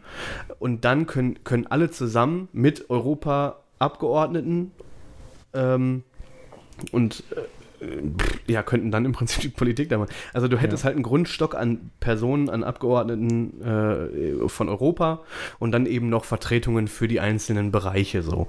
Und 0.59 0.85
dann 0.85 1.05
können, 1.07 1.43
können 1.43 1.67
alle 1.67 1.91
zusammen 1.91 2.47
mit 2.53 2.89
Europa-Abgeordneten 3.79 4.71
ähm, 5.53 6.03
und 6.91 7.23
äh, 7.31 7.41
ja, 8.51 8.63
könnten 8.63 8.89
dann 8.89 9.05
im 9.05 9.11
Prinzip 9.11 9.41
die 9.41 9.49
Politik 9.49 9.89
da 9.89 9.99
machen. 9.99 10.09
Also 10.33 10.47
du 10.47 10.57
hättest 10.57 10.83
halt 10.83 10.95
einen 10.95 11.03
Grundstock 11.03 11.53
an 11.53 11.91
Personen, 11.99 12.49
an 12.49 12.63
Abgeordneten 12.63 13.61
äh, 13.61 14.49
von 14.49 14.67
Europa 14.67 15.21
und 15.59 15.71
dann 15.73 15.85
eben 15.85 16.09
noch 16.09 16.25
Vertretungen 16.25 16.87
für 16.87 17.07
die 17.07 17.19
einzelnen 17.19 17.71
Bereiche 17.71 18.23
so. 18.23 18.47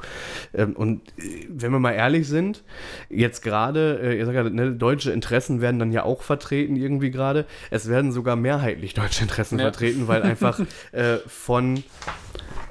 Ähm, 0.55 0.73
und 0.73 1.03
äh, 1.19 1.47
wenn 1.51 1.73
wir 1.73 1.79
mal 1.79 1.93
ehrlich 1.93 2.27
sind, 2.27 2.65
jetzt 3.11 3.43
gerade, 3.43 4.01
äh, 4.03 4.19
ihr 4.19 4.25
sagt 4.25 4.35
ja, 4.35 4.45
ne, 4.45 4.73
deutsche 4.73 5.11
Interessen 5.13 5.61
werden 5.61 5.79
dann 5.79 5.93
ja 5.93 6.05
auch 6.05 6.23
vertreten 6.23 6.77
irgendwie 6.77 7.11
gerade. 7.11 7.45
Es 7.71 7.87
werden 7.87 8.13
sogar 8.13 8.35
mehrheitlich 8.35 8.95
deutsche 8.95 9.23
Interessen 9.23 9.59
Ja. 9.59 9.67
vertreten, 9.67 10.09
weil 10.09 10.23
einfach 10.23 10.59
äh, 10.93 11.19
von 11.27 11.83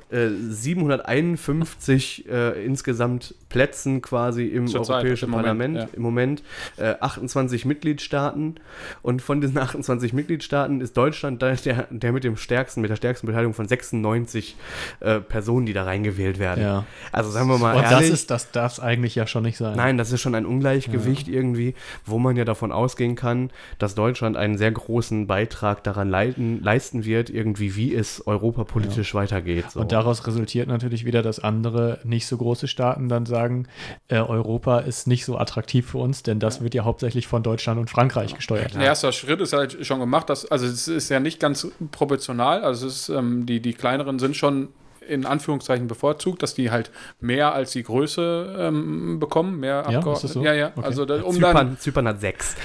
751 0.09 2.29
äh, 2.29 2.65
insgesamt 2.65 3.35
Plätzen 3.49 4.01
quasi 4.01 4.45
im 4.45 4.67
Zur 4.67 4.83
Zeit, 4.83 4.95
Europäischen 4.97 5.25
im 5.25 5.31
Moment, 5.31 5.45
Parlament 5.45 5.77
ja. 5.77 5.87
im 5.93 6.01
Moment 6.01 6.43
äh, 6.77 6.95
28 6.99 7.65
Mitgliedstaaten 7.65 8.55
und 9.01 9.21
von 9.21 9.41
diesen 9.41 9.57
28 9.57 10.13
Mitgliedstaaten 10.13 10.81
ist 10.81 10.97
Deutschland 10.97 11.41
der, 11.41 11.55
der 11.89 12.11
mit 12.11 12.23
dem 12.23 12.37
stärksten, 12.37 12.81
mit 12.81 12.89
der 12.89 12.95
stärksten 12.95 13.27
Beteiligung 13.27 13.53
von 13.53 13.67
96 13.67 14.55
äh, 14.99 15.19
Personen, 15.19 15.65
die 15.65 15.73
da 15.73 15.83
reingewählt 15.83 16.39
werden. 16.39 16.61
ja. 16.61 16.85
Also 17.11 17.31
sagen 17.31 17.47
wir 17.47 17.57
mal 17.57 17.75
Und 17.75 17.83
ehrlich, 17.83 18.09
das 18.09 18.09
ist, 18.09 18.31
das 18.31 18.51
darf 18.51 18.73
es 18.73 18.79
eigentlich 18.79 19.15
ja 19.15 19.27
schon 19.27 19.43
nicht 19.43 19.57
sein. 19.57 19.75
Nein, 19.77 19.97
das 19.97 20.11
ist 20.11 20.21
schon 20.21 20.35
ein 20.35 20.45
Ungleichgewicht 20.45 21.27
irgendwie, 21.27 21.73
wo 22.05 22.19
man 22.19 22.35
ja 22.35 22.45
davon 22.45 22.71
ausgehen 22.71 23.15
kann, 23.15 23.49
dass 23.79 23.95
Deutschland 23.95 24.37
einen 24.37 24.57
sehr 24.57 24.71
großen 24.71 25.27
Beitrag 25.27 25.83
daran 25.83 26.09
leiten, 26.09 26.61
leisten 26.61 27.05
wird, 27.05 27.29
irgendwie, 27.29 27.75
wie 27.75 27.95
es 27.95 28.25
europapolitisch 28.27 29.13
weitergeht. 29.15 29.71
So. 29.71 29.79
Und 29.79 29.91
daraus 29.91 30.25
resultiert 30.27 30.67
natürlich 30.67 31.05
wieder, 31.05 31.21
dass 31.21 31.39
andere 31.39 31.99
nicht 32.03 32.27
so 32.27 32.37
große 32.37 32.67
Staaten 32.67 33.09
dann 33.09 33.25
sagen, 33.25 33.36
äh, 34.07 34.17
Europa 34.17 34.79
ist 34.79 35.07
nicht 35.07 35.25
so 35.25 35.37
attraktiv 35.37 35.89
für 35.91 35.97
uns, 35.97 36.23
denn 36.23 36.39
das 36.39 36.61
wird 36.61 36.73
ja 36.73 36.83
hauptsächlich 36.83 37.27
von 37.27 37.43
Deutschland 37.43 37.79
und 37.79 37.89
Frankreich 37.89 38.35
gesteuert. 38.35 38.75
Ein 38.75 38.81
erster 38.81 39.11
Schritt 39.11 39.41
ist 39.41 39.53
halt 39.53 39.85
schon 39.85 39.99
gemacht. 39.99 40.29
Dass, 40.29 40.45
also 40.45 40.65
es 40.65 40.87
ist 40.87 41.09
ja 41.09 41.19
nicht 41.19 41.39
ganz 41.39 41.67
proportional. 41.91 42.63
Also 42.63 42.87
ist, 42.87 43.09
ähm, 43.09 43.45
die, 43.45 43.59
die 43.59 43.73
kleineren 43.73 44.19
sind 44.19 44.35
schon 44.35 44.69
in 45.07 45.25
Anführungszeichen 45.25 45.87
bevorzugt, 45.87 46.43
dass 46.43 46.53
die 46.53 46.71
halt 46.71 46.91
mehr 47.19 47.53
als 47.53 47.71
die 47.71 47.83
Größe 47.83 48.55
ähm, 48.59 49.19
bekommen, 49.19 49.59
mehr 49.59 49.85
Ja, 49.89 50.01
das 50.01 50.21
so? 50.21 50.43
Ja, 50.43 50.53
ja. 50.53 50.71
Okay. 50.75 50.85
Also 50.85 51.05
da, 51.05 51.21
um 51.21 51.39
dann, 51.39 51.51
Zypern, 51.53 51.77
Zypern 51.79 52.07
hat 52.07 52.21
sechs. 52.21 52.55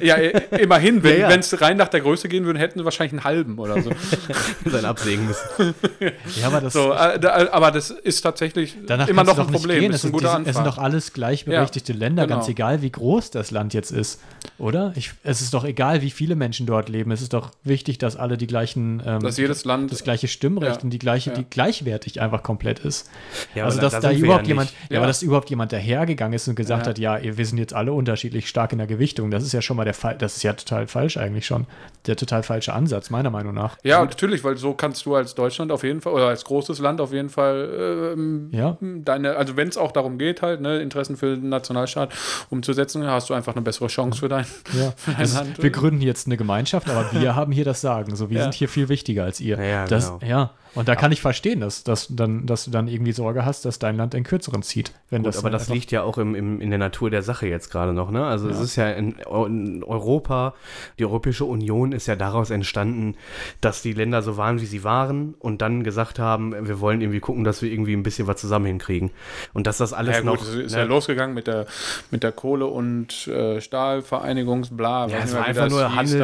ja, 0.00 0.16
äh, 0.16 0.62
immerhin, 0.62 1.02
wenn 1.02 1.20
Ja, 1.20 1.30
ja. 1.30 1.36
es 1.36 1.60
rein 1.60 1.76
nach 1.76 1.88
der 1.88 2.00
Größe 2.00 2.28
gehen 2.28 2.44
würde, 2.46 2.58
hätten 2.58 2.78
sie 2.78 2.84
wahrscheinlich 2.84 3.12
einen 3.12 3.24
halben 3.24 3.58
oder 3.58 3.80
so. 3.82 3.90
sein 4.70 4.84
absägen 4.84 5.26
müssen. 5.26 5.74
Ja, 6.40 6.48
aber 6.48 6.60
das, 6.60 6.72
so 6.72 6.92
äh, 6.92 7.18
da, 7.18 7.48
aber 7.52 7.70
das 7.70 7.90
ist 7.90 8.20
tatsächlich 8.20 8.76
danach 8.86 9.08
immer 9.08 9.24
noch 9.24 9.38
ein 9.38 9.46
Problem. 9.46 9.80
Gehen. 9.80 9.90
Ist 9.92 9.98
Es, 9.98 10.04
ein 10.04 10.08
ist, 10.08 10.12
guter 10.12 10.36
die, 10.36 10.48
es 10.48 10.56
sind 10.56 10.66
Anfang. 10.66 10.76
doch 10.76 10.78
alles 10.78 11.12
gleichberechtigte 11.12 11.92
Länder, 11.92 12.24
genau. 12.26 12.36
ganz 12.36 12.48
egal, 12.48 12.82
wie 12.82 12.90
groß 12.90 13.30
das 13.30 13.50
Land 13.50 13.74
jetzt 13.74 13.90
ist. 13.90 14.20
Oder? 14.58 14.92
Ich, 14.96 15.12
es 15.22 15.40
ist 15.40 15.54
doch 15.54 15.64
egal, 15.64 16.02
wie 16.02 16.10
viele 16.10 16.36
Menschen 16.36 16.66
dort 16.66 16.88
leben. 16.88 17.10
Es 17.10 17.22
ist 17.22 17.32
doch 17.32 17.50
wichtig, 17.62 17.98
dass 17.98 18.16
alle 18.16 18.36
die 18.36 18.46
gleichen, 18.46 19.02
ähm, 19.04 19.20
dass 19.20 19.36
jedes 19.36 19.64
Land 19.64 19.92
das 19.92 20.02
gleiche 20.04 20.28
Stimmrecht 20.28 20.76
Ja. 20.78 20.82
und 20.82 20.90
die 20.90 20.98
gleiche, 20.98 21.30
Ja. 21.30 21.36
die 21.36 21.44
gleichwertig 21.78 22.20
einfach 22.20 22.42
komplett 22.42 22.78
ist. 22.80 23.10
Ja, 23.54 23.64
also, 23.64 23.78
aber 23.80 23.90
dass 23.90 24.00
da, 24.02 24.10
wir 24.10 24.18
überhaupt 24.18 24.42
ja 24.46 24.48
jemand, 24.48 24.72
ja. 24.90 24.98
Aber 24.98 25.06
dass 25.06 25.22
überhaupt 25.22 25.50
jemand 25.50 25.72
dahergegangen 25.72 26.34
ist 26.34 26.46
und 26.48 26.54
gesagt 26.54 26.86
Ja. 26.86 26.90
hat, 26.90 26.98
ja, 26.98 27.18
wir 27.22 27.46
sind 27.46 27.58
jetzt 27.58 27.74
alle 27.74 27.92
unterschiedlich 27.92 28.48
stark 28.48 28.72
in 28.72 28.78
der 28.78 28.86
Gewichtung, 28.86 29.30
das 29.30 29.42
ist 29.44 29.52
ja 29.52 29.62
schon 29.62 29.76
mal 29.76 29.84
der 29.84 29.94
Fall, 29.94 30.16
das 30.16 30.36
ist 30.36 30.42
ja 30.42 30.52
total 30.52 30.86
falsch 30.86 31.16
eigentlich 31.16 31.46
schon. 31.46 31.66
Der 32.06 32.16
total 32.16 32.42
falsche 32.42 32.72
Ansatz, 32.74 33.10
meiner 33.10 33.30
Meinung 33.30 33.54
nach. 33.54 33.76
Ja, 33.82 34.04
natürlich, 34.04 34.44
weil 34.44 34.56
so 34.56 34.74
kannst 34.74 35.06
du 35.06 35.14
als 35.14 35.34
Deutschland 35.34 35.72
auf 35.72 35.82
jeden 35.84 36.00
Fall 36.00 36.12
oder 36.12 36.28
als 36.28 36.44
großes 36.44 36.78
Land 36.78 37.00
auf 37.00 37.12
jeden 37.12 37.30
Fall 37.30 38.12
ähm, 38.14 38.48
Ja. 38.52 38.76
deine, 38.80 39.36
also 39.36 39.56
wenn 39.56 39.68
es 39.68 39.76
auch 39.78 39.92
darum 39.92 40.18
geht, 40.18 40.42
halt, 40.42 40.60
ne, 40.60 40.80
Interessen 40.80 41.16
für 41.16 41.36
den 41.36 41.48
Nationalstaat 41.48 42.10
umzusetzen, 42.50 43.06
hast 43.06 43.30
du 43.30 43.34
einfach 43.34 43.52
eine 43.54 43.62
bessere 43.62 43.86
Chance 43.88 44.20
für 44.20 44.28
dein, 44.28 44.44
Ja. 44.78 44.92
dein 45.06 45.16
Das 45.18 45.30
ist, 45.30 45.34
Land. 45.36 45.62
wir 45.62 45.70
gründen 45.70 46.02
jetzt 46.02 46.26
eine 46.26 46.36
Gemeinschaft, 46.36 46.88
aber 46.90 47.10
wir 47.12 47.34
haben 47.36 47.52
hier 47.52 47.64
das 47.64 47.80
Sagen. 47.80 48.14
So, 48.16 48.30
wir 48.30 48.36
Ja. 48.38 48.42
sind 48.44 48.54
hier 48.54 48.68
viel 48.68 48.88
wichtiger 48.88 49.24
als 49.24 49.40
ihr. 49.40 49.56
Ja, 49.56 49.62
ja, 49.64 49.86
das, 49.86 50.08
genau. 50.18 50.20
ja. 50.24 50.50
Und 50.74 50.88
da 50.88 50.96
kann 50.96 51.12
ich 51.12 51.20
verstehen, 51.20 51.60
dass, 51.60 51.84
dass, 51.84 52.08
dann, 52.10 52.46
dass 52.46 52.64
du 52.64 52.70
dann 52.70 52.88
irgendwie 52.88 53.12
Sorge 53.12 53.44
hast, 53.44 53.64
dass 53.64 53.78
dein 53.78 53.96
Land 53.96 54.12
den 54.14 54.24
kürzeren 54.24 54.62
zieht. 54.62 54.92
Wenn 55.10 55.22
Gut, 55.22 55.28
das 55.28 55.38
aber 55.38 55.50
das 55.50 55.68
liegt 55.68 55.92
ja 55.92 56.02
auch 56.02 56.18
im, 56.18 56.34
im, 56.34 56.60
in 56.60 56.70
der 56.70 56.78
Natur 56.78 57.10
der 57.10 57.22
Sache 57.22 57.46
jetzt 57.46 57.70
gerade 57.70 57.92
noch. 57.92 58.10
Ne? 58.10 58.24
Also 58.26 58.48
es 58.48 58.58
Ja. 58.58 58.64
ist 58.64 58.76
ja 58.76 58.90
in, 58.90 59.12
in 59.46 59.84
Europa, 59.84 60.54
die 60.98 61.04
Europäische 61.04 61.44
Union 61.44 61.92
ist 61.92 62.06
ja 62.06 62.16
daraus 62.16 62.50
entstanden, 62.50 63.14
dass 63.60 63.82
die 63.82 63.92
Länder 63.92 64.22
so 64.22 64.36
waren, 64.36 64.60
wie 64.60 64.66
sie 64.66 64.82
waren 64.82 65.34
und 65.38 65.62
dann 65.62 65.84
gesagt 65.84 66.18
haben, 66.18 66.54
wir 66.66 66.80
wollen 66.80 67.00
irgendwie 67.00 67.20
gucken, 67.20 67.44
dass 67.44 67.62
wir 67.62 67.70
irgendwie 67.70 67.94
ein 67.94 68.02
bisschen 68.02 68.26
was 68.26 68.40
zusammen 68.40 68.66
hinkriegen. 68.66 69.10
Und 69.52 69.66
dass 69.66 69.78
das 69.78 69.92
alles 69.92 70.16
Ja, 70.16 70.22
gut, 70.22 70.26
noch... 70.26 70.42
es 70.42 70.54
ist 70.54 70.72
ne, 70.72 70.78
ja 70.78 70.84
losgegangen 70.84 71.34
mit 71.34 71.46
der, 71.46 71.66
mit 72.10 72.22
der 72.22 72.32
Kohle- 72.32 72.66
und 72.66 73.28
äh, 73.28 73.60
Stahlvereinigungs-Bla. 73.60 75.06
Ja, 75.06 75.12
weiß 75.16 75.24
es 75.24 75.30
nicht 75.30 75.34
war 75.38 75.44
einfach 75.44 75.62
das 75.64 75.72
nur 75.72 75.94
Handels, 75.94 76.14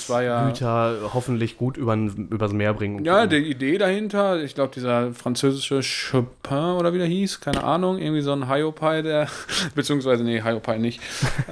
es 0.00 0.10
war 0.10 0.22
ja, 0.22 0.40
Handelsgüter 0.40 1.10
hoffentlich 1.14 1.56
gut 1.56 1.76
über, 1.76 1.94
übers 1.94 2.52
Meer 2.52 2.74
bringen. 2.74 3.04
Ja, 3.04 3.26
die 3.26 3.36
Idee 3.36 3.77
dahinter, 3.78 4.42
ich 4.42 4.54
glaube, 4.54 4.72
dieser 4.74 5.12
französische 5.12 5.80
Chopin 5.82 6.76
oder 6.78 6.92
wie 6.92 6.98
der 6.98 7.06
hieß, 7.06 7.40
keine 7.40 7.64
Ahnung, 7.64 7.98
irgendwie 7.98 8.20
so 8.20 8.32
ein 8.32 8.48
Hiopai, 8.52 9.02
der, 9.02 9.28
beziehungsweise, 9.74 10.24
nee, 10.24 10.42
Hiopai 10.42 10.78
nicht, 10.78 11.00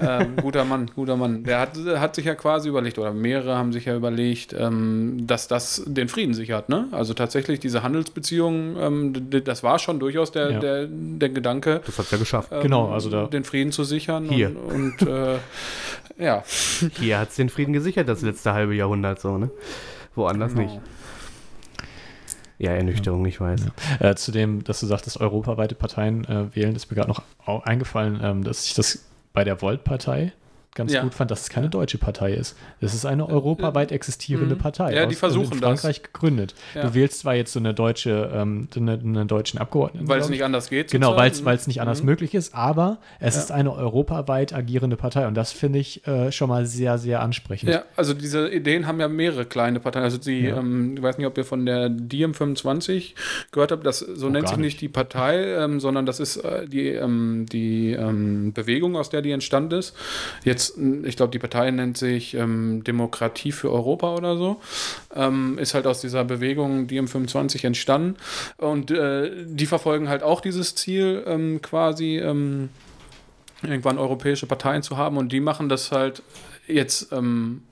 ähm, 0.01 0.37
guter 0.43 0.65
Mann, 0.65 0.91
guter 0.95 1.17
Mann, 1.17 1.45
der 1.45 1.61
hat, 1.61 1.73
hat 1.97 2.15
sich 2.15 2.25
ja 2.27 2.35
quasi 2.35 2.69
überlegt, 2.69 2.99
oder 2.99 3.13
mehrere 3.13 3.57
haben 3.57 3.73
sich 3.73 3.85
ja 3.87 3.97
überlegt, 3.97 4.55
ähm, 4.59 5.27
dass 5.27 5.49
das 5.49 5.83
den 5.87 6.09
Frieden 6.09 6.35
sichert, 6.35 6.69
ne? 6.69 6.89
Also 6.93 7.15
tatsächlich 7.15 7.61
diese 7.61 7.83
Handelsbeziehungen, 7.83 8.77
ähm, 8.79 9.31
das 9.45 9.63
war 9.63 9.79
schon 9.79 9.99
durchaus 9.99 10.33
der, 10.33 10.51
Ja. 10.51 10.59
der, 10.61 10.87
der 10.89 11.29
Gedanke, 11.31 11.81
das 11.87 11.99
hat 11.99 12.11
ja 12.11 12.19
geschafft. 12.19 12.51
ähm, 12.53 12.63
Genau, 12.63 12.91
also 12.93 13.09
da- 13.11 13.27
den 13.27 13.45
Frieden 13.45 13.73
zu 13.73 13.85
sichern 13.85 14.29
Hier. 14.29 14.49
und, 14.51 15.01
und 15.03 15.09
äh, 15.09 15.37
ja. 16.19 16.43
Hier 16.99 17.19
hat 17.19 17.31
es 17.31 17.37
den 17.37 17.49
Frieden 17.49 17.73
gesichert, 17.73 18.09
das 18.09 18.23
letzte 18.23 18.53
halbe 18.53 18.75
Jahrhundert 18.75 19.21
so, 19.21 19.39
ne? 19.39 19.51
Woanders 20.15 20.55
Genau. 20.55 20.63
nicht. 20.67 20.81
Ja, 22.59 22.73
Ernüchterung, 22.73 23.27
ich 23.27 23.41
weiß. 23.41 23.67
Äh, 24.01 24.15
zu 24.15 24.33
dem, 24.33 24.65
dass 24.65 24.81
du 24.81 24.87
sagtest, 24.87 25.21
europaweite 25.21 25.75
Parteien 25.75 26.25
äh, 26.25 26.55
wählen, 26.55 26.75
ist 26.75 26.91
mir 26.91 26.97
gerade 26.97 27.11
noch 27.11 27.23
eingefallen, 27.65 28.19
ähm, 28.23 28.45
dass 28.45 28.67
ich 28.67 28.75
das 28.75 29.05
bei 29.33 29.45
der 29.45 29.61
Volt-Partei 29.61 30.33
ganz 30.77 30.93
Ja. 30.93 31.03
gut 31.03 31.15
fand, 31.15 31.33
dass 31.33 31.43
es 31.43 31.49
keine 31.49 31.69
deutsche 31.69 31.99
Partei 31.99 32.35
ist. 32.35 32.55
Es 32.81 32.95
ist 32.95 33.05
eine 33.05 33.29
europaweit 33.29 33.91
existierende 33.91 34.55
mhm. 34.55 34.59
Partei. 34.61 34.95
Ja, 34.95 35.07
die 35.07 35.15
aus- 35.15 35.19
versuchen 35.19 35.55
in 35.55 35.61
das. 35.61 35.81
Frankreich 35.81 36.03
gegründet. 36.05 36.55
Ja. 36.77 36.83
Du 36.85 36.95
wählst 36.95 37.19
zwar 37.19 37.35
jetzt 37.35 37.53
so 37.53 37.59
eine 37.59 37.75
deutsche, 37.75 38.31
ähm, 38.33 38.69
eine, 38.77 38.93
einen 38.93 39.27
deutschen 39.27 39.59
Abgeordneten. 39.59 40.07
Weil 40.07 40.21
es 40.21 40.29
nicht 40.29 40.45
anders 40.45 40.71
geht. 40.71 40.93
Genau, 40.93 41.17
weil 41.17 41.31
es 41.33 41.67
nicht 41.67 41.81
anders 41.81 42.01
Mhm. 42.03 42.07
möglich 42.07 42.35
ist, 42.35 42.55
aber 42.55 42.99
es 43.19 43.35
Ja. 43.35 43.41
ist 43.43 43.51
eine 43.51 43.73
europaweit 43.75 44.53
agierende 44.53 44.97
Partei 44.97 45.27
und 45.27 45.35
das 45.35 45.51
finde 45.53 45.79
ich 45.81 46.07
äh, 46.07 46.31
schon 46.31 46.49
mal 46.49 46.67
sehr, 46.67 46.99
sehr 46.99 47.21
ansprechend. 47.23 47.71
Ja, 47.71 47.83
also 47.97 48.15
diese 48.15 48.49
Ideen 48.49 48.87
haben 48.87 49.01
ja 49.01 49.09
mehrere 49.09 49.47
kleine 49.47 49.81
Parteien. 49.81 50.05
Also 50.05 50.19
die, 50.19 50.47
ähm, 50.47 50.95
ich 50.97 51.03
weiß 51.03 51.19
nicht, 51.19 51.27
ob 51.27 51.37
ihr 51.39 51.45
von 51.45 51.65
der 51.67 51.89
Diem25 51.91 53.15
gehört 53.53 53.73
habt, 53.73 53.87
das 53.87 54.01
so 54.01 54.27
Oh, 54.27 54.31
nennt 54.31 54.49
sich 54.49 54.57
nicht 54.59 54.67
nicht. 54.67 54.81
die 54.81 54.89
Partei, 54.89 55.45
ähm, 55.63 55.81
sondern 55.81 56.07
das 56.07 56.21
ist 56.21 56.37
äh, 56.39 56.67
die, 56.67 56.89
ähm, 56.89 57.47
die 57.51 57.93
ähm, 57.93 58.53
Bewegung, 58.53 58.97
aus 58.97 59.11
der 59.11 59.23
die 59.23 59.31
entstanden 59.31 59.79
ist. 59.79 59.95
Jetzt, 60.45 60.66
ich 61.05 61.17
glaube, 61.17 61.31
die 61.31 61.39
Partei 61.39 61.71
nennt 61.71 61.99
sich 61.99 62.35
ähm, 62.35 62.85
Demokratie 62.85 63.53
für 63.53 63.73
Europa 63.73 64.15
oder 64.15 64.37
so. 64.37 64.61
Ähm, 65.15 65.59
ist 65.59 65.75
halt 65.75 65.87
aus 65.87 66.01
dieser 66.01 66.25
Bewegung 66.25 66.87
Diem25 66.87 67.67
entstanden. 67.67 68.17
Und 68.57 68.91
äh, 68.91 69.31
die 69.47 69.67
verfolgen 69.67 70.09
halt 70.09 70.23
auch 70.23 70.41
dieses 70.41 70.75
Ziel 70.75 71.25
ähm, 71.27 71.61
quasi. 71.63 72.19
Ähm, 72.19 72.71
irgendwann 73.63 73.99
europäische 73.99 74.47
Parteien 74.47 74.83
zu 74.83 74.97
haben 74.97 75.17
und 75.17 75.33
die 75.33 75.41
machen 75.41 75.69
das 75.69 75.93
halt 75.93 76.23
jetzt, 76.67 77.13
ähm, 77.13 77.63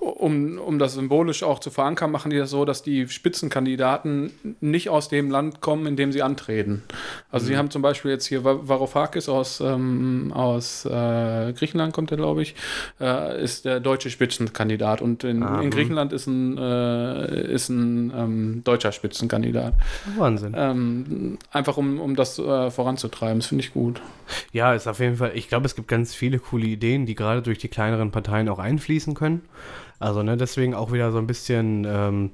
um, 0.00 0.58
um 0.58 0.78
das 0.78 0.94
symbolisch 0.94 1.42
auch 1.42 1.58
zu 1.58 1.70
verankern, 1.70 2.10
machen 2.10 2.30
die 2.30 2.38
das 2.38 2.50
so, 2.50 2.64
dass 2.64 2.82
die 2.82 3.06
Spitzenkandidaten 3.08 4.32
nicht 4.60 4.88
aus 4.88 5.08
dem 5.08 5.30
Land 5.30 5.60
kommen, 5.60 5.86
in 5.86 5.96
dem 5.96 6.10
sie 6.12 6.22
antreten. 6.22 6.82
Also 7.30 7.46
sie 7.46 7.56
haben 7.56 7.70
zum 7.70 7.82
Beispiel 7.82 8.10
jetzt 8.10 8.26
hier 8.26 8.42
Va- 8.44 8.60
Varoufakis 8.68 9.28
aus, 9.28 9.60
ähm, 9.60 10.32
aus 10.34 10.84
äh, 10.86 11.52
Griechenland, 11.52 11.92
kommt 11.92 12.10
er 12.10 12.16
glaube 12.16 12.42
ich, 12.42 12.54
äh, 13.00 13.42
ist 13.42 13.64
der 13.64 13.80
deutsche 13.80 14.10
Spitzenkandidat 14.10 15.02
und 15.02 15.22
in, 15.24 15.42
Ah, 15.42 15.58
in 15.58 15.64
hm. 15.64 15.70
Griechenland 15.70 16.12
ist 16.12 16.26
ein, 16.26 16.56
äh, 16.56 17.52
ist 17.52 17.68
ein 17.68 18.12
ähm, 18.16 18.60
deutscher 18.64 18.92
Spitzenkandidat. 18.92 19.74
Wahnsinn. 20.16 20.54
Ähm, 20.56 21.38
einfach 21.50 21.76
um, 21.76 22.00
um 22.00 22.16
das 22.16 22.38
äh, 22.38 22.70
voranzutreiben, 22.70 23.40
das 23.40 23.46
finde 23.48 23.64
ich 23.64 23.72
gut. 23.72 24.00
Ja, 24.52 24.74
ist 24.74 24.86
auf 24.86 25.00
jeden 25.00 25.16
Fall, 25.16 25.32
ich 25.34 25.48
glaube, 25.48 25.66
es 25.66 25.74
gibt 25.74 25.88
ganz 25.88 26.14
viele 26.14 26.38
coole 26.38 26.66
Ideen, 26.66 27.04
die 27.04 27.14
gerade 27.14 27.42
durch 27.42 27.58
die 27.58 27.68
kleineren 27.68 28.10
Parteien 28.10 28.48
auch 28.48 28.58
einfließen 28.58 29.14
können. 29.14 29.42
Also, 30.00 30.22
ne, 30.22 30.38
deswegen 30.38 30.74
auch 30.74 30.92
wieder 30.92 31.12
so 31.12 31.18
ein 31.18 31.26
bisschen, 31.26 31.86
ähm, 31.86 32.30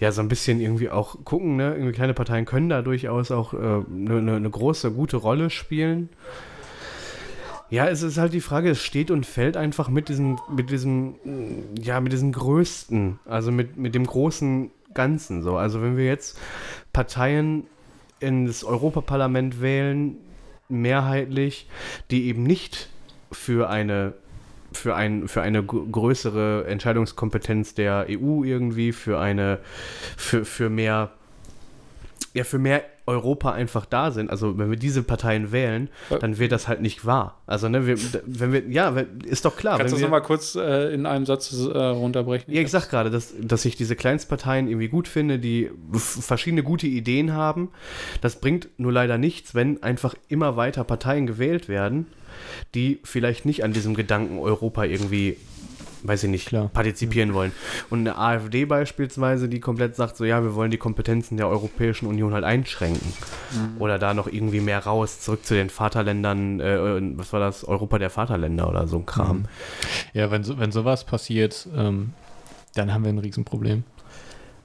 ja, 0.00 0.10
so 0.10 0.20
ein 0.20 0.28
bisschen 0.28 0.60
irgendwie 0.60 0.90
auch 0.90 1.24
gucken, 1.24 1.56
ne, 1.56 1.72
irgendwie 1.72 1.92
kleine 1.92 2.14
Parteien 2.14 2.44
können 2.44 2.68
da 2.68 2.82
durchaus 2.82 3.30
auch 3.30 3.54
eine 3.54 3.86
äh, 3.88 4.20
ne, 4.20 4.40
ne 4.40 4.50
große, 4.50 4.90
gute 4.90 5.16
Rolle 5.16 5.48
spielen. 5.48 6.08
Ja, 7.70 7.86
es 7.86 8.02
ist 8.02 8.18
halt 8.18 8.32
die 8.32 8.40
Frage, 8.40 8.70
es 8.70 8.82
steht 8.82 9.10
und 9.10 9.24
fällt 9.24 9.56
einfach 9.56 9.88
mit 9.88 10.08
diesem, 10.08 10.38
mit 10.50 10.70
diesem, 10.70 11.14
ja, 11.80 12.00
mit 12.00 12.12
diesem 12.12 12.32
Größten, 12.32 13.20
also 13.24 13.50
mit, 13.52 13.76
mit 13.76 13.94
dem 13.94 14.06
großen 14.06 14.70
Ganzen 14.92 15.42
so. 15.42 15.56
Also 15.56 15.82
wenn 15.82 15.96
wir 15.96 16.06
jetzt 16.06 16.38
Parteien 16.92 17.66
ins 18.18 18.64
Europaparlament 18.64 19.60
wählen, 19.60 20.16
mehrheitlich, 20.68 21.68
die 22.10 22.26
eben 22.26 22.42
nicht 22.42 22.88
für 23.30 23.68
eine 23.68 24.14
für, 24.76 24.94
ein, 24.94 25.28
für 25.28 25.42
eine 25.42 25.62
gr- 25.62 25.86
größere 25.90 26.66
Entscheidungskompetenz 26.66 27.74
der 27.74 28.06
EU 28.08 28.44
irgendwie, 28.44 28.92
für 28.92 29.18
eine, 29.18 29.58
für, 30.16 30.44
für 30.44 30.70
mehr, 30.70 31.10
ja, 32.34 32.44
für 32.44 32.58
mehr 32.58 32.82
Europa 33.06 33.52
einfach 33.52 33.86
da 33.86 34.10
sind. 34.10 34.30
Also 34.30 34.58
wenn 34.58 34.68
wir 34.68 34.76
diese 34.76 35.02
Parteien 35.02 35.52
wählen, 35.52 35.88
dann 36.20 36.38
wird 36.38 36.50
das 36.50 36.66
halt 36.66 36.82
nicht 36.82 37.06
wahr. 37.06 37.40
Also, 37.46 37.68
ne, 37.68 37.86
wir, 37.86 37.96
wenn 38.26 38.52
wir, 38.52 38.68
ja, 38.68 38.94
ist 39.24 39.44
doch 39.44 39.56
klar. 39.56 39.78
Kannst 39.78 39.92
du 39.92 39.96
das 39.96 40.02
nochmal 40.02 40.22
kurz 40.22 40.56
äh, 40.56 40.92
in 40.92 41.06
einem 41.06 41.24
Satz 41.24 41.52
äh, 41.52 41.78
runterbrechen? 41.78 42.52
ja, 42.52 42.60
ich 42.60 42.70
sag 42.70 42.90
gerade, 42.90 43.10
dass, 43.10 43.32
dass 43.40 43.64
ich 43.64 43.76
diese 43.76 43.94
Kleinstparteien 43.94 44.66
irgendwie 44.66 44.88
gut 44.88 45.06
finde, 45.06 45.38
die 45.38 45.70
verschiedene 45.92 46.64
gute 46.64 46.88
Ideen 46.88 47.32
haben. 47.32 47.70
Das 48.22 48.40
bringt 48.40 48.68
nur 48.76 48.92
leider 48.92 49.18
nichts, 49.18 49.54
wenn 49.54 49.82
einfach 49.84 50.16
immer 50.28 50.56
weiter 50.56 50.82
Parteien 50.82 51.28
gewählt 51.28 51.68
werden, 51.68 52.06
die 52.74 53.00
vielleicht 53.04 53.46
nicht 53.46 53.64
an 53.64 53.72
diesem 53.72 53.94
Gedanken 53.94 54.38
Europa 54.38 54.84
irgendwie, 54.84 55.36
weiß 56.02 56.24
ich 56.24 56.30
nicht, 56.30 56.48
Klar. 56.48 56.68
partizipieren 56.68 57.34
wollen. 57.34 57.52
Und 57.90 58.00
eine 58.00 58.18
AfD 58.18 58.64
beispielsweise, 58.64 59.48
die 59.48 59.60
komplett 59.60 59.96
sagt, 59.96 60.16
so 60.16 60.24
ja, 60.24 60.42
wir 60.42 60.54
wollen 60.54 60.70
die 60.70 60.78
Kompetenzen 60.78 61.36
der 61.36 61.48
Europäischen 61.48 62.06
Union 62.06 62.34
halt 62.34 62.44
einschränken. 62.44 63.12
Oder 63.78 63.98
da 63.98 64.14
noch 64.14 64.26
irgendwie 64.26 64.60
mehr 64.60 64.80
raus, 64.80 65.20
zurück 65.20 65.44
zu 65.44 65.54
den 65.54 65.70
Vaterländern, 65.70 66.60
äh, 66.60 67.18
was 67.18 67.32
war 67.32 67.40
das, 67.40 67.64
Europa 67.64 67.98
der 67.98 68.10
Vaterländer 68.10 68.68
oder 68.68 68.86
so 68.86 68.98
ein 68.98 69.06
Kram. 69.06 69.46
Ja, 70.14 70.30
wenn, 70.30 70.44
so, 70.44 70.58
wenn 70.58 70.72
sowas 70.72 71.04
passiert, 71.04 71.68
ähm, 71.76 72.12
dann 72.74 72.92
haben 72.92 73.04
wir 73.04 73.12
ein 73.12 73.18
Riesenproblem. 73.18 73.84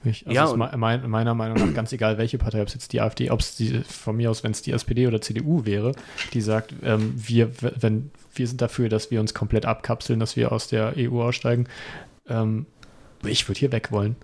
Ich, 0.04 0.26
also 0.26 0.34
Ja, 0.34 0.64
ist 0.64 0.76
mein, 0.76 1.10
meiner 1.10 1.34
Meinung 1.34 1.58
nach 1.58 1.74
ganz 1.74 1.92
egal, 1.92 2.18
welche 2.18 2.38
Partei, 2.38 2.60
ob 2.60 2.68
es 2.68 2.74
jetzt 2.74 2.92
die 2.92 3.00
AfD, 3.00 3.30
ob 3.30 3.40
es 3.40 3.56
die, 3.56 3.82
von 3.84 4.16
mir 4.16 4.30
aus, 4.30 4.42
wenn 4.42 4.52
es 4.52 4.62
die 4.62 4.72
SPD 4.72 5.06
oder 5.06 5.20
CDU 5.20 5.64
wäre, 5.64 5.92
die 6.32 6.40
sagt, 6.40 6.74
ähm, 6.82 7.14
wir, 7.16 7.50
wenn, 7.60 8.10
wir 8.34 8.46
sind 8.46 8.60
dafür, 8.60 8.88
dass 8.88 9.10
wir 9.10 9.20
uns 9.20 9.34
komplett 9.34 9.66
abkapseln, 9.66 10.20
dass 10.20 10.36
wir 10.36 10.52
aus 10.52 10.68
der 10.68 10.94
EU 10.96 11.22
aussteigen. 11.22 11.66
Ähm, 12.28 12.66
ich 13.24 13.48
würde 13.48 13.60
hier 13.60 13.72
weg 13.72 13.92
wollen. 13.92 14.16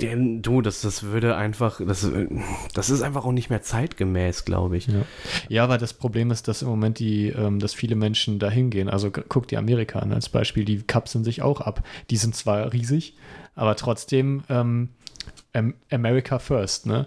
Den, 0.00 0.42
du, 0.42 0.60
das, 0.60 0.80
das 0.82 1.02
würde 1.02 1.36
einfach, 1.36 1.80
das, 1.84 2.08
das 2.74 2.90
ist 2.90 3.02
einfach 3.02 3.24
auch 3.24 3.32
nicht 3.32 3.50
mehr 3.50 3.62
zeitgemäß, 3.62 4.44
glaube 4.44 4.76
ich. 4.76 4.86
Ja. 4.86 5.02
ja, 5.48 5.64
aber 5.64 5.78
das 5.78 5.94
Problem 5.94 6.30
ist, 6.30 6.48
dass 6.48 6.62
im 6.62 6.68
Moment 6.68 6.98
die, 6.98 7.28
ähm, 7.28 7.58
dass 7.58 7.74
viele 7.74 7.96
Menschen 7.96 8.38
dahin 8.38 8.70
gehen. 8.70 8.88
Also 8.88 9.10
guck 9.10 9.48
dir 9.48 9.58
Amerika 9.58 9.98
an 9.98 10.12
als 10.12 10.28
Beispiel, 10.28 10.64
die 10.64 10.82
kapseln 10.82 11.24
sich 11.24 11.42
auch 11.42 11.60
ab. 11.60 11.82
Die 12.10 12.16
sind 12.16 12.36
zwar 12.36 12.72
riesig, 12.72 13.14
aber 13.54 13.76
trotzdem 13.76 14.42
ähm, 14.48 14.88
Am- 15.52 15.74
America 15.90 16.38
first, 16.38 16.86
ne? 16.86 17.06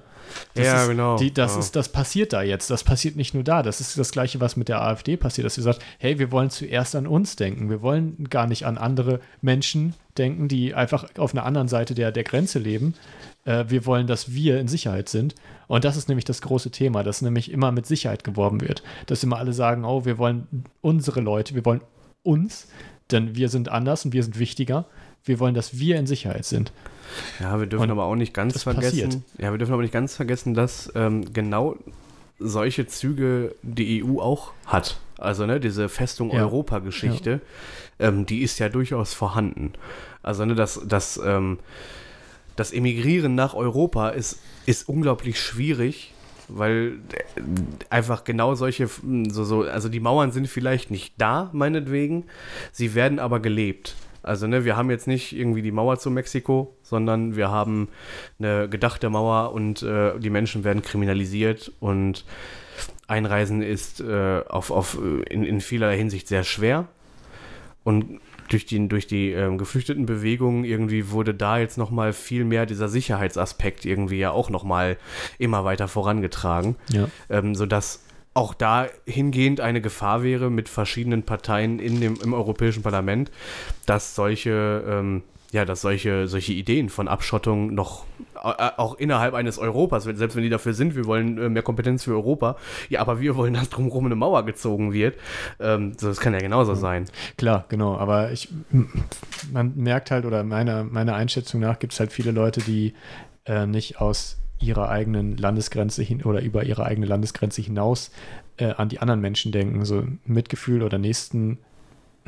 Das 0.56 0.66
Ja, 0.66 0.82
ist, 0.84 0.90
genau. 0.90 1.18
Die, 1.18 1.34
das, 1.34 1.54
Ja. 1.54 1.60
ist, 1.60 1.76
das 1.78 1.90
passiert 1.90 2.34
da 2.34 2.42
jetzt. 2.42 2.70
Das 2.70 2.84
passiert 2.84 3.16
nicht 3.16 3.34
nur 3.34 3.44
da. 3.44 3.64
Das 3.64 3.80
ist 3.80 3.98
das 3.98 4.12
Gleiche, 4.12 4.42
was 4.42 4.58
mit 4.58 4.68
der 4.68 4.82
AfD 4.82 5.16
passiert, 5.16 5.46
dass 5.46 5.56
sie 5.56 5.62
sagt, 5.62 5.82
hey, 6.00 6.20
wir 6.20 6.32
wollen 6.34 6.50
zuerst 6.50 6.96
an 6.96 7.08
uns 7.08 7.38
denken. 7.38 7.70
Wir 7.70 7.82
wollen 7.82 8.28
gar 8.30 8.46
nicht 8.48 8.66
an 8.66 8.78
andere 8.78 9.22
Menschen 9.42 9.94
denken, 10.18 10.48
die 10.50 10.74
einfach 10.74 11.06
auf 11.18 11.34
einer 11.34 11.46
anderen 11.46 11.70
Seite 11.70 11.94
der, 11.96 12.12
der 12.12 12.24
Grenze 12.26 12.60
leben. 12.60 12.94
Äh, 13.46 13.66
wir 13.70 13.86
wollen, 13.86 14.06
dass 14.08 14.34
wir 14.34 14.60
in 14.60 14.68
Sicherheit 14.68 15.08
sind. 15.08 15.34
Und 15.68 15.86
das 15.86 15.96
ist 15.96 16.10
nämlich 16.10 16.26
das 16.26 16.42
große 16.42 16.72
Thema, 16.72 17.04
dass 17.04 17.22
nämlich 17.22 17.50
immer 17.52 17.72
mit 17.72 17.86
Sicherheit 17.86 18.26
geworben 18.26 18.60
wird. 18.60 18.84
Dass 19.06 19.24
immer 19.24 19.38
alle 19.38 19.54
sagen, 19.54 19.86
oh, 19.86 20.04
wir 20.06 20.18
wollen 20.18 20.66
unsere 20.82 21.22
Leute, 21.22 21.56
wir 21.56 21.64
wollen 21.64 21.82
uns, 22.24 22.68
denn 23.12 23.36
wir 23.38 23.48
sind 23.48 23.70
anders 23.70 24.04
und 24.04 24.12
wir 24.14 24.24
sind 24.24 24.38
wichtiger. 24.40 24.86
Wir 25.26 25.40
wollen, 25.40 25.54
dass 25.56 25.78
wir 25.78 25.98
in 25.98 26.08
Sicherheit 26.08 26.46
sind. 26.46 26.72
Ja, 27.40 27.60
wir 27.60 27.68
dürfen 27.68 27.84
Und 27.84 27.92
aber 27.92 28.06
auch 28.06 28.16
nicht 28.16 28.34
ganz 28.34 28.54
das 28.54 28.64
vergessen. 28.64 29.04
passiert. 29.06 29.22
Ja, 29.38 29.52
wir 29.52 29.58
dürfen 29.58 29.74
aber 29.74 29.82
nicht 29.82 29.94
ganz 29.94 30.16
vergessen, 30.16 30.54
dass 30.54 30.92
ähm, 30.96 31.34
genau 31.34 31.76
solche 32.40 32.86
Züge 32.88 33.56
die 33.64 34.04
EU 34.04 34.20
auch 34.20 34.54
hat. 34.66 35.00
Also 35.18 35.46
ne, 35.46 35.60
diese 35.60 35.90
Festung 35.90 36.32
Ja. 36.32 36.42
Europa-Geschichte, 36.42 37.42
ähm, 38.00 38.26
die 38.26 38.42
ist 38.44 38.60
ja 38.60 38.70
durchaus 38.70 39.14
vorhanden. 39.14 39.74
Also 40.22 40.46
ne, 40.46 40.54
dass, 40.54 40.80
dass 40.86 41.20
ähm, 41.24 41.60
das 42.56 42.72
Emigrieren 42.72 43.36
nach 43.36 43.54
Europa 43.56 44.10
ist, 44.10 44.40
ist 44.66 44.88
unglaublich 44.88 45.40
schwierig, 45.40 46.14
weil 46.48 47.00
äh, 47.14 47.42
einfach 47.90 48.24
genau 48.24 48.54
solche, 48.56 48.88
so, 49.30 49.44
so, 49.44 49.64
also 49.64 49.90
die 49.90 50.00
Mauern 50.00 50.32
sind 50.32 50.48
vielleicht 50.48 50.92
nicht 50.92 51.14
da, 51.18 51.50
meinetwegen, 51.54 52.26
sie 52.72 52.94
werden 52.94 53.20
aber 53.20 53.40
gelebt. 53.40 53.96
Also, 54.28 54.48
ne, 54.48 54.66
wir 54.66 54.76
haben 54.76 54.90
jetzt 54.90 55.08
nicht 55.08 55.36
irgendwie 55.36 55.62
die 55.62 55.72
Mauer 55.72 55.98
zu 55.98 56.12
Mexiko, 56.12 56.76
sondern 56.84 57.36
wir 57.36 57.50
haben 57.50 57.90
eine 58.40 58.70
gedachte 58.70 59.10
Mauer 59.10 59.54
und 59.54 59.82
äh, 59.84 60.20
die 60.20 60.30
Menschen 60.30 60.64
werden 60.64 60.82
kriminalisiert 60.82 61.72
und 61.80 62.26
Einreisen 63.08 63.62
ist 63.62 64.02
äh, 64.02 64.42
auf, 64.48 64.70
auf, 64.70 65.00
in, 65.30 65.44
in 65.44 65.62
vielerlei 65.62 65.98
Hinsicht 65.98 66.28
sehr 66.28 66.44
schwer. 66.44 66.88
Und 67.84 68.20
durch 68.50 68.66
die, 68.66 68.88
durch 68.88 69.08
die 69.08 69.32
ähm, 69.32 69.58
Geflüchtetenbewegung 69.58 70.64
irgendwie 70.64 71.12
wurde 71.12 71.34
da 71.34 71.58
jetzt 71.58 71.78
nochmal 71.78 72.14
viel 72.14 72.44
mehr 72.44 72.66
dieser 72.66 72.90
Sicherheitsaspekt 72.90 73.86
irgendwie 73.86 74.20
ja 74.20 74.32
auch 74.32 74.50
nochmal 74.50 74.98
immer 75.38 75.64
weiter 75.64 75.88
vorangetragen. 75.88 76.76
Ja. 76.90 77.08
Ähm, 77.30 77.56
sodass 77.56 78.04
auch 78.38 78.54
dahingehend 78.54 79.62
eine 79.62 79.82
Gefahr 79.82 80.22
wäre 80.22 80.52
mit 80.52 80.70
verschiedenen 80.70 81.24
Parteien 81.24 81.80
in 81.80 82.00
dem, 82.00 82.20
im 82.24 82.36
Europäischen 82.36 82.84
Parlament, 82.84 83.32
dass 83.88 84.14
solche, 84.14 84.84
ähm, 84.88 85.24
ja, 85.52 85.66
dass 85.66 85.82
solche, 85.82 86.28
solche 86.28 86.54
Ideen 86.54 86.90
von 86.90 87.08
Abschottung 87.08 87.74
noch 87.74 88.06
äh, 88.36 88.70
auch 88.78 88.94
innerhalb 89.00 89.34
eines 89.34 89.58
Europas, 89.58 90.04
selbst 90.04 90.36
wenn 90.36 90.44
die 90.44 90.50
dafür 90.50 90.76
sind, 90.76 90.96
wir 90.96 91.06
wollen 91.06 91.40
äh, 91.40 91.50
mehr 91.50 91.64
Kompetenz 91.64 92.04
für 92.04 92.12
Europa, 92.12 92.58
ja, 92.90 93.02
aber 93.02 93.20
wir 93.20 93.36
wollen, 93.36 93.56
dass 93.56 93.70
drumherum 93.70 94.06
eine 94.06 94.16
Mauer 94.16 94.46
gezogen 94.46 94.94
wird. 94.94 95.18
Ähm, 95.60 95.94
so, 95.98 96.08
das 96.08 96.20
kann 96.20 96.34
ja 96.34 96.40
genauso 96.40 96.76
sein. 96.76 97.06
Klar, 97.38 97.66
genau. 97.70 97.98
Aber 97.98 98.32
ich, 98.32 98.50
man 99.52 99.74
merkt 99.76 100.12
halt, 100.12 100.26
oder 100.26 100.44
meiner, 100.44 100.84
meiner 100.84 101.16
Einschätzung 101.16 101.60
nach 101.62 101.80
gibt 101.80 101.94
es 101.94 102.00
halt 102.00 102.12
viele 102.12 102.30
Leute, 102.30 102.62
die 102.62 102.94
äh, 103.46 103.66
nicht 103.66 104.00
aus 104.00 104.38
ihrer 104.60 104.90
eigenen 104.90 105.38
Landesgrenze 105.38 106.04
hin 106.04 106.24
oder 106.24 106.42
über 106.42 106.64
ihre 106.64 106.86
eigene 106.86 107.06
Landesgrenze 107.06 107.62
hinaus 107.62 108.12
äh, 108.58 108.72
an 108.72 108.90
die 108.90 109.00
anderen 109.00 109.22
Menschen 109.22 109.52
denken. 109.52 109.86
So 109.86 110.06
Mitgefühl 110.26 110.82
oder 110.84 110.98
Nächsten, 110.98 111.60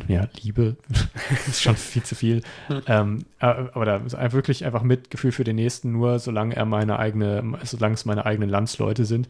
ja, 0.08 0.28
Liebe 0.42 0.78
ist 1.48 1.62
schon 1.62 1.76
viel 1.76 2.04
zu 2.04 2.16
viel. 2.16 2.42
ähm, 2.88 3.26
äh, 3.40 3.46
aber 3.46 3.86
da 3.86 3.98
ist 3.98 4.16
einfach 4.16 4.36
wirklich 4.36 4.66
einfach 4.66 4.84
Mitgefühl 4.84 5.32
für 5.32 5.44
den 5.44 5.56
Nächsten, 5.56 5.92
nur 5.92 6.20
solange 6.20 6.56
er 6.56 6.66
meine 6.66 7.00
eigene, 7.00 7.58
solange 7.64 7.96
es 7.96 8.06
meine 8.06 8.26
eigenen 8.26 8.50
Landsleute 8.50 9.06
sind. 9.06 9.28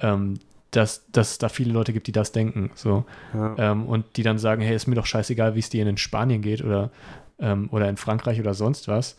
Ähm, 0.00 0.34
dass, 0.72 1.10
dass 1.10 1.32
es 1.32 1.38
da 1.38 1.48
viele 1.48 1.72
Leute 1.72 1.92
gibt, 1.92 2.06
die 2.06 2.12
das 2.12 2.32
denken. 2.32 2.70
So. 2.74 3.06
Ja. 3.32 3.54
Ähm, 3.56 3.86
und 3.86 4.16
die 4.16 4.22
dann 4.22 4.38
sagen, 4.38 4.60
hey, 4.60 4.74
ist 4.74 4.86
mir 4.86 4.94
doch 4.94 5.06
scheißegal, 5.06 5.54
wie 5.54 5.60
es 5.60 5.70
dir 5.70 5.86
in 5.86 5.96
Spanien 5.96 6.42
geht 6.42 6.62
oder, 6.62 6.90
ähm, 7.38 7.68
oder 7.70 7.88
in 7.88 7.96
Frankreich 7.96 8.40
oder 8.40 8.52
sonst 8.52 8.88
was. 8.88 9.16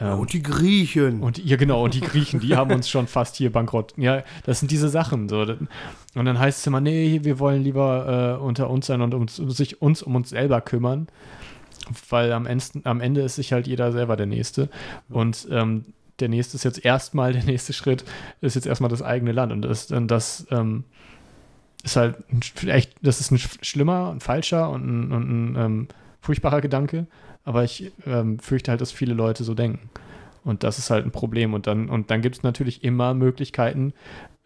Ähm, 0.00 0.18
und 0.18 0.32
die 0.32 0.42
Griechen. 0.42 1.20
und 1.20 1.38
ja, 1.38 1.56
genau, 1.56 1.84
und 1.84 1.94
die 1.94 2.00
Griechen, 2.00 2.40
die 2.40 2.56
haben 2.56 2.72
uns 2.72 2.88
schon 2.88 3.06
fast 3.06 3.36
hier 3.36 3.52
bankrott. 3.52 3.94
Ja, 3.96 4.22
das 4.44 4.60
sind 4.60 4.70
diese 4.70 4.88
Sachen. 4.88 5.28
So. 5.28 5.40
Und 5.40 6.24
dann 6.24 6.38
heißt 6.38 6.60
es 6.60 6.66
immer, 6.66 6.80
nee, 6.80 7.20
wir 7.22 7.38
wollen 7.38 7.62
lieber 7.62 8.38
äh, 8.40 8.42
unter 8.42 8.70
uns 8.70 8.86
sein 8.86 9.02
und 9.02 9.14
uns, 9.14 9.36
sich 9.36 9.82
uns 9.82 10.02
um 10.02 10.16
uns 10.16 10.30
selber 10.30 10.60
kümmern. 10.60 11.08
Weil 12.08 12.32
am 12.32 12.46
Ende, 12.46 12.64
am 12.84 13.00
Ende 13.00 13.22
ist 13.22 13.36
sich 13.36 13.52
halt 13.52 13.66
jeder 13.66 13.90
selber 13.92 14.16
der 14.16 14.26
Nächste. 14.26 14.68
Und 15.08 15.48
ähm, 15.50 15.86
der 16.20 16.28
nächste 16.28 16.56
ist 16.56 16.64
jetzt 16.64 16.84
erstmal, 16.84 17.32
der 17.32 17.44
nächste 17.44 17.72
Schritt 17.72 18.04
ist 18.40 18.54
jetzt 18.54 18.66
erstmal 18.66 18.90
das 18.90 19.02
eigene 19.02 19.32
Land. 19.32 19.52
Und 19.52 19.62
das, 19.62 19.90
und 19.90 20.08
das 20.08 20.46
ähm, 20.50 20.84
ist 21.82 21.96
halt 21.96 22.16
vielleicht, 22.54 22.92
das 23.02 23.20
ist 23.20 23.32
ein 23.32 23.38
sch- 23.38 23.64
schlimmer, 23.64 24.10
ein 24.12 24.20
falscher 24.20 24.70
und 24.70 24.86
ein, 24.86 25.12
und 25.12 25.30
ein 25.30 25.56
ähm, 25.56 25.88
furchtbarer 26.20 26.60
Gedanke. 26.60 27.06
Aber 27.44 27.64
ich 27.64 27.92
ähm, 28.06 28.38
fürchte 28.38 28.70
halt, 28.70 28.80
dass 28.80 28.92
viele 28.92 29.14
Leute 29.14 29.44
so 29.44 29.54
denken. 29.54 29.90
Und 30.44 30.62
das 30.62 30.78
ist 30.78 30.90
halt 30.90 31.04
ein 31.04 31.10
Problem. 31.10 31.54
Und 31.54 31.66
dann, 31.66 31.88
und 31.88 32.10
dann 32.10 32.22
gibt 32.22 32.36
es 32.36 32.42
natürlich 32.42 32.84
immer 32.84 33.14
Möglichkeiten, 33.14 33.92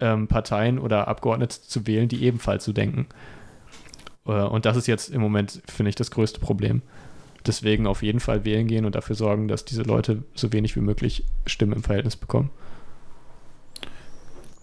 ähm, 0.01 0.29
Parteien 0.29 0.79
oder 0.79 1.09
Abgeordnete 1.09 1.61
zu 1.63 1.87
wählen, 1.87 2.09
die 2.09 2.23
ebenfalls 2.25 2.65
so 2.65 2.73
denken. 2.73 3.07
Äh, 4.27 4.43
und 4.43 4.65
das 4.65 4.77
ist 4.77 4.87
jetzt 4.87 5.11
im 5.11 5.21
Moment, 5.21 5.63
finde 5.67 5.91
ich, 5.91 5.97
das 5.97 6.11
größte 6.11 6.41
Problem. 6.41 6.83
Deswegen 7.47 7.87
auf 7.87 8.03
jeden 8.03 8.21
Fall 8.21 8.45
wählen 8.45 8.67
gehen 8.67 8.87
und 8.87 8.95
dafür 8.95 9.17
sorgen, 9.17 9.49
dass 9.49 9.65
diese 9.65 9.83
Leute 9.83 10.25
so 10.35 10.53
wenig 10.53 10.77
wie 10.77 10.81
möglich 10.81 11.25
Stimmen 11.47 11.75
im 11.75 11.83
Verhältnis 11.83 12.17
bekommen. 12.17 12.51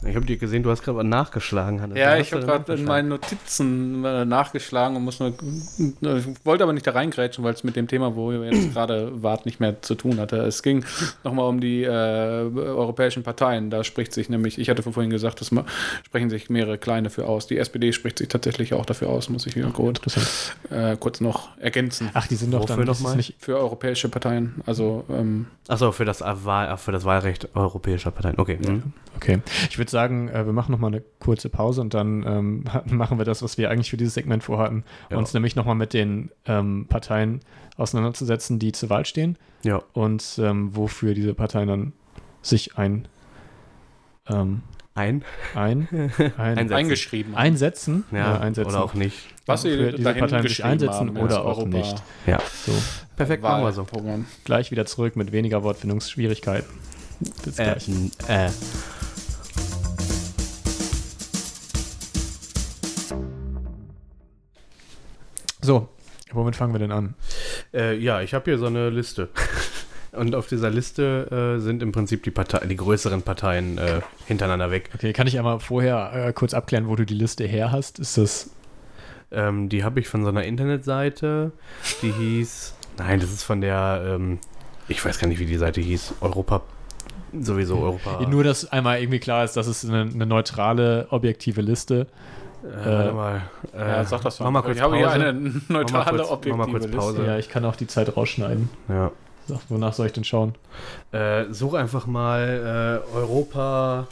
Ich 0.03 0.15
habe 0.15 0.25
dir 0.25 0.37
gesehen, 0.37 0.63
du 0.63 0.71
hast 0.71 0.81
gerade 0.81 1.03
nachgeschlagen, 1.03 1.79
Hannes. 1.79 1.97
Ja, 1.97 2.17
ich 2.17 2.33
habe 2.33 2.43
gerade 2.43 2.73
in 2.73 2.85
meinen 2.85 3.09
Notizen 3.09 4.03
äh, 4.03 4.25
nachgeschlagen 4.25 4.97
und 4.97 5.03
muss 5.03 5.19
nur, 5.19 5.33
ich 6.17 6.25
wollte 6.43 6.63
aber 6.63 6.73
nicht 6.73 6.87
da 6.87 6.91
reingrätschen, 6.91 7.43
weil 7.43 7.53
es 7.53 7.63
mit 7.63 7.75
dem 7.75 7.87
Thema, 7.87 8.15
wo 8.15 8.31
ihr 8.31 8.45
jetzt 8.45 8.73
gerade 8.73 9.21
wart, 9.21 9.45
nicht 9.45 9.59
mehr 9.59 9.81
zu 9.83 9.93
tun 9.93 10.19
hatte. 10.19 10.37
Es 10.37 10.63
ging 10.63 10.83
nochmal 11.23 11.47
um 11.47 11.61
die 11.61 11.83
äh, 11.83 11.87
europäischen 11.87 13.21
Parteien. 13.21 13.69
Da 13.69 13.83
spricht 13.83 14.13
sich 14.13 14.27
nämlich, 14.27 14.57
ich 14.57 14.69
hatte 14.69 14.81
vorhin 14.81 15.11
gesagt, 15.11 15.39
das 15.39 15.51
sprechen 16.03 16.29
sich 16.31 16.49
mehrere 16.49 16.79
kleine 16.79 17.11
für 17.11 17.27
aus. 17.27 17.45
Die 17.45 17.57
SPD 17.57 17.93
spricht 17.93 18.17
sich 18.17 18.27
tatsächlich 18.27 18.73
auch 18.73 18.87
dafür 18.87 19.09
aus, 19.09 19.29
muss 19.29 19.45
ich 19.45 19.55
wieder 19.55 19.69
kurz, 19.69 19.99
äh, 20.71 20.97
kurz 20.97 21.21
noch 21.21 21.55
ergänzen. 21.59 22.09
Ach, 22.13 22.25
die 22.25 22.35
sind 22.35 22.51
doch 22.53 22.61
Wofür 22.61 22.77
dann 22.77 22.85
noch 22.85 22.93
ist 22.93 22.99
es 22.99 23.03
mal? 23.03 23.15
nicht. 23.15 23.35
Für 23.37 23.57
europäische 23.57 24.09
Parteien. 24.09 24.61
Also, 24.65 25.05
ähm, 25.09 25.45
Achso, 25.67 25.91
für 25.91 26.05
das, 26.05 26.21
Wahl, 26.21 26.75
für 26.77 26.91
das 26.91 27.05
Wahlrecht 27.05 27.55
europäischer 27.55 28.09
Parteien. 28.09 28.35
Okay. 28.37 28.57
Mhm. 28.57 28.93
Okay. 29.15 29.39
Ich 29.69 29.77
würde 29.77 29.90
sagen, 29.91 30.29
äh, 30.29 30.45
wir 30.45 30.53
machen 30.53 30.71
nochmal 30.71 30.91
eine 30.91 31.03
kurze 31.19 31.49
Pause 31.49 31.81
und 31.81 31.93
dann 31.93 32.23
ähm, 32.25 32.63
machen 32.97 33.17
wir 33.17 33.25
das, 33.25 33.43
was 33.43 33.57
wir 33.57 33.69
eigentlich 33.69 33.89
für 33.91 33.97
dieses 33.97 34.13
Segment 34.15 34.43
vorhatten. 34.43 34.83
Ja. 35.09 35.17
Uns 35.17 35.33
nämlich 35.33 35.55
nochmal 35.55 35.75
mit 35.75 35.93
den 35.93 36.31
ähm, 36.45 36.85
Parteien 36.89 37.41
auseinanderzusetzen, 37.77 38.57
die 38.59 38.71
zur 38.71 38.89
Wahl 38.89 39.05
stehen 39.05 39.37
Ja. 39.63 39.81
und 39.93 40.39
ähm, 40.41 40.75
wofür 40.75 41.13
diese 41.13 41.33
Parteien 41.33 41.67
dann 41.67 41.93
sich 42.41 42.77
ein, 42.77 43.07
ähm, 44.27 44.61
Ein. 44.93 45.23
ein, 45.55 45.87
ein, 45.91 46.11
Einsetzen. 46.37 46.73
eingeschrieben. 46.73 47.35
einsetzen, 47.35 48.03
Ja, 48.11 48.37
äh, 48.37 48.39
einsetzen, 48.39 48.69
oder 48.71 48.83
auch 48.83 48.93
nicht. 48.93 49.17
Was 49.45 49.61
sie 49.63 49.69
für 49.69 49.91
diese 49.93 50.13
Parteien 50.13 50.47
sich 50.47 50.63
einsetzen 50.63 51.07
haben, 51.09 51.17
oder 51.17 51.41
auch 51.45 51.57
Europa- 51.59 51.77
nicht. 51.77 52.03
Ja. 52.27 52.39
So, 52.65 52.71
Perfekt, 53.15 53.41
machen 53.43 53.63
wir 53.63 53.71
so. 53.71 53.81
Wahlprogramm. 53.81 54.25
gleich 54.43 54.71
wieder 54.71 54.85
zurück 54.85 55.15
mit 55.15 55.31
weniger 55.31 55.63
Wortfindungsschwierigkeiten. 55.63 56.67
Bis 57.45 57.59
Äh, 57.59 57.63
gleich. 57.63 57.89
äh. 58.27 58.49
So, 65.61 65.87
womit 66.31 66.55
fangen 66.55 66.73
wir 66.73 66.79
denn 66.79 66.91
an? 66.91 67.15
Äh, 67.73 67.97
ja, 67.97 68.21
ich 68.21 68.33
habe 68.33 68.45
hier 68.45 68.57
so 68.57 68.65
eine 68.65 68.89
Liste. 68.89 69.29
Und 70.11 70.35
auf 70.35 70.47
dieser 70.47 70.69
Liste 70.69 71.55
äh, 71.57 71.61
sind 71.61 71.81
im 71.81 71.93
Prinzip 71.93 72.23
die, 72.23 72.31
Partei 72.31 72.65
die 72.67 72.75
größeren 72.75 73.21
Parteien 73.21 73.77
äh, 73.77 74.01
hintereinander 74.25 74.69
weg. 74.69 74.89
Okay, 74.93 75.13
kann 75.13 75.25
ich 75.25 75.37
einmal 75.37 75.59
vorher 75.61 76.11
äh, 76.13 76.33
kurz 76.33 76.53
abklären, 76.53 76.87
wo 76.89 76.95
du 76.97 77.05
die 77.05 77.13
Liste 77.13 77.45
her 77.45 77.71
hast? 77.71 77.97
Ist 77.97 78.17
das 78.17 78.49
Ähm, 79.31 79.69
die 79.69 79.85
habe 79.85 80.01
ich 80.01 80.09
von 80.09 80.23
so 80.23 80.29
einer 80.29 80.43
Internetseite, 80.43 81.53
die 82.01 82.11
hieß. 82.11 82.75
Nein, 82.97 83.21
das 83.21 83.31
ist 83.31 83.43
von 83.43 83.61
der. 83.61 84.03
Ähm, 84.05 84.39
ich 84.89 85.03
weiß 85.03 85.17
gar 85.17 85.29
nicht, 85.29 85.39
wie 85.39 85.45
die 85.45 85.57
Seite 85.57 85.79
hieß. 85.79 86.15
Europa. 86.19 86.61
Sowieso 87.39 87.79
Europa. 87.79 88.27
Nur, 88.27 88.43
dass 88.43 88.69
einmal 88.69 88.99
irgendwie 88.99 89.19
klar 89.19 89.45
ist, 89.45 89.55
dass 89.55 89.67
es 89.67 89.85
eine, 89.85 90.01
eine 90.01 90.25
neutrale, 90.25 91.07
objektive 91.11 91.61
Liste. 91.61 92.07
Äh, 92.63 92.85
warte 92.85 93.11
mal. 93.13 93.41
Äh, 93.73 93.79
Ja, 93.79 94.03
sag 94.05 94.21
das 94.21 94.39
Mach 94.39 94.51
mal 94.51 94.61
kurz 94.61 94.75
Ich 94.77 94.81
habe 94.81 94.95
hier 94.97 95.07
Pause. 95.07 95.19
eine 95.19 95.33
neutrale, 95.69 96.23
kurz- 96.23 96.45
mach 96.45 96.57
mal 96.57 96.63
objektive. 96.65 96.97
Pause. 96.97 97.25
Ja, 97.25 97.37
ich 97.37 97.49
kann 97.49 97.65
auch 97.65 97.75
die 97.75 97.87
Zeit 97.87 98.15
rausschneiden. 98.15 98.69
Ja. 98.89 99.11
So, 99.47 99.59
wonach 99.69 99.93
soll 99.93 100.05
ich 100.07 100.13
denn 100.13 100.23
schauen? 100.23 100.53
Äh, 101.11 101.45
such 101.51 101.73
einfach 101.73 102.05
mal 102.05 103.01
äh, 103.13 103.15
Europa 103.15 104.07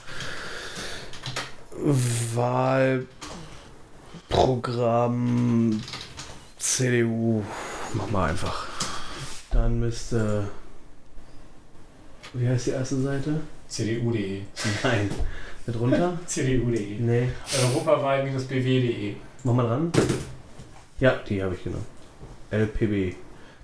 Wahlprogramm 4.29 5.79
CDU. 6.57 7.43
Mach 7.93 8.09
mal 8.11 8.29
einfach. 8.29 8.67
Dann 9.51 9.79
müsste. 9.79 10.45
Wie 12.33 12.47
heißt 12.47 12.67
die 12.67 12.71
erste 12.71 12.97
Seite? 13.01 13.39
CDU.de. 13.67 14.41
Nein. 14.83 15.09
Mit 15.69 15.79
runter? 15.79 16.17
CDU.de. 16.25 16.99
Nee. 16.99 17.29
Europawahl-bw.de. 17.63 19.15
Mach 19.43 19.53
mal 19.53 19.67
dran. 19.67 19.91
Ja, 20.99 21.13
die 21.29 21.43
habe 21.43 21.53
ich 21.53 21.63
genommen. 21.63 21.85
LPB. 22.49 23.15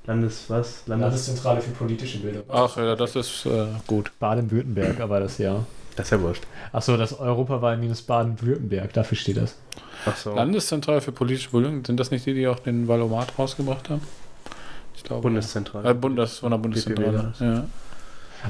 Landes 0.06 0.46
was? 0.48 0.84
Landes. 0.86 1.06
Landeszentrale 1.06 1.62
für 1.62 1.72
politische 1.72 2.20
Bildung. 2.20 2.44
Ach 2.48 2.78
ja, 2.78 2.96
das 2.96 3.16
ist 3.16 3.48
äh, 3.48 3.66
gut. 3.88 4.12
Baden-Württemberg, 4.20 5.00
aber 5.00 5.20
das 5.20 5.40
ja. 5.40 5.66
Das 5.96 6.06
ist 6.06 6.12
ja 6.12 6.22
wurscht. 6.22 6.44
Achso, 6.72 6.96
das 6.96 7.20
Europawahl-Baden-Württemberg, 7.20 8.94
dafür 8.94 9.18
steht 9.18 9.38
das. 9.38 9.56
Ach 10.06 10.16
so. 10.16 10.36
Landeszentrale 10.36 11.02
für 11.02 11.12
politische 11.12 11.50
Bildung, 11.50 11.84
sind 11.84 12.00
das 12.00 12.12
nicht 12.12 12.28
die, 12.28 12.36
die 12.36 12.48
auch 12.48 12.60
den 12.60 12.88
Valomat 12.88 13.34
rausgebracht 13.40 13.90
haben? 13.90 14.02
Ich 14.96 15.04
glaube. 15.04 15.24
Bundeszentrale. 15.24 15.90
Äh, 15.90 15.94
Bund, 15.96 16.20
das 16.20 16.38
von 16.38 16.52
der 16.52 16.60
Bundeszentrale. 16.60 17.34
Ja. 17.40 17.66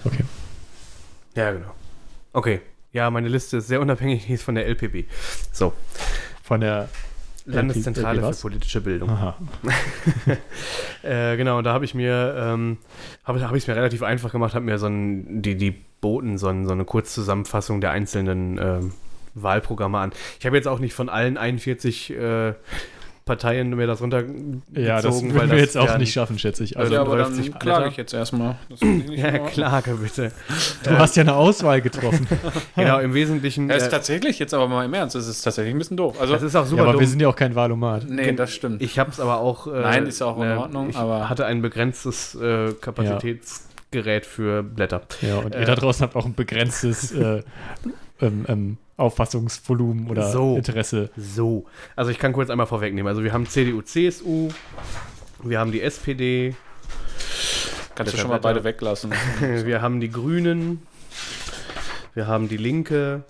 Okay. 0.03 0.25
Ja, 1.35 1.51
genau. 1.53 1.71
Okay. 2.33 2.59
Ja, 2.95 3.11
meine 3.11 3.27
Liste 3.27 3.57
ist 3.57 3.67
sehr 3.67 3.81
unabhängig, 3.81 4.25
die 4.25 4.33
ist 4.35 4.43
von 4.43 4.55
der 4.55 4.67
LPB. 4.67 5.03
So. 5.51 5.73
Von 6.43 6.61
der 6.61 6.87
Landeszentrale 7.45 8.33
für 8.33 8.41
politische 8.41 8.79
Bildung. 8.81 9.09
Aha. 9.09 9.35
Äh, 11.03 11.37
genau, 11.37 11.61
da 11.61 11.71
habe 11.71 11.85
ich 11.85 11.93
mir, 11.93 12.35
ähm, 12.35 12.77
habe 13.23 13.39
hab 13.39 13.53
ich 13.53 13.61
es 13.61 13.67
mir 13.67 13.75
relativ 13.75 14.01
einfach 14.01 14.31
gemacht, 14.31 14.55
habe 14.55 14.65
mir 14.65 14.79
so 14.79 14.87
ein, 14.87 15.43
die, 15.43 15.55
die 15.55 15.69
boten 16.01 16.39
so, 16.39 16.47
ein, 16.47 16.65
so 16.65 16.71
eine 16.71 16.83
Kurzzusammenfassung 16.83 17.79
der 17.79 17.91
einzelnen 17.91 18.57
ähm, 18.57 18.93
Wahlprogramme 19.35 19.99
an. 19.99 20.11
Ich 20.39 20.47
habe 20.47 20.55
jetzt 20.55 20.67
auch 20.67 20.79
nicht 20.79 20.95
von 20.95 21.07
allen 21.07 21.37
41 21.37 22.09
äh, 22.09 22.53
Parteien 23.26 23.71
mir 23.76 23.88
das 23.88 24.01
runtergezogen, 24.01 24.61
Ja, 24.76 25.01
das 25.01 25.15
weil 25.23 25.34
würden 25.34 25.34
wir 25.34 25.47
das 25.47 25.59
jetzt 25.59 25.78
auch 25.80 25.88
ja- 25.88 25.97
nicht 25.97 26.13
schaffen, 26.13 26.38
schätze 26.38 26.63
ich. 26.63 26.78
Also, 26.78 26.93
ja, 26.93 26.99
Also 26.99 27.11
aber 27.11 27.23
30 27.23 27.49
dann 27.49 27.59
klage 27.59 27.89
ich 27.89 27.97
jetzt 27.97 28.13
erstmal. 28.13 28.55
Ja, 29.09 29.39
klage 29.39 29.95
bitte. 29.95 30.32
du 30.84 30.91
hast 30.99 31.15
ja 31.15 31.21
eine 31.21 31.34
Auswahl 31.34 31.82
getroffen. 31.82 32.28
Genau, 32.76 32.99
im 32.99 33.13
Wesentlichen. 33.15 33.67
Ja, 33.67 33.76
ist 33.78 33.88
äh, 33.88 33.89
tatsächlich, 33.89 34.38
jetzt 34.38 34.53
aber 34.53 34.67
mal 34.67 34.86
im 34.86 34.93
Ernst, 34.93 35.15
das 35.15 35.28
ist 35.28 35.41
tatsächlich 35.41 35.73
ein 35.73 35.80
bisschen 35.80 35.97
doof. 35.97 36.21
Also, 36.21 36.34
das 36.34 36.43
ist 36.43 36.55
auch 36.55 36.61
ja, 36.61 36.65
super 36.67 36.84
aber 36.84 36.91
dumm. 36.93 37.01
wir 37.01 37.07
sind 37.07 37.19
ja 37.19 37.28
auch 37.28 37.36
kein 37.36 37.55
Wahlomat. 37.55 38.07
nee, 38.07 38.32
das 38.34 38.53
stimmt. 38.53 38.82
Ich 38.84 38.99
habe 38.99 39.09
es 39.09 39.19
aber 39.19 39.38
auch. 39.39 39.65
Äh, 39.67 39.71
Nein, 39.82 40.05
ist 40.05 40.21
auch 40.21 40.38
in 40.38 40.43
ne, 40.47 40.59
Ordnung, 40.59 40.89
Ich 40.91 40.95
aber- 40.95 41.28
hatte 41.28 41.47
ein 41.47 41.63
begrenztes 41.63 42.36
äh, 42.36 42.73
Kapazitätsgerät 42.80 44.26
für 44.26 44.62
Blätter. 44.63 45.01
Ja, 45.21 45.37
und 45.37 45.55
ihr 45.55 45.62
Äh, 45.62 45.66
da 45.66 45.75
draußen 45.75 46.04
habt 46.04 46.16
auch 46.16 46.25
ein 46.25 46.36
begrenztes 46.36 47.12
äh, 47.12 47.41
ähm, 48.21 48.45
ähm, 48.47 48.78
Auffassungsvolumen 48.97 50.09
oder 50.09 50.32
So. 50.32 50.55
Interesse. 50.55 51.09
So, 51.17 51.66
also 51.96 52.12
ich 52.12 52.20
kann 52.20 52.34
kurz 52.34 52.50
einmal 52.50 52.67
vorwegnehmen. 52.67 53.08
Also 53.09 53.24
wir 53.24 53.34
haben 53.34 53.46
CDU, 53.47 53.82
CSU, 53.82 54.50
wir 55.43 55.59
haben 55.59 55.72
die 55.72 55.82
SPD, 55.82 56.55
Kannst 57.96 58.13
du 58.13 58.17
schon 58.17 58.30
mal 58.30 58.39
beide 58.39 58.63
weglassen. 58.63 59.13
wir 59.39 59.82
haben 59.82 60.00
die 60.01 60.09
Grünen, 60.09 60.82
wir 62.13 62.28
haben 62.28 62.50
die 62.50 62.58
Linke, 62.58 63.24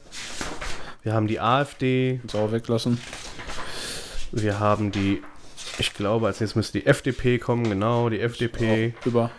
wir 1.03 1.13
haben 1.13 1.27
die 1.27 1.39
AfD, 1.39 2.17
Kannst 2.21 2.33
du 2.33 2.39
auch 2.39 2.51
weglassen. 2.51 2.99
wir 4.31 4.59
haben 4.59 4.91
die, 4.91 5.21
ich 5.77 5.93
glaube, 5.93 6.27
als 6.27 6.39
nächstes 6.39 6.55
müsste 6.55 6.79
die 6.79 6.85
FDP 6.87 7.37
kommen, 7.37 7.69
genau, 7.69 8.09
die 8.09 8.19
FDP. 8.19 8.93
Über. 9.05 9.29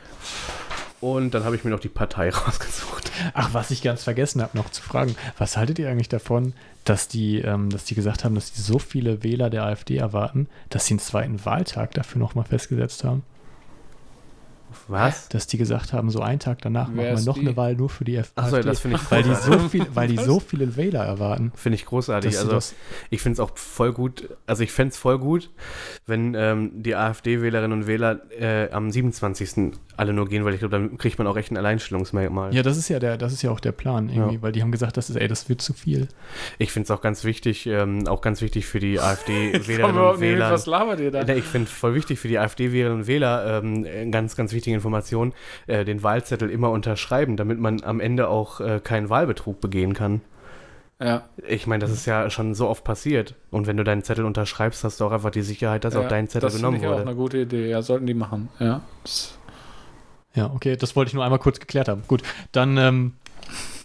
Und 1.00 1.34
dann 1.34 1.44
habe 1.44 1.56
ich 1.56 1.64
mir 1.64 1.70
noch 1.70 1.80
die 1.80 1.88
Partei 1.88 2.30
rausgesucht. 2.30 2.85
Ach, 3.34 3.52
was 3.52 3.70
ich 3.70 3.82
ganz 3.82 4.04
vergessen 4.04 4.42
habe, 4.42 4.56
noch 4.56 4.70
zu 4.70 4.82
fragen. 4.82 5.14
Was 5.38 5.56
haltet 5.56 5.78
ihr 5.78 5.88
eigentlich 5.90 6.08
davon, 6.08 6.52
dass 6.84 7.08
die, 7.08 7.40
ähm, 7.40 7.70
dass 7.70 7.84
die 7.84 7.94
gesagt 7.94 8.24
haben, 8.24 8.34
dass 8.34 8.52
die 8.52 8.60
so 8.60 8.78
viele 8.78 9.22
Wähler 9.22 9.50
der 9.50 9.64
AfD 9.64 9.96
erwarten, 9.96 10.48
dass 10.70 10.86
sie 10.86 10.94
einen 10.94 11.00
zweiten 11.00 11.44
Wahltag 11.44 11.92
dafür 11.94 12.18
nochmal 12.20 12.44
festgesetzt 12.44 13.04
haben? 13.04 13.22
Was? 14.88 15.28
Dass 15.28 15.46
die 15.46 15.58
gesagt 15.58 15.92
haben, 15.92 16.10
so 16.10 16.20
einen 16.20 16.38
Tag 16.38 16.60
danach 16.62 16.88
Wer 16.92 17.12
machen 17.12 17.24
wir 17.24 17.26
noch 17.26 17.34
die? 17.34 17.40
eine 17.40 17.56
Wahl 17.56 17.74
nur 17.74 17.88
für 17.88 18.04
die 18.04 18.18
AfD. 18.18 18.32
Achso, 18.40 18.60
das 18.60 18.80
finde 18.80 18.96
ich 18.96 19.10
weil 19.10 19.22
die 19.22 19.30
großartig. 19.30 19.60
so 19.62 19.68
viel, 19.68 19.86
weil 19.94 20.08
die 20.08 20.18
so 20.18 20.40
viele 20.40 20.76
Wähler 20.76 21.04
erwarten. 21.04 21.52
Finde 21.54 21.76
ich 21.76 21.86
großartig. 21.86 22.38
Also 22.38 22.50
das, 22.50 22.74
ich 23.10 23.20
finde 23.20 23.34
es 23.34 23.40
auch 23.40 23.56
voll 23.56 23.92
gut, 23.92 24.28
also 24.46 24.62
ich 24.62 24.72
fände 24.72 24.92
es 24.92 24.98
voll 24.98 25.18
gut, 25.18 25.50
wenn 26.06 26.34
ähm, 26.34 26.82
die 26.82 26.94
AfD-Wählerinnen 26.94 27.72
und 27.72 27.86
Wähler 27.86 28.20
äh, 28.30 28.70
am 28.70 28.90
27. 28.90 29.72
alle 29.96 30.12
nur 30.12 30.28
gehen, 30.28 30.44
weil 30.44 30.52
ich 30.54 30.60
glaube, 30.60 30.72
dann 30.76 30.98
kriegt 30.98 31.18
man 31.18 31.26
auch 31.26 31.36
echt 31.36 31.50
ein 31.50 31.56
Alleinstellungsmerkmal. 31.56 32.54
ja, 32.54 32.62
das 32.62 32.76
ist 32.76 32.88
ja 32.88 32.98
der, 32.98 33.16
das 33.16 33.32
ist 33.32 33.42
ja 33.42 33.50
auch 33.50 33.60
der 33.60 33.72
Plan 33.72 34.08
irgendwie, 34.08 34.36
Ja. 34.36 34.42
weil 34.42 34.52
die 34.52 34.62
haben 34.62 34.72
gesagt, 34.72 34.96
das 34.96 35.08
ist, 35.10 35.16
ey, 35.16 35.28
das 35.28 35.48
wird 35.48 35.62
zu 35.62 35.72
viel. 35.72 36.08
Ich 36.58 36.72
finde 36.72 36.84
es 36.84 36.90
auch 36.90 37.00
ganz 37.00 37.24
wichtig, 37.24 37.66
ähm, 37.66 38.06
auch 38.06 38.20
ganz 38.20 38.40
wichtig 38.42 38.66
für 38.66 38.78
die 38.80 38.98
AfD-Wählerinnen 39.00 40.00
und 40.00 40.20
Wähler. 40.20 40.50
was 40.52 40.66
labert 40.66 41.00
ihr 41.00 41.10
da? 41.10 41.26
Ich 41.28 41.44
finde 41.44 41.68
voll 41.68 41.94
wichtig 41.94 42.18
für 42.18 42.28
die 42.28 42.38
AfD-Wählerinnen 42.38 43.00
und 43.02 43.06
Wähler, 43.06 43.60
ähm, 43.62 43.84
äh, 43.84 44.06
ganz, 44.10 44.36
ganz 44.36 44.52
wichtige 44.52 44.74
Information, 44.74 45.32
äh, 45.66 45.84
den 45.84 46.02
Wahlzettel 46.02 46.50
immer 46.50 46.70
unterschreiben, 46.70 47.36
damit 47.36 47.58
man 47.58 47.82
am 47.82 48.00
Ende 48.00 48.28
auch 48.28 48.60
äh, 48.60 48.80
keinen 48.82 49.08
Wahlbetrug 49.08 49.60
begehen 49.60 49.94
kann. 49.94 50.20
Ja, 50.98 51.24
Ich 51.46 51.66
meine, 51.66 51.82
das 51.82 51.90
ist 51.92 52.06
ja 52.06 52.30
schon 52.30 52.54
so 52.54 52.68
oft 52.68 52.82
passiert. 52.82 53.34
Und 53.50 53.66
wenn 53.66 53.76
du 53.76 53.84
deinen 53.84 54.02
Zettel 54.02 54.24
unterschreibst, 54.24 54.82
hast 54.82 54.98
du 54.98 55.04
auch 55.04 55.12
einfach 55.12 55.30
die 55.30 55.42
Sicherheit, 55.42 55.84
dass 55.84 55.92
ja, 55.92 56.00
auch 56.00 56.08
dein 56.08 56.26
Zettel 56.26 56.46
das 56.46 56.56
genommen 56.56 56.76
finde 56.80 56.86
ich 56.86 56.92
auch 56.94 56.98
wurde. 57.00 57.10
eine 57.10 57.16
gute 57.16 57.38
Idee. 57.38 57.68
Ja, 57.68 57.82
sollten 57.82 58.06
die 58.06 58.14
machen. 58.14 58.48
Ja. 58.58 58.80
Das- 59.02 59.35
Ja, 60.36 60.52
okay, 60.54 60.76
das 60.76 60.94
wollte 60.94 61.08
ich 61.08 61.14
nur 61.14 61.24
einmal 61.24 61.38
kurz 61.40 61.58
geklärt 61.58 61.88
haben. 61.88 62.02
Gut, 62.06 62.22
dann, 62.52 62.76
ähm, 62.78 63.12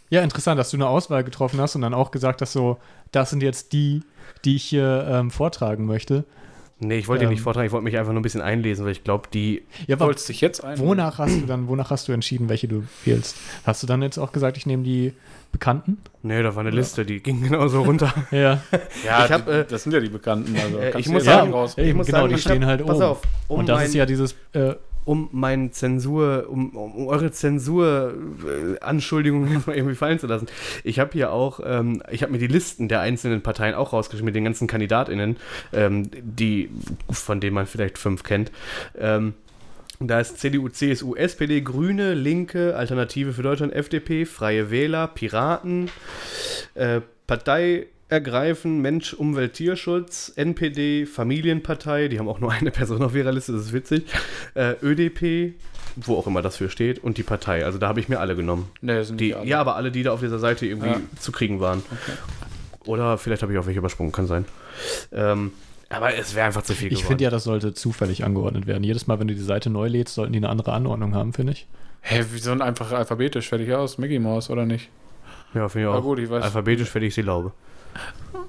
ja, 0.10 0.22
interessant, 0.22 0.60
dass 0.60 0.69
du 0.69 0.78
eine 0.78 0.88
Auswahl 0.88 1.23
getroffen 1.23 1.60
hast 1.60 1.76
und 1.76 1.82
dann 1.82 1.94
auch 1.95 2.11
gesagt 2.11 2.41
hast, 2.41 2.53
so, 2.53 2.78
das 3.11 3.30
sind 3.32 3.41
jetzt 3.41 3.73
die, 3.73 4.03
die 4.45 4.57
ich 4.57 4.64
hier 4.65 5.07
ähm, 5.10 5.32
vortragen 5.32 5.86
möchte. 5.86 6.26
Nee, 6.84 6.98
ich 6.98 7.07
wollte 7.07 7.23
Ähm. 7.23 7.30
dir 7.30 7.34
nicht 7.36 7.44
vortragen, 7.44 7.68
ich 7.68 7.72
wollte 7.72 7.84
mich 7.86 7.95
einfach 7.98 8.11
nur 8.11 8.19
ein 8.19 8.23
bisschen 8.23 8.41
einlesen, 8.41 8.84
weil 8.86 8.91
ich 8.91 9.03
glaube, 9.03 9.30
die. 9.32 9.61
Ja, 9.82 9.86
Du 9.88 9.94
aber 9.94 10.06
wolltest 10.07 10.28
dich 10.30 10.41
jetzt 10.41 10.64
ein. 10.64 10.80
wonach 10.80 11.19
hast 11.19 11.40
du 11.40 11.45
dann, 11.45 11.68
wonach 11.68 11.91
hast 11.91 12.07
du 12.07 12.11
entschieden, 12.11 12.49
welche 12.49 12.68
du 12.68 12.84
wählst? 13.06 13.38
Hast 13.65 13.84
du 13.84 13.88
dann 13.88 14.02
jetzt 14.02 14.18
auch 14.18 14.32
gesagt, 14.32 14.57
ich 14.57 14.65
nehme 14.65 14.82
die 14.84 15.14
Bekannten? 15.52 15.99
Nee, 16.23 16.41
da 16.41 16.56
war 16.56 16.61
eine 16.61 16.72
Liste, 16.72 17.06
die 17.06 17.22
ging 17.22 17.44
genauso 17.44 17.84
runter. 17.84 18.11
Ja, 18.32 18.61
Ja, 19.06 19.26
Ich 19.26 19.32
hab, 19.32 19.45
die- 19.45 19.52
äh, 19.52 19.65
das 19.65 19.84
sind 19.84 19.91
ja 19.94 19.99
die 19.99 20.10
Bekannten. 20.10 20.56
Also 20.57 20.78
äh, 20.80 20.99
ich 20.99 21.07
muss 21.07 21.23
sagen- 21.23 21.49
nicht 21.49 21.56
raus. 21.56 21.78
Eben, 21.78 22.03
genau, 22.03 22.28
die 22.28 22.36
ich 22.36 22.41
stehen 22.41 22.65
halt 22.65 22.84
pass 22.86 22.95
oben. 22.98 23.06
auf, 23.06 23.22
um 23.48 23.60
und 23.60 23.69
das 23.69 23.78
mein, 23.78 23.86
ist 23.88 23.94
ja 23.94 24.06
dieses, 24.07 24.36
äh, 24.53 24.73
um 25.06 25.30
mein 25.32 25.72
Zensur, 25.72 26.48
um, 26.49 26.76
um 26.76 27.07
eure 27.07 27.32
Zensur-Anschuldigungen 27.32 29.53
jetzt 29.53 29.68
mal 29.68 29.76
irgendwie 29.76 29.95
fallen 29.95 30.19
zu 30.19 30.28
lassen. 30.28 30.48
Ich 30.84 30.99
habe 30.99 31.11
hier 31.14 31.32
auch, 31.32 31.60
ähm, 31.64 32.03
ich 32.11 32.23
habe 32.23 32.32
mir 32.32 32.40
die 32.40 32.48
Listen 32.48 32.88
der 32.88 33.02
einzelnen 33.02 33.41
Parteien 33.41 33.76
auch 33.76 33.94
rausgeschrieben 33.94 34.26
mit 34.26 34.36
den 34.36 34.44
ganzen 34.44 34.68
KandidatInnen, 34.68 35.38
ähm, 35.73 36.10
die, 36.22 36.69
von 37.10 37.40
denen 37.40 37.56
man 37.56 37.65
vielleicht 37.65 37.98
fünf 37.98 38.23
kennt. 38.23 38.52
Ähm, 38.98 39.34
da 39.99 40.19
ist 40.19 40.40
CDU, 40.40 40.69
CSU, 40.69 41.15
SPD, 41.15 41.61
Grüne, 41.61 42.15
Linke, 42.15 42.76
Alternative 42.76 43.34
für 43.34 43.44
Deutschland, 43.44 43.73
FDP, 43.73 44.26
Freie 44.26 44.72
Wähler, 44.72 45.07
Piraten, 45.07 45.91
äh, 46.73 47.02
Partei 47.28 47.88
ergreifen, 48.12 48.82
Mensch, 48.82 49.14
Umwelt, 49.14 49.54
Tierschutz, 49.54 50.32
NPD, 50.36 51.06
Familienpartei, 51.06 52.08
die 52.10 52.20
haben 52.20 52.28
auch 52.28 52.40
nur 52.40 52.52
eine 52.52 52.70
Person 52.72 53.02
auf 53.02 53.16
ihrer 53.16 53.32
Liste, 53.32 53.54
das 53.54 53.62
ist 53.64 53.74
witzig, 53.74 54.04
äh, 54.54 54.74
ÖDP, 54.84 55.54
wo 55.96 56.16
auch 56.18 56.28
immer 56.28 56.42
das 56.42 56.58
für 56.58 56.70
steht, 56.70 57.00
und 57.04 57.18
die 57.18 57.24
Partei. 57.24 57.66
Also 57.66 57.78
da 57.78 57.88
habe 57.88 58.00
ich 58.00 58.10
mir 58.10 58.20
alle 58.20 58.36
genommen. 58.36 58.70
Nee, 58.82 59.04
sind 59.04 59.20
Die, 59.20 59.34
alle. 59.34 59.48
ja, 59.48 59.60
aber 59.60 59.76
alle, 59.76 59.92
die 59.92 60.04
da 60.04 60.12
auf 60.12 60.20
dieser 60.20 60.40
Seite 60.40 60.66
irgendwie 60.66 60.90
Ja. 60.90 61.02
zu 61.20 61.32
kriegen 61.32 61.60
waren. 61.60 61.84
Oder 62.86 63.18
vielleicht 63.18 63.44
habe 63.44 63.54
ich 63.54 63.60
auch 63.60 63.66
welche 63.66 63.80
übersprungen, 63.80 64.12
kann 64.12 64.28
sein. 64.28 64.46
Ähm, 65.12 65.52
aber 65.90 66.14
es 66.16 66.36
wäre 66.36 66.48
einfach 66.48 66.62
zu 66.64 66.74
viel 66.74 66.92
ich 66.92 67.04
finde 67.06 67.24
ja, 67.24 67.30
das 67.30 67.44
sollte 67.44 67.74
zufällig 67.74 68.24
angeordnet 68.24 68.66
werden. 68.68 68.84
Jedes 68.84 69.08
Mal, 69.08 69.20
wenn 69.20 69.28
du 69.28 69.36
die 69.36 69.42
Seite 69.42 69.70
neu 69.70 69.88
lädst, 69.88 70.16
sollten 70.16 70.34
die 70.34 70.40
eine 70.40 70.50
andere 70.50 70.72
Anordnung 70.74 71.14
haben, 71.16 71.34
finde 71.34 71.54
ich. 71.54 71.68
Hä, 72.02 72.24
wie 72.32 72.40
so 72.40 72.52
ein 72.52 72.62
einfach 72.62 72.92
alphabetisch 72.92 73.50
fertig 73.50 73.74
aus? 73.74 73.98
Mickey 73.98 74.18
Mouse, 74.20 74.50
oder 74.50 74.66
nicht? 74.66 74.90
Ja, 75.54 75.68
finde 75.70 75.88
ich 75.88 75.94
Na 75.94 76.00
auch. 76.00 76.04
gut, 76.04 76.20
ich 76.20 76.30
weiß. 76.30 76.44
Alphabetisch 76.46 76.94
werde 76.96 77.06
ich 77.08 77.14
sie 77.14 77.22
laube. 77.22 77.52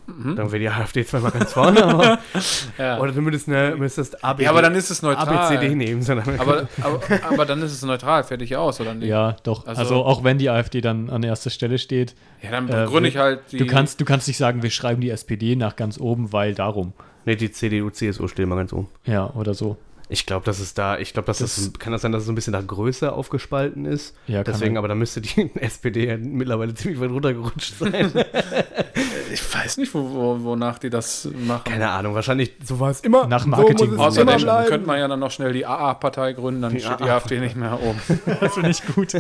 Mhm. 0.06 0.36
Dann 0.36 0.46
wäre 0.52 0.58
die 0.60 0.68
AfD 0.68 1.04
zweimal 1.04 1.30
ganz 1.32 1.52
vorne, 1.52 1.84
aber. 1.84 2.18
Ja. 2.78 2.98
Oder 3.00 3.12
du 3.12 3.20
müsstest, 3.20 3.48
eine, 3.48 3.76
müsstest 3.76 4.24
ABD, 4.24 4.44
ja, 4.44 4.50
aber 4.50 4.62
dann 4.62 4.74
ist 4.74 4.90
es 4.90 5.02
neutral. 5.02 5.28
ABCD 5.28 5.74
nehmen. 5.74 6.02
Sondern 6.02 6.38
aber, 6.38 6.68
aber, 6.80 7.00
aber 7.28 7.44
dann 7.46 7.60
ist 7.62 7.72
es 7.72 7.82
neutral, 7.82 8.24
fertig 8.24 8.56
aus, 8.56 8.80
oder 8.80 8.94
nicht? 8.94 9.08
Ja, 9.08 9.36
doch. 9.42 9.66
Also, 9.66 9.80
Also- 9.82 10.04
auch 10.04 10.24
wenn 10.24 10.38
die 10.38 10.48
AfD 10.50 10.80
dann 10.80 11.10
an 11.10 11.22
erster 11.22 11.50
Stelle 11.50 11.78
steht, 11.78 12.14
Ja, 12.42 12.50
dann 12.50 12.68
Äh, 12.68 12.84
begründe 12.84 13.08
ich 13.08 13.16
halt 13.16 13.40
die. 13.52 13.58
du 13.58 13.66
kannst, 13.66 14.00
du 14.00 14.04
kannst 14.04 14.28
nicht 14.28 14.38
sagen, 14.38 14.62
wir 14.62 14.70
schreiben 14.70 15.00
die 15.00 15.10
SPD 15.10 15.56
nach 15.56 15.76
ganz 15.76 15.98
oben, 16.00 16.32
weil 16.32 16.54
darum. 16.54 16.92
nee, 17.24 17.36
die 17.36 17.50
CDU, 17.52 17.90
CSU 17.90 18.28
stehen 18.28 18.48
mal 18.48 18.56
ganz 18.56 18.72
oben. 18.72 18.88
Ja, 19.04 19.30
oder 19.34 19.54
so. 19.54 19.76
Ich 20.12 20.26
glaube, 20.26 20.44
das 20.44 20.60
ist 20.60 20.76
da, 20.76 20.98
ich 20.98 21.14
glaube, 21.14 21.26
dass 21.26 21.38
das, 21.38 21.56
Das- 21.56 21.72
kann 21.78 21.90
das 21.92 22.02
sein, 22.02 22.12
dass 22.12 22.20
es 22.20 22.26
so 22.26 22.32
ein 22.32 22.34
bisschen 22.34 22.52
nach 22.52 22.66
Größe 22.66 23.10
aufgespalten 23.12 23.86
ist. 23.86 24.14
Ja, 24.26 24.44
kann 24.44 24.52
Deswegen, 24.52 24.76
aber 24.76 24.86
da 24.86 24.94
müsste 24.94 25.20
die 25.22 25.50
SPD 25.60 26.06
ja 26.06 26.18
mittlerweile 26.18 26.74
ziemlich 26.74 27.00
weit 27.00 27.10
runtergerutscht 27.10 27.78
sein. 27.78 28.12
ich 29.32 29.54
weiß 29.54 29.78
nicht, 29.78 29.94
wo, 29.94 30.02
wo, 30.10 30.44
wonach 30.44 30.78
die 30.78 30.90
das 30.90 31.28
machen. 31.46 31.64
Keine 31.64 31.88
Ahnung, 31.90 32.14
wahrscheinlich, 32.14 32.52
so 32.62 32.78
war 32.78 32.90
es 32.90 33.00
immer. 33.00 33.26
Nach 33.26 33.42
so 33.42 33.48
Marketing- 33.48 33.86
muss 33.86 33.94
es 33.94 34.00
Außerdem 34.00 34.28
immer 34.28 34.38
bleiben. 34.38 34.68
könnte 34.68 34.86
man 34.86 34.98
ja 34.98 35.08
dann 35.08 35.20
noch 35.20 35.30
schnell 35.30 35.52
die 35.54 35.64
AA-Partei 35.64 36.34
gründen, 36.34 36.62
dann 36.62 36.72
Die 36.74 36.80
steht 36.80 37.00
die 37.00 37.04
AA. 37.04 37.16
AfD 37.16 37.40
nicht 37.40 37.56
mehr 37.56 37.80
oben. 37.82 37.98
Das 38.40 38.54
finde 38.54 38.70
ich 38.70 38.84
gut. 38.94 39.14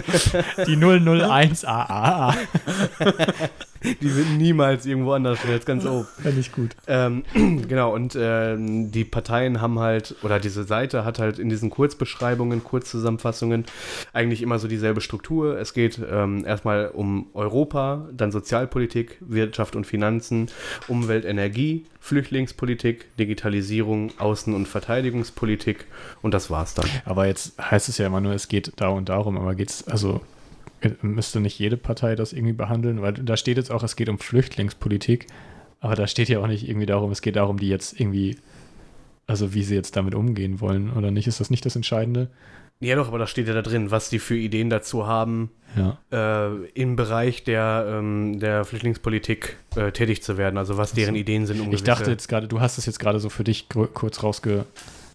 Die 0.66 0.76
001 0.76 1.64
AAA. 1.64 2.34
Die 4.00 4.08
sind 4.08 4.38
niemals 4.38 4.86
irgendwo 4.86 5.12
anders 5.12 5.38
jetzt 5.48 5.66
ganz 5.66 5.84
oben. 5.84 6.06
Finde 6.20 6.40
ich 6.40 6.52
gut. 6.52 6.70
Ähm, 6.86 7.24
genau, 7.68 7.94
und 7.94 8.16
ähm, 8.18 8.90
die 8.90 9.04
Parteien 9.04 9.60
haben 9.60 9.78
halt, 9.78 10.16
oder 10.22 10.38
diese 10.38 10.64
Seite 10.64 11.04
hat 11.04 11.18
halt 11.18 11.38
in 11.38 11.48
diesen 11.48 11.70
Kurzbeschreibungen, 11.70 12.64
Kurzzusammenfassungen 12.64 13.64
eigentlich 14.12 14.42
immer 14.42 14.58
so 14.58 14.68
dieselbe 14.68 15.00
Struktur. 15.00 15.58
Es 15.58 15.74
geht 15.74 16.00
ähm, 16.10 16.44
erstmal 16.44 16.88
um 16.88 17.26
Europa, 17.34 18.08
dann 18.12 18.32
Sozialpolitik, 18.32 19.18
Wirtschaft 19.20 19.76
und 19.76 19.86
Finanzen, 19.86 20.48
Umwelt, 20.88 21.24
Energie, 21.24 21.86
Flüchtlingspolitik, 22.00 23.16
Digitalisierung, 23.16 24.10
Außen- 24.18 24.54
und 24.54 24.66
Verteidigungspolitik 24.66 25.86
und 26.20 26.34
das 26.34 26.50
war's 26.50 26.74
dann. 26.74 26.88
Aber 27.04 27.26
jetzt 27.26 27.58
heißt 27.58 27.88
es 27.88 27.98
ja 27.98 28.06
immer 28.06 28.20
nur, 28.20 28.32
es 28.32 28.48
geht 28.48 28.72
da 28.76 28.88
und 28.88 29.08
darum, 29.08 29.36
aber 29.36 29.54
geht's, 29.54 29.86
also 29.86 30.20
müsste 31.02 31.40
nicht 31.40 31.58
jede 31.58 31.76
Partei 31.76 32.14
das 32.14 32.32
irgendwie 32.32 32.52
behandeln? 32.52 33.02
Weil 33.02 33.12
da 33.14 33.36
steht 33.36 33.56
jetzt 33.56 33.70
auch, 33.70 33.82
es 33.82 33.96
geht 33.96 34.08
um 34.08 34.18
Flüchtlingspolitik, 34.18 35.26
aber 35.80 35.94
da 35.94 36.06
steht 36.06 36.28
ja 36.28 36.38
auch 36.40 36.46
nicht 36.46 36.68
irgendwie 36.68 36.86
darum, 36.86 37.10
es 37.10 37.22
geht 37.22 37.36
darum, 37.36 37.58
die 37.58 37.68
jetzt 37.68 37.98
irgendwie, 38.00 38.36
also 39.26 39.54
wie 39.54 39.62
sie 39.64 39.74
jetzt 39.74 39.96
damit 39.96 40.14
umgehen 40.14 40.60
wollen 40.60 40.92
oder 40.92 41.10
nicht. 41.10 41.26
Ist 41.26 41.40
das 41.40 41.50
nicht 41.50 41.64
das 41.66 41.76
Entscheidende? 41.76 42.30
Ja, 42.80 42.96
doch, 42.96 43.06
aber 43.06 43.18
da 43.18 43.28
steht 43.28 43.46
ja 43.46 43.54
da 43.54 43.62
drin, 43.62 43.92
was 43.92 44.10
die 44.10 44.18
für 44.18 44.36
Ideen 44.36 44.68
dazu 44.68 45.06
haben, 45.06 45.50
Ja. 45.76 45.98
äh, 46.10 46.66
im 46.74 46.96
Bereich 46.96 47.44
der, 47.44 47.86
ähm, 47.88 48.40
der 48.40 48.64
Flüchtlingspolitik 48.64 49.56
äh, 49.76 49.92
tätig 49.92 50.24
zu 50.24 50.36
werden. 50.36 50.58
Also 50.58 50.78
was 50.78 50.92
deren 50.92 51.14
Ideen 51.14 51.46
sind. 51.46 51.60
Um 51.60 51.72
Ich 51.72 51.84
dachte 51.84 52.10
jetzt 52.10 52.28
gerade, 52.28 52.48
du 52.48 52.60
hast 52.60 52.78
es 52.78 52.86
jetzt 52.86 52.98
gerade 52.98 53.20
so 53.20 53.28
für 53.28 53.44
dich 53.44 53.68
kurz 53.68 54.24
rausge. 54.24 54.64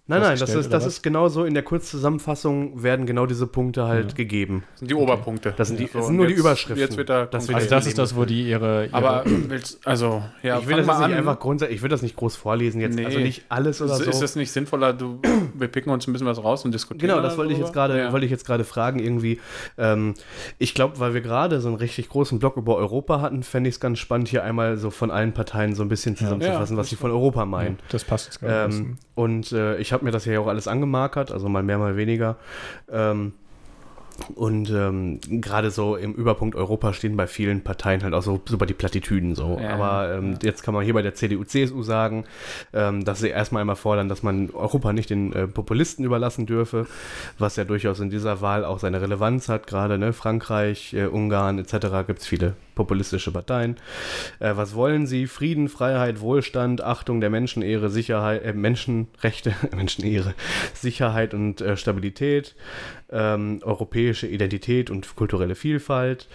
Nein, 0.10 0.22
nein, 0.22 0.38
das 0.40 0.54
ist, 0.54 0.72
das 0.72 0.86
was? 0.86 0.94
ist 0.94 1.04
genau 1.04 1.28
so. 1.28 1.44
In 1.44 1.54
der 1.54 1.64
Kurzzusammenfassung 1.64 2.82
werden 2.82 3.06
genau 3.06 3.26
diese 3.26 3.46
Punkte 3.48 3.88
halt 3.88 4.12
Ja. 4.12 4.16
gegeben. 4.16 4.64
Das 4.72 4.80
sind 4.80 4.92
die 4.92 4.96
Oberpunkte. 4.96 5.54
Das 5.58 5.68
sind 5.68 5.80
die- 5.80 5.88
So, 5.88 5.98
das 6.00 6.08
sind 6.08 6.16
nur 6.16 6.28
die 6.28 6.32
jetzt- 6.34 6.40
Überschriften. 6.40 6.80
Jetzt 6.80 6.98
wird 6.98 7.10
da 7.10 7.26
Das. 7.26 7.50
Also 7.50 7.70
das 7.70 7.88
ist 7.88 7.98
das, 7.98 8.16
wo 8.16 8.26
die 8.26 8.48
ihre. 8.50 8.86
ihre 8.86 8.94
Aber 8.94 9.24
willst, 9.26 9.86
also, 9.86 10.24
ja, 10.44 10.60
ich 10.60 10.68
will 10.68 10.78
das 10.78 10.86
nicht 10.88 10.96
an. 10.96 11.14
einfach 11.14 11.40
grundsätzlich, 11.40 11.78
ich 11.78 11.82
will 11.84 11.90
das 11.90 12.02
nicht 12.02 12.16
groß 12.16 12.36
vorlesen 12.36 12.80
jetzt. 12.82 12.96
Nee. 12.96 13.06
Also 13.06 13.20
nicht 13.20 13.44
alles 13.50 13.82
oder 13.82 13.94
ist, 13.94 14.04
so. 14.04 14.10
ist 14.10 14.22
es 14.22 14.36
nicht 14.36 14.52
sinnvoller, 14.52 14.94
du, 14.94 15.20
wir 15.54 15.68
picken 15.68 15.92
uns 15.92 16.08
ein 16.08 16.14
bisschen 16.14 16.28
was 16.28 16.42
raus 16.44 16.64
und 16.64 16.74
diskutieren? 16.74 17.10
Genau, 17.10 17.22
das 17.22 17.38
wollte 17.38 17.54
ich 17.54 17.60
jetzt 17.60 17.74
gerade, 17.74 17.98
Ja. 18.00 18.12
wollte 18.14 18.26
ich 18.26 18.32
jetzt 18.32 18.46
gerade 18.46 18.64
fragen 18.64 19.00
irgendwie. 19.00 19.40
Ähm, 19.78 20.14
ich 20.58 20.74
glaube, 20.74 21.00
weil 21.00 21.14
wir 21.14 21.22
gerade 21.22 21.60
so 21.62 21.68
einen 21.68 21.78
richtig 21.78 22.10
großen 22.10 22.40
Block 22.40 22.58
über 22.58 22.76
Europa 22.78 23.22
hatten, 23.22 23.44
fände 23.44 23.68
ich 23.70 23.76
es 23.76 23.80
ganz 23.80 24.00
spannend, 24.00 24.28
hier 24.30 24.44
einmal 24.44 24.78
so 24.78 24.90
von 24.90 25.12
allen 25.12 25.34
Parteien 25.34 25.76
so 25.76 25.84
ein 25.84 25.90
bisschen 25.90 26.16
zusammenzufassen, 26.16 26.76
Ja, 26.76 26.80
was 26.80 26.90
sie 26.90 26.96
von 26.96 27.12
Europa 27.12 27.46
meinen. 27.46 27.78
das 27.90 28.04
passt 28.04 28.28
jetzt 28.28 28.40
gerade. 28.40 28.74
Ähm, 28.74 28.98
und 29.16 29.52
äh, 29.52 29.78
ich 29.78 29.94
habe 29.94 29.97
mir 30.04 30.12
das 30.12 30.26
ja 30.26 30.40
auch 30.40 30.48
alles 30.48 30.68
angemarkert, 30.68 31.32
also 31.32 31.50
mal 31.50 31.64
mehr, 31.64 31.78
mal 31.78 31.98
weniger. 31.98 32.38
Ähm, 32.92 33.34
und 34.36 34.70
ähm, 34.72 35.20
gerade 35.30 35.70
so 35.72 35.96
im 35.96 36.14
Überpunkt 36.14 36.56
Europa 36.56 36.94
stehen 36.94 37.16
bei 37.16 37.28
vielen 37.28 37.64
Parteien 37.64 38.04
halt 38.04 38.14
auch 38.14 38.24
so 38.24 38.42
super 38.48 38.66
die 38.66 38.74
Plattitüden 38.74 39.36
so. 39.36 39.60
Ja, 39.62 39.76
Aber 39.76 40.16
ähm, 40.16 40.40
jetzt 40.42 40.64
kann 40.64 40.74
man 40.74 40.84
hier 40.84 40.94
bei 40.94 41.02
der 41.02 41.14
CDU, 41.14 41.44
CSU 41.44 41.84
sagen, 41.84 42.26
ähm, 42.74 43.06
dass 43.06 43.20
sie 43.20 43.30
erstmal 43.30 43.62
einmal 43.62 43.76
fordern, 43.76 44.10
dass 44.10 44.24
man 44.24 44.50
Europa 44.50 44.92
nicht 44.92 45.10
den 45.10 45.34
äh, 45.34 45.48
Populisten 45.48 46.04
überlassen 46.04 46.46
dürfe, 46.46 46.88
was 47.38 47.56
ja 47.56 47.64
durchaus 47.64 48.00
in 48.00 48.10
dieser 48.10 48.42
Wahl 48.42 48.66
auch 48.66 48.80
seine 48.80 49.02
Relevanz 49.02 49.50
hat. 49.50 49.68
Gerade 49.68 49.98
ne, 49.98 50.14
Frankreich, 50.14 50.94
äh, 50.94 51.06
Ungarn 51.06 51.60
etc. 51.60 52.08
gibt 52.08 52.20
es 52.20 52.28
viele 52.28 52.56
populistische 52.78 53.32
Parteien. 53.32 53.76
Äh, 54.40 54.56
was 54.56 54.76
wollen 54.76 55.08
sie? 55.08 55.28
Frieden, 55.28 55.68
Freiheit, 55.68 56.22
Wohlstand, 56.22 56.82
Achtung 56.82 57.20
der 57.20 57.32
Menschenehre, 57.32 57.90
Sicherheit, 57.90 58.46
äh, 58.46 58.54
Menschenrechte, 58.54 59.54
Menschenehre, 59.76 60.36
Sicherheit 60.74 61.34
und 61.34 61.60
äh, 61.60 61.76
Stabilität, 61.76 62.56
ähm, 63.12 63.60
europäische 63.64 64.28
Identität 64.28 64.90
und 64.92 65.16
kulturelle 65.16 65.56
Vielfalt, 65.56 66.30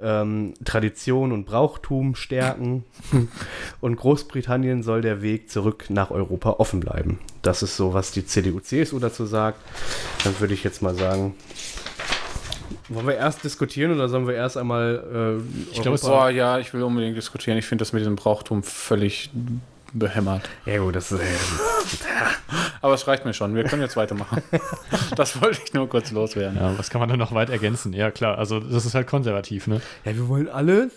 ähm, 0.00 0.54
Tradition 0.64 1.32
und 1.32 1.44
Brauchtum 1.44 2.14
stärken 2.14 2.84
und 3.80 3.96
Großbritannien 3.96 4.82
soll 4.82 5.02
der 5.02 5.20
Weg 5.20 5.50
zurück 5.50 5.86
nach 5.90 6.10
Europa 6.10 6.50
offen 6.58 6.80
bleiben. 6.80 7.18
Das 7.42 7.62
ist 7.62 7.76
so, 7.76 7.92
was 7.92 8.10
die 8.10 8.24
CDU-CSU 8.24 8.98
dazu 8.98 9.26
sagt. 9.26 9.60
Dann 10.24 10.40
würde 10.40 10.54
ich 10.54 10.64
jetzt 10.64 10.80
mal 10.80 10.94
sagen, 10.94 11.34
wollen 12.88 13.06
wir 13.06 13.16
erst 13.16 13.44
diskutieren 13.44 13.92
oder 13.92 14.08
sollen 14.08 14.26
wir 14.26 14.34
erst 14.34 14.56
einmal 14.56 15.40
äh, 15.40 15.72
Ich 15.72 15.82
glaube, 15.82 15.98
Boah, 15.98 16.30
ja, 16.30 16.58
ich 16.58 16.72
will 16.74 16.82
unbedingt 16.82 17.16
diskutieren. 17.16 17.56
Ich 17.56 17.66
finde 17.66 17.82
das 17.82 17.92
mit 17.92 18.00
diesem 18.00 18.16
Brauchtum 18.16 18.62
völlig 18.62 19.30
behämmert. 19.92 20.48
Ja 20.66 20.78
gut, 20.78 20.96
das 20.96 21.12
ist, 21.12 21.20
äh, 21.20 21.24
Aber 22.82 22.94
es 22.94 23.06
reicht 23.06 23.24
mir 23.24 23.32
schon. 23.32 23.54
Wir 23.54 23.64
können 23.64 23.80
jetzt 23.80 23.96
weitermachen. 23.96 24.42
das 25.16 25.40
wollte 25.40 25.60
ich 25.64 25.72
nur 25.72 25.88
kurz 25.88 26.10
loswerden. 26.10 26.58
Ja, 26.58 26.76
was 26.76 26.90
kann 26.90 27.00
man 27.00 27.08
da 27.08 27.16
noch 27.16 27.32
weit 27.32 27.48
ergänzen? 27.48 27.92
Ja, 27.92 28.10
klar, 28.10 28.36
also 28.36 28.60
das 28.60 28.84
ist 28.84 28.94
halt 28.94 29.06
konservativ, 29.06 29.66
ne? 29.66 29.80
ja, 30.04 30.14
wir 30.14 30.28
wollen 30.28 30.48
alles, 30.48 30.92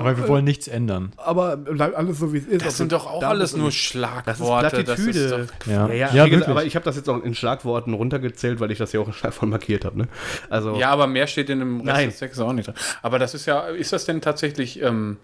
Aber 0.00 0.16
wir 0.16 0.28
wollen 0.28 0.44
nichts 0.44 0.68
ändern. 0.68 1.12
aber 1.16 1.56
bleibt 1.56 1.94
alles 1.96 2.18
so, 2.18 2.32
wie 2.32 2.38
es 2.38 2.46
ist. 2.46 2.64
Das 2.66 2.76
sind 2.76 2.92
doch 2.92 3.06
auch 3.06 3.22
alles 3.22 3.56
nur 3.56 3.70
Schlagworte. 3.72 4.84
Das 4.84 4.98
ist 4.98 5.04
Plattitüde. 5.12 5.46
doch- 5.60 5.66
Ja, 5.66 5.86
Ja, 5.88 5.94
ja, 5.94 6.06
gesagt, 6.06 6.30
wirklich. 6.30 6.48
aber 6.48 6.64
ich 6.64 6.74
habe 6.76 6.84
das 6.84 6.96
jetzt 6.96 7.08
auch 7.08 7.22
in 7.22 7.34
Schlagworten 7.34 7.94
runtergezählt, 7.94 8.60
weil 8.60 8.70
ich 8.70 8.78
das 8.78 8.92
ja 8.92 9.00
auch 9.00 9.06
in 9.08 9.12
Schlagworten 9.12 9.50
markiert 9.50 9.84
habe. 9.84 9.98
Ne? 9.98 10.08
Also, 10.50 10.76
Ja, 10.78 10.90
aber 10.90 11.06
mehr 11.06 11.26
steht 11.26 11.50
in 11.50 11.58
dem 11.60 11.76
Rest 11.80 11.86
Nein. 11.86 12.08
des 12.10 12.18
Textes 12.18 12.40
auch 12.40 12.52
nicht 12.52 12.66
drin. 12.66 12.74
Aber 13.02 13.18
das 13.18 13.34
ist 13.34 13.46
ja, 13.46 13.60
ist 13.68 13.92
das 13.92 14.04
denn 14.04 14.20
tatsächlich 14.20 14.82
ähm, 14.82 15.16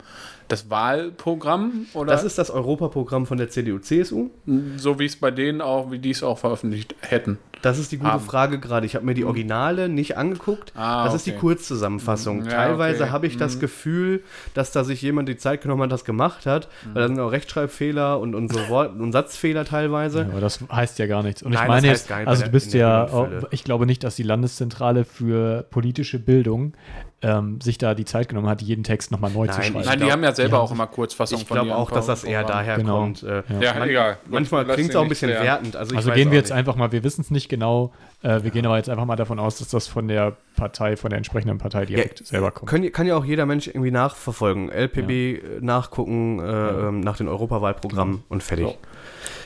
das 0.49 0.71
Wahlprogramm 0.71 1.87
oder 1.95 2.13
das 2.13 2.25
ist 2.25 2.39
das 2.39 2.51
Europaprogramm 2.51 3.27
von 3.27 3.39
der 3.39 3.49
CDU-CSU. 3.49 4.31
so 4.77 4.99
wie 4.99 5.07
es 5.07 5.17
bei 5.17 5.31
denen 5.31 5.61
auch, 5.61 5.91
wie 5.91 5.99
die 5.99 6.11
es 6.11 6.23
auch 6.23 6.39
veröffentlicht 6.39 6.95
hätten? 7.01 7.39
Das 7.65 7.79
ist 7.79 7.93
die 7.93 7.97
gute 7.97 8.13
Haben. 8.13 8.25
Frage 8.25 8.61
gerade. 8.61 8.85
Ich 8.85 8.95
habe 8.95 9.07
mir 9.07 9.15
die 9.15 9.25
Originale 9.25 9.89
nicht 9.89 10.19
angeguckt. 10.19 10.73
Ah, 10.77 11.07
das 11.07 11.15
ist 11.15 11.27
die 11.27 11.31
okay. 11.31 11.41
Kurzzusammenfassung. 11.41 12.45
Ja, 12.45 12.51
Teilweise 12.51 13.05
okay. 13.05 13.13
habe 13.13 13.27
ich 13.27 13.39
das 13.39 13.59
Gefühl, 13.59 14.23
dass 14.53 14.71
da 14.71 14.85
sich 14.85 15.01
jemand 15.01 15.31
die 15.31 15.39
Zeit 15.39 15.63
genommen 15.63 15.81
hat, 15.85 15.91
das 15.91 16.05
gemacht 16.05 16.45
hat. 16.45 16.69
Weil 16.93 17.03
da 17.03 17.09
sind 17.09 17.19
auch 17.21 17.33
Rechtschreibfehler 17.33 18.21
und, 18.21 18.35
und 18.35 18.53
so 18.53 18.69
Wort- 18.69 19.01
und 19.01 19.13
Satzfehler 19.13 19.65
teilweise. 19.65 20.21
Ja, 20.21 20.27
aber 20.27 20.43
das 20.43 20.61
heißt 20.71 20.99
ja 20.99 21.07
gar 21.07 21.23
nichts. 21.23 21.43
Und 21.43 21.53
ich 21.53 21.59
Nein, 21.59 21.69
meine 21.69 21.89
das 21.89 21.93
heißt 21.93 22.03
jetzt, 22.03 22.09
gar 22.11 22.19
nicht 22.19 22.29
also 22.29 22.45
du 22.45 22.51
bist 22.51 22.75
ja, 22.75 23.07
Fülle. 23.07 23.49
ich 23.51 23.65
glaube 23.65 23.87
nicht, 23.87 24.05
dass 24.05 24.15
die 24.15 24.25
Landeszentrale 24.25 25.07
für 25.07 25.63
politische 25.71 26.19
Bildung 26.19 26.75
ähm, 27.25 27.59
sich 27.61 27.79
da 27.79 27.95
die 27.95 28.05
Zeit 28.05 28.29
genommen 28.29 28.49
hat, 28.49 28.61
jeden 28.61 28.85
Text 28.85 29.11
nochmal 29.11 29.31
neu 29.31 29.47
zu 29.47 29.53
Nein, 29.55 29.63
schreiben. 29.63 29.81
ich 29.81 29.87
Nein, 29.87 30.01
die 30.01 30.13
haben 30.13 30.23
ja 30.23 30.35
selber 30.35 30.61
auch 30.61 30.71
immer 30.71 30.87
Kurzfassungen 30.87 31.41
Ich 31.43 31.49
glaube 31.49 31.69
ihren 31.69 31.77
auch, 31.77 31.91
dass 31.91 32.05
das 32.07 32.23
eher 32.23 32.45
daher 32.45 32.77
Genau. 32.77 32.99
kommt. 33.01 33.23
Äh, 33.23 33.43
Ja, 33.61 33.75
man- 33.79 33.89
egal. 33.89 34.19
Manchmal 34.29 34.67
klingt 34.67 34.91
es 34.91 34.97
auch 34.97 35.03
ein 35.03 35.09
bisschen 35.09 35.31
klären. 35.31 35.45
wertend. 35.45 35.75
Also, 35.77 35.93
ich 35.93 35.97
Also 35.97 36.11
gehen 36.13 36.31
wir 36.31 36.37
jetzt 36.39 36.51
nicht. 36.51 36.59
einfach 36.59 36.77
mal, 36.77 36.93
wir 36.93 37.03
wissen 37.03 37.23
es 37.23 37.31
nicht 37.31 37.49
genau, 37.49 37.93
äh, 38.23 38.43
wir 38.43 38.51
gehen 38.51 38.67
aber 38.67 38.77
jetzt 38.77 38.91
einfach 38.91 39.07
mal 39.07 39.17
davon 39.17 39.39
aus, 39.39 39.59
dass 39.59 39.69
das 39.69 39.87
von 39.89 40.07
der 40.07 40.37
Partei, 40.57 40.97
von 40.99 41.09
der 41.11 41.17
entsprechenden 41.17 41.57
Partei 41.59 41.87
direkt 41.87 42.27
selber 42.27 42.51
kommt. 42.51 42.69
Können, 42.69 42.93
kann 42.93 43.07
ja 43.07 43.17
auch 43.17 43.25
jeder 43.25 43.47
Mensch 43.47 43.67
irgendwie 43.69 43.91
nachverfolgen. 43.91 44.69
LPB 44.71 45.11
äh, 45.11 45.41
nachgucken 45.61 46.41
äh, 46.41 46.43
ähm, 46.89 47.01
nach 47.01 47.17
den 47.17 47.29
Europawahlprogrammen 47.29 48.23
und 48.29 48.43
fertig. 48.43 48.67
So. 48.67 48.77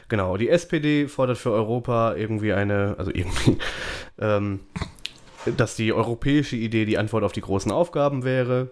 Genau. 0.09 0.36
Die 0.36 0.48
SPD 0.48 1.06
fordert 1.06 1.36
für 1.38 1.52
Europa 1.52 2.14
irgendwie 2.14 2.52
eine, 2.55 2.94
also 2.98 3.10
irgendwie, 3.12 3.59
ähm, 4.18 4.60
dass 5.57 5.77
die 5.77 5.93
europäische 5.93 6.57
Idee 6.57 6.85
die 6.85 6.99
Antwort 6.99 7.25
auf 7.25 7.33
die 7.33 7.41
großen 7.41 7.70
Aufgaben 7.73 8.25
wäre, 8.25 8.70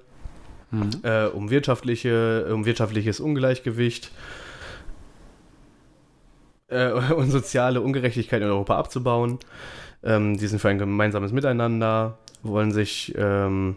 Mhm. 0.71 0.91
äh, 1.03 1.27
um 1.27 1.51
wirtschaftliche, 1.51 2.53
um 2.53 2.67
wirtschaftliches 2.67 3.21
Ungleichgewicht 3.21 4.11
äh, 6.69 6.91
und 7.13 7.31
soziale 7.31 7.81
Ungerechtigkeit 7.81 8.43
in 8.43 8.49
Europa 8.49 8.77
abzubauen. 8.77 9.39
Ähm, 10.03 10.37
die 10.37 10.47
sind 10.47 10.59
für 10.59 10.69
ein 10.69 10.79
gemeinsames 10.79 11.33
Miteinander, 11.33 12.19
wollen 12.43 12.73
sich 12.73 13.15
ähm, 13.17 13.77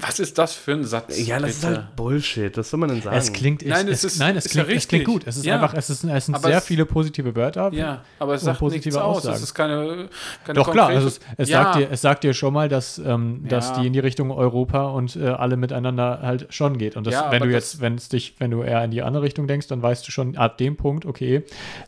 Was 0.00 0.18
ist 0.18 0.38
das 0.38 0.52
für 0.54 0.72
ein 0.72 0.84
Satz? 0.84 1.18
ja, 1.26 1.38
das 1.38 1.50
ist 1.50 1.60
bitte? 1.62 1.76
halt 1.76 1.96
Bullshit. 1.96 2.56
Was 2.56 2.70
soll 2.70 2.80
man 2.80 2.88
denn 2.90 3.02
sagen? 3.02 3.16
Es 3.16 3.32
klingt, 3.32 3.64
Nein, 3.66 3.86
es, 3.88 4.04
es 4.04 4.12
ist- 4.14 4.18
nein, 4.18 4.36
es 4.36 4.46
ist 4.46 4.54
ja 4.54 4.64
klingt, 4.64 4.78
es 4.78 4.88
klingt 4.88 5.04
gut. 5.04 5.22
Es 5.26 5.36
ist 5.36 5.44
Ja. 5.44 5.54
einfach, 5.54 5.74
es, 5.74 5.90
ist, 5.90 6.04
es 6.04 6.26
sind 6.26 6.34
Aber 6.34 6.48
sehr 6.48 6.58
es- 6.58 6.64
viele 6.64 6.86
positive 6.86 7.34
Wörter. 7.36 7.72
Ja, 7.72 8.02
aber 8.18 8.34
es 8.34 8.42
sagt 8.42 8.58
positive 8.58 8.88
nichts 8.94 8.96
aus. 9.02 9.16
Aussagen. 9.18 9.36
Es 9.36 9.42
ist 9.42 9.54
keine, 9.54 10.08
keine 10.44 10.56
Doch 10.56 10.70
klar, 10.72 10.88
also 10.88 11.08
es, 11.08 11.20
es, 11.36 11.48
Ja. 11.48 11.64
sagt 11.64 11.76
dir, 11.76 11.88
es 11.90 12.00
sagt 12.00 12.24
dir 12.24 12.34
schon 12.34 12.52
mal, 12.54 12.68
dass, 12.68 12.98
ähm, 12.98 13.44
dass 13.48 13.68
Ja. 13.70 13.80
die 13.80 13.86
in 13.88 13.92
die 13.92 13.98
Richtung 14.00 14.30
Europa 14.30 14.86
und 14.90 15.16
äh, 15.16 15.28
alle 15.28 15.56
miteinander 15.56 16.20
halt 16.22 16.46
schon 16.50 16.78
geht. 16.78 16.96
Und 16.96 17.06
das, 17.06 17.14
Ja, 17.14 17.30
wenn 17.30 17.42
du 17.42 17.46
das- 17.50 17.72
jetzt, 17.72 17.80
wenn 17.80 17.94
es 17.96 18.08
dich, 18.08 18.34
wenn 18.38 18.50
du 18.50 18.62
eher 18.62 18.82
in 18.84 18.90
die 18.90 19.02
andere 19.02 19.22
Richtung 19.22 19.46
denkst, 19.46 19.66
dann 19.68 19.82
weißt 19.82 20.06
du 20.06 20.12
schon 20.12 20.36
ab 20.36 20.58
dem 20.58 20.76
Punkt, 20.76 21.04
okay, 21.06 21.42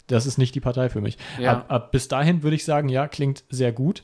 das 0.07 0.27
ist 0.27 0.39
nicht 0.39 0.55
die 0.55 0.61
Partei 0.61 0.89
für 0.89 1.01
mich. 1.01 1.17
Ja. 1.39 1.53
Ab, 1.53 1.65
ab 1.69 1.93
bis 1.93 2.09
dahin 2.09 2.43
würde 2.43 2.57
ich 2.57 2.65
sagen, 2.65 2.89
ja, 2.89 3.09
klingt 3.09 3.45
sehr 3.51 3.73
gut. 3.73 4.03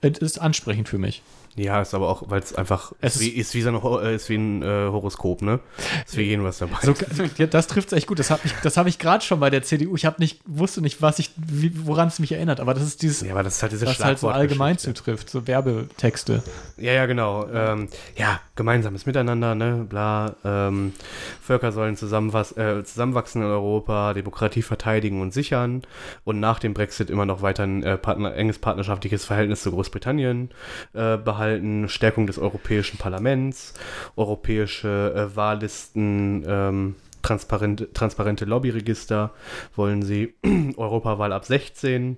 Es 0.00 0.18
ist 0.18 0.40
ansprechend 0.40 0.88
für 0.88 0.98
mich. 0.98 1.22
Ja, 1.54 1.82
ist 1.82 1.92
aber 1.92 2.08
auch, 2.08 2.24
weil 2.30 2.40
es 2.40 2.54
einfach 2.54 2.92
Es 3.02 3.16
ist, 3.16 3.20
wie, 3.22 3.28
ist 3.28 3.52
wie 3.54 3.60
so 3.60 3.68
ein, 3.68 3.82
Ho- 3.82 4.00
äh, 4.00 4.14
ist 4.14 4.28
wie 4.30 4.36
ein 4.36 4.62
äh, 4.62 4.66
Horoskop, 4.66 5.42
ne? 5.42 5.60
Ist 6.06 6.14
für 6.14 6.22
jeden 6.22 6.44
was 6.44 6.58
dabei. 6.58 6.78
So, 6.82 6.94
ja, 7.36 7.46
das 7.46 7.66
trifft 7.66 7.88
es 7.88 7.92
echt 7.98 8.06
gut. 8.06 8.18
Das 8.18 8.30
habe 8.30 8.40
ich, 8.44 8.52
das 8.62 8.78
hab 8.78 8.86
ich 8.86 8.98
gerade 8.98 9.22
schon 9.22 9.38
bei 9.38 9.50
der 9.50 9.62
CDU. 9.62 9.94
Ich 9.94 10.06
nicht, 10.18 10.40
wusste 10.46 10.80
nicht, 10.80 11.02
was 11.02 11.18
ich, 11.18 11.30
wie, 11.36 11.86
woran 11.86 12.08
es 12.08 12.18
mich 12.20 12.32
erinnert. 12.32 12.58
Aber 12.60 12.72
das 12.72 12.82
ist 12.84 13.02
dieses, 13.02 13.20
ja, 13.20 13.32
aber 13.32 13.42
das 13.42 13.56
ist 13.56 13.62
halt 13.62 13.72
diese 13.72 13.86
was 13.86 14.02
halt 14.02 14.18
so 14.18 14.30
allgemein 14.30 14.78
zutrifft, 14.78 15.28
so 15.28 15.46
Werbetexte. 15.46 16.42
Ja, 16.78 16.92
ja, 16.92 17.04
genau. 17.06 17.46
Ähm, 17.52 17.88
ja, 18.16 18.40
gemeinsames 18.56 19.04
Miteinander, 19.04 19.54
ne, 19.54 19.84
bla. 19.86 20.36
Ähm, 20.44 20.94
Völker 21.42 21.70
sollen 21.72 21.96
zusammenwas 21.98 22.56
äh, 22.56 22.82
zusammenwachsen 22.84 23.42
in 23.42 23.48
Europa, 23.48 24.14
Demokratie 24.14 24.62
verteidigen 24.62 25.20
und 25.20 25.34
sichern 25.34 25.82
und 26.24 26.40
nach 26.40 26.58
dem 26.60 26.72
Brexit 26.72 27.10
immer 27.10 27.26
noch 27.26 27.42
weiter 27.42 27.64
ein 27.64 27.82
äh, 27.82 27.98
Partner, 27.98 28.34
enges 28.34 28.58
partnerschaftliches 28.58 29.24
Verhältnis 29.26 29.62
zu 29.62 29.70
Großbritannien 29.70 30.50
äh, 30.94 31.18
behalten, 31.18 31.41
Stärkung 31.88 32.26
des 32.26 32.38
Europäischen 32.38 32.98
Parlaments, 32.98 33.74
europäische 34.16 35.12
äh, 35.14 35.36
Wahllisten, 35.36 36.44
ähm, 36.46 36.94
transparente, 37.22 37.92
transparente 37.92 38.44
Lobbyregister 38.44 39.32
wollen 39.76 40.02
sie, 40.02 40.34
Europawahl 40.76 41.32
ab 41.32 41.44
16 41.44 42.16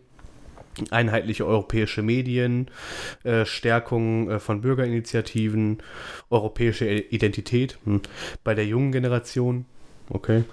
einheitliche 0.90 1.46
europäische 1.46 2.02
Medien, 2.02 2.68
äh, 3.22 3.44
Stärkung 3.44 4.30
äh, 4.30 4.40
von 4.40 4.60
Bürgerinitiativen, 4.60 5.78
europäische 6.30 6.90
Identität 6.90 7.78
hm. 7.84 8.00
bei 8.42 8.54
der 8.54 8.66
jungen 8.66 8.92
Generation. 8.92 9.66
Okay. 10.10 10.44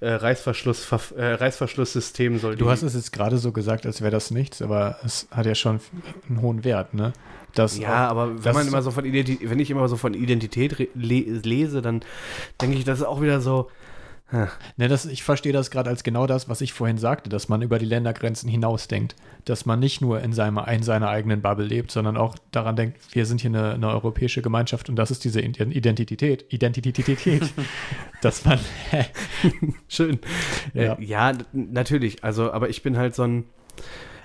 Äh, 0.00 0.12
Reißverschluss, 0.12 0.90
äh, 1.16 1.24
Reißverschlusssystem 1.24 2.38
soll 2.38 2.56
Du 2.56 2.70
hast 2.70 2.82
es 2.82 2.94
jetzt 2.94 3.12
gerade 3.12 3.36
so 3.36 3.52
gesagt, 3.52 3.84
als 3.84 4.00
wäre 4.00 4.10
das 4.10 4.30
nichts, 4.30 4.62
aber 4.62 4.98
es 5.04 5.28
hat 5.30 5.44
ja 5.44 5.54
schon 5.54 5.80
einen 6.28 6.40
hohen 6.40 6.64
Wert, 6.64 6.94
ne? 6.94 7.12
Das 7.54 7.78
ja, 7.78 8.08
aber 8.08 8.36
wenn 8.36 8.42
das 8.42 8.54
man 8.54 8.66
immer 8.66 8.82
so 8.82 8.90
von 8.90 9.04
Identität, 9.04 9.48
wenn 9.48 9.60
ich 9.60 9.70
immer 9.70 9.86
so 9.88 9.96
von 9.96 10.14
Identität 10.14 10.76
le 10.94 11.20
lese, 11.42 11.82
dann 11.82 12.00
denke 12.60 12.76
ich, 12.76 12.84
das 12.84 13.00
ist 13.00 13.04
auch 13.04 13.20
wieder 13.20 13.40
so, 13.40 13.68
Ne, 14.76 14.88
das, 14.88 15.04
ich 15.06 15.22
verstehe 15.22 15.52
das 15.52 15.70
gerade 15.70 15.90
als 15.90 16.02
genau 16.02 16.26
das, 16.26 16.48
was 16.48 16.60
ich 16.60 16.72
vorhin 16.72 16.98
sagte, 16.98 17.30
dass 17.30 17.48
man 17.48 17.62
über 17.62 17.78
die 17.78 17.84
Ländergrenzen 17.84 18.48
hinausdenkt. 18.48 19.14
Dass 19.44 19.66
man 19.66 19.78
nicht 19.78 20.00
nur 20.00 20.20
in, 20.22 20.32
seinem, 20.32 20.58
in 20.58 20.82
seiner 20.82 21.08
eigenen 21.08 21.42
Bubble 21.42 21.66
lebt, 21.66 21.90
sondern 21.90 22.16
auch 22.16 22.34
daran 22.50 22.74
denkt, 22.74 22.98
wir 23.12 23.26
sind 23.26 23.42
hier 23.42 23.50
eine, 23.50 23.74
eine 23.74 23.88
europäische 23.90 24.42
Gemeinschaft 24.42 24.88
und 24.88 24.96
das 24.96 25.10
ist 25.10 25.24
diese 25.24 25.40
Identität. 25.40 26.46
Identität. 26.48 27.42
dass 28.22 28.44
man. 28.44 28.58
Schön. 29.88 30.18
Ja. 30.72 30.94
Äh, 30.94 31.04
ja, 31.04 31.32
natürlich. 31.52 32.24
Also, 32.24 32.50
aber 32.50 32.70
ich 32.70 32.82
bin 32.82 32.96
halt 32.96 33.14
so 33.14 33.24
ein. 33.24 33.44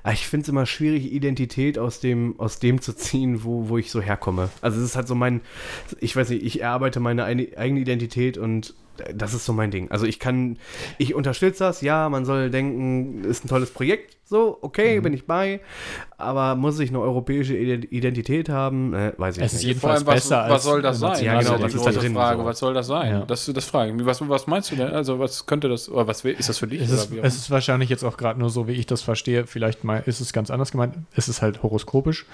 Ah, 0.03 0.11
Ich 0.11 0.27
finde 0.27 0.43
es 0.43 0.49
immer 0.49 0.65
schwierig, 0.65 1.11
Identität 1.11 1.77
aus 1.77 1.99
dem, 1.99 2.35
aus 2.39 2.59
dem 2.59 2.81
zu 2.81 2.95
ziehen, 2.95 3.43
wo, 3.43 3.69
wo 3.69 3.77
ich 3.77 3.91
so 3.91 4.01
herkomme. 4.01 4.49
Also 4.61 4.79
es 4.79 4.85
ist 4.85 4.95
halt 4.95 5.07
so 5.07 5.15
mein, 5.15 5.41
ich 5.99 6.15
weiß 6.15 6.29
nicht, 6.29 6.43
ich 6.43 6.61
erarbeite 6.61 6.99
meine 6.99 7.23
eine, 7.23 7.47
eigene 7.57 7.79
Identität 7.81 8.37
und 8.37 8.73
das 9.13 9.33
ist 9.33 9.45
so 9.45 9.53
mein 9.53 9.71
Ding. 9.71 9.89
Also 9.91 10.05
ich 10.05 10.19
kann, 10.19 10.57
ich 10.97 11.13
unterstütze 11.15 11.63
das, 11.63 11.81
ja, 11.81 12.09
man 12.09 12.25
soll 12.25 12.49
denken, 12.49 13.23
ist 13.23 13.45
ein 13.45 13.47
tolles 13.47 13.71
Projekt, 13.71 14.17
so, 14.25 14.59
okay, 14.61 14.99
bin 14.99 15.11
ich 15.13 15.25
bei, 15.25 15.59
aber 16.17 16.55
muss 16.55 16.79
ich 16.79 16.89
eine 16.89 16.99
europäische 16.99 17.57
Ide- 17.57 17.87
Identität 17.87 18.47
haben? 18.47 18.93
Äh, 18.93 19.13
weiß 19.17 19.37
ich 19.37 19.43
Es 19.43 19.53
ist 19.53 19.63
nicht. 19.65 19.79
Vor 19.79 19.89
allem, 19.89 19.97
jedenfalls 19.99 20.05
was, 20.05 20.29
besser 20.29 20.43
was 20.43 20.51
als 20.51 20.63
soll 20.63 20.81
das 20.83 20.99
sein? 20.99 21.25
Ja, 21.25 21.33
Das 21.35 21.43
ist 21.45 21.49
genau, 21.49 21.57
die 21.57 21.63
was 21.63 21.73
ist 21.73 21.79
da 21.85 21.89
große 21.89 21.99
drin, 21.99 22.13
Frage, 22.13 22.39
so? 22.39 22.45
was 22.45 22.59
soll 22.59 22.73
das 22.75 22.87
sein? 22.87 23.11
Ja. 23.11 23.25
Das, 23.25 23.45
das 23.51 23.65
frage 23.65 23.89
ich 23.89 23.97
mich. 23.97 24.05
Was, 24.05 24.29
was 24.29 24.45
meinst 24.45 24.71
du 24.71 24.75
denn? 24.75 24.89
Also, 24.91 25.17
was 25.17 25.47
könnte 25.47 25.67
das, 25.67 25.89
oder 25.89 26.05
was 26.07 26.23
ist 26.23 26.47
das 26.47 26.59
für 26.59 26.67
dich? 26.67 26.81
Es 26.81 26.91
ist, 26.91 27.11
es 27.11 27.35
ist 27.37 27.49
wahrscheinlich 27.49 27.89
jetzt 27.89 28.03
auch 28.03 28.17
gerade 28.17 28.39
nur 28.39 28.51
so, 28.51 28.67
wie 28.67 28.73
ich 28.73 28.85
das 28.85 29.01
verstehe. 29.01 29.47
Vielleicht 29.47 29.83
mal 29.83 30.03
ist 30.05 30.19
es 30.19 30.31
ganz 30.31 30.51
anders 30.51 30.71
gemeint. 30.71 30.93
Es 31.15 31.27
ist 31.27 31.41
halt 31.41 31.63
horoskopisch. 31.63 32.27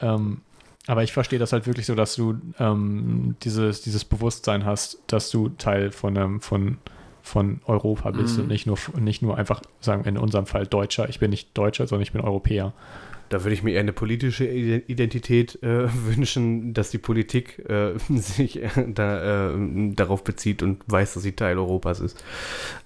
Ähm, 0.00 0.40
aber 0.86 1.02
ich 1.02 1.12
verstehe 1.12 1.38
das 1.38 1.52
halt 1.52 1.66
wirklich 1.66 1.86
so, 1.86 1.94
dass 1.94 2.16
du 2.16 2.36
ähm, 2.58 3.36
dieses, 3.42 3.82
dieses 3.82 4.04
Bewusstsein 4.04 4.64
hast, 4.64 4.98
dass 5.06 5.30
du 5.30 5.50
Teil 5.50 5.90
von, 5.92 6.16
ähm, 6.16 6.40
von, 6.40 6.78
von 7.22 7.60
Europa 7.66 8.10
bist 8.10 8.36
Mhm. 8.38 8.42
und 8.44 8.48
nicht 8.48 8.66
nur, 8.66 8.78
nicht 8.98 9.22
nur 9.22 9.36
einfach 9.38 9.60
sagen, 9.80 10.04
in 10.04 10.16
unserem 10.16 10.46
Fall 10.46 10.66
Deutscher. 10.66 11.08
Ich 11.08 11.18
bin 11.20 11.30
nicht 11.30 11.56
Deutscher, 11.56 11.86
sondern 11.86 12.02
ich 12.02 12.12
bin 12.12 12.20
Europäer. 12.22 12.72
Da 13.28 13.44
würde 13.44 13.54
ich 13.54 13.62
mir 13.62 13.70
eher 13.74 13.80
eine 13.80 13.92
politische 13.92 14.44
Ide- 14.46 14.82
Identität 14.88 15.62
äh, 15.62 15.86
wünschen, 16.06 16.74
dass 16.74 16.90
die 16.90 16.98
Politik 16.98 17.58
äh, 17.68 17.92
sich 18.16 18.60
äh, 18.62 18.68
da, 18.88 19.50
äh, 19.54 19.92
darauf 19.94 20.24
bezieht 20.24 20.62
und 20.64 20.82
weiß, 20.86 21.14
dass 21.14 21.22
sie 21.22 21.32
Teil 21.32 21.58
Europas 21.58 22.00
ist. 22.00 22.24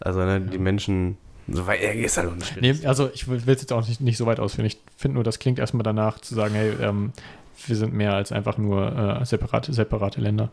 Also 0.01 0.19
ne, 0.21 0.41
die 0.43 0.59
Menschen, 0.59 1.16
so 1.49 1.66
weit 1.66 1.81
äh, 1.81 1.95
ist 2.03 2.19
halt. 2.19 2.31
Nee, 2.61 2.75
also 2.85 3.09
ich 3.15 3.29
will 3.29 3.39
es 3.39 3.47
jetzt 3.62 3.73
auch 3.73 3.87
nicht, 3.87 4.01
nicht 4.03 4.16
so 4.19 4.27
weit 4.27 4.41
ausführen. 4.41 4.66
Ich 4.66 4.79
finde 4.97 5.15
nur, 5.15 5.25
das 5.25 5.39
klingt 5.39 5.59
erstmal 5.59 5.83
danach 5.85 6.19
zu 6.19 6.35
sagen, 6.35 6.55
hey, 6.55 6.73
ähm, 6.81 7.12
wir 7.67 7.77
sind 7.77 7.95
mehr 7.95 8.15
als 8.15 8.33
einfach 8.33 8.59
nur 8.59 9.21
äh, 9.21 9.25
separate, 9.25 9.73
separate 9.73 10.21
Länder. 10.21 10.51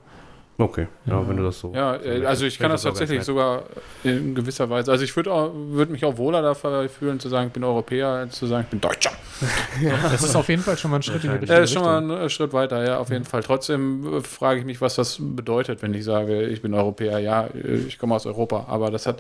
Okay, 0.62 0.88
ja, 1.08 1.28
wenn 1.28 1.38
du 1.38 1.44
das 1.44 1.60
so. 1.60 1.74
Ja, 1.74 1.96
äh, 1.96 2.24
also 2.24 2.46
ich 2.46 2.60
kann 2.60 2.70
das 2.70 2.84
tatsächlich 2.84 3.24
sogar 3.24 3.64
in 4.04 4.36
gewisser 4.36 4.70
Weise. 4.70 4.92
Also 4.92 5.04
ich 5.04 5.16
würde 5.16 5.32
würd 5.32 5.90
mich 5.90 6.06
auch 6.06 6.18
wohler 6.18 6.42
dafür 6.44 6.88
fühlen, 6.88 7.20
zu 7.20 7.30
sagen, 7.30 7.48
ich 7.48 7.54
bin 7.54 7.64
Europäer, 7.64 8.08
als 8.08 8.38
zu 8.38 8.46
sagen, 8.46 8.66
ich 8.66 8.70
bin 8.70 8.80
Deutscher. 8.82 9.12
Das 10.04 10.22
ist 10.22 10.36
auf 10.36 10.50
jeden 10.50 10.62
Fall 10.62 10.78
schon 10.78 10.92
mal 10.92 10.98
ein 10.98 11.04
Schritt 11.04 11.24
in 11.24 11.32
die 11.32 11.38
richtige 11.38 11.54
Ja, 11.54 11.60
ist 11.64 11.72
schon 11.74 11.84
Richtung. 11.84 12.08
mal 12.08 12.18
ein 12.20 12.26
äh, 12.26 12.30
Schritt 12.30 12.54
weiter, 12.54 12.86
ja, 12.86 13.00
auf 13.00 13.10
jeden 13.10 13.26
Fall. 13.26 13.42
Trotzdem 13.42 14.18
äh, 14.18 14.22
frage 14.22 14.60
ich 14.60 14.66
mich, 14.66 14.82
was 14.82 14.96
das 14.96 15.18
bedeutet, 15.20 15.82
wenn 15.82 15.96
ich 15.96 16.04
sage, 16.04 16.44
ich 16.44 16.62
bin 16.62 16.76
Europäer. 16.76 17.18
Ja, 17.18 17.48
äh, 17.48 17.78
ich 17.88 17.98
komme 17.98 18.14
aus 18.14 18.28
Europa, 18.28 18.66
aber 18.68 18.92
das 18.92 19.08
hat. 19.08 19.20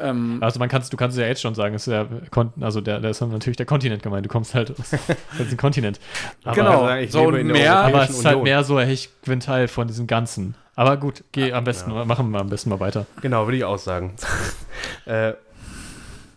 Ähm, 0.00 0.38
Also 0.40 0.58
man 0.58 0.70
kannst, 0.70 0.90
du 0.92 0.96
kannst 0.96 1.18
es 1.18 1.20
ja 1.20 1.28
jetzt 1.28 1.42
schon 1.42 1.54
sagen, 1.54 1.74
es 1.74 1.86
ist 1.86 1.92
ja 1.92 2.06
Kon 2.30 2.50
also 2.60 2.80
der, 2.80 3.00
der 3.00 3.10
ist 3.10 3.20
natürlich 3.20 3.58
der 3.58 3.66
Kontinent 3.66 4.02
gemeint. 4.02 4.24
Du 4.24 4.30
kommst 4.30 4.54
halt 4.54 4.70
aus 4.70 4.90
diesem 5.38 5.58
Kontinent. 5.58 6.00
Aber, 6.44 6.54
genau, 6.56 6.96
ich 6.96 7.12
so 7.12 7.20
lebe 7.20 7.32
und 7.32 7.40
in 7.40 7.48
der 7.48 7.56
mehr. 7.56 7.76
aber 7.76 8.04
es 8.04 8.10
ist 8.10 8.24
halt 8.24 8.42
mehr 8.42 8.64
so, 8.64 8.78
ich 8.80 9.10
bin 9.26 9.40
Teil 9.40 9.68
von 9.68 9.86
diesem 9.86 10.06
Ganzen. 10.06 10.54
Aber 10.78 10.96
gut, 10.96 11.24
geh 11.32 11.52
am 11.52 11.64
besten, 11.64 11.90
machen 11.90 12.30
wir 12.30 12.38
am 12.38 12.50
besten 12.50 12.70
mal 12.70 12.78
weiter. 12.78 13.04
Genau, 13.20 13.48
würde 13.48 13.56
ich 13.56 13.64
auch 13.64 13.78
sagen. 13.78 14.14
äh, 15.06 15.32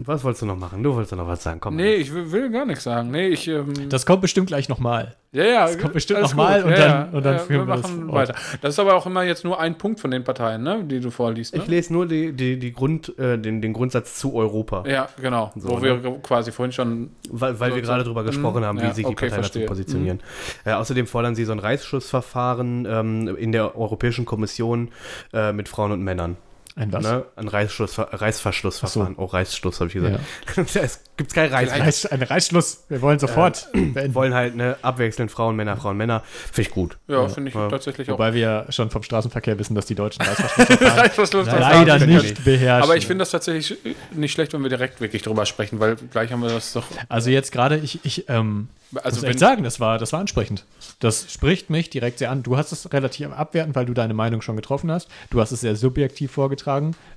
was 0.08 0.24
wolltest 0.24 0.42
du 0.42 0.46
noch 0.46 0.58
machen? 0.58 0.84
Du 0.84 0.94
wolltest 0.96 1.16
noch 1.16 1.28
was 1.28 1.44
sagen. 1.44 1.60
Komm. 1.60 1.76
Nee, 1.76 1.96
ich 1.96 2.14
will, 2.14 2.32
will 2.32 2.50
gar 2.52 2.66
nichts 2.66 2.84
sagen. 2.84 3.12
Nee, 3.12 3.28
ich. 3.30 3.48
Ähm, 3.48 3.74
Das 3.90 4.06
kommt 4.06 4.22
bestimmt 4.22 4.48
gleich 4.48 4.70
nochmal. 4.70 5.16
ja, 5.32 5.44
ja. 5.44 5.66
das 5.68 5.78
kommt 5.78 5.94
bestimmt 5.94 6.18
alles 6.20 6.32
noch 6.32 6.38
mal 6.38 6.62
gut. 6.62 6.72
und 6.72 6.72
ja, 6.72 6.78
dann- 6.78 6.90
ja, 7.12 7.18
und 7.18 7.26
dann 7.26 7.34
ja, 7.36 7.40
führen 7.40 7.68
wir 7.68 7.76
das 7.76 7.84
machen 7.84 8.06
fort. 8.10 8.14
weiter. 8.30 8.36
Das 8.62 8.74
ist 8.74 8.80
aber 8.80 8.96
auch 8.96 9.06
immer 9.06 9.24
jetzt 9.24 9.44
nur 9.44 9.60
ein 9.60 9.78
Punkt 9.78 10.00
von 10.00 10.12
den 10.12 10.24
Parteien, 10.24 10.64
ne, 10.64 10.84
die 10.84 11.00
du 11.00 11.10
vorliest. 11.12 11.56
Ne? 11.56 11.62
Ich 11.62 11.68
lese 11.68 11.94
nur 11.94 12.06
die, 12.08 12.34
die, 12.34 12.58
die 12.60 12.74
Grund, 12.74 13.18
äh, 13.20 13.38
den, 13.38 13.62
den 13.62 13.74
Grundsatz 13.74 14.16
zu 14.20 14.36
Europa, 14.36 14.84
ja, 14.88 15.08
genau. 15.22 15.52
So, 15.56 15.70
wo 15.70 15.78
ne? 15.80 16.04
wir 16.04 16.20
quasi 16.22 16.52
vorhin 16.52 16.72
schon. 16.72 17.12
weil, 17.30 17.60
weil 17.60 17.76
wir 17.76 17.82
So- 17.84 17.88
gerade 17.90 18.04
darüber 18.04 18.24
gesprochen 18.24 18.66
haben, 18.66 18.80
wie 18.80 18.84
ja, 18.84 18.94
sich 18.94 19.06
die 19.06 19.12
okay, 19.12 19.26
Parteien 19.28 19.34
verstehe. 19.44 19.62
dazu 19.64 19.72
positionieren. 19.72 20.20
Äh, 20.66 20.74
außerdem 20.74 21.08
fordern 21.08 21.36
sie 21.36 21.46
so 21.46 21.52
ein 21.52 21.60
Reißschussverfahren 21.60 22.88
ähm, 22.90 23.36
in 23.38 23.52
der 23.52 23.78
Europäischen 23.78 24.26
Kommission 24.26 24.90
äh, 25.34 25.54
mit 25.54 25.70
Frauen 25.70 25.92
und 25.92 26.02
Männern. 26.04 26.38
Ein 26.76 26.94
was? 26.94 27.04
Ne? 27.04 27.26
Ein 27.36 27.48
Reißschluss, 27.50 28.00
Reißverschlussverfahren. 28.00 29.16
Oh, 29.18 29.26
Reißschluss, 29.26 29.80
habe 29.80 29.88
ich 29.90 29.94
gesagt. 29.94 30.20
es 30.76 31.02
gibt 31.18 31.34
kein 31.34 31.52
Reiß. 31.52 31.70
Reiß, 31.72 32.06
ein 32.08 32.22
Reißschluss. 32.22 32.86
Wir 32.90 33.02
wollen 33.02 33.20
sofort 33.20 33.68
Wir 33.74 33.94
beenden. 33.94 34.16
wollen 34.16 34.34
halt 34.34 34.56
ne, 34.56 34.78
abwechselnd 34.82 35.32
Frauen, 35.32 35.56
Männer, 35.56 35.76
Frauen, 35.78 35.98
Männer. 35.98 36.24
Finde 36.52 36.62
ich 36.62 36.72
gut. 36.72 36.98
Ja, 37.08 37.28
finde 37.28 37.50
ich 37.50 37.56
Ja. 37.56 37.68
tatsächlich 37.70 38.10
auch. 38.10 38.14
Wobei 38.14 38.34
wir 38.34 38.40
ja 38.42 38.72
schon 38.72 38.90
vom 38.90 39.04
Straßenverkehr 39.04 39.60
wissen, 39.60 39.76
dass 39.76 39.86
die 39.86 39.96
Deutschen 39.96 40.22
Reißverschlussverfahren 40.26 41.00
Reißverschlussverfahren 41.00 41.88
leider 41.88 42.06
nicht 42.06 42.44
beherrschen. 42.46 42.84
Aber 42.84 42.96
ich 42.96 43.06
finde 43.06 43.24
das 43.24 43.32
tatsächlich 43.32 43.78
nicht 44.12 44.32
schlecht, 44.32 44.54
wenn 44.54 44.62
wir 44.62 44.70
direkt 44.70 45.02
wirklich 45.02 45.22
drüber 45.24 45.46
sprechen, 45.46 45.80
weil 45.80 45.96
gleich 45.96 46.32
haben 46.32 46.42
wir 46.42 46.50
das 46.50 46.74
doch. 46.74 46.86
Also 47.10 47.30
jetzt 47.30 47.52
gerade, 47.52 47.78
ich, 47.78 48.00
ich 48.04 48.30
ähm, 48.30 48.70
Also 49.04 49.18
muss 49.18 49.24
echt 49.30 49.40
sagen, 49.40 49.64
das 49.64 49.80
war, 49.82 49.98
das 49.98 50.14
war 50.14 50.22
ansprechend. 50.22 50.66
Das 51.00 51.32
spricht 51.32 51.70
mich 51.70 51.90
direkt 51.90 52.20
sehr 52.20 52.32
an. 52.32 52.44
Du 52.44 52.58
hast 52.58 52.72
es 52.72 52.92
relativ 52.94 53.30
abwertend, 53.32 53.76
weil 53.76 53.86
du 53.86 53.94
deine 53.94 54.14
Meinung 54.14 54.42
schon 54.42 54.56
getroffen 54.56 54.92
hast. 54.92 55.10
Du 55.32 55.42
hast 55.42 55.52
es 55.52 55.62
sehr 55.62 55.76
subjektiv 55.76 56.32
vorgetragen, 56.32 56.61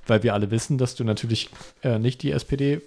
weil 0.07 0.23
wir 0.23 0.33
alle 0.33 0.51
wissen, 0.51 0.77
dass 0.77 0.95
du 0.95 1.03
natürlich 1.03 1.49
äh, 1.83 1.99
nicht 1.99 2.21
die 2.23 2.31
SPD 2.31 2.81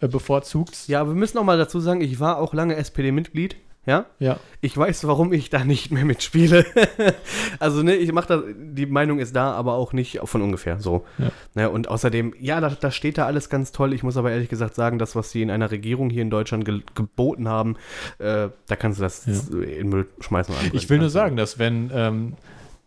äh, 0.00 0.08
bevorzugst. 0.08 0.88
Ja, 0.88 1.06
wir 1.06 1.14
müssen 1.14 1.38
auch 1.38 1.44
mal 1.44 1.58
dazu 1.58 1.80
sagen, 1.80 2.00
ich 2.00 2.20
war 2.20 2.38
auch 2.38 2.54
lange 2.54 2.76
SPD-Mitglied. 2.76 3.56
Ja, 3.86 4.06
Ja. 4.18 4.38
ich 4.62 4.74
weiß, 4.74 5.06
warum 5.06 5.34
ich 5.34 5.50
da 5.50 5.62
nicht 5.62 5.90
mehr 5.90 6.06
mitspiele. 6.06 6.64
also, 7.58 7.82
ne, 7.82 7.94
ich 7.96 8.10
mache 8.12 8.28
das, 8.28 8.42
die 8.56 8.86
Meinung 8.86 9.18
ist 9.18 9.36
da, 9.36 9.52
aber 9.52 9.74
auch 9.74 9.92
nicht 9.92 10.20
von 10.24 10.40
ungefähr 10.40 10.80
so. 10.80 11.04
Ja. 11.18 11.30
Ne, 11.54 11.68
und 11.70 11.88
außerdem, 11.88 12.32
ja, 12.40 12.62
da, 12.62 12.70
da 12.70 12.90
steht 12.90 13.18
da 13.18 13.26
alles 13.26 13.50
ganz 13.50 13.72
toll. 13.72 13.92
Ich 13.92 14.02
muss 14.02 14.16
aber 14.16 14.30
ehrlich 14.30 14.48
gesagt 14.48 14.74
sagen, 14.74 14.98
das, 14.98 15.14
was 15.16 15.30
sie 15.32 15.42
in 15.42 15.50
einer 15.50 15.70
Regierung 15.70 16.08
hier 16.08 16.22
in 16.22 16.30
Deutschland 16.30 16.64
ge 16.64 16.80
geboten 16.94 17.46
haben, 17.46 17.76
äh, 18.20 18.48
da 18.68 18.76
kannst 18.76 19.00
du 19.00 19.02
das 19.02 19.26
Ja. 19.26 19.60
in 19.62 19.90
Müll 19.90 20.06
schmeißen. 20.20 20.54
Ich 20.72 20.88
will 20.88 20.98
nur 20.98 21.10
sagen, 21.10 21.36
dass 21.36 21.58
wenn 21.58 21.90
ähm, 21.92 22.32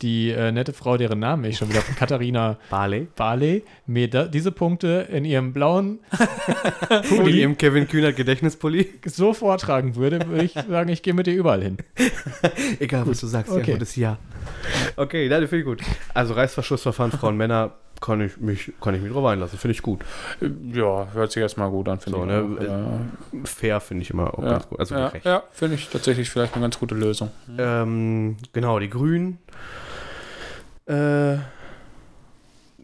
die 0.01 0.29
äh, 0.31 0.51
nette 0.51 0.73
Frau, 0.73 0.97
deren 0.97 1.19
Namen 1.19 1.43
ich 1.45 1.57
schon 1.57 1.69
wieder, 1.69 1.81
Katharina 1.97 2.57
Barley. 2.69 3.07
Barley, 3.15 3.63
mir 3.85 4.09
da, 4.09 4.25
diese 4.25 4.51
Punkte 4.51 5.07
in 5.11 5.25
ihrem 5.25 5.53
blauen 5.53 5.99
Pulli 7.09 7.39
ihrem 7.41 7.57
Kevin 7.57 7.87
Kühnert 7.87 8.15
Gedächtnispulli. 8.15 8.89
so 9.05 9.33
vortragen 9.33 9.95
würde, 9.95 10.27
würde 10.27 10.43
ich 10.43 10.53
sagen, 10.53 10.89
ich 10.89 11.01
gehe 11.01 11.13
mit 11.13 11.27
ihr 11.27 11.35
überall 11.35 11.63
hin. 11.63 11.77
Egal, 12.79 13.07
was 13.07 13.19
du 13.21 13.27
sagst, 13.27 13.51
die 13.51 13.57
Okay. 13.57 13.71
Antwort 13.73 13.81
ist 13.81 13.95
ja. 13.95 14.17
Okay, 14.95 15.27
nein, 15.29 15.41
finde 15.47 15.57
ich 15.59 15.65
gut. 15.65 15.81
Also 16.13 16.33
Reißverschlussverfahren, 16.35 17.11
Frauen, 17.11 17.35
Männer, 17.37 17.71
kann 17.99 18.21
ich 18.21 18.37
mich, 18.37 18.71
kann 18.79 18.93
ich 18.93 19.01
mich 19.01 19.11
drauf 19.11 19.25
einlassen. 19.25 19.57
Finde 19.57 19.71
ich 19.73 19.81
gut. 19.81 20.01
ja, 20.73 21.07
hört 21.13 21.31
sich 21.31 21.41
erstmal 21.41 21.71
gut 21.71 21.89
an, 21.89 21.99
finde 21.99 22.19
So, 22.19 22.23
ich. 22.25 22.29
ne, 22.29 23.01
auch. 23.41 23.47
Fair 23.47 23.79
finde 23.79 24.03
ich 24.03 24.11
immer 24.11 24.37
auch 24.37 24.43
ja, 24.43 24.49
ganz 24.51 24.67
gut. 24.69 24.79
Also 24.79 24.93
ja, 24.95 25.11
ja 25.23 25.43
finde 25.51 25.75
ich 25.75 25.89
tatsächlich 25.89 26.29
vielleicht 26.29 26.53
eine 26.53 26.61
ganz 26.61 26.77
gute 26.77 26.93
Lösung. 26.93 27.31
Ähm, 27.57 28.37
genau, 28.53 28.77
die 28.79 28.89
Grünen. 28.89 29.39
Äh, 30.87 31.37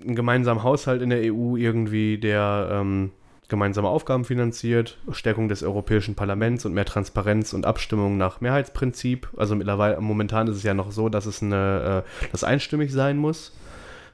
einen 0.04 0.16
gemeinsamen 0.16 0.64
Haushalt 0.64 1.02
in 1.02 1.10
der 1.10 1.34
EU 1.34 1.56
irgendwie, 1.56 2.18
der 2.18 2.68
ähm, 2.72 3.12
gemeinsame 3.48 3.88
Aufgaben 3.88 4.26
finanziert, 4.26 4.98
Stärkung 5.12 5.48
des 5.48 5.64
Europäischen 5.64 6.16
Parlaments 6.16 6.66
und 6.66 6.74
mehr 6.74 6.86
Transparenz 6.86 7.54
und 7.54 7.66
Abstimmung 7.66 8.18
nach 8.18 8.42
Mehrheitsprinzip. 8.42 9.30
Also 9.38 9.56
mittlerweile, 9.56 10.02
momentan 10.02 10.48
ist 10.48 10.58
es 10.58 10.64
ja 10.64 10.74
noch 10.74 10.92
so, 10.92 11.08
dass 11.08 11.26
es 11.26 11.42
eine, 11.42 12.04
äh, 12.06 12.28
das 12.32 12.44
einstimmig 12.44 12.92
sein 12.92 13.18
muss, 13.18 13.54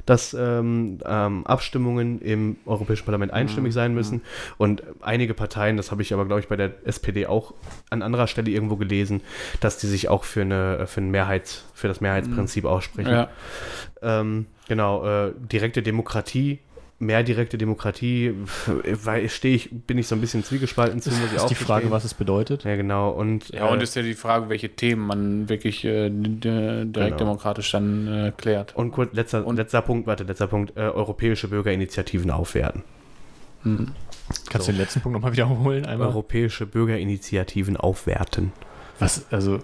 dass 0.10 0.34
ähm, 0.34 0.98
ähm, 1.06 1.46
Abstimmungen 1.46 2.20
im 2.20 2.58
Europäischen 2.66 3.06
Parlament 3.06 3.32
einstimmig 3.32 3.76
sein 3.76 3.94
müssen. 3.94 4.22
Und 4.58 4.82
einige 5.02 5.36
Parteien, 5.36 5.78
das 5.78 5.92
habe 5.92 6.02
ich 6.02 6.16
aber, 6.16 6.26
glaube 6.26 6.40
ich, 6.40 6.48
bei 6.48 6.56
der 6.56 6.72
SPD 6.84 7.28
auch 7.28 7.54
an 7.92 8.02
anderer 8.02 8.26
Stelle 8.26 8.50
irgendwo 8.50 8.76
gelesen, 8.76 9.22
dass 9.60 9.78
die 9.78 9.86
sich 9.86 10.10
auch 10.10 10.24
für 10.24 10.42
eine 10.42 10.88
für 10.88 11.02
ein 11.02 11.12
Mehrheits, 11.12 11.64
für 11.76 11.88
das 11.88 12.02
Mehrheitsprinzip 12.02 12.66
aussprechen. 12.66 13.12
Ja. 13.12 13.30
Ähm, 14.02 14.48
genau, 14.68 15.06
äh, 15.06 15.32
direkte 15.38 15.84
Demokratie, 15.84 16.58
mehr 17.02 17.24
direkte 17.24 17.58
Demokratie, 17.58 18.34
weil 19.04 19.30
stehe 19.30 19.56
ich, 19.56 19.70
bin 19.72 19.98
ich 19.98 20.08
so 20.08 20.16
ein 20.16 20.22
bisschen 20.22 20.44
zwiegespalten 20.44 21.02
zu, 21.02 21.10
muss 21.12 21.20
ich 21.30 21.34
ist 21.38 21.42
auch 21.44 21.48
die 21.48 21.56
Frage, 21.56 21.92
was 21.92 22.04
es 22.04 22.14
bedeutet. 22.14 22.66
Ja, 22.66 22.76
genau. 22.76 23.10
Und, 23.12 23.50
Ja, 23.50 23.68
und 23.68 23.80
äh, 23.80 23.84
ist 23.84 23.96
ja 23.96 24.02
die 24.02 24.14
Frage, 24.16 24.50
welche 24.50 24.70
Themen 24.70 25.08
man 25.08 25.48
wirklich 25.50 25.86
äh, 25.86 26.10
direkt 26.10 26.94
Genau. 26.94 27.18
demokratisch 27.18 27.72
dann 27.72 28.08
äh, 28.08 28.32
klärt. 28.36 28.76
und 28.76 28.92
kurz, 28.92 29.14
letzter, 29.14 29.48
Und- 29.48 29.56
letzter 29.56 29.82
Punkt, 29.82 30.08
warte, 30.08 30.26
letzter 30.26 30.48
Punkt, 30.48 30.76
äh, 30.76 30.82
europäische 30.82 31.48
Bürgerinitiativen 31.48 32.32
aufwerten. 32.32 32.84
Mhm. 33.64 33.92
Kannst 34.50 34.68
So. 34.68 34.72
du 34.72 34.78
den 34.78 34.82
letzten 34.82 35.02
Punkt 35.02 35.16
nochmal 35.16 35.32
wiederholen? 35.32 35.86
Einmal. 35.86 36.08
Europäische 36.10 36.66
Bürgerinitiativen 36.66 37.78
aufwerten. 37.78 38.52
Was, 39.00 39.26
also, 39.32 39.60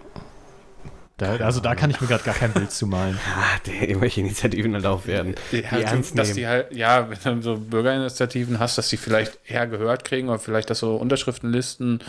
Da, 1.18 1.38
also 1.38 1.62
da 1.62 1.76
kann 1.76 1.90
ich 1.90 2.02
mir 2.02 2.08
gerade 2.08 2.26
gar 2.26 2.34
kein 2.36 2.52
Bild 2.52 2.72
zu 2.72 2.88
malen. 2.88 3.18
Ah, 3.36 3.60
der, 3.66 3.90
irgendwelche 3.90 4.22
Initiativen 4.22 4.74
erlaubt 4.74 5.08
werden. 5.08 5.36
Ja, 5.52 5.60
die 5.60 5.66
also, 5.66 5.86
ernst 5.88 6.18
dass 6.18 6.28
nehmen. 6.30 6.38
die 6.38 6.48
halt, 6.48 6.74
ja, 6.74 7.08
wenn 7.24 7.38
du 7.38 7.42
so 7.42 7.58
Bürgerinitiativen 7.58 8.60
hast, 8.60 8.78
dass 8.78 8.88
die 8.88 8.98
vielleicht 8.98 9.40
eher 9.46 9.68
gehört 9.68 10.06
kriegen 10.06 10.30
oder 10.30 10.40
vielleicht, 10.40 10.70
dass 10.70 10.80
so 10.80 10.96
Unterschriftenlisten 10.96 12.00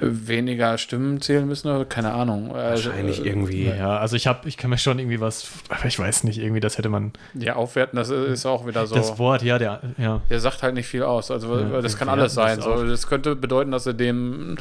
weniger 0.00 0.76
Stimmen 0.78 1.20
zählen 1.20 1.46
müssen 1.46 1.68
oder 1.68 1.84
keine 1.84 2.12
Ahnung. 2.12 2.54
Also, 2.54 2.88
Wahrscheinlich 2.88 3.24
äh, 3.24 3.28
irgendwie. 3.28 3.66
Ja, 3.66 3.98
also 3.98 4.16
ich 4.16 4.26
habe, 4.26 4.48
ich 4.48 4.56
kann 4.56 4.70
mir 4.70 4.78
schon 4.78 4.98
irgendwie 4.98 5.20
was, 5.20 5.48
aber 5.68 5.86
ich 5.86 5.98
weiß 5.98 6.24
nicht, 6.24 6.38
irgendwie 6.38 6.60
das 6.60 6.76
hätte 6.76 6.88
man. 6.88 7.12
Ja, 7.34 7.54
aufwerten, 7.54 7.96
das 7.96 8.10
ist 8.10 8.46
auch 8.46 8.66
wieder 8.66 8.86
so. 8.86 8.96
Das 8.96 9.18
Wort, 9.18 9.42
ja, 9.42 9.58
der, 9.58 9.80
ja. 9.96 10.20
Der 10.28 10.40
sagt 10.40 10.62
halt 10.62 10.74
nicht 10.74 10.88
viel 10.88 11.04
aus. 11.04 11.30
Also 11.30 11.58
Ja, 11.58 11.80
das 11.80 11.96
kann 11.96 12.08
alles 12.08 12.34
sein. 12.34 12.56
das 12.56 12.64
So, 12.64 12.84
das 12.84 13.06
könnte 13.06 13.36
bedeuten, 13.36 13.70
dass 13.70 13.84
sie 13.84 13.94
dem 13.94 14.56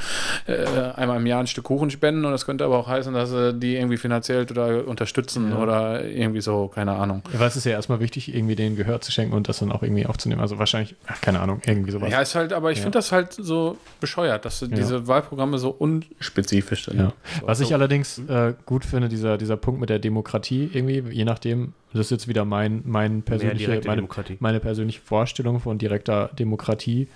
äh, 0.45 0.65
einmal 0.95 1.17
im 1.17 1.25
Jahr 1.25 1.39
ein 1.39 1.47
Stück 1.47 1.65
Kuchen 1.65 1.89
spenden 1.89 2.23
und 2.23 2.31
das 2.31 2.45
könnte 2.45 2.65
aber 2.65 2.77
auch 2.77 2.87
heißen, 2.87 3.13
dass 3.13 3.29
sie 3.29 3.53
die 3.53 3.66
irgendwie 3.75 3.97
finanziell 3.97 4.45
oder 4.49 4.87
unterstützen 4.87 5.51
Ja. 5.51 5.57
oder 5.59 6.05
irgendwie 6.05 6.41
so, 6.41 6.67
keine 6.67 6.93
Ahnung. 6.93 7.21
Aber 7.33 7.45
es 7.45 7.55
ist 7.55 7.65
ja 7.65 7.71
erstmal 7.73 7.99
wichtig, 7.99 8.33
irgendwie 8.33 8.55
denen 8.55 8.75
Gehör 8.75 9.01
zu 9.01 9.11
schenken 9.11 9.33
und 9.33 9.49
das 9.49 9.59
dann 9.59 9.71
auch 9.71 9.83
irgendwie 9.83 10.05
aufzunehmen. 10.05 10.41
Also 10.41 10.57
wahrscheinlich, 10.59 10.95
ach, 11.07 11.19
keine 11.21 11.39
Ahnung, 11.39 11.61
irgendwie 11.65 11.91
sowas. 11.91 12.11
Ja, 12.11 12.21
ist 12.21 12.35
halt, 12.35 12.53
aber 12.53 12.71
ich 12.71 12.77
Ja. 12.79 12.83
finde 12.83 12.97
das 12.97 13.11
halt 13.11 13.33
so 13.33 13.77
bescheuert, 13.99 14.45
dass 14.45 14.59
diese 14.59 15.07
Wahlprogramme 15.07 15.57
so 15.57 15.69
unspezifisch 15.69 16.85
sind. 16.85 16.99
Ja. 16.99 17.13
So, 17.41 17.47
Was 17.47 17.59
ich 17.59 17.69
so. 17.69 17.73
allerdings 17.75 18.19
äh, 18.27 18.53
gut 18.65 18.85
finde, 18.85 19.09
dieser, 19.09 19.37
dieser 19.37 19.57
Punkt 19.57 19.79
mit 19.79 19.89
der 19.89 19.99
Demokratie, 19.99 20.69
irgendwie, 20.73 21.03
je 21.11 21.25
nachdem, 21.25 21.73
das 21.93 22.01
ist 22.07 22.11
jetzt 22.11 22.27
wieder 22.27 22.45
mein, 22.45 22.81
mein 22.85 23.21
persönliche, 23.23 23.81
meine, 23.85 24.07
meine 24.39 24.59
persönliche 24.59 25.01
Vorstellung 25.01 25.59
von 25.59 25.77
direkter 25.77 26.29
Demokratie 26.37 27.07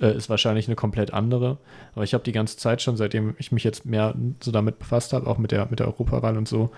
äh, 0.00 0.16
ist 0.16 0.28
wahrscheinlich 0.28 0.68
eine 0.68 0.76
komplett 0.76 1.12
andere. 1.12 1.58
Aber 1.94 2.04
ich 2.04 2.14
habe 2.14 2.24
die 2.24 2.32
ganze 2.32 2.56
Zeit 2.56 2.82
schon, 2.82 2.96
seitdem 2.96 3.34
ich 3.38 3.52
mich 3.52 3.64
jetzt 3.64 3.84
mehr 3.84 4.14
so 4.40 4.50
damit 4.50 4.78
befasst 4.78 5.12
habe, 5.12 5.26
auch 5.26 5.38
mit 5.38 5.52
der, 5.52 5.66
mit 5.70 5.80
der 5.80 5.86
Europawahl 5.86 6.36
und 6.36 6.48
so, 6.48 6.70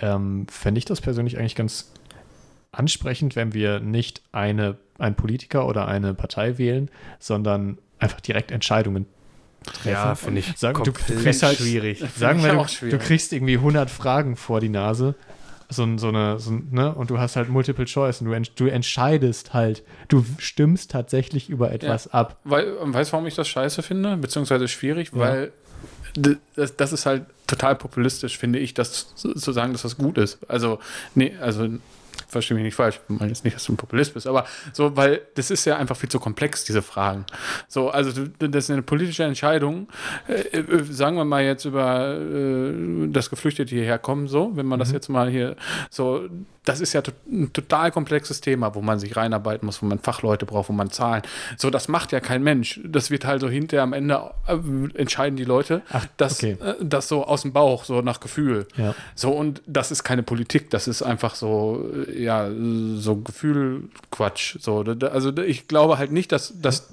ähm, 0.00 0.46
fände 0.48 0.78
ich 0.78 0.84
das 0.84 1.00
persönlich 1.00 1.38
eigentlich 1.38 1.54
ganz 1.54 1.92
ansprechend, 2.72 3.36
wenn 3.36 3.54
wir 3.54 3.80
nicht 3.80 4.22
eine, 4.32 4.76
einen 4.98 5.14
Politiker 5.14 5.66
oder 5.66 5.88
eine 5.88 6.14
Partei 6.14 6.58
wählen, 6.58 6.90
sondern 7.18 7.78
einfach 7.98 8.20
direkt 8.20 8.50
Entscheidungen 8.50 9.06
treffen. 9.62 9.88
Ja, 9.90 10.14
finde 10.14 10.40
ich 10.40 10.56
Sagen, 10.56 10.84
du, 10.84 10.92
kriegst 10.92 11.42
halt, 11.42 11.58
schwierig. 11.58 12.04
Sagen 12.16 12.42
wir, 12.42 12.52
du, 12.52 12.90
du 12.90 12.98
kriegst 12.98 13.32
irgendwie 13.32 13.56
100 13.56 13.90
Fragen 13.90 14.36
vor 14.36 14.60
die 14.60 14.68
Nase. 14.68 15.14
So, 15.68 15.98
so 15.98 16.08
eine, 16.08 16.38
so, 16.38 16.52
ne? 16.52 16.94
Und 16.94 17.10
du 17.10 17.18
hast 17.18 17.36
halt 17.36 17.48
Multiple 17.48 17.86
Choice 17.86 18.20
und 18.20 18.28
du, 18.28 18.32
ent, 18.32 18.52
du 18.58 18.66
entscheidest 18.66 19.52
halt, 19.52 19.82
du 20.08 20.24
stimmst 20.38 20.92
tatsächlich 20.92 21.50
über 21.50 21.72
etwas 21.72 22.12
ab. 22.12 22.38
Weil, 22.44 22.72
weißt 22.80 23.10
du, 23.10 23.12
warum 23.14 23.26
ich 23.26 23.34
das 23.34 23.48
scheiße 23.48 23.82
finde? 23.82 24.16
Beziehungsweise 24.16 24.68
schwierig? 24.68 25.10
Ja. 25.12 25.18
Weil 25.18 25.52
das, 26.14 26.76
das 26.76 26.92
ist 26.92 27.06
halt 27.06 27.26
total 27.46 27.76
populistisch, 27.76 28.38
finde 28.38 28.58
ich, 28.58 28.74
das 28.74 29.14
zu 29.14 29.34
zu 29.34 29.52
sagen, 29.52 29.72
dass 29.72 29.82
das 29.82 29.96
gut 29.96 30.18
ist. 30.18 30.38
Also, 30.48 30.78
nee, 31.14 31.34
also 31.40 31.68
verstehe 32.26 32.54
mich 32.54 32.64
nicht 32.64 32.74
falsch, 32.74 33.00
ich 33.08 33.18
meine 33.18 33.28
jetzt 33.28 33.44
nicht, 33.44 33.56
dass 33.56 33.64
du 33.64 33.72
ein 33.72 33.76
Populist 33.76 34.14
bist, 34.14 34.26
aber 34.26 34.46
so, 34.72 34.96
weil 34.96 35.22
das 35.34 35.50
ist 35.50 35.64
ja 35.64 35.76
einfach 35.76 35.96
viel 35.96 36.08
zu 36.08 36.20
komplex, 36.20 36.64
diese 36.64 36.82
Fragen. 36.82 37.24
So, 37.68 37.90
also 37.90 38.26
das 38.38 38.64
ist 38.64 38.70
eine 38.70 38.82
politische 38.82 39.24
Entscheidung. 39.24 39.88
Äh, 40.28 40.58
äh, 40.58 40.84
sagen 40.84 41.16
wir 41.16 41.24
mal 41.24 41.42
jetzt 41.42 41.64
über 41.64 42.16
äh, 42.16 43.08
das 43.08 43.30
Geflüchtete 43.30 43.74
hierher 43.74 43.98
kommen, 43.98 44.28
so, 44.28 44.52
wenn 44.54 44.66
man 44.66 44.78
das 44.78 44.92
jetzt 44.92 45.08
mal 45.08 45.30
hier 45.30 45.56
so, 45.90 46.28
das 46.66 46.80
ist 46.80 46.92
ja 46.92 47.02
ein 47.30 47.52
total 47.52 47.92
komplexes 47.92 48.40
Thema, 48.40 48.74
wo 48.74 48.82
man 48.82 48.98
sich 48.98 49.16
reinarbeiten 49.16 49.64
muss, 49.64 49.82
wo 49.82 49.86
man 49.86 50.00
Fachleute 50.00 50.46
braucht, 50.46 50.68
wo 50.68 50.72
man 50.72 50.90
Zahlen. 50.90 51.22
So, 51.56 51.70
das 51.70 51.88
macht 51.88 52.12
ja 52.12 52.20
kein 52.20 52.42
Mensch. 52.42 52.80
Das 52.84 53.10
wird 53.10 53.24
halt 53.24 53.40
so 53.40 53.48
hinterher 53.48 53.84
am 53.84 53.92
Ende 53.92 54.32
äh, 54.48 54.56
entscheiden 54.98 55.36
die 55.36 55.44
Leute, 55.44 55.82
dass 56.16 56.38
okay. 56.42 56.56
äh, 56.60 56.74
das 56.80 57.08
so 57.08 57.24
aus 57.24 57.42
dem 57.42 57.52
Bauch, 57.52 57.84
so 57.84 58.02
nach 58.02 58.18
Gefühl. 58.18 58.66
Ja. 58.76 58.94
So, 59.14 59.30
und 59.30 59.62
das 59.66 59.92
ist 59.92 60.02
keine 60.02 60.24
Politik, 60.24 60.70
das 60.70 60.88
ist 60.88 61.02
einfach 61.02 61.36
so, 61.36 61.88
ja, 62.16 62.48
so 62.96 63.16
Gefühlquatsch. 63.16 64.56
So, 64.60 64.80
also 64.80 65.36
ich 65.38 65.68
glaube 65.68 65.98
halt 65.98 66.12
nicht, 66.12 66.32
dass, 66.32 66.60
dass 66.60 66.88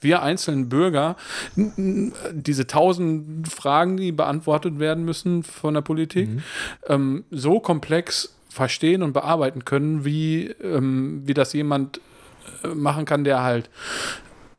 wir 0.00 0.22
einzelnen 0.22 0.68
Bürger 0.68 1.16
diese 1.56 2.66
tausend 2.66 3.48
Fragen, 3.48 3.96
die 3.96 4.12
beantwortet 4.12 4.78
werden 4.78 5.04
müssen 5.04 5.42
von 5.42 5.74
der 5.74 5.82
Politik, 5.82 6.28
ähm, 6.86 7.24
so 7.30 7.60
komplex 7.60 8.34
verstehen 8.48 9.02
und 9.02 9.12
bearbeiten 9.12 9.64
können, 9.64 10.04
wie, 10.04 10.46
ähm, 10.62 11.22
wie 11.24 11.34
das 11.34 11.52
jemand 11.52 12.00
äh, 12.64 12.68
machen 12.68 13.04
kann, 13.04 13.24
der 13.24 13.42
halt 13.42 13.70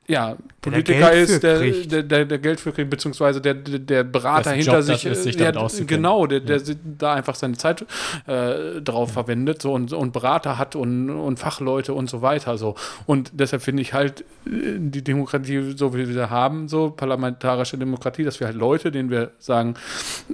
ja, 0.10 0.36
Politiker 0.60 1.08
für 1.08 1.14
ist, 1.14 1.44
der, 1.44 1.60
der, 1.60 2.04
der, 2.04 2.26
der 2.26 2.40
Geld 2.40 2.60
für 2.60 2.72
kriegt, 2.72 2.90
beziehungsweise 2.90 3.40
der, 3.40 3.54
der, 3.54 3.80
der 3.80 4.04
Berater 4.04 4.52
hinter 4.52 4.80
Job 4.80 4.84
sich, 4.84 5.06
ist, 5.06 5.24
sich 5.24 5.36
ja, 5.36 5.54
auszukennen. 5.54 5.88
genau, 6.04 6.26
der, 6.26 6.40
der 6.40 6.60
si- 6.60 6.76
da 6.98 7.14
einfach 7.14 7.36
seine 7.36 7.58
Zeit 7.58 7.86
äh, 8.26 8.82
drauf 8.82 9.14
verwendet 9.14 9.62
so, 9.62 9.72
und, 9.72 9.94
und 9.94 10.12
Berater 10.12 10.58
hat 10.58 10.76
und, 10.76 11.12
und 11.12 11.38
Fachleute 11.38 11.94
und 11.94 12.10
so 12.10 12.24
weiter. 12.24 12.58
So. 12.58 12.74
Und 13.06 13.32
deshalb 13.34 13.62
finde 13.62 13.84
ich 13.84 13.94
halt 13.94 14.22
äh, 14.48 14.80
die 14.80 15.04
Demokratie, 15.04 15.74
so 15.76 15.94
wie 15.94 16.00
wir 16.00 16.14
sie 16.14 16.30
haben, 16.30 16.68
so 16.68 16.90
parlamentarische 16.90 17.78
Demokratie, 17.78 18.24
dass 18.24 18.40
wir 18.40 18.48
halt 18.48 18.58
Leute, 18.58 18.92
denen 18.92 19.12
wir 19.12 19.30
sagen, 19.38 19.76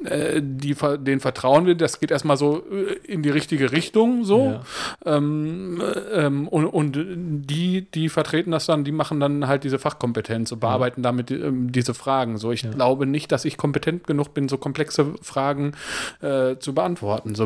äh, 0.05 0.41
die, 0.41 0.73
denen 0.99 1.19
vertrauen 1.19 1.65
wir, 1.65 1.75
das 1.75 1.99
geht 1.99 2.11
erstmal 2.11 2.37
so 2.37 2.63
äh, 2.71 3.11
in 3.11 3.23
die 3.23 3.29
richtige 3.29 3.73
Richtung, 3.73 4.23
so. 4.23 4.61
Ja. 5.05 5.17
Ähm, 5.17 5.81
äh, 5.81 6.25
ähm, 6.25 6.47
und, 6.47 6.65
und 6.65 6.93
die, 6.95 7.81
die 7.91 8.07
vertreten 8.07 8.51
das 8.51 8.65
dann, 8.67 8.85
die 8.85 8.93
machen 8.93 9.19
dann 9.19 9.47
halt 9.47 9.64
diese 9.65 9.79
Fachkompetenz 9.79 10.51
und 10.51 10.59
bearbeiten 10.59 11.01
damit 11.03 11.31
ähm, 11.31 11.71
diese 11.71 11.93
Fragen. 11.93 12.37
So, 12.37 12.51
ich 12.51 12.69
glaube 12.71 13.05
nicht, 13.05 13.31
dass 13.31 13.43
ich 13.43 13.57
kompetent 13.57 14.07
genug 14.07 14.33
bin, 14.33 14.47
so 14.47 14.57
komplexe 14.57 15.13
Fragen 15.21 15.73
äh, 16.21 16.55
zu 16.57 16.73
beantworten. 16.73 17.35
So, 17.35 17.43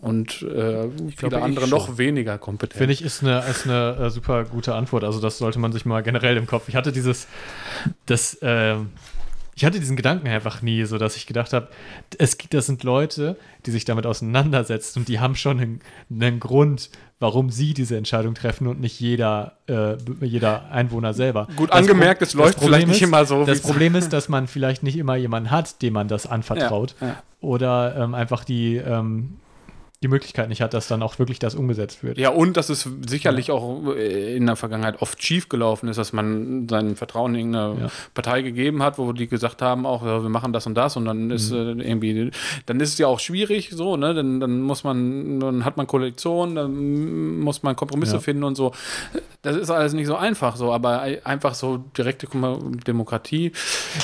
und 0.00 0.42
äh, 0.42 0.88
viele 1.16 1.36
ich 1.36 1.42
andere 1.42 1.66
schon. 1.66 1.70
noch 1.70 1.98
weniger 1.98 2.38
kompetent. 2.38 2.78
Finde 2.78 2.92
ich, 2.92 3.02
ist 3.02 3.22
eine, 3.22 3.40
ist 3.40 3.64
eine 3.66 3.96
äh, 3.96 4.10
super 4.10 4.44
gute 4.44 4.74
Antwort. 4.74 5.02
Also, 5.02 5.20
das 5.20 5.38
sollte 5.38 5.58
man 5.58 5.72
sich 5.72 5.84
mal 5.84 6.02
generell 6.02 6.36
im 6.36 6.46
Kopf. 6.46 6.68
Ich 6.68 6.76
hatte 6.76 6.92
dieses, 6.92 7.26
das, 8.06 8.38
ähm, 8.42 8.90
ich 9.56 9.64
hatte 9.64 9.78
diesen 9.80 9.96
Gedanken 9.96 10.26
einfach 10.28 10.62
nie, 10.62 10.84
so 10.84 10.98
dass 10.98 11.16
ich 11.16 11.26
gedacht 11.26 11.52
habe, 11.52 11.68
es 12.18 12.38
gibt, 12.38 12.54
das 12.54 12.66
sind 12.66 12.82
Leute, 12.82 13.36
die 13.66 13.70
sich 13.70 13.84
damit 13.84 14.06
auseinandersetzen 14.06 15.00
und 15.00 15.08
die 15.08 15.20
haben 15.20 15.34
schon 15.36 15.60
einen, 15.60 15.80
einen 16.10 16.40
Grund, 16.40 16.90
warum 17.20 17.50
sie 17.50 17.72
diese 17.74 17.96
Entscheidung 17.96 18.34
treffen 18.34 18.66
und 18.66 18.80
nicht 18.80 19.00
jeder, 19.00 19.52
äh, 19.68 19.96
jeder 20.20 20.70
Einwohner 20.70 21.14
selber. 21.14 21.46
Gut 21.56 21.70
Das 21.70 21.78
angemerkt, 21.78 22.18
Pro- 22.20 22.24
es 22.26 22.34
läuft 22.34 22.54
Problem 22.58 22.68
vielleicht 22.72 22.86
nicht 22.88 23.02
ist, 23.02 23.08
immer 23.08 23.24
so, 23.24 23.44
Das 23.44 23.60
Problem 23.60 23.94
ist, 23.94 24.12
dass 24.12 24.28
man 24.28 24.46
vielleicht 24.46 24.82
nicht 24.82 24.96
immer 24.98 25.16
jemanden 25.16 25.50
hat, 25.50 25.80
dem 25.82 25.92
man 25.94 26.08
das 26.08 26.26
anvertraut. 26.26 26.94
Ja, 27.00 27.06
ja. 27.08 27.22
Oder 27.40 27.96
ähm, 27.98 28.14
einfach 28.14 28.42
die, 28.44 28.76
ähm, 28.76 29.36
die 30.04 30.08
Möglichkeit 30.08 30.48
nicht 30.50 30.60
hat, 30.60 30.74
dass 30.74 30.86
dann 30.86 31.02
auch 31.02 31.18
wirklich 31.18 31.38
das 31.38 31.54
umgesetzt 31.54 32.04
wird. 32.04 32.18
Ja, 32.18 32.28
und 32.28 32.56
dass 32.58 32.68
es 32.68 32.86
sicherlich 33.08 33.50
auch 33.50 33.94
äh, 33.96 34.36
in 34.36 34.44
der 34.46 34.54
Vergangenheit 34.56 35.00
oft 35.00 35.22
schief 35.22 35.48
gelaufen 35.48 35.88
ist, 35.88 35.96
dass 35.96 36.12
man 36.12 36.68
sein 36.68 36.94
Vertrauen 36.94 37.34
in 37.34 37.54
irgendeine 37.54 37.80
Ja. 37.84 37.90
Partei 38.12 38.42
gegeben 38.42 38.82
hat, 38.82 38.98
wo 38.98 39.12
die 39.12 39.26
gesagt 39.26 39.62
haben, 39.62 39.86
auch 39.86 40.04
ja, 40.04 40.22
wir 40.22 40.28
machen 40.28 40.52
das 40.52 40.66
und 40.66 40.74
das 40.74 40.96
und 40.98 41.06
dann 41.06 41.30
ist 41.30 41.50
Mhm. 41.50 41.80
irgendwie, 41.80 42.30
dann 42.66 42.80
ist 42.80 42.90
es 42.92 42.98
ja 42.98 43.06
auch 43.06 43.18
schwierig, 43.18 43.70
so, 43.72 43.96
ne? 43.96 44.12
Dann, 44.14 44.40
dann 44.40 44.60
muss 44.60 44.84
man, 44.84 45.40
dann 45.40 45.64
hat 45.64 45.76
man 45.78 45.86
Koalition, 45.86 46.54
dann 46.54 47.40
muss 47.40 47.62
man 47.62 47.74
Kompromisse 47.74 48.14
Ja. 48.14 48.20
finden 48.20 48.44
und 48.44 48.56
so. 48.56 48.72
Das 49.42 49.56
ist 49.56 49.70
alles 49.70 49.92
nicht 49.94 50.06
so 50.06 50.16
einfach, 50.16 50.56
so, 50.56 50.72
aber 50.72 51.02
einfach 51.24 51.54
so 51.54 51.78
direkte 51.96 52.26
Demokratie. 52.86 53.52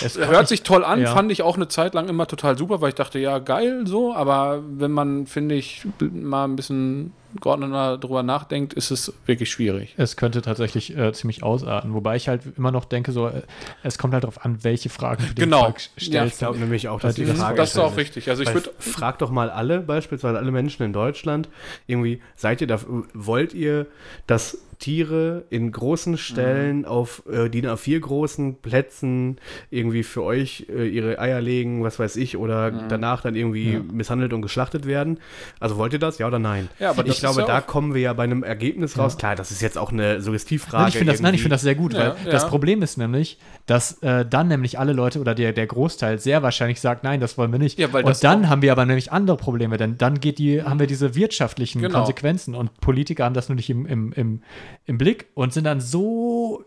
Es 0.05 0.18
Hört 0.18 0.48
sich 0.48 0.62
toll 0.62 0.85
an, 0.85 1.01
Ja. 1.01 1.12
fand 1.14 1.31
ich 1.32 1.43
auch 1.43 1.56
eine 1.56 1.68
Zeit 1.68 1.94
lang 1.94 2.09
immer 2.09 2.27
total 2.27 2.56
super, 2.59 2.81
weil 2.81 2.90
ich 2.90 2.94
dachte, 2.94 3.18
ja, 3.18 3.39
geil, 3.39 3.82
so, 3.86 4.14
aber 4.14 4.62
wenn 4.70 4.90
man, 4.93 5.27
finde 5.27 5.55
ich, 5.55 5.85
mal 6.12 6.44
ein 6.44 6.56
bisschen 6.56 7.12
geordneter 7.40 7.98
drüber 7.98 8.23
nachdenkt, 8.23 8.73
ist 8.74 8.90
es 8.90 9.12
wirklich 9.27 9.51
schwierig. 9.51 9.94
Es 9.97 10.16
könnte 10.16 10.43
tatsächlich 10.43 10.97
äh, 10.97 11.12
ziemlich 11.12 11.43
ausarten, 11.43 11.94
wobei 11.94 12.16
ich 12.16 12.28
halt 12.28 12.43
immer 12.57 12.70
noch 12.73 12.85
denke, 12.85 13.12
so, 13.12 13.28
äh, 13.28 13.43
es 13.82 13.98
kommt 13.98 14.15
halt 14.15 14.24
darauf 14.24 14.44
an, 14.44 14.59
welche 14.62 14.89
Fragen 14.89 15.24
du 15.35 15.43
Genau. 15.43 15.69
Ja. 15.69 15.74
stellst. 15.98 16.32
Ich 16.35 16.39
glaube 16.39 16.59
nämlich 16.59 16.89
auch, 16.89 17.01
dass 17.01 17.15
die 17.15 17.24
das- 17.24 17.39
Frage 17.39 17.57
das 17.57 17.70
ist 17.70 17.77
auch 17.78 17.82
entscheidend 17.85 18.01
richtig. 18.01 18.31
Also 18.31 18.43
ich 18.43 18.52
würde 18.55 18.70
frag 18.78 19.19
doch 19.19 19.31
mal 19.31 19.51
alle, 19.51 19.81
beispielsweise 19.81 20.39
alle 20.39 20.51
Menschen 20.51 20.82
in 20.82 20.93
Deutschland, 20.93 21.48
irgendwie, 21.86 22.20
seid 22.36 22.61
ihr 22.61 22.66
da, 22.66 22.78
wollt 23.15 23.55
ihr, 23.55 23.86
dass 24.27 24.59
Tiere 24.78 25.44
in 25.51 25.73
großen 25.73 26.16
Stellen 26.16 26.86
auf 26.86 27.23
äh, 27.31 27.51
DIN 27.51 27.66
A4 27.66 28.01
großen 28.01 28.55
Plätzen 28.62 29.36
irgendwie 29.70 30.02
für 30.02 30.23
euch 30.23 30.66
äh, 30.74 30.89
ihre 30.89 31.19
Eier 31.19 31.43
legen, 31.43 31.85
was 31.85 31.98
weiß 31.98 32.16
ich, 32.16 32.39
oder 32.39 32.70
danach 32.70 33.20
dann 33.20 33.35
irgendwie 33.36 33.78
misshandelt 33.93 34.32
und 34.32 34.40
geschlachtet 34.40 34.86
werden? 34.86 35.20
Also 35.61 35.77
wollt 35.77 35.93
ihr 35.93 35.98
das, 35.98 36.16
ja 36.16 36.27
oder 36.27 36.39
nein? 36.39 36.70
Ja, 36.78 36.90
aber 36.90 37.05
ich 37.07 37.19
glaube, 37.20 37.42
ist 37.42 37.48
ja 37.48 37.55
da 37.55 37.60
kommen 37.60 37.94
wir 37.94 38.01
ja 38.01 38.12
bei 38.12 38.24
einem 38.24 38.42
Ergebnis 38.42 38.98
raus. 38.98 39.16
Klar, 39.16 39.36
das 39.36 39.51
ist 39.51 39.62
jetzt 39.62 39.78
auch 39.78 39.92
eine 39.92 40.20
Suggestivfrage. 40.20 40.82
Nein, 40.82 40.88
ich 40.88 40.97
finde 40.97 41.12
das, 41.12 41.20
nein, 41.20 41.34
ich 41.34 41.42
finde 41.42 41.55
das 41.55 41.62
sehr 41.62 41.74
gut, 41.74 41.92
Ja, 41.92 41.98
weil 41.98 42.26
ja. 42.26 42.30
das 42.30 42.48
Problem 42.48 42.82
ist 42.82 42.97
nämlich, 42.98 43.38
dass 43.66 44.02
äh, 44.02 44.24
dann 44.26 44.48
nämlich 44.48 44.78
alle 44.78 44.92
Leute 44.92 45.20
oder 45.20 45.34
der, 45.34 45.52
der 45.52 45.66
Großteil 45.66 46.18
sehr 46.18 46.42
wahrscheinlich 46.42 46.80
sagt, 46.80 47.05
nein, 47.05 47.20
das 47.20 47.38
wollen 47.38 47.52
wir 47.52 47.59
nicht. 47.59 47.78
Ja, 47.78 47.92
weil 47.92 48.05
und 48.05 48.24
dann 48.24 48.48
haben 48.48 48.62
wir 48.62 48.72
aber 48.72 48.86
nämlich 48.86 49.12
andere 49.12 49.36
Probleme, 49.36 49.76
denn 49.76 49.98
dann 49.98 50.20
geht 50.20 50.38
die, 50.38 50.62
haben 50.62 50.80
wir 50.80 50.86
diese 50.86 51.14
wirtschaftlichen 51.14 51.80
Genau. 51.80 51.98
Konsequenzen 51.98 52.55
und 52.55 52.80
Politiker 52.80 53.24
haben 53.24 53.34
das 53.34 53.48
nur 53.48 53.56
nicht 53.56 53.70
im, 53.70 53.86
im, 53.86 54.12
im, 54.12 54.42
im 54.86 54.98
Blick 54.98 55.26
und 55.34 55.52
sind 55.52 55.64
dann 55.64 55.80
so 55.80 56.64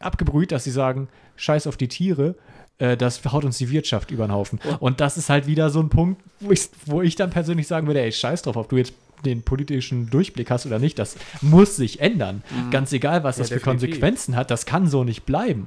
abgebrüht, 0.00 0.52
dass 0.52 0.64
sie 0.64 0.70
sagen, 0.70 1.08
scheiß 1.36 1.66
auf 1.66 1.76
die 1.76 1.88
Tiere, 1.88 2.34
äh, 2.78 2.96
das 2.96 3.22
haut 3.24 3.44
uns 3.44 3.58
die 3.58 3.70
Wirtschaft 3.70 4.10
über 4.10 4.26
den 4.26 4.32
Haufen. 4.32 4.58
Und 4.80 5.00
das 5.00 5.16
ist 5.16 5.28
halt 5.30 5.46
wieder 5.46 5.70
so 5.70 5.80
ein 5.80 5.88
Punkt, 5.90 6.22
wo 6.40 6.50
ich, 6.50 6.68
wo 6.86 7.02
ich 7.02 7.14
dann 7.16 7.30
persönlich 7.30 7.66
sagen 7.66 7.86
würde, 7.86 8.00
ey, 8.00 8.10
scheiß 8.10 8.42
drauf, 8.42 8.56
ob 8.56 8.68
du 8.68 8.76
jetzt 8.76 8.94
den 9.24 9.42
politischen 9.42 10.10
Durchblick 10.10 10.50
hast 10.50 10.66
oder 10.66 10.78
nicht, 10.78 10.98
das 10.98 11.16
muss 11.40 11.76
sich 11.76 12.00
ändern. 12.00 12.42
Ganz 12.70 12.92
egal, 12.92 13.24
was 13.24 13.36
Ja, 13.36 13.42
das 13.42 13.48
für 13.48 13.54
definitiv. 13.56 13.88
Konsequenzen 13.90 14.36
hat, 14.36 14.50
das 14.50 14.66
kann 14.66 14.86
so 14.88 15.04
nicht 15.04 15.24
bleiben. 15.26 15.66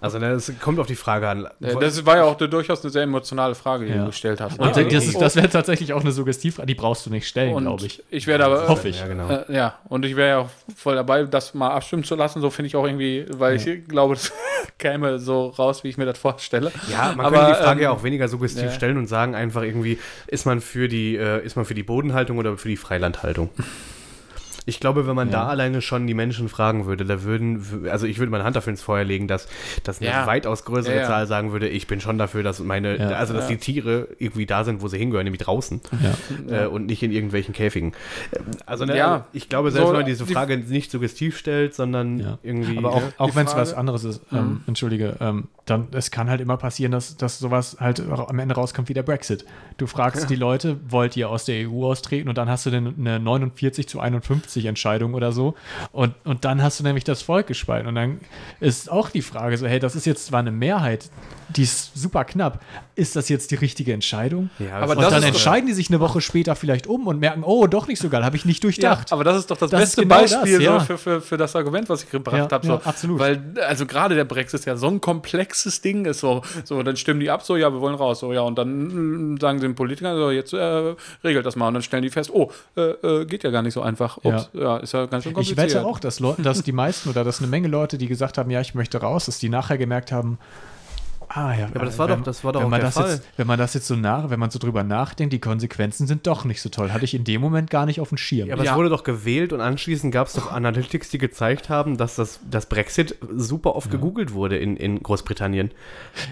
Also 0.00 0.18
ne, 0.18 0.30
es 0.30 0.50
kommt 0.60 0.78
auf 0.78 0.86
die 0.86 0.94
Frage 0.96 1.28
an. 1.28 1.46
Äh, 1.60 1.76
Das 1.78 2.04
war 2.06 2.16
ja 2.16 2.24
auch 2.24 2.36
durchaus 2.36 2.82
eine 2.82 2.90
sehr 2.90 3.02
emotionale 3.02 3.54
Frage, 3.54 3.84
die 3.86 3.92
Ja. 3.92 3.98
du 3.98 4.06
gestellt 4.06 4.40
hast. 4.40 4.58
Und 4.58 4.74
ne? 4.76 4.84
das, 4.86 5.04
ist- 5.06 5.20
das 5.20 5.36
wäre 5.36 5.48
tatsächlich 5.50 5.92
auch 5.92 6.00
eine 6.00 6.12
Suggestivfrage, 6.12 6.66
die 6.66 6.74
brauchst 6.74 7.04
du 7.06 7.10
nicht 7.10 7.28
stellen, 7.28 7.56
glaube 7.56 7.84
ich. 7.86 8.02
Ich 8.10 8.26
werde 8.26 8.46
aber. 8.46 8.66
Hoffe 8.68 8.88
ich. 8.88 9.00
Ja, 9.00 9.06
genau. 9.08 9.28
Äh, 9.28 9.44
ja, 9.54 9.78
und 9.88 10.04
ich 10.04 10.16
wäre 10.16 10.28
ja 10.28 10.38
auch 10.38 10.48
voll 10.76 10.94
dabei, 10.94 11.24
das 11.24 11.52
mal 11.54 11.68
abstimmen 11.70 12.04
zu 12.04 12.14
lassen. 12.14 12.40
So 12.40 12.50
finde 12.50 12.68
ich 12.68 12.76
auch 12.76 12.86
irgendwie, 12.86 13.26
weil 13.36 13.56
ich 13.56 13.86
glaube, 13.88 14.14
das 14.14 14.32
käme 14.78 15.18
so 15.18 15.48
raus, 15.48 15.84
wie 15.84 15.88
ich 15.88 15.98
mir 15.98 16.06
das 16.06 16.18
vorstelle. 16.18 16.72
Ja, 16.90 17.12
man 17.16 17.26
Aber, 17.26 17.36
könnte 17.36 17.52
die 17.58 17.62
Frage 17.64 17.80
ähm, 17.80 17.84
ja 17.84 17.90
auch 17.90 18.02
weniger 18.02 18.28
suggestiv 18.28 18.64
ja. 18.64 18.70
stellen 18.72 18.96
und 18.96 19.06
sagen 19.06 19.34
einfach 19.34 19.62
irgendwie, 19.62 19.98
ist 20.26 20.46
man 20.46 20.60
für 20.60 20.88
die, 20.88 21.16
äh, 21.16 21.44
ist 21.44 21.56
man 21.56 21.64
für 21.64 21.74
die 21.74 21.82
Bodenhaltung 21.82 22.38
oder 22.38 22.56
für 22.56 22.68
die 22.68 22.76
Freilandhaltung? 22.76 23.50
Ich 24.66 24.78
glaube, 24.80 25.06
wenn 25.06 25.16
man 25.16 25.28
Ja. 25.28 25.44
da 25.44 25.46
alleine 25.48 25.80
schon 25.82 26.06
die 26.06 26.14
Menschen 26.14 26.48
fragen 26.48 26.86
würde, 26.86 27.04
da 27.04 27.22
würden, 27.22 27.86
also 27.90 28.06
ich 28.06 28.18
würde 28.18 28.30
meine 28.30 28.44
Hand 28.44 28.56
dafür 28.56 28.70
ins 28.72 28.82
Feuer 28.82 29.04
legen, 29.04 29.26
dass, 29.28 29.48
dass 29.84 30.00
eine 30.00 30.10
Ja. 30.10 30.26
weitaus 30.26 30.64
größere 30.64 30.94
Ja, 30.94 31.00
ja. 31.02 31.06
Zahl 31.06 31.26
sagen 31.26 31.52
würde, 31.52 31.68
ich 31.68 31.86
bin 31.86 32.00
schon 32.00 32.18
dafür, 32.18 32.42
dass 32.42 32.60
meine, 32.60 32.98
Ja. 32.98 33.08
also 33.10 33.32
dass 33.34 33.48
Ja. 33.48 33.56
die 33.56 33.60
Tiere 33.60 34.08
irgendwie 34.18 34.46
da 34.46 34.64
sind, 34.64 34.82
wo 34.82 34.88
sie 34.88 34.98
hingehören, 34.98 35.24
nämlich 35.24 35.42
draußen 35.42 35.80
Ja. 36.48 36.64
äh, 36.64 36.66
und 36.66 36.86
nicht 36.86 37.02
in 37.02 37.10
irgendwelchen 37.12 37.54
Käfigen. 37.54 37.92
Ähm, 38.34 38.42
Also 38.66 38.84
ne, 38.84 38.96
Ja. 38.96 39.26
ich 39.32 39.48
glaube, 39.48 39.70
selbst 39.70 39.86
So, 39.88 39.92
wenn 39.92 40.00
man 40.00 40.06
diese 40.06 40.24
die- 40.24 40.32
Frage 40.32 40.56
nicht 40.58 40.90
suggestiv 40.90 41.36
stellt, 41.38 41.74
sondern 41.74 42.18
Ja. 42.20 42.38
irgendwie. 42.42 42.76
Aber 42.78 42.92
auch, 42.92 43.00
ne? 43.02 43.12
auch 43.18 43.30
Die 43.30 43.36
wenn 43.36 43.46
es 43.46 43.56
was 43.56 43.74
anderes 43.74 44.04
ist, 44.04 44.20
ähm, 44.32 44.60
entschuldige, 44.66 45.16
ähm, 45.20 45.48
dann 45.66 45.88
es 45.92 46.10
kann 46.10 46.28
halt 46.28 46.40
immer 46.40 46.56
passieren, 46.56 46.92
dass, 46.92 47.16
dass 47.16 47.38
sowas 47.38 47.76
halt 47.80 48.02
am 48.08 48.38
Ende 48.38 48.54
rauskommt 48.54 48.88
wie 48.88 48.94
der 48.94 49.02
Brexit. 49.02 49.44
Du 49.78 49.86
fragst 49.86 50.28
die 50.30 50.36
Leute, 50.36 50.76
wollt 50.88 51.16
ihr 51.16 51.30
aus 51.30 51.44
der 51.44 51.68
EU 51.68 51.84
austreten 51.86 52.28
und 52.28 52.36
dann 52.38 52.48
hast 52.48 52.66
du 52.66 52.70
dann 52.70 52.94
eine 52.98 53.18
49 53.20 53.88
zu 53.88 54.00
51 54.00 54.49
Entscheidung 54.58 55.14
oder 55.14 55.32
so. 55.32 55.54
Und, 55.92 56.14
und 56.24 56.44
dann 56.44 56.62
hast 56.62 56.80
du 56.80 56.84
nämlich 56.84 57.04
das 57.04 57.22
Volk 57.22 57.46
gespalten. 57.46 57.88
Und 57.88 57.94
dann 57.94 58.20
ist 58.60 58.90
auch 58.90 59.10
die 59.10 59.22
Frage 59.22 59.56
so, 59.56 59.66
hey, 59.66 59.78
das 59.78 59.96
ist 59.96 60.06
jetzt 60.06 60.26
zwar 60.26 60.40
eine 60.40 60.50
Mehrheit, 60.50 61.10
die 61.56 61.62
ist 61.62 61.92
super 61.96 62.24
knapp, 62.24 62.60
ist 62.94 63.16
das 63.16 63.28
jetzt 63.28 63.50
die 63.50 63.54
richtige 63.56 63.92
Entscheidung? 63.92 64.50
Ja, 64.58 64.78
Aber 64.78 64.96
Und 64.96 65.02
dann 65.10 65.22
entscheiden 65.22 65.66
die 65.66 65.72
sich 65.72 65.88
eine 65.88 66.00
Woche 66.00 66.20
später 66.20 66.54
vielleicht 66.54 66.86
um 66.86 67.06
und 67.06 67.18
merken, 67.18 67.42
oh, 67.44 67.66
doch 67.66 67.88
nicht 67.88 68.00
so 68.00 68.08
geil, 68.08 68.24
habe 68.24 68.36
ich 68.36 68.44
nicht 68.44 68.62
Ja, 68.62 68.68
durchdacht. 68.68 69.12
aber 69.12 69.24
das 69.24 69.38
ist 69.38 69.50
doch 69.50 69.56
das, 69.56 69.70
Das 69.70 69.80
beste 69.80 70.02
genau 70.02 70.20
Beispiel 70.20 70.54
das, 70.58 70.62
ja. 70.62 70.80
so 70.80 70.84
für, 70.86 70.98
für, 70.98 71.20
für 71.20 71.36
das 71.36 71.56
Argument, 71.56 71.88
was 71.88 72.02
ich 72.04 72.10
gebracht 72.10 72.36
Ja, 72.36 72.48
habe. 72.50 72.66
So. 72.66 72.72
ja, 72.74 72.80
absolut. 72.84 73.18
Weil, 73.18 73.42
also 73.66 73.86
gerade 73.86 74.14
der 74.14 74.24
Brexit 74.24 74.64
ja 74.66 74.76
so 74.76 74.86
ein 74.88 75.00
komplexes 75.00 75.80
Ding 75.80 76.04
ist. 76.04 76.20
So, 76.20 76.42
so, 76.64 76.82
dann 76.82 76.96
stimmen 76.96 77.20
die 77.20 77.30
ab, 77.30 77.42
so, 77.42 77.56
ja, 77.56 77.72
wir 77.72 77.80
wollen 77.80 77.94
raus. 77.94 78.20
So, 78.20 78.32
ja, 78.32 78.42
und 78.42 78.56
dann 78.58 79.32
mm, 79.34 79.38
sagen 79.40 79.58
sie 79.58 79.66
den 79.66 79.74
Politikern, 79.74 80.16
so, 80.16 80.30
jetzt 80.30 80.52
äh, 80.52 80.94
regelt 81.24 81.46
das 81.46 81.56
mal. 81.56 81.68
Und 81.68 81.74
dann 81.74 81.82
stellen 81.82 82.02
die 82.02 82.10
fest, 82.10 82.30
oh, 82.32 82.50
äh, 82.76 82.82
äh, 82.82 83.24
geht 83.24 83.44
ja 83.44 83.50
gar 83.50 83.62
nicht 83.62 83.74
so 83.74 83.82
einfach. 83.82 84.18
Ups, 84.22 84.50
ja. 84.52 84.76
ist 84.78 84.92
ja 84.92 85.06
ganz 85.06 85.24
schön 85.24 85.30
Ich 85.32 85.34
kompliziert. 85.36 85.58
wette 85.74 85.84
auch, 85.86 85.98
dass, 85.98 86.20
Leute, 86.20 86.42
dass 86.42 86.62
die 86.62 86.72
meisten 86.72 87.08
oder 87.08 87.24
dass 87.24 87.38
eine 87.38 87.46
Menge 87.48 87.68
Leute, 87.68 87.98
die 87.98 88.06
gesagt 88.06 88.38
haben, 88.38 88.50
ja, 88.50 88.60
ich 88.60 88.74
möchte 88.74 88.98
raus, 89.00 89.26
dass 89.26 89.38
die 89.38 89.48
nachher 89.48 89.78
gemerkt 89.78 90.12
haben, 90.12 90.38
ah 91.32 91.54
ja, 91.54 91.66
aber 91.74 91.84
das 91.86 91.98
war 91.98 92.08
wenn, 92.08 92.18
doch- 92.18 92.24
das 92.24 92.44
war 92.44 92.52
doch 92.52 92.60
wenn 92.60 92.66
auch 92.66 92.70
man 92.70 92.80
der 92.80 92.88
das 92.88 92.94
Fall. 92.94 93.10
Jetzt, 93.10 93.28
wenn 93.36 93.46
man 93.46 93.58
das 93.58 93.74
jetzt 93.74 93.86
so 93.86 93.94
nach, 93.96 94.30
wenn 94.30 94.38
man 94.40 94.50
so 94.50 94.58
drüber 94.58 94.82
nachdenkt, 94.84 95.32
die 95.32 95.38
Konsequenzen 95.38 96.06
sind 96.06 96.26
doch 96.26 96.44
nicht 96.44 96.60
so 96.60 96.68
toll. 96.68 96.92
Hatte 96.92 97.04
ich 97.04 97.14
in 97.14 97.24
dem 97.24 97.40
Moment 97.40 97.70
gar 97.70 97.86
nicht 97.86 98.00
auf 98.00 98.08
dem 98.08 98.18
Schirm. 98.18 98.48
Ja, 98.48 98.54
aber 98.54 98.64
Ja. 98.64 98.72
es 98.72 98.76
wurde 98.76 98.88
doch 98.88 99.04
gewählt 99.04 99.52
und 99.52 99.60
anschließend 99.60 100.12
gab 100.12 100.26
es 100.26 100.32
doch 100.34 100.50
Analytics, 100.52 101.08
die 101.10 101.18
gezeigt 101.18 101.68
haben, 101.68 101.96
dass 101.96 102.16
das, 102.16 102.40
das 102.50 102.66
Brexit 102.66 103.16
super 103.36 103.76
oft 103.76 103.90
gegoogelt 103.90 104.32
wurde 104.34 104.58
in, 104.58 104.76
in 104.76 105.02
Großbritannien. 105.02 105.70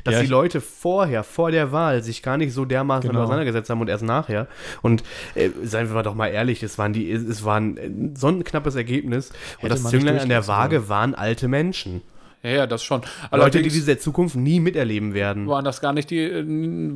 Dass 0.05 0.15
Ja, 0.15 0.21
die 0.23 0.27
Leute 0.27 0.61
vorher, 0.61 1.23
vor 1.25 1.51
der 1.51 1.73
Wahl, 1.73 2.03
sich 2.03 2.23
gar 2.23 2.37
nicht 2.37 2.53
so 2.53 2.65
dermaßen 2.65 3.09
Genau. 3.09 3.23
auseinandergesetzt 3.23 3.71
haben 3.71 3.81
und 3.81 3.89
erst 3.89 4.05
nachher. 4.05 4.49
Und 4.83 5.05
äh, 5.35 5.51
seien 5.63 5.95
wir 5.95 6.03
doch 6.03 6.15
mal 6.15 6.27
ehrlich, 6.29 6.63
es, 6.63 6.77
waren 6.79 6.93
die, 6.93 7.11
es 7.11 7.45
war 7.45 7.57
ein, 7.61 7.77
äh, 7.77 7.91
so 8.19 8.29
ein 8.29 8.43
knappes 8.45 8.75
Ergebnis. 8.75 9.31
Und 9.31 9.37
Hätte 9.63 9.69
das 9.69 9.83
man 9.83 9.93
nicht 9.93 10.01
Zünglein 10.03 10.21
an 10.23 10.29
der 10.29 10.47
Waage 10.49 10.89
waren 10.89 11.15
alte 11.15 11.47
Menschen. 11.49 12.03
Ja, 12.43 12.51
ja, 12.51 12.67
das 12.69 12.85
schon. 12.85 13.03
Leute, 13.33 13.61
die 13.63 13.69
diese 13.69 13.99
Zukunft 13.99 14.37
nie 14.37 14.61
miterleben 14.61 15.13
werden. 15.13 15.49
waren 15.49 15.65
das 15.65 15.81
gar 15.81 15.93
nicht 15.93 16.09
die, 16.11 16.21
äh, 16.23 16.45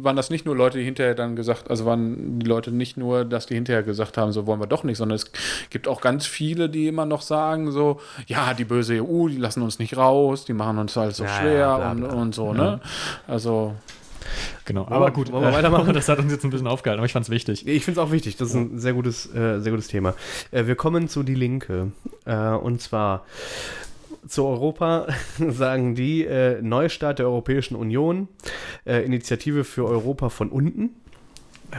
waren 0.04 0.14
das 0.14 0.30
nicht 0.30 0.46
nur 0.46 0.54
Leute, 0.56 0.78
die 0.78 0.84
hinterher 0.84 1.14
dann 1.16 1.34
gesagt, 1.34 1.68
also 1.68 1.84
waren 1.84 2.38
die 2.38 2.46
Leute 2.46 2.70
nicht 2.70 2.96
nur, 2.96 3.24
dass 3.24 3.46
die 3.46 3.54
hinterher 3.54 3.82
gesagt 3.82 4.16
haben, 4.18 4.30
so 4.32 4.46
wollen 4.46 4.60
wir 4.60 4.68
doch 4.68 4.84
nicht, 4.84 4.98
sondern 4.98 5.16
es 5.16 5.32
gibt 5.70 5.88
auch 5.88 6.00
ganz 6.00 6.26
viele, 6.26 6.68
die 6.68 6.86
immer 6.86 7.06
noch 7.06 7.22
sagen, 7.22 7.72
so, 7.72 8.00
ja, 8.28 8.54
die 8.54 8.64
böse 8.64 9.02
EU, 9.02 9.28
die 9.28 9.36
lassen 9.36 9.62
uns 9.62 9.80
nicht 9.80 9.96
raus, 9.96 10.44
die 10.44 10.52
machen 10.52 10.78
uns 10.78 10.96
alles 10.96 11.16
so 11.16 11.24
Ja, 11.24 11.30
ja, 11.30 11.40
schwer 11.40 11.76
bla, 11.78 11.90
und, 11.90 12.04
und 12.04 12.34
so, 12.36 12.52
ne? 12.52 12.80
Also, 13.26 13.74
genau. 14.64 14.88
wir- 14.88 14.92
Aber 14.94 15.10
gut, 15.10 15.32
wollen 15.32 15.42
wir 15.44 15.52
weitermachen? 15.52 15.92
das 15.94 16.08
hat 16.08 16.20
uns 16.20 16.30
jetzt 16.30 16.44
ein 16.44 16.50
bisschen 16.50 16.68
aufgehalten, 16.68 17.00
aber 17.00 17.06
ich 17.06 17.12
fand 17.12 17.24
es 17.24 17.30
wichtig. 17.30 17.66
Ich 17.66 17.84
finde 17.84 18.00
es 18.00 18.06
auch 18.06 18.12
wichtig. 18.12 18.36
Das 18.36 18.50
ist 18.50 18.54
ein 18.54 18.78
sehr 18.78 18.92
gutes, 18.92 19.26
äh, 19.34 19.58
sehr 19.58 19.72
gutes 19.72 19.88
Thema. 19.88 20.14
Äh, 20.52 20.66
wir 20.66 20.76
kommen 20.76 21.08
zu 21.08 21.24
Die 21.24 21.34
Linke. 21.34 21.90
Äh, 22.26 22.36
und 22.50 22.80
zwar 22.80 23.24
zu 24.26 24.44
Europa 24.46 25.06
sagen 25.38 25.94
die 25.94 26.24
äh, 26.24 26.60
Neustart 26.62 27.18
der 27.18 27.26
Europäischen 27.26 27.76
Union, 27.76 28.28
äh, 28.86 29.04
Initiative 29.04 29.64
für 29.64 29.86
Europa 29.86 30.28
von 30.28 30.50
unten. 30.50 30.90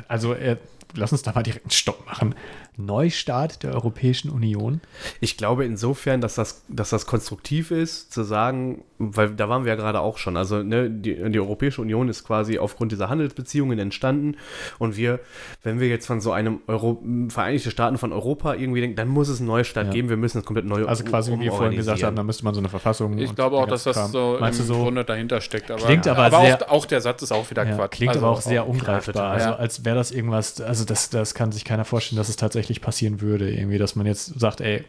Also, 0.07 0.33
äh, 0.33 0.57
lass 0.95 1.11
uns 1.11 1.23
da 1.23 1.31
mal 1.33 1.43
direkt 1.43 1.65
einen 1.65 1.71
Stopp 1.71 2.05
machen. 2.05 2.35
Neustart 2.77 3.63
der 3.63 3.73
Europäischen 3.73 4.29
Union. 4.29 4.81
Ich 5.19 5.37
glaube 5.37 5.65
insofern, 5.65 6.21
dass 6.21 6.35
das, 6.35 6.63
dass 6.69 6.89
das 6.89 7.05
konstruktiv 7.05 7.71
ist, 7.71 8.11
zu 8.13 8.23
sagen, 8.23 8.83
weil 8.97 9.31
da 9.31 9.49
waren 9.49 9.63
wir 9.65 9.71
ja 9.71 9.75
gerade 9.75 9.99
auch 9.99 10.17
schon. 10.17 10.37
Also 10.37 10.63
ne, 10.63 10.89
die, 10.89 11.15
die 11.31 11.39
Europäische 11.39 11.81
Union 11.81 12.09
ist 12.09 12.23
quasi 12.23 12.59
aufgrund 12.59 12.91
dieser 12.91 13.09
Handelsbeziehungen 13.09 13.77
entstanden. 13.79 14.37
Und 14.79 14.97
wir, 14.97 15.19
wenn 15.63 15.79
wir 15.79 15.87
jetzt 15.87 16.05
von 16.07 16.21
so 16.21 16.31
einem 16.31 16.59
Euro, 16.67 17.01
Vereinigte 17.29 17.69
Staaten 17.71 17.97
von 17.97 18.11
Europa 18.13 18.53
irgendwie 18.55 18.81
denken, 18.81 18.95
dann 18.95 19.07
muss 19.07 19.27
es 19.27 19.39
einen 19.39 19.47
Neustart 19.47 19.87
Ja. 19.87 19.93
geben. 19.93 20.09
Wir 20.09 20.17
müssen 20.17 20.37
das 20.39 20.45
komplett 20.45 20.65
neu 20.65 20.85
Also 20.85 21.03
quasi, 21.03 21.31
wie 21.33 21.39
wir 21.41 21.51
vorhin 21.51 21.75
gesagt 21.75 22.03
haben, 22.03 22.15
da 22.15 22.23
müsste 22.23 22.43
man 22.45 22.53
so 22.53 22.59
eine 22.59 22.69
Verfassung. 22.69 23.17
ich 23.17 23.35
glaube 23.35 23.57
auch, 23.57 23.67
dass 23.67 23.83
das 23.83 24.11
so 24.11 24.37
Meinst 24.39 24.59
im 24.59 24.65
so? 24.65 24.75
Grunde 24.83 25.03
dahinter 25.03 25.41
steckt. 25.41 25.69
Aber, 25.71 25.81
Klingt 25.81 26.07
aber 26.07 26.23
aber 26.25 26.41
sehr- 26.41 26.61
auch, 26.71 26.73
auch 26.73 26.85
der 26.85 27.01
Satz 27.01 27.21
ist 27.21 27.31
auch 27.31 27.49
wieder 27.49 27.65
Ja, 27.67 27.75
Quatsch. 27.75 27.91
klingt 27.91 28.13
Also 28.13 28.25
aber 28.25 28.35
auch 28.35 28.41
sehr 28.41 28.67
ungreifbar. 28.67 29.13
total. 29.13 29.31
Also 29.31 29.49
Ja. 29.49 29.55
als 29.55 29.85
wäre 29.85 29.95
das 29.95 30.11
irgendwas, 30.11 30.59
also 30.61 30.85
das, 30.85 31.09
das 31.09 31.33
kann 31.33 31.51
sich 31.51 31.65
keiner 31.65 31.85
vorstellen, 31.85 32.17
dass 32.17 32.29
es 32.29 32.35
tatsächlich 32.35 32.62
passieren 32.81 33.21
würde. 33.21 33.49
Irgendwie, 33.51 33.77
dass 33.77 33.95
man 33.95 34.05
jetzt 34.05 34.39
sagt, 34.39 34.61
ey, 34.61 34.83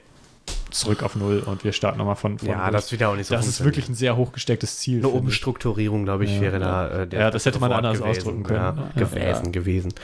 zurück 0.71 1.03
auf 1.03 1.15
Null 1.17 1.41
und 1.47 1.65
wir 1.65 1.73
starten 1.73 1.99
nochmal 1.99 2.17
von, 2.17 2.39
von 2.39 2.49
Ja, 2.49 2.65
Null. 2.65 2.73
das 2.73 2.91
wird 2.91 3.01
ja 3.01 3.09
auch 3.09 3.17
nicht 3.17 3.27
so 3.29 3.35
Das 3.35 3.47
ist 3.47 3.65
wirklich 3.65 3.89
ein 3.89 3.95
sehr 3.95 4.17
hochgestecktes 4.17 4.79
Ziel. 4.79 4.99
Eine. 4.99 5.09
Umstrukturierung, 5.09 6.05
glaube 6.05 6.25
ich, 6.25 6.35
Ja. 6.37 6.41
wäre 6.41 6.59
da 6.59 7.03
äh, 7.03 7.07
der 7.07 7.21
Ja, 7.21 7.31
das 7.31 7.47
hätte 7.47 7.61
man 7.61 7.73
anders 7.73 7.99
gewesen. 7.99 8.11
ausdrücken 8.11 8.43
können. 8.43 8.59
Ja, 8.59 8.89
gewesen, 8.97 9.53
gewesen. 9.53 9.95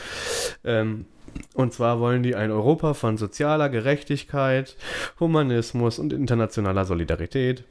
Ähm, 0.65 1.05
und 1.55 1.73
zwar 1.73 2.01
wollen 2.01 2.23
die 2.23 2.35
ein 2.35 2.51
Europa 2.51 2.95
von 2.95 3.17
sozialer 3.17 3.69
Gerechtigkeit, 3.69 4.77
Humanismus 5.21 5.99
und 5.99 6.13
internationaler 6.13 6.85
Solidarität. 6.85 7.65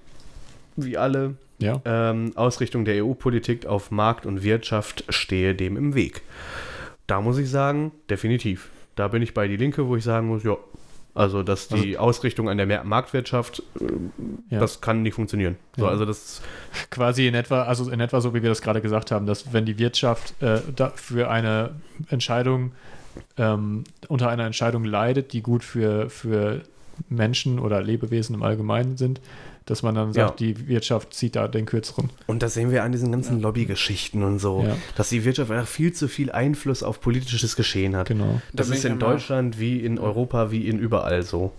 Wie 0.75 0.97
alle. 0.97 1.35
Ja. 1.61 1.81
Ähm, 1.83 2.31
Ausrichtung 2.35 2.85
der 2.85 3.03
EU-Politik 3.03 3.65
auf 3.65 3.91
Markt 3.91 4.25
und 4.25 4.43
Wirtschaft 4.43 5.03
stehe 5.09 5.55
dem 5.55 5.75
im 5.75 5.93
Weg. 5.93 6.21
Da 7.05 7.19
muss 7.19 7.37
ich 7.37 7.49
sagen, 7.49 7.91
definitiv. 8.09 8.69
Da 8.99 9.07
bin 9.07 9.21
ich 9.21 9.33
bei 9.33 9.47
die 9.47 9.55
Linke, 9.55 9.87
wo 9.87 9.95
ich 9.95 10.03
sagen 10.03 10.27
muss, 10.27 10.43
ja, 10.43 10.57
also 11.15 11.41
dass 11.41 11.69
die 11.69 11.97
Ausrichtung 11.97 12.49
an 12.49 12.57
der 12.57 12.83
Marktwirtschaft, 12.83 13.63
äh, 13.79 13.85
Ja. 14.55 14.59
das 14.59 14.81
kann 14.81 15.03
nicht 15.03 15.13
funktionieren. 15.13 15.55
So, 15.77 15.85
Ja. 15.85 15.89
also 15.91 16.03
das 16.03 16.41
quasi 16.89 17.25
in 17.25 17.33
etwa, 17.33 17.63
also 17.63 17.89
in 17.91 18.01
etwa 18.01 18.19
so, 18.19 18.33
wie 18.33 18.41
wir 18.43 18.49
das 18.49 18.61
gerade 18.61 18.81
gesagt 18.81 19.11
haben, 19.11 19.25
dass 19.25 19.53
wenn 19.53 19.65
die 19.65 19.77
Wirtschaft 19.79 20.33
äh, 20.43 20.59
für 20.95 21.31
eine 21.31 21.75
Entscheidung 22.09 22.73
ähm, 23.37 23.85
unter 24.09 24.27
einer 24.29 24.45
Entscheidung 24.45 24.83
leidet, 24.83 25.31
die 25.31 25.41
gut 25.41 25.63
für, 25.63 26.09
für 26.09 26.63
Menschen 27.07 27.57
oder 27.59 27.81
Lebewesen 27.81 28.35
im 28.35 28.43
Allgemeinen 28.43 28.97
sind, 28.97 29.21
dass 29.65 29.83
man 29.83 29.93
dann 29.95 30.13
sagt, 30.13 30.39
Ja. 30.41 30.47
die 30.47 30.67
Wirtschaft 30.67 31.13
zieht 31.13 31.35
da 31.35 31.47
den 31.47 31.65
kürzeren. 31.65 32.09
Und 32.27 32.41
das 32.41 32.53
sehen 32.55 32.71
wir 32.71 32.83
an 32.83 32.91
diesen 32.91 33.11
ganzen 33.11 33.39
Lobbygeschichten 33.41 34.23
und 34.23 34.39
so, 34.39 34.63
Ja. 34.67 34.75
dass 34.95 35.09
die 35.09 35.23
Wirtschaft 35.25 35.51
einfach 35.51 35.67
viel 35.67 35.93
zu 35.93 36.07
viel 36.07 36.31
Einfluss 36.31 36.81
auf 36.83 37.01
politisches 37.01 37.55
Geschehen 37.55 37.95
hat. 37.95 38.07
Genau. 38.07 38.41
Das 38.53 38.67
Da 38.67 38.71
bin 38.71 38.79
ist 38.79 38.85
in 38.85 38.99
Deutschland 38.99 39.59
wie 39.59 39.79
in 39.79 39.99
Europa 39.99 40.51
wie 40.51 40.67
in 40.67 40.79
überall 40.79 41.23
so. 41.23 41.51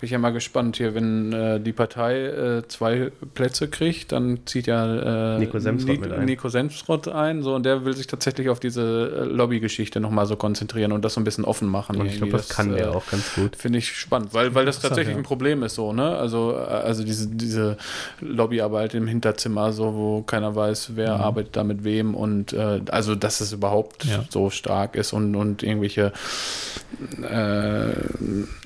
Bin 0.00 0.06
ich 0.06 0.10
ja 0.12 0.18
mal 0.18 0.30
gespannt 0.32 0.76
hier, 0.76 0.94
wenn 0.94 1.32
äh, 1.32 1.58
die 1.60 1.72
Partei 1.72 2.26
äh, 2.26 2.68
zwei 2.68 3.10
Plätze 3.34 3.66
kriegt, 3.66 4.12
dann 4.12 4.40
zieht 4.46 4.68
ja 4.68 5.34
äh, 5.34 5.38
Nico 5.40 5.58
Semsrott 5.58 6.00
Ni- 6.00 6.12
ein. 6.12 6.24
Nico 6.24 6.48
Semsrott 6.48 7.08
ein, 7.08 7.42
so 7.42 7.54
und 7.56 7.66
der 7.66 7.84
will 7.84 7.96
sich 7.96 8.06
tatsächlich 8.06 8.48
auf 8.48 8.60
diese 8.60 8.82
äh, 8.82 9.24
Lobbygeschichte 9.24 9.98
nochmal 9.98 10.26
so 10.26 10.36
konzentrieren 10.36 10.92
und 10.92 11.04
das 11.04 11.14
so 11.14 11.20
ein 11.20 11.24
bisschen 11.24 11.44
offen 11.44 11.66
machen. 11.68 11.96
Und 11.96 12.06
ich 12.06 12.18
glaube, 12.18 12.26
irgendwie. 12.32 12.46
das 12.46 12.56
kann 12.56 12.72
der 12.74 12.86
äh, 12.86 12.90
auch 12.90 13.04
ganz 13.10 13.34
gut. 13.34 13.56
Finde 13.56 13.78
ich 13.80 13.88
spannend, 13.92 14.32
weil, 14.34 14.54
weil 14.54 14.66
das 14.66 14.80
tatsächlich 14.80 15.14
ja. 15.14 15.18
ein 15.18 15.24
Problem 15.24 15.64
ist, 15.64 15.74
so, 15.74 15.92
ne? 15.92 16.16
Also, 16.16 16.52
äh, 16.52 16.60
also 16.62 17.02
diese, 17.02 17.26
diese 17.28 17.76
Lobbyarbeit 18.20 18.94
im 18.94 19.08
Hinterzimmer, 19.08 19.72
so, 19.72 19.94
wo 19.94 20.22
keiner 20.22 20.54
weiß, 20.54 20.92
wer 20.94 21.16
Mhm. 21.16 21.20
arbeitet 21.24 21.56
da 21.56 21.64
mit 21.64 21.82
wem 21.82 22.14
und 22.14 22.54
also, 22.90 23.14
dass 23.16 23.40
es 23.40 23.52
überhaupt 23.52 24.04
Ja. 24.04 24.24
so 24.30 24.50
stark 24.50 24.94
ist 24.94 25.12
und, 25.12 25.34
und 25.34 25.62
irgendwelche 25.64 26.12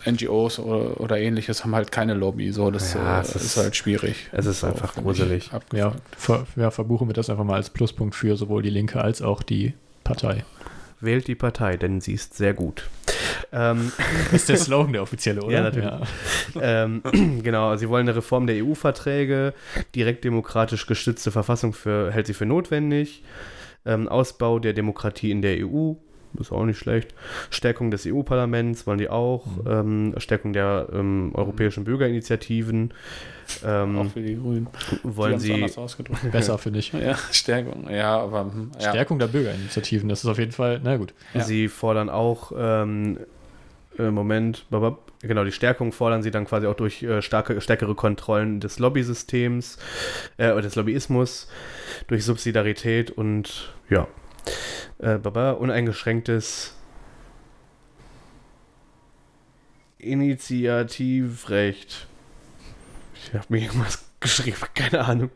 NGOs 0.06 0.58
oder, 0.58 1.00
oder 1.00 1.18
ähnliches 1.22 1.64
haben 1.64 1.74
halt 1.74 1.90
keine 1.92 2.14
Lobby. 2.14 2.52
So, 2.52 2.70
das 2.70 2.94
Ja, 2.94 3.18
äh, 3.18 3.22
es 3.22 3.34
ist, 3.36 3.44
ist- 3.44 3.56
halt 3.56 3.76
schwierig. 3.76 4.28
es 4.32 4.46
ist 4.46 4.60
so, 4.60 4.66
einfach 4.68 4.94
gruselig. 4.94 5.50
Ja, 5.72 5.92
ver, 6.16 6.46
ja, 6.56 6.70
verbuchen 6.70 7.08
wir 7.08 7.14
das 7.14 7.30
einfach 7.30 7.44
mal 7.44 7.54
als 7.56 7.70
Pluspunkt 7.70 8.14
für 8.14 8.36
sowohl 8.36 8.62
die 8.62 8.70
Linke 8.70 9.00
als 9.00 9.22
auch 9.22 9.42
die 9.42 9.74
Partei. 10.04 10.44
Wählt 11.00 11.26
die 11.26 11.34
Partei, 11.34 11.76
denn 11.76 12.00
sie 12.00 12.12
ist 12.12 12.34
sehr 12.36 12.54
gut. 12.54 12.88
Ähm, 13.52 13.90
ist 14.32 14.48
der 14.48 14.56
Slogan, 14.56 14.92
der 14.92 15.02
offizielle, 15.02 15.42
oder? 15.42 15.52
Ja, 15.52 15.62
natürlich. 15.62 15.90
ähm, 16.60 17.02
genau, 17.42 17.76
sie 17.76 17.88
wollen 17.88 18.08
eine 18.08 18.16
Reform 18.16 18.46
der 18.46 18.64
EU-Verträge, 18.64 19.52
direkt 19.94 20.24
demokratisch 20.24 20.86
gestützte 20.86 21.30
Verfassung 21.32 21.72
für, 21.72 22.12
hält 22.12 22.26
sie 22.28 22.34
für 22.34 22.46
notwendig, 22.46 23.24
ähm, 23.84 24.08
Ausbau 24.08 24.58
der 24.60 24.72
Demokratie 24.74 25.30
in 25.32 25.42
der 25.42 25.66
EU, 25.66 25.94
ist 26.38 26.52
auch 26.52 26.64
nicht 26.64 26.78
schlecht, 26.78 27.14
Stärkung 27.50 27.90
des 27.90 28.06
EU-Parlaments 28.06 28.86
wollen 28.86 28.98
die 28.98 29.08
auch, 29.08 29.46
ähm, 29.66 30.14
Stärkung 30.18 30.52
der 30.52 30.88
ähm, 30.92 31.32
europäischen 31.34 31.84
Bürgerinitiativen, 31.84 32.92
Auch 33.62 33.66
ähm, 33.66 34.10
für 34.10 34.20
die 34.20 34.36
Grünen. 34.36 34.68
wollen 35.02 35.34
Die 35.34 35.40
sie, 35.40 35.54
anders 35.54 35.78
ausgedrückt. 35.78 36.20
Besser, 36.32 36.58
finde 36.58 36.78
ich. 36.78 36.92
Ja, 36.92 37.16
Stärkung. 37.30 37.88
Ja, 37.90 38.18
aber 38.18 38.44
hm, 38.44 38.70
ja. 38.80 38.90
Stärkung 38.90 39.18
der 39.18 39.28
Bürgerinitiativen, 39.28 40.08
das 40.08 40.24
ist 40.24 40.30
auf 40.30 40.38
jeden 40.38 40.52
Fall, 40.52 40.80
na 40.82 40.96
gut. 40.96 41.14
Ja. 41.34 41.42
sie 41.42 41.68
fordern 41.68 42.08
auch, 42.08 42.52
ähm, 42.56 43.18
äh, 43.98 44.10
Moment, 44.10 44.66
genau, 45.20 45.44
die 45.44 45.52
Stärkung 45.52 45.92
fordern 45.92 46.22
sie 46.22 46.30
dann 46.30 46.46
quasi 46.46 46.66
auch 46.66 46.74
durch 46.74 47.02
äh, 47.02 47.20
starke, 47.22 47.60
stärkere 47.60 47.94
Kontrollen 47.94 48.60
des 48.60 48.78
Lobbysystems, 48.78 49.78
äh, 50.38 50.52
oder 50.52 50.62
des 50.62 50.76
Lobbyismus, 50.76 51.48
durch 52.06 52.24
Subsidiarität 52.24 53.10
und 53.10 53.74
ja, 53.90 54.08
äh, 54.98 55.18
baba, 55.18 55.52
uneingeschränktes 55.52 56.74
Initiativrecht. 59.98 62.08
Ich 63.14 63.34
habe 63.34 63.46
mir 63.48 63.62
irgendwas 63.62 64.04
geschrieben, 64.20 64.56
keine 64.74 65.04
Ahnung. 65.04 65.30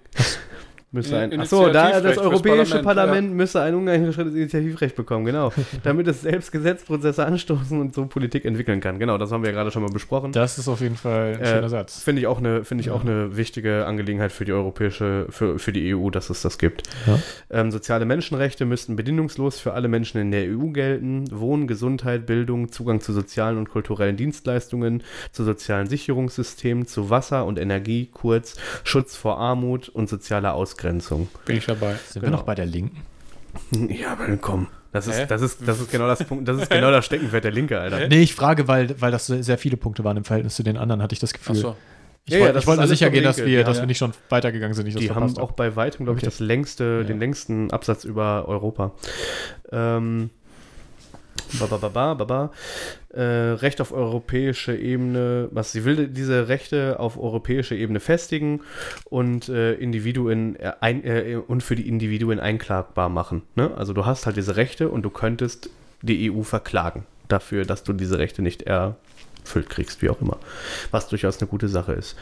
Müsste 0.97 1.19
ein, 1.19 1.31
In- 1.33 1.41
achso, 1.41 1.69
da 1.69 2.01
das 2.01 2.19
Europäische 2.19 2.83
Parlament, 2.83 2.85
Parlament 2.85 3.35
müsste 3.35 3.61
ein 3.61 3.75
uneingeschränktes 3.75 4.35
Initiativrecht 4.37 4.97
bekommen, 4.97 5.25
genau. 5.27 5.53
damit 5.85 6.09
es 6.09 6.23
selbst 6.23 6.51
Gesetzprozesse 6.53 7.25
anstoßen 7.25 7.79
und 7.81 7.95
so 7.95 8.07
Politik 8.07 8.45
entwickeln 8.47 8.81
kann. 8.81 8.99
Genau, 8.99 9.19
das 9.19 9.31
haben 9.31 9.43
wir 9.43 9.51
ja 9.51 9.55
gerade 9.57 9.71
schon 9.71 9.83
mal 9.83 9.93
besprochen. 9.93 10.33
Das 10.33 10.57
ist 10.59 10.69
auf 10.69 10.81
jeden 10.81 10.97
Fall 10.97 11.35
ein 11.35 11.41
Äh, 11.43 11.47
schöner 11.47 11.69
Satz. 11.69 12.03
Finde 12.03 12.21
ich 12.23 12.27
auch 12.27 12.39
eine, 12.39 12.65
finde 12.65 12.81
ich 12.81 12.87
Ja. 12.87 12.95
auch 12.95 13.03
eine 13.03 13.37
wichtige 13.37 13.85
Angelegenheit 13.87 14.33
für 14.33 14.47
die 14.47 14.53
europäische, 14.53 15.27
für, 15.29 15.59
für 15.59 15.73
die 15.73 15.95
EU, 15.95 16.09
dass 16.11 16.31
es 16.31 16.41
das 16.43 16.57
gibt. 16.57 16.85
Ja. 17.07 17.19
Ähm, 17.51 17.71
soziale 17.71 18.07
Menschenrechte 18.07 18.65
müssten 18.65 18.97
bedingungslos 18.97 19.61
für 19.61 19.75
alle 19.75 19.89
Menschen 19.89 20.19
in 20.21 20.31
der 20.31 20.45
EU 20.51 20.69
gelten. 20.69 21.25
Wohnen, 21.31 21.67
Gesundheit, 21.67 22.25
Bildung, 22.25 22.73
Zugang 22.73 23.01
zu 23.03 23.13
sozialen 23.13 23.59
und 23.59 23.69
kulturellen 23.69 24.17
Dienstleistungen, 24.17 25.03
zu 25.33 25.45
sozialen 25.45 25.89
Sicherungssystemen, 25.89 26.87
zu 26.87 27.11
Wasser 27.11 27.45
und 27.45 27.59
Energie, 27.59 28.09
kurz 28.13 28.57
Schutz 28.83 29.15
vor 29.17 29.39
Armut 29.39 29.91
und 29.91 30.09
sozialer 30.09 30.55
Ausgrenzung. 30.55 30.86
Bin 31.45 31.57
ich 31.57 31.67
dabei. 31.67 31.95
Sind 31.95 32.15
genau. 32.15 32.25
wir 32.25 32.31
noch 32.31 32.43
bei 32.45 32.55
der 32.55 32.67
Linken? 32.67 33.03
Ja, 33.89 34.13
aber 34.13 34.37
komm. 34.37 34.69
Das 34.93 35.07
ist, 35.07 35.27
das 35.29 35.43
ist, 35.43 35.59
das 35.67 35.81
ist 35.81 35.91
genau 35.91 36.07
das 36.07 36.25
Punkt, 36.25 36.49
das 36.49 36.61
ist 36.63 36.71
genau 36.71 36.91
das 36.91 37.05
Steckenpferd 37.05 37.45
der 37.45 37.53
Linke, 37.53 37.79
Alter. 37.79 38.09
Nee, 38.09 38.23
ich 38.23 38.35
frage, 38.35 38.67
weil, 38.67 38.99
weil 39.01 39.11
das 39.11 39.27
sehr 39.27 39.59
viele 39.59 39.77
Punkte 39.77 40.05
waren 40.05 40.17
im 40.17 40.25
Verhältnis 40.25 40.57
zu 40.57 40.63
den 40.63 40.77
anderen, 40.79 41.03
hatte 41.03 41.13
ich 41.13 41.19
das 41.19 41.33
Gefühl. 41.35 41.57
Achso. 41.57 41.77
Ich 42.25 42.33
Ja, 42.33 42.41
wollte 42.41 42.49
ja, 42.49 42.53
das 42.55 42.63
ich 42.63 42.67
wollte 42.67 42.81
nur 42.81 42.89
sicher 42.89 43.11
gehen, 43.11 43.23
dass 43.25 43.37
wir, 43.39 43.47
ja. 43.49 43.63
dass 43.63 43.79
wir 43.79 43.87
nicht 43.87 43.99
schon 43.99 44.13
weitergegangen 44.31 44.75
sind, 44.75 44.87
Die 44.99 45.11
haben 45.11 45.37
auch 45.39 45.53
bei 45.53 45.77
weitem, 45.77 46.07
glaube 46.07 46.19
ich, 46.19 46.25
das 46.25 46.41
längste, 46.41 47.01
Ja. 47.03 47.07
den 47.07 47.21
längsten 47.21 47.71
Absatz 47.71 48.05
über 48.05 48.49
Europa. 48.49 48.93
Ähm, 49.71 50.31
ba. 52.25 52.51
Äh, 53.13 53.23
Recht 53.23 53.81
auf 53.81 53.93
europäische 53.93 54.77
Ebene, 54.77 55.49
was 55.51 55.73
sie 55.73 55.85
will, 55.85 56.09
diese 56.09 56.49
Rechte 56.49 57.01
auf 57.01 57.19
europäische 57.19 57.75
Ebene 57.75 58.01
festigen 58.01 58.61
und 59.09 59.49
äh, 59.49 59.75
Individuen 59.75 60.57
äh, 60.57 60.73
ein, 60.81 61.05
äh, 61.05 61.37
und 61.37 61.63
für 61.63 61.77
die 61.77 61.89
Individuen 61.89 62.41
einklagbar 62.41 63.09
machen. 63.09 63.43
Ne? 63.55 63.71
Also 63.77 63.93
du 63.93 64.05
hast 64.05 64.27
halt 64.27 64.37
diese 64.37 64.57
Rechte 64.57 64.89
und 64.89 65.03
du 65.03 65.11
könntest 65.11 65.71
die 66.03 66.31
EU 66.31 66.43
verklagen 66.43 67.07
dafür, 67.29 67.65
dass 67.65 67.83
du 67.83 67.93
diese 67.93 68.19
Rechte 68.19 68.43
nicht 68.43 68.67
erfüllt 69.47 69.71
kriegst, 69.71 70.03
wie 70.03 70.11
auch 70.11 70.21
immer. 70.21 70.39
Was 70.91 71.09
durchaus 71.09 71.41
eine 71.41 71.49
gute 71.49 71.69
Sache 71.69 71.93
ist. 71.93 72.17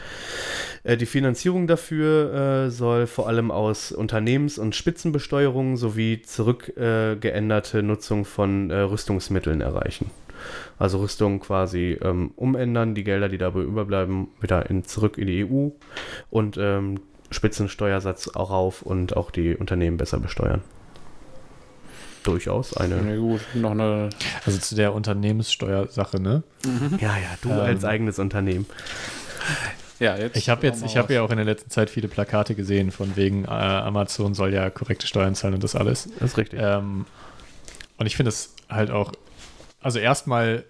Äh, 0.83 0.95
Die 0.95 1.07
Finanzierung 1.07 1.65
dafür 1.67 2.65
äh, 2.67 2.69
soll 2.69 3.07
vor 3.07 3.27
allem 3.27 3.49
aus 3.51 3.91
Unternehmens- 3.91 4.59
und 4.59 4.75
Spitzenbesteuerung 4.75 5.75
sowie 5.75 6.21
zurückgeänderte 6.21 7.17
geänderte 7.19 7.83
Nutzung 7.83 8.25
von 8.25 8.69
äh, 8.69 8.75
Rüstungsmitteln 8.75 9.61
erreichen. 9.61 10.11
Also 10.77 10.99
Rüstung 10.99 11.39
quasi 11.39 11.97
ähm, 12.01 12.31
umändern, 12.35 12.93
die 12.93 13.03
Gelder, 13.03 13.29
die 13.29 13.37
dabei 13.37 13.61
überbleiben, 13.61 14.27
wieder 14.41 14.69
in, 14.69 14.83
zurück 14.83 15.17
in 15.17 15.27
die 15.27 15.45
EU 15.45 15.69
und 16.29 16.57
ähm, 16.59 16.99
Spitzensteuersatz 17.31 18.29
auch 18.35 18.51
rauf 18.51 18.81
und 18.83 19.17
auch 19.17 19.31
die 19.31 19.55
Unternehmen 19.55 19.97
besser 19.97 20.19
besteuern. 20.19 20.61
Durchaus 22.25 22.75
eine. 22.75 23.01
Na 23.01 23.15
gut, 23.15 23.41
noch 23.53 23.71
eine. 23.71 24.09
Also 24.45 24.57
zu 24.57 24.75
der 24.75 24.93
Unternehmenssteuersache, 24.93 26.19
ne? 26.19 26.43
Ja, 26.99 27.17
ja, 27.17 27.37
du 27.41 27.49
Ähm, 27.51 27.59
als 27.59 27.85
eigenes 27.85 28.19
Unternehmen. 28.19 28.65
Ja, 29.99 30.17
jetzt. 30.17 30.35
Ich 30.35 30.49
habe 30.49 30.65
jetzt, 30.65 30.83
ich 30.83 30.97
habe 30.97 31.13
ja 31.13 31.21
auch 31.21 31.29
in 31.29 31.37
der 31.37 31.45
letzten 31.45 31.69
Zeit 31.69 31.89
viele 31.89 32.07
Plakate 32.07 32.55
gesehen, 32.55 32.91
von 32.91 33.15
wegen 33.15 33.45
äh, 33.45 33.49
Amazon 33.49 34.33
soll 34.33 34.53
ja 34.53 34.69
korrekte 34.69 35.07
Steuern 35.07 35.35
zahlen 35.35 35.53
und 35.53 35.63
das 35.63 35.75
alles. 35.75 36.09
Das 36.19 36.31
ist 36.31 36.37
richtig. 36.37 36.59
Ähm, 36.61 37.05
und 37.97 38.05
ich 38.05 38.15
finde 38.15 38.29
es 38.29 38.53
halt 38.69 38.91
auch, 38.91 39.13
also 39.81 39.99
erstmal, 39.99 40.65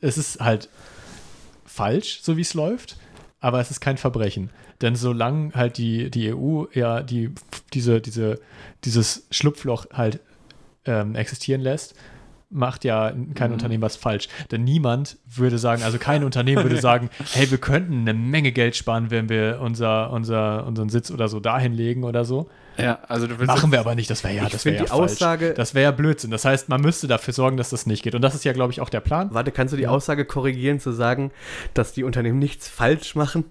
es 0.00 0.18
ist 0.18 0.40
halt 0.40 0.68
falsch, 1.64 2.20
so 2.22 2.36
wie 2.36 2.42
es 2.42 2.54
läuft, 2.54 2.98
aber 3.40 3.60
es 3.60 3.70
ist 3.70 3.80
kein 3.80 3.96
Verbrechen. 3.96 4.50
Denn 4.80 4.94
solange 4.94 5.54
halt 5.54 5.78
die, 5.78 6.10
die 6.10 6.34
EU 6.34 6.64
ja 6.72 7.02
die, 7.02 7.30
diese, 7.72 8.00
diese, 8.00 8.38
dieses 8.84 9.26
Schlupfloch 9.30 9.86
halt 9.92 10.20
ähm, 10.86 11.14
existieren 11.14 11.60
lässt, 11.60 11.94
macht 12.48 12.84
ja 12.84 13.12
kein 13.34 13.52
Unternehmen 13.52 13.82
was 13.82 13.96
falsch. 13.96 14.28
Denn 14.52 14.62
niemand 14.62 15.18
würde 15.26 15.58
sagen, 15.58 15.82
also 15.82 15.98
kein 15.98 16.22
Unternehmen 16.30 16.62
würde 16.62 16.80
sagen, 16.80 17.10
hey, 17.32 17.50
wir 17.50 17.58
könnten 17.58 18.00
eine 18.02 18.14
Menge 18.14 18.52
Geld 18.52 18.76
sparen, 18.76 19.10
wenn 19.10 19.28
wir 19.28 19.58
unser, 19.60 20.12
unser, 20.12 20.64
unseren 20.64 20.88
Sitz 20.88 21.10
oder 21.10 21.26
so 21.28 21.40
dahin 21.40 21.72
legen 21.72 22.04
oder 22.04 22.24
so. 22.24 22.48
Ja, 22.78 22.98
also. 23.08 23.26
Machen 23.46 23.72
wir 23.72 23.80
aber 23.80 23.94
nicht, 23.94 24.10
das 24.10 24.22
wäre 24.22 24.34
ja, 24.34 24.48
das 24.48 24.64
wäre 24.64 24.76
ja 24.76 24.82
die 24.82 24.88
falsch. 24.88 25.12
Aussage- 25.12 25.54
Das 25.54 25.74
wäre 25.74 25.84
ja 25.84 25.90
Blödsinn. 25.92 26.30
Das 26.30 26.44
heißt, 26.44 26.68
man 26.68 26.82
müsste 26.82 27.06
dafür 27.08 27.32
sorgen, 27.34 27.56
dass 27.56 27.70
das 27.70 27.86
nicht 27.86 28.02
geht. 28.02 28.14
Und 28.14 28.22
das 28.22 28.34
ist 28.34 28.44
ja, 28.44 28.52
glaube 28.52 28.70
ich, 28.72 28.80
auch 28.80 28.90
der 28.90 29.00
Plan. 29.00 29.30
Warte, 29.32 29.50
kannst 29.50 29.72
du 29.72 29.76
die. 29.78 29.86
Aussage 29.88 30.24
korrigieren, 30.26 30.78
zu 30.78 30.92
sagen, 30.92 31.32
dass 31.74 31.92
die 31.94 32.04
Unternehmen 32.04 32.38
nichts 32.38 32.68
falsch 32.68 33.14
machen? 33.16 33.44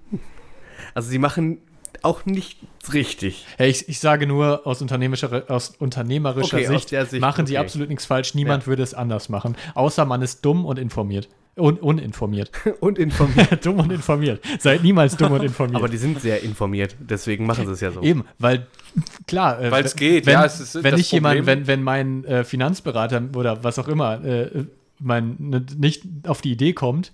Also 0.94 1.10
sie 1.10 1.18
machen 1.20 1.58
auch 2.04 2.26
nichts 2.26 2.94
richtig. 2.94 3.46
Hey, 3.58 3.70
ich, 3.70 3.88
ich 3.90 4.00
sage 4.00 4.28
nur, 4.28 4.66
aus 4.66 4.82
unternehmerischer, 4.82 5.44
aus 5.50 5.74
unternehmerischer 5.80 6.58
Okay, 6.58 6.68
aus 6.68 6.74
Sicht, 6.74 6.92
der 6.92 7.06
Sicht, 7.06 7.22
machen 7.22 7.46
sie 7.46 7.54
okay. 7.58 7.66
absolut 7.66 7.90
nichts 7.90 8.06
falsch. 8.06 8.36
Niemand 8.36 8.68
würde 8.68 8.84
es 8.84 8.94
anders 8.94 9.30
machen. 9.30 9.56
Außer 9.74 10.06
man 10.06 10.22
ist 10.22 10.44
dumm 10.46 10.66
und 10.66 10.78
informiert. 10.80 11.30
Un 11.58 11.78
uninformiert. 11.78 12.52
Und 12.82 13.00
informiert. 13.00 13.66
dumm 13.66 13.80
und 13.80 13.90
informiert. 13.90 14.44
Seid 14.60 14.84
niemals 14.84 15.16
dumm 15.16 15.32
und 15.32 15.42
informiert. 15.44 15.78
Aber 15.78 15.88
die 15.88 15.96
sind 15.96 16.20
sehr 16.20 16.44
informiert, 16.44 16.98
deswegen 17.00 17.46
machen 17.46 17.66
sie 17.66 17.72
es 17.72 17.80
ja 17.80 17.92
so. 17.92 18.02
Eben, 18.02 18.26
weil 18.40 18.68
klar, 19.26 19.62
äh, 19.62 19.72
Weil's 19.72 19.94
wenn- 19.94 20.00
geht, 20.00 20.26
wenn, 20.26 20.34
ja, 20.34 20.44
es 20.44 20.60
ist 20.60 20.76
wenn 20.76 20.92
das 20.92 20.98
nicht 20.98 21.14
jemand, 21.14 21.46
wenn, 21.46 21.66
wenn 21.66 21.82
mein 21.82 22.26
äh, 22.26 22.44
Finanzberater 22.44 23.24
oder 23.38 23.64
was 23.64 23.80
auch 23.80 23.88
immer 23.88 24.22
äh, 24.26 24.66
mein, 25.00 25.36
ne, 25.40 25.66
nicht 25.78 26.04
auf 26.28 26.42
die 26.42 26.52
Idee 26.52 26.74
kommt, 26.74 27.14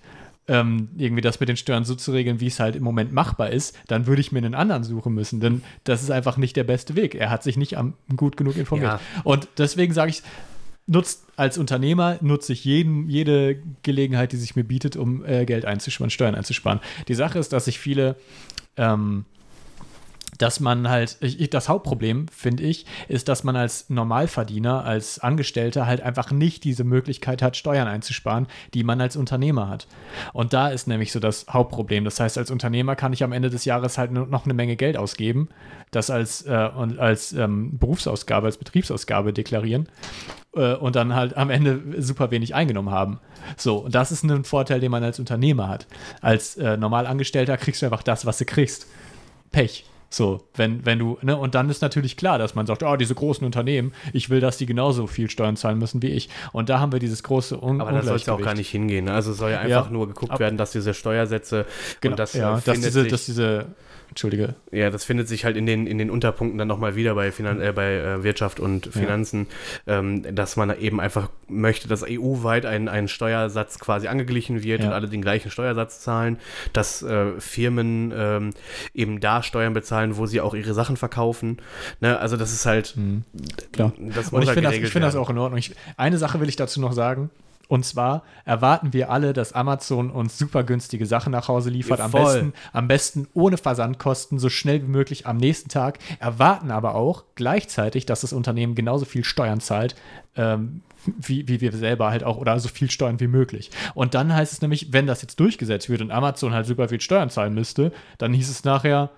ähm, 0.52 0.90
irgendwie 0.98 1.22
das 1.22 1.40
mit 1.40 1.48
den 1.48 1.56
Steuern 1.56 1.86
so 1.86 1.96
zu 1.96 2.12
regeln, 2.12 2.42
wie 2.42 2.48
es 2.48 2.60
halt 2.60 2.76
im 2.76 2.84
Moment 2.84 3.14
machbar 3.14 3.52
ist, 3.52 3.78
dann 3.88 4.06
würde 4.06 4.20
ich 4.20 4.34
mir 4.34 4.40
einen 4.40 4.54
anderen 4.54 4.84
suchen 4.84 5.14
müssen, 5.14 5.40
denn 5.40 5.64
das 5.86 6.04
ist 6.04 6.12
einfach 6.12 6.36
nicht 6.36 6.58
der 6.58 6.66
beste 6.66 6.98
Weg. 6.98 7.16
Er 7.16 7.30
hat 7.30 7.42
sich 7.42 7.56
nicht 7.56 7.78
am, 7.78 7.94
gut 8.18 8.36
genug 8.36 8.58
informiert. 8.58 9.00
Ja. 9.00 9.22
Und 9.24 9.48
deswegen 9.58 9.94
sage 9.94 10.12
ich, 10.12 10.24
nutzt 10.88 11.24
als 11.38 11.58
Unternehmer 11.58 12.18
nutze 12.20 12.52
ich 12.52 12.66
jeden, 12.66 13.10
jede 13.10 13.64
Gelegenheit, 13.84 14.34
die 14.34 14.38
sich 14.38 14.58
mir 14.58 14.66
bietet, 14.66 14.98
um 14.98 15.24
äh, 15.24 15.46
Geld 15.46 15.64
einzusparen, 15.64 16.10
Steuern 16.10 16.36
einzusparen. 16.36 16.82
Die 17.08 17.16
Sache 17.16 17.40
ist, 17.40 17.54
dass 17.54 17.66
sich 17.66 17.80
viele 17.80 18.18
ähm, 18.76 19.24
dass 20.42 20.60
man 20.60 20.90
halt, 20.90 21.18
ich, 21.22 21.50
das 21.50 21.70
Hauptproblem, 21.70 22.28
finde 22.30 22.64
ich, 22.64 22.86
ist, 23.08 23.28
dass 23.28 23.44
man 23.44 23.56
als 23.56 23.90
Normalverdiener, 23.90 24.84
als 24.84 25.20
Angestellter 25.20 25.86
halt 25.86 26.02
einfach 26.02 26.32
nicht 26.32 26.64
diese 26.64 26.84
Möglichkeit 26.84 27.42
hat, 27.42 27.56
Steuern 27.58 27.88
einzusparen, 27.88 28.48
die 28.74 28.84
man 28.84 29.00
als 29.02 29.16
Unternehmer 29.16 29.70
hat. 29.70 29.88
Und 30.34 30.54
da 30.54 30.70
ist 30.70 30.88
nämlich 30.88 31.12
so 31.12 31.20
das 31.20 31.46
Hauptproblem. 31.50 32.06
Das 32.06 32.20
heißt, 32.20 32.38
als 32.38 32.50
Unternehmer 32.50 32.96
kann 32.96 33.14
ich 33.14 33.24
am 33.24 33.34
Ende 33.34 33.50
des 33.52 33.66
Jahres 33.66 33.98
halt 33.98 34.12
noch 34.12 34.46
eine 34.46 34.54
Menge 34.54 34.76
Geld 34.76 34.98
ausgeben, 34.98 35.50
das 35.92 36.10
als, 36.10 36.46
äh, 36.48 36.70
und 36.76 36.98
als 37.00 37.34
ähm, 37.34 37.78
Berufsausgabe, 37.78 38.48
als 38.48 38.58
Betriebsausgabe 38.58 39.34
deklarieren 39.34 39.90
äh, 40.56 40.74
und 40.74 40.96
dann 40.96 41.14
halt 41.14 41.38
am 41.38 41.52
Ende 41.52 42.02
super 42.02 42.32
wenig 42.32 42.56
eingenommen 42.56 42.90
haben. 42.90 43.20
So, 43.58 43.78
und 43.78 43.94
das 43.94 44.12
ist 44.12 44.24
ein 44.24 44.44
Vorteil, 44.44 44.80
den 44.80 44.90
man 44.92 45.04
als 45.04 45.20
Unternehmer 45.20 45.68
hat. 45.68 45.86
Als 46.22 46.58
äh, 46.58 46.78
Normalangestellter 46.78 47.58
kriegst 47.58 47.82
du 47.82 47.86
einfach 47.86 48.04
das, 48.04 48.26
was 48.26 48.38
du 48.40 48.46
kriegst. 48.46 48.88
Pech. 49.52 49.86
So, 50.14 50.42
wenn, 50.56 50.86
wenn 50.86 51.00
du, 51.00 51.18
ne, 51.22 51.38
und 51.38 51.56
dann 51.56 51.70
ist 51.70 51.82
natürlich 51.82 52.18
klar, 52.18 52.38
dass 52.38 52.54
man 52.54 52.66
sagt, 52.66 52.84
oh, 52.84 52.98
diese 52.98 53.16
großen 53.16 53.46
Unternehmen, 53.46 53.94
ich 54.12 54.30
will, 54.30 54.42
dass 54.42 54.58
die 54.58 54.66
genauso 54.66 55.08
viel 55.08 55.30
Steuern 55.30 55.56
zahlen 55.56 55.78
müssen 55.80 56.02
wie 56.02 56.10
ich. 56.10 56.28
Und 56.52 56.68
da 56.68 56.82
haben 56.82 56.92
wir 56.92 57.00
dieses 57.00 57.24
große 57.24 57.58
Un 57.64 57.80
Aber 57.80 57.94
da 57.94 58.04
soll 58.04 58.18
es 58.18 58.26
ja 58.26 58.34
auch 58.34 58.42
gar 58.42 58.54
nicht 58.54 58.70
hingehen. 58.70 59.06
ne? 59.06 59.14
Also 59.14 59.32
soll 59.32 59.52
ja 59.52 59.60
einfach 59.60 59.86
Ja. 59.86 59.92
nur 59.92 60.08
geguckt 60.10 60.34
Ab- 60.34 60.40
werden, 60.42 60.58
dass 60.58 60.74
diese 60.74 60.94
Steuersätze 60.94 61.66
Genau, 62.02 62.12
und 62.14 62.20
das, 62.20 62.34
ja, 62.34 62.58
äh, 62.58 62.62
dass 62.62 62.80
diese, 62.82 63.08
dass 63.08 63.26
diese, 63.26 63.68
Entschuldige, 64.12 64.56
ja, 64.74 64.90
das 64.90 65.06
findet 65.06 65.30
sich 65.30 65.46
halt 65.46 65.56
in 65.56 65.66
den, 65.66 65.88
in 65.88 65.98
den 65.98 66.10
Unterpunkten 66.10 66.58
dann 66.58 66.68
nochmal 66.68 66.98
wieder 66.98 67.16
bei, 67.16 67.32
Finan 67.32 67.62
äh, 67.62 67.72
bei 67.72 67.94
äh, 67.94 68.24
Wirtschaft 68.24 68.60
und 68.60 68.88
Finanzen, 68.88 69.48
ähm, 69.88 70.36
dass 70.36 70.58
man 70.58 70.78
eben 70.78 71.00
einfach 71.00 71.30
möchte, 71.48 71.88
dass 71.88 72.04
EU-weit 72.04 72.66
ein, 72.66 72.90
ein 72.90 73.08
Steuersatz 73.08 73.80
quasi 73.80 74.10
angeglichen 74.10 74.64
wird 74.64 74.82
Ja. 74.82 74.88
und 74.88 74.94
alle 74.94 75.08
den 75.08 75.22
gleichen 75.22 75.50
Steuersatz 75.50 76.02
zahlen, 76.02 76.40
dass 76.74 77.02
äh, 77.04 77.40
Firmen 77.40 78.12
ähm, 78.14 78.50
eben 78.94 79.22
da 79.22 79.44
Steuern 79.44 79.72
bezahlen, 79.72 80.18
wo 80.18 80.26
sie 80.26 80.42
auch 80.42 80.56
ihre 80.56 80.74
Sachen 80.74 80.98
verkaufen. 80.98 81.60
Ne? 82.02 82.20
Also 82.20 82.36
das 82.36 82.52
ist 82.52 82.66
halt, 82.66 82.98
klar. 83.72 83.94
das 83.98 84.34
Und 84.34 84.42
ich 84.42 84.50
halt 84.50 84.56
finde 84.56 84.62
das, 84.64 84.72
geregelt 84.72 84.88
ich 84.88 84.92
find 84.92 85.06
das 85.06 85.16
auch 85.16 85.30
in 85.30 85.38
Ordnung. 85.38 85.58
Ich, 85.58 85.74
eine 85.96 86.18
Sache 86.18 86.42
will 86.42 86.50
ich 86.50 86.58
dazu 86.58 86.82
noch 86.82 86.92
sagen. 86.92 87.30
Und 87.72 87.86
zwar 87.86 88.24
erwarten 88.44 88.92
wir 88.92 89.10
alle, 89.10 89.32
dass 89.32 89.54
Amazon 89.54 90.12
uns 90.12 90.38
super 90.38 90.66
günstige 90.66 91.06
Sachen 91.06 91.32
nach 91.32 91.48
Hause 91.48 91.70
liefert. 91.70 92.00
Ja, 92.00 92.06
am, 92.06 92.12
besten, 92.12 92.54
am 92.74 92.88
besten 92.90 93.28
ohne 93.34 93.56
Versandkosten, 93.56 94.40
so 94.40 94.50
schnell 94.50 94.84
wie 94.84 94.90
möglich 94.90 95.26
am 95.26 95.38
nächsten 95.38 95.70
Tag. 95.70 96.00
Erwarten 96.20 96.70
aber 96.70 96.96
auch 96.96 97.24
gleichzeitig, 97.36 98.06
dass 98.06 98.20
das 98.20 98.34
Unternehmen 98.34 98.76
genauso 98.76 99.06
viel 99.06 99.24
Steuern 99.24 99.62
zahlt, 99.62 99.96
ähm, 100.36 100.82
wie, 101.06 101.48
wie 101.48 101.62
wir 101.62 101.72
selber 101.72 102.10
halt 102.10 102.26
auch, 102.26 102.36
oder 102.36 102.60
so 102.60 102.68
viel 102.68 102.92
Steuern 102.92 103.22
wie 103.22 103.28
möglich. 103.28 103.72
Und 103.94 104.16
dann 104.16 104.36
heißt 104.36 104.52
es 104.52 104.62
nämlich, 104.62 104.92
wenn 104.92 105.08
das 105.08 105.22
jetzt 105.22 105.40
durchgesetzt 105.40 105.90
wird 105.90 106.02
und 106.02 106.12
Amazon 106.12 106.54
halt 106.54 106.66
super 106.66 106.90
viel 106.90 107.00
Steuern 107.00 107.30
zahlen 107.30 107.54
müsste, 107.54 107.94
dann 108.18 108.34
hieß 108.34 108.50
es 108.50 108.66
nachher, 108.66 109.12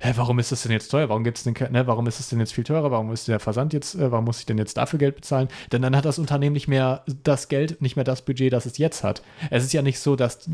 hä, 0.00 0.12
warum 0.16 0.38
ist 0.38 0.50
das 0.50 0.62
denn 0.62 0.72
jetzt 0.72 0.88
teuer? 0.88 1.08
Warum 1.08 1.24
gibt's 1.24 1.44
denn, 1.44 1.54
ne, 1.70 1.86
warum 1.86 2.06
ist 2.06 2.20
es 2.20 2.28
denn 2.28 2.40
jetzt 2.40 2.54
viel 2.54 2.64
teurer? 2.64 2.90
Warum 2.90 3.12
ist 3.12 3.28
der 3.28 3.38
Versand 3.38 3.72
jetzt, 3.72 3.94
äh, 3.94 4.10
warum 4.10 4.24
muss 4.24 4.40
ich 4.40 4.46
denn 4.46 4.58
jetzt 4.58 4.76
dafür 4.76 4.98
Geld 4.98 5.16
bezahlen? 5.16 5.48
Denn 5.72 5.82
dann 5.82 5.94
hat 5.94 6.04
das 6.04 6.18
Unternehmen 6.18 6.54
nicht 6.54 6.68
mehr 6.68 7.04
das 7.22 7.48
Geld, 7.48 7.80
nicht 7.82 7.96
mehr 7.96 8.04
das 8.04 8.22
Budget, 8.22 8.52
das 8.52 8.66
es 8.66 8.78
jetzt 8.78 9.04
hat. 9.04 9.22
Es 9.50 9.62
ist 9.62 9.72
ja 9.72 9.82
nicht 9.82 10.00
so, 10.00 10.16
dass 10.16 10.48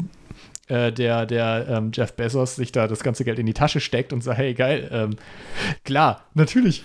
äh, 0.68 0.93
der, 0.93 1.26
der 1.26 1.66
ähm, 1.68 1.90
Jeff 1.94 2.12
Bezos 2.14 2.56
sich 2.56 2.72
da 2.72 2.88
das 2.88 3.02
ganze 3.02 3.24
Geld 3.24 3.38
in 3.38 3.47
die 3.47 3.55
Tasche 3.55 3.80
steckt 3.80 4.12
und 4.12 4.22
sagt, 4.22 4.38
hey, 4.38 4.55
geil, 4.55 4.88
ähm, 4.93 5.10
klar, 5.84 6.24
natürlich, 6.34 6.82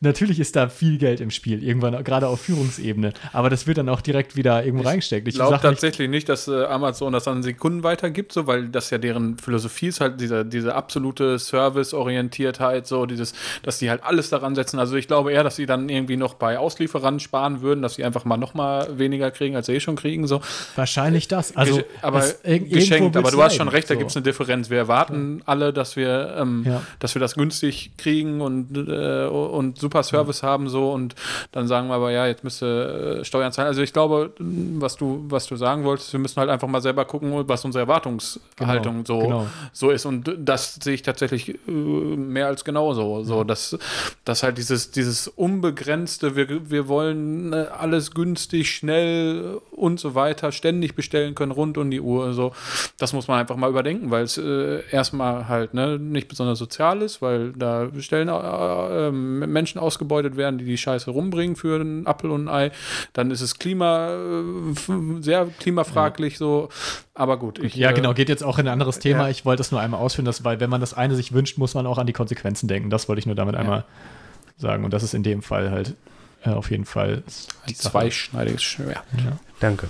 natürlich 0.00 0.40
ist 0.40 0.56
da 0.56 0.68
viel 0.68 0.98
Geld 0.98 1.20
im 1.20 1.30
Spiel, 1.30 1.62
irgendwann 1.62 2.02
gerade 2.04 2.26
auf 2.28 2.40
Führungsebene, 2.40 3.12
aber 3.32 3.50
das 3.50 3.66
wird 3.66 3.78
dann 3.78 3.88
auch 3.88 4.00
direkt 4.00 4.36
wieder 4.36 4.64
irgendwo 4.64 4.84
reingesteckt. 4.88 5.28
Ich 5.28 5.34
glaube 5.34 5.58
tatsächlich 5.62 6.08
nicht, 6.08 6.28
dass 6.28 6.48
äh, 6.48 6.64
Amazon 6.64 7.12
das 7.12 7.28
an 7.28 7.42
Sekunden 7.42 7.82
weitergibt, 7.82 8.32
so, 8.32 8.46
weil 8.46 8.68
das 8.68 8.90
ja 8.90 8.98
deren 8.98 9.38
Philosophie 9.38 9.86
ist, 9.88 10.00
halt 10.00 10.20
diese, 10.20 10.44
diese 10.44 10.74
absolute 10.74 11.38
Service-Orientiertheit, 11.38 12.86
so 12.86 13.06
dieses, 13.06 13.32
dass 13.62 13.78
die 13.78 13.90
halt 13.90 14.02
alles 14.02 14.30
daran 14.30 14.54
setzen. 14.54 14.78
Also 14.78 14.96
ich 14.96 15.06
glaube 15.06 15.32
eher, 15.32 15.44
dass 15.44 15.56
sie 15.56 15.66
dann 15.66 15.88
irgendwie 15.88 16.16
noch 16.16 16.34
bei 16.34 16.58
Auslieferern 16.58 17.20
sparen 17.20 17.60
würden, 17.60 17.82
dass 17.82 17.94
sie 17.94 18.04
einfach 18.04 18.24
mal 18.24 18.36
noch 18.36 18.54
mal 18.54 18.98
weniger 18.98 19.30
kriegen, 19.30 19.56
als 19.56 19.66
sie 19.66 19.74
eh 19.74 19.80
schon 19.80 19.96
kriegen. 19.96 20.26
So. 20.26 20.40
wahrscheinlich 20.76 21.28
das. 21.28 21.56
Also, 21.56 21.82
aber 22.02 22.18
es- 22.18 22.40
geschenkt, 23.12 23.16
aber 23.28 23.36
du 23.36 23.42
hast 23.42 23.56
schon 23.56 23.68
recht, 23.68 23.90
da 23.90 23.94
so. 23.94 23.98
gibt 23.98 24.10
es 24.10 24.16
eine 24.16 24.22
Differenz. 24.22 24.70
Wir 24.70 24.78
erwarten 24.78 25.42
alle, 25.46 25.72
dass 25.72 25.96
wir, 25.96 26.34
ähm, 26.38 26.64
Ja. 26.66 26.82
dass 26.98 27.14
wir 27.14 27.20
das 27.20 27.34
günstig 27.34 27.92
kriegen 27.96 28.40
und, 28.40 28.76
äh, 28.76 29.26
und 29.26 29.78
super 29.78 30.02
Service 30.02 30.42
haben 30.42 30.68
so 30.68 30.92
und 30.92 31.14
dann 31.52 31.66
sagen 31.66 31.88
wir 31.88 31.94
aber, 31.94 32.10
ja, 32.10 32.26
jetzt 32.26 32.44
müsste 32.44 33.18
äh, 33.20 33.24
Steuern 33.24 33.52
zahlen. 33.52 33.68
Also 33.68 33.82
ich 33.82 33.92
glaube, 33.92 34.32
was 34.38 34.96
du, 34.96 35.24
was 35.28 35.46
du 35.46 35.56
sagen 35.56 35.84
wolltest, 35.84 36.12
wir 36.12 36.20
müssen 36.20 36.38
halt 36.40 36.50
einfach 36.50 36.68
mal 36.68 36.80
selber 36.80 37.04
gucken, 37.04 37.32
was 37.48 37.64
unsere 37.64 37.82
Erwartungshaltung 37.82 39.04
so, 39.06 39.18
genau. 39.18 39.46
so 39.72 39.90
ist. 39.90 40.04
Und 40.06 40.30
das 40.38 40.74
sehe 40.82 40.94
ich 40.94 41.02
tatsächlich 41.02 41.50
äh, 41.50 41.70
mehr 41.70 42.46
als 42.46 42.64
genauso. 42.64 43.22
So, 43.24 43.44
dass, 43.44 43.76
dass 44.24 44.42
halt 44.42 44.58
dieses, 44.58 44.90
dieses 44.90 45.28
unbegrenzte, 45.28 46.36
wir, 46.36 46.70
wir 46.70 46.88
wollen 46.88 47.52
äh, 47.52 47.66
alles 47.78 48.12
günstig, 48.12 48.70
schnell 48.70 49.60
und 49.72 50.00
so 50.00 50.14
weiter, 50.14 50.52
ständig 50.52 50.94
bestellen 50.94 51.34
können, 51.34 51.52
rund 51.52 51.78
um 51.78 51.90
die 51.90 52.00
Uhr. 52.00 52.32
So, 52.34 52.52
das 52.98 53.12
muss 53.12 53.26
man 53.26 53.40
einfach 53.40 53.56
mal 53.56 53.68
überdenken, 53.68 54.10
weil 54.12 54.22
es 54.22 54.38
äh, 54.38 54.82
erstmal 54.90 55.48
halt 55.48 55.74
ne, 55.74 55.98
nicht 55.98 56.28
besonders 56.28 56.58
sozial 56.58 57.02
ist, 57.02 57.20
weil 57.20 57.52
da 57.52 57.88
Stellen 57.98 58.28
äh, 58.28 59.08
äh, 59.08 59.10
Menschen 59.10 59.80
ausgebeutet 59.80 60.36
werden, 60.36 60.58
die 60.58 60.64
die 60.64 60.78
Scheiße 60.78 61.10
rumbringen 61.10 61.56
für 61.56 61.80
einen 61.80 62.06
Apfel 62.06 62.30
und 62.30 62.48
ein 62.48 62.54
Ei. 62.54 62.70
Dann 63.12 63.32
ist 63.32 63.40
es 63.40 63.58
Klima 63.58 64.10
äh, 64.10 65.20
sehr 65.20 65.46
klimafraglich 65.58 66.38
so. 66.38 66.68
Aber 67.14 67.36
gut, 67.36 67.58
ich, 67.58 67.74
Ja, 67.74 67.90
äh, 67.90 67.94
genau, 67.94 68.14
geht 68.14 68.28
jetzt 68.28 68.44
auch 68.44 68.58
in 68.58 68.68
ein 68.68 68.72
anderes 68.72 69.00
Thema. 69.00 69.24
ja. 69.24 69.28
Ich 69.30 69.44
wollte 69.44 69.58
das 69.60 69.72
nur 69.72 69.80
einmal 69.80 70.00
ausführen, 70.00 70.24
dass, 70.26 70.44
weil 70.44 70.60
wenn 70.60 70.70
man 70.70 70.80
das 70.80 70.94
eine 70.94 71.16
sich 71.16 71.32
wünscht, 71.32 71.58
muss 71.58 71.74
man 71.74 71.86
auch 71.86 71.98
an 71.98 72.06
die 72.06 72.12
Konsequenzen 72.12 72.68
denken. 72.68 72.90
Das 72.90 73.08
wollte 73.08 73.18
ich 73.18 73.26
nur 73.26 73.34
damit 73.34 73.56
einmal 73.56 73.84
sagen. 74.56 74.84
Und 74.84 74.94
das 74.94 75.02
ist 75.02 75.14
in 75.14 75.24
dem 75.24 75.42
Fall 75.42 75.72
halt 75.72 75.96
äh, 76.44 76.50
auf 76.50 76.70
jeden 76.70 76.84
Fall 76.84 77.22
Ein 77.26 77.68
die 77.68 77.74
zweischneidiges 77.74 78.62
Schwert. 78.62 79.02
Ja. 79.16 79.38
Danke. 79.60 79.88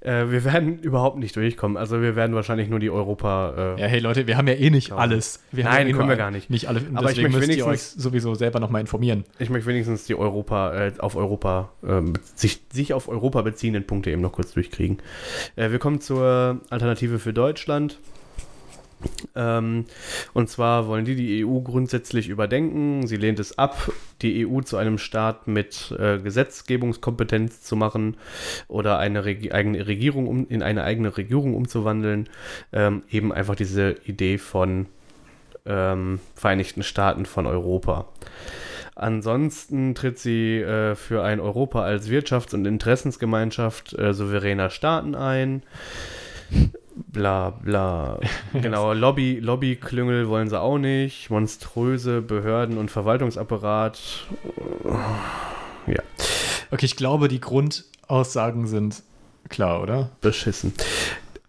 Äh, 0.00 0.26
wir 0.30 0.44
werden 0.44 0.78
überhaupt 0.80 1.16
nicht 1.16 1.34
durchkommen. 1.36 1.76
Also 1.76 2.02
wir 2.02 2.16
werden 2.16 2.34
wahrscheinlich 2.34 2.68
nur 2.68 2.80
die 2.80 2.90
Europa. 2.90 3.74
Äh, 3.76 3.80
Ja, 3.80 3.86
hey 3.86 4.00
Leute, 4.00 4.26
wir 4.26 4.36
haben 4.36 4.48
ja 4.48 4.54
eh 4.54 4.70
nicht 4.70 4.88
Klar. 4.88 4.98
alles. 4.98 5.40
Wir 5.52 5.64
Nein, 5.64 5.72
haben 5.72 5.82
ja 5.82 5.88
eh 5.88 5.92
können 5.96 6.08
wir 6.08 6.16
gar 6.16 6.30
nicht. 6.30 6.50
Nicht 6.50 6.68
alle. 6.68 6.82
Aber 6.94 7.10
ich 7.10 7.22
möchte 7.22 7.52
ihr 7.52 7.64
euch 7.64 7.68
wenigstens- 7.68 8.02
sowieso 8.02 8.34
selber 8.34 8.60
nochmal 8.60 8.80
informieren. 8.80 9.24
Ich 9.38 9.48
möchte 9.50 9.68
wenigstens 9.68 10.04
die 10.04 10.14
Europa, 10.16 10.74
äh, 10.74 10.92
auf 10.98 11.16
Europa, 11.16 11.70
ähm, 11.86 12.14
sich, 12.34 12.60
sich 12.72 12.92
auf 12.92 13.08
Europa 13.08 13.42
beziehenden 13.42 13.86
Punkte 13.86 14.10
eben 14.10 14.20
noch 14.20 14.32
kurz 14.32 14.52
durchkriegen. 14.52 14.98
Äh, 15.56 15.70
wir 15.70 15.78
kommen 15.78 16.00
zur 16.00 16.60
Alternative 16.68 17.18
für 17.18 17.32
Deutschland. 17.32 17.98
Ähm, 19.34 19.86
und 20.34 20.48
zwar 20.48 20.86
wollen 20.86 21.04
die 21.04 21.16
die 21.16 21.44
EU 21.44 21.60
grundsätzlich 21.60 22.28
überdenken. 22.28 23.06
Sie 23.06 23.16
lehnt 23.16 23.40
es 23.40 23.58
ab, 23.58 23.90
die 24.20 24.46
EU 24.46 24.60
zu 24.60 24.76
einem 24.76 24.98
Staat 24.98 25.46
mit 25.46 25.94
äh, 25.98 26.18
Gesetzgebungskompetenz 26.18 27.62
zu 27.62 27.76
machen 27.76 28.16
oder 28.68 28.98
eine 28.98 29.24
Regi 29.24 29.52
eigene 29.52 29.86
Regierung 29.86 30.26
um, 30.26 30.46
in 30.48 30.62
eine 30.62 30.84
eigene 30.84 31.16
Regierung 31.16 31.54
umzuwandeln. 31.54 32.28
Ähm, 32.72 33.02
eben 33.10 33.32
einfach 33.32 33.54
diese 33.54 33.96
Idee 34.04 34.38
von 34.38 34.86
ähm, 35.64 36.20
Vereinigten 36.34 36.82
Staaten 36.82 37.26
von 37.26 37.46
Europa. 37.46 38.08
Ansonsten 38.94 39.94
tritt 39.94 40.18
sie 40.18 40.58
äh, 40.58 40.94
für 40.94 41.22
ein 41.22 41.40
Europa 41.40 41.82
als 41.82 42.08
Wirtschafts- 42.08 42.54
und 42.54 42.66
Interessensgemeinschaft 42.66 43.98
äh, 43.98 44.12
souveräner 44.12 44.70
Staaten 44.70 45.14
ein. 45.14 45.62
Bla 46.94 47.50
bla. 47.50 48.20
Genau, 48.52 48.92
Lobby, 48.92 49.38
Lobbyklüngel 49.40 50.28
wollen 50.28 50.48
sie 50.48 50.60
auch 50.60 50.78
nicht. 50.78 51.30
Monströse 51.30 52.20
Behörden 52.22 52.78
und 52.78 52.90
Verwaltungsapparat. 52.90 53.98
Ja, 55.86 56.02
Okay, 56.72 56.86
ich 56.86 56.96
glaube, 56.96 57.28
die 57.28 57.40
Grundaussagen 57.40 58.66
sind 58.66 59.02
klar, 59.50 59.82
oder? 59.82 60.10
beschissen. 60.22 60.72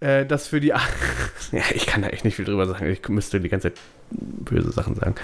Äh, 0.02 0.26
das 0.26 0.48
für 0.48 0.60
die. 0.60 0.74
A 0.74 0.82
ja, 1.54 1.64
ich 1.74 1.86
kann 1.86 2.02
da 2.02 2.10
echt 2.10 2.26
nicht 2.26 2.36
viel 2.36 2.44
drüber 2.44 2.68
sagen. 2.68 2.88
Ich 2.88 3.08
müsste 3.08 3.40
die 3.40 3.48
ganze 3.48 3.72
Zeit 3.74 3.82
böse 4.12 4.74
Sachen 4.74 4.96
sagen. 4.96 5.16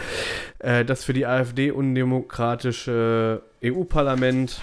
Äh, 0.60 0.86
das 0.86 1.04
für 1.04 1.12
die 1.12 1.26
AfD 1.26 1.72
undemokratische 1.72 3.42
EU-Parlament 3.62 4.62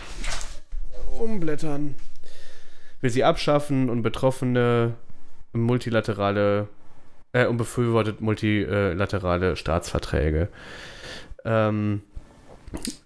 umblättern. 1.18 1.96
Will 3.02 3.10
sie 3.10 3.24
abschaffen 3.24 3.90
und 3.90 4.00
Betroffene 4.00 4.94
multilaterale 5.56 6.68
äh, 7.32 7.46
und 7.46 7.56
befürwortet 7.56 8.20
multilaterale 8.20 9.56
Staatsverträge. 9.56 10.48
Ähm, 11.44 12.02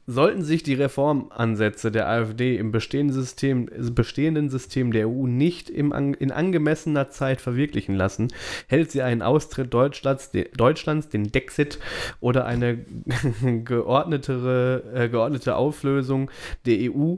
sollten 0.06 0.42
sich 0.42 0.62
die 0.62 0.74
Reformansätze 0.74 1.90
der 1.90 2.08
AfD 2.08 2.56
im 2.56 2.72
bestehenden 2.72 3.14
System, 3.14 3.68
bestehenden 3.94 4.48
System 4.48 4.92
der 4.92 5.08
EU 5.08 5.26
nicht 5.26 5.70
im, 5.70 5.92
in 6.18 6.32
angemessener 6.32 7.10
Zeit 7.10 7.40
verwirklichen 7.40 7.94
lassen, 7.94 8.28
hält 8.66 8.90
sie 8.90 9.02
einen 9.02 9.22
Austritt 9.22 9.72
Deutschlands, 9.72 10.30
de, 10.30 10.48
Deutschlands 10.56 11.08
den 11.08 11.30
Dexit 11.30 11.78
oder 12.20 12.46
eine 12.46 12.78
geordnetere, 13.64 14.82
äh, 14.94 15.08
geordnete 15.08 15.56
Auflösung 15.56 16.30
der 16.66 16.92
EU 16.92 17.16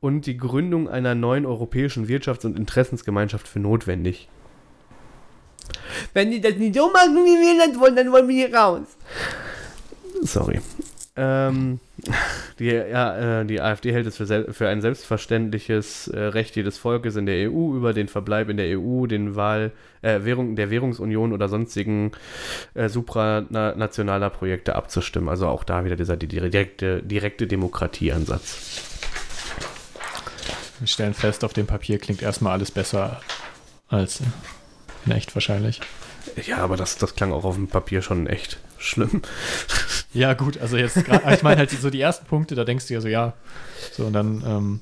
und 0.00 0.26
die 0.26 0.36
Gründung 0.36 0.88
einer 0.88 1.14
neuen 1.14 1.46
europäischen 1.46 2.06
Wirtschafts- 2.08 2.46
und 2.46 2.58
Interessensgemeinschaft 2.58 3.46
für 3.46 3.60
notwendig. 3.60 4.28
Wenn 6.14 6.30
die 6.30 6.40
das 6.40 6.56
nicht 6.56 6.74
so 6.74 6.90
machen, 6.90 7.16
wie 7.16 7.40
wir 7.40 7.66
das 7.66 7.78
wollen, 7.78 7.96
dann 7.96 8.12
wollen 8.12 8.28
wir 8.28 8.46
hier 8.46 8.54
raus. 8.54 8.86
Sorry. 10.22 10.60
Ähm, 11.14 11.78
die, 12.58 12.66
ja, 12.66 13.40
äh, 13.40 13.44
die 13.44 13.60
AfD 13.60 13.92
hält 13.92 14.06
es 14.06 14.16
für, 14.16 14.52
für 14.52 14.68
ein 14.68 14.80
selbstverständliches 14.80 16.08
äh, 16.08 16.18
Recht 16.18 16.56
jedes 16.56 16.78
Volkes 16.78 17.16
in 17.16 17.26
der 17.26 17.50
EU 17.50 17.74
über 17.76 17.92
den 17.92 18.08
Verbleib 18.08 18.48
in 18.48 18.56
der 18.56 18.78
EU, 18.78 19.06
den 19.06 19.36
Wahl 19.36 19.72
äh, 20.00 20.20
Währung, 20.24 20.56
der 20.56 20.70
Währungsunion 20.70 21.34
oder 21.34 21.50
sonstigen 21.50 22.12
äh, 22.72 22.88
supranationaler 22.88 24.30
Projekte 24.30 24.74
abzustimmen. 24.74 25.28
Also 25.28 25.48
auch 25.48 25.64
da 25.64 25.84
wieder 25.84 25.96
dieser 25.96 26.16
direkte, 26.16 27.02
direkte 27.02 27.46
Demokratieansatz. 27.46 28.80
Wir 30.78 30.88
stellen 30.88 31.14
fest, 31.14 31.44
auf 31.44 31.52
dem 31.52 31.66
Papier 31.66 31.98
klingt 31.98 32.22
erstmal 32.22 32.54
alles 32.54 32.70
besser 32.70 33.20
als 33.88 34.22
echt 35.10 35.34
wahrscheinlich. 35.34 35.80
Ja, 36.46 36.58
aber 36.58 36.76
das, 36.76 36.96
das 36.98 37.14
klang 37.14 37.32
auch 37.32 37.44
auf 37.44 37.56
dem 37.56 37.68
Papier 37.68 38.02
schon 38.02 38.26
echt 38.26 38.58
schlimm. 38.78 39.22
Ja, 40.12 40.34
gut, 40.34 40.58
also 40.58 40.76
jetzt 40.76 41.04
gerade, 41.04 41.34
ich 41.34 41.42
meine 41.42 41.58
halt 41.58 41.70
so 41.70 41.90
die 41.90 42.00
ersten 42.00 42.26
Punkte, 42.26 42.54
da 42.54 42.64
denkst 42.64 42.86
du 42.86 42.94
ja 42.94 43.00
so, 43.00 43.08
ja. 43.08 43.32
So, 43.92 44.04
und 44.04 44.12
dann, 44.12 44.42
ähm, 44.46 44.80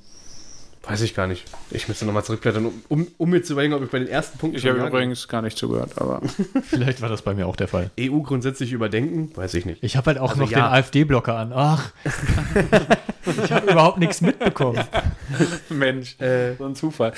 Weiß 0.82 1.02
ich 1.02 1.14
gar 1.14 1.26
nicht. 1.26 1.44
Ich 1.70 1.88
müsste 1.88 2.06
nochmal 2.06 2.24
zurückblättern, 2.24 2.64
um, 2.66 2.82
um, 2.88 3.06
um 3.18 3.28
mir 3.30 3.42
zu 3.42 3.52
überlegen, 3.52 3.74
ob 3.74 3.82
ich 3.84 3.90
bei 3.90 3.98
den 3.98 4.08
ersten 4.08 4.38
Punkten 4.38 4.58
Ich 4.58 4.66
habe 4.66 4.78
ja- 4.78 4.86
übrigens 4.88 5.28
gar 5.28 5.42
nicht 5.42 5.58
zugehört, 5.58 5.92
aber 5.96 6.22
vielleicht 6.62 7.02
war 7.02 7.10
das 7.10 7.20
bei 7.20 7.34
mir 7.34 7.46
auch 7.46 7.54
der 7.56 7.68
Fall. 7.68 7.90
EU 8.00 8.20
grundsätzlich 8.20 8.72
überdenken, 8.72 9.30
weiß 9.36 9.52
ich 9.54 9.66
nicht. 9.66 9.84
Ich 9.84 9.96
habe 9.96 10.06
halt 10.06 10.18
auch 10.18 10.30
Also 10.30 10.42
noch 10.42 10.50
ja. 10.50 10.58
den 10.58 10.64
AfD-Blocker 10.72 11.36
an. 11.36 11.52
Ach, 11.54 11.90
ich 13.44 13.52
habe 13.52 13.70
überhaupt 13.70 13.98
nichts 13.98 14.20
mitbekommen. 14.22 14.82
Mensch, 15.68 16.18
Äh, 16.18 16.54
so 16.56 16.64
ein 16.64 16.74
Zufall. 16.74 17.12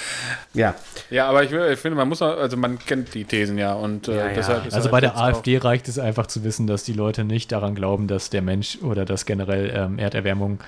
ja, 0.55 0.75
Ja, 1.11 1.29
aber 1.29 1.45
ich, 1.45 1.53
ich 1.53 1.79
finde, 1.79 1.97
man 1.97 2.09
muss, 2.09 2.21
auch- 2.21 2.37
also 2.37 2.57
man 2.57 2.79
kennt 2.81 3.15
die 3.15 3.25
Thesen 3.25 3.59
ja 3.59 3.75
und 3.75 4.09
äh, 4.09 4.17
Ja, 4.17 4.27
ja. 4.27 4.33
deshalb 4.35 4.67
ist 4.67 4.75
Also 4.75 4.87
halt 4.87 4.93
bei 4.93 5.01
der 5.01 5.11
jetzt 5.11 5.19
auch- 5.19 5.23
AfD 5.23 5.59
reicht 5.59 5.87
es 5.89 5.99
einfach 6.01 6.27
zu 6.27 6.43
wissen, 6.45 6.67
dass 6.67 6.83
die 6.83 6.93
Leute 6.95 7.23
nicht 7.25 7.53
daran 7.53 7.75
glauben, 7.77 8.09
dass 8.09 8.29
der 8.29 8.43
Mensch 8.43 8.79
oder 8.83 9.05
dass 9.05 9.25
generell 9.25 9.73
ähm, 9.75 9.99
Erderwärmung 10.01 10.59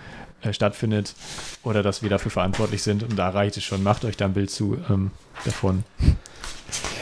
äh, 0.45 0.53
stattfindet 0.53 1.15
oder 1.63 1.83
dass 1.83 2.03
wir 2.03 2.11
dafür 2.11 2.31
verantwortlich 2.31 2.83
sind. 2.83 3.03
Und 3.03 3.17
da 3.17 3.31
reicht 3.31 3.57
es 3.57 3.65
schon. 3.65 3.83
Macht 3.83 4.05
euch 4.05 4.17
da 4.17 4.27
ein 4.27 4.35
Bild 4.35 4.51
zu 4.51 4.79
ähm, 4.89 5.11
davon. 5.45 5.85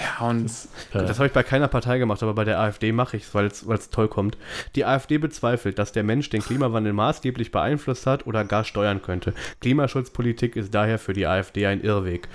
Ja, 0.02 0.27
und 0.27 0.51
Äh, 0.93 1.06
das 1.06 1.19
habe 1.19 1.27
ich 1.27 1.32
bei 1.32 1.43
keiner 1.43 1.69
Partei 1.69 1.98
gemacht, 1.98 2.23
aber 2.23 2.35
bei 2.35 2.44
der 2.44 2.60
AfD 2.60 2.93
mache 2.93 3.16
ich 3.16 3.24
es, 3.24 3.35
weil 3.35 3.47
es 3.77 3.90
toll 3.90 4.09
kommt. 4.09 4.36
Die 4.74 4.85
AfD 4.85 5.19
bezweifelt, 5.19 5.78
dass 5.78 5.93
der 5.93 6.02
Mensch 6.02 6.28
den 6.31 6.43
Klimawandel 6.43 6.93
maßgeblich 6.93 7.51
beeinflusst 7.51 8.06
hat 8.06 8.27
oder 8.27 8.44
gar 8.44 8.64
steuern 8.64 9.02
könnte. 9.02 9.32
Klimaschutzpolitik 9.60 10.56
ist 10.56 10.74
daher 10.74 10.98
für 10.98 11.12
die 11.12 11.27
AfD 11.27 11.66
ein 11.66 11.81
Irrweg. 11.81 12.28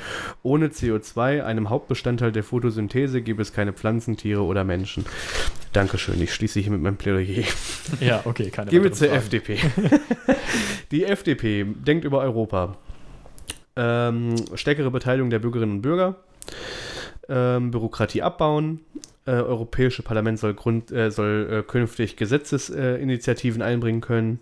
Ohne 0.43 0.67
CO2, 0.67 1.43
einem 1.43 1.69
Hauptbestandteil 1.69 2.31
der 2.31 2.43
Photosynthese, 2.43 3.21
gibt 3.21 3.39
es 3.39 3.53
keine 3.53 3.73
Pflanzen, 3.73 4.17
Tiere 4.17 4.43
oder 4.43 4.63
Menschen. 4.63 5.05
Dankeschön, 5.77 6.19
ich 6.19 6.33
schließe 6.33 6.59
hier 6.59 6.71
mit 6.71 6.81
meinem 6.81 6.97
Plädoyer. 6.97 7.43
ja, 7.99 8.21
okay, 8.25 8.49
keine 8.49 8.71
Gehen 8.71 8.81
wir 8.81 8.91
zur 8.93 9.09
Fragen. 9.09 9.19
FDP. 9.19 9.59
Die 10.91 11.05
FDP 11.05 11.65
denkt 11.65 12.03
über 12.03 12.21
Europa. 12.21 12.77
Ähm, 13.75 14.33
stärkere 14.55 14.89
Beteiligung 14.89 15.29
der 15.29 15.37
Bürgerinnen 15.37 15.73
und 15.73 15.81
Bürger. 15.83 16.15
Ähm, 17.29 17.69
Bürokratie 17.69 18.23
abbauen. 18.23 18.79
Äh, 19.27 19.33
Europäische 19.33 20.01
Parlament 20.01 20.39
soll, 20.39 20.55
Grund, 20.55 20.91
äh, 20.91 21.11
soll 21.11 21.59
äh, 21.59 21.61
künftig 21.61 22.15
Gesetzesinitiativen 22.15 22.99
Initiativen 23.03 23.61
einbringen 23.61 24.01
können. 24.01 24.39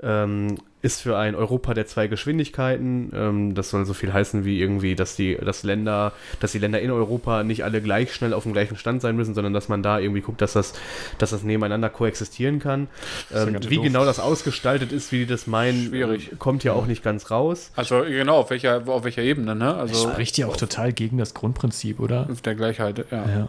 Ähm, 0.00 0.56
ist 0.82 1.02
für 1.02 1.16
ein 1.16 1.34
Europa 1.34 1.74
der 1.74 1.86
zwei 1.86 2.06
Geschwindigkeiten. 2.06 3.10
Ähm, 3.14 3.54
das 3.54 3.70
soll 3.70 3.84
so 3.84 3.94
viel 3.94 4.12
heißen 4.12 4.44
wie 4.44 4.60
irgendwie, 4.60 4.94
dass 4.94 5.16
die, 5.16 5.36
dass 5.36 5.62
Länder, 5.62 6.12
dass 6.40 6.52
die 6.52 6.58
Länder 6.58 6.80
in 6.80 6.90
Europa 6.90 7.42
nicht 7.44 7.64
alle 7.64 7.82
gleich 7.82 8.14
schnell 8.14 8.32
auf 8.32 8.44
dem 8.44 8.52
gleichen 8.52 8.76
Stand 8.76 9.02
sein 9.02 9.16
müssen, 9.16 9.34
sondern 9.34 9.52
dass 9.52 9.68
man 9.68 9.82
da 9.82 9.98
irgendwie 9.98 10.22
guckt, 10.22 10.40
dass 10.40 10.54
das, 10.54 10.72
dass 11.18 11.30
das 11.30 11.42
nebeneinander 11.42 11.90
koexistieren 11.90 12.58
kann. 12.58 12.88
Ähm, 13.34 13.56
wie 13.68 13.76
doof. 13.76 13.84
genau 13.84 14.04
das 14.04 14.20
ausgestaltet 14.20 14.92
ist, 14.92 15.12
wie 15.12 15.18
die 15.18 15.26
das 15.26 15.46
meinen, 15.46 15.88
Schwierig. 15.88 16.32
äh, 16.32 16.36
kommt 16.36 16.64
ja 16.64 16.72
auch 16.72 16.86
nicht 16.86 17.02
ganz 17.02 17.30
raus. 17.30 17.70
also 17.76 18.02
genau, 18.02 18.38
auf 18.38 18.50
welcher, 18.50 18.82
auf 18.86 19.04
welcher 19.04 19.22
Ebene, 19.22 19.54
ne? 19.54 19.66
Das 19.66 19.90
Also 19.90 20.10
spricht 20.10 20.38
ja 20.38 20.46
auch 20.46 20.56
total 20.56 20.92
gegen 20.92 21.18
das 21.18 21.34
Grundprinzip, 21.34 22.00
oder? 22.00 22.28
der 22.44 22.54
Gleichheit, 22.54 23.04
ja. 23.10 23.24
Ja. 23.28 23.48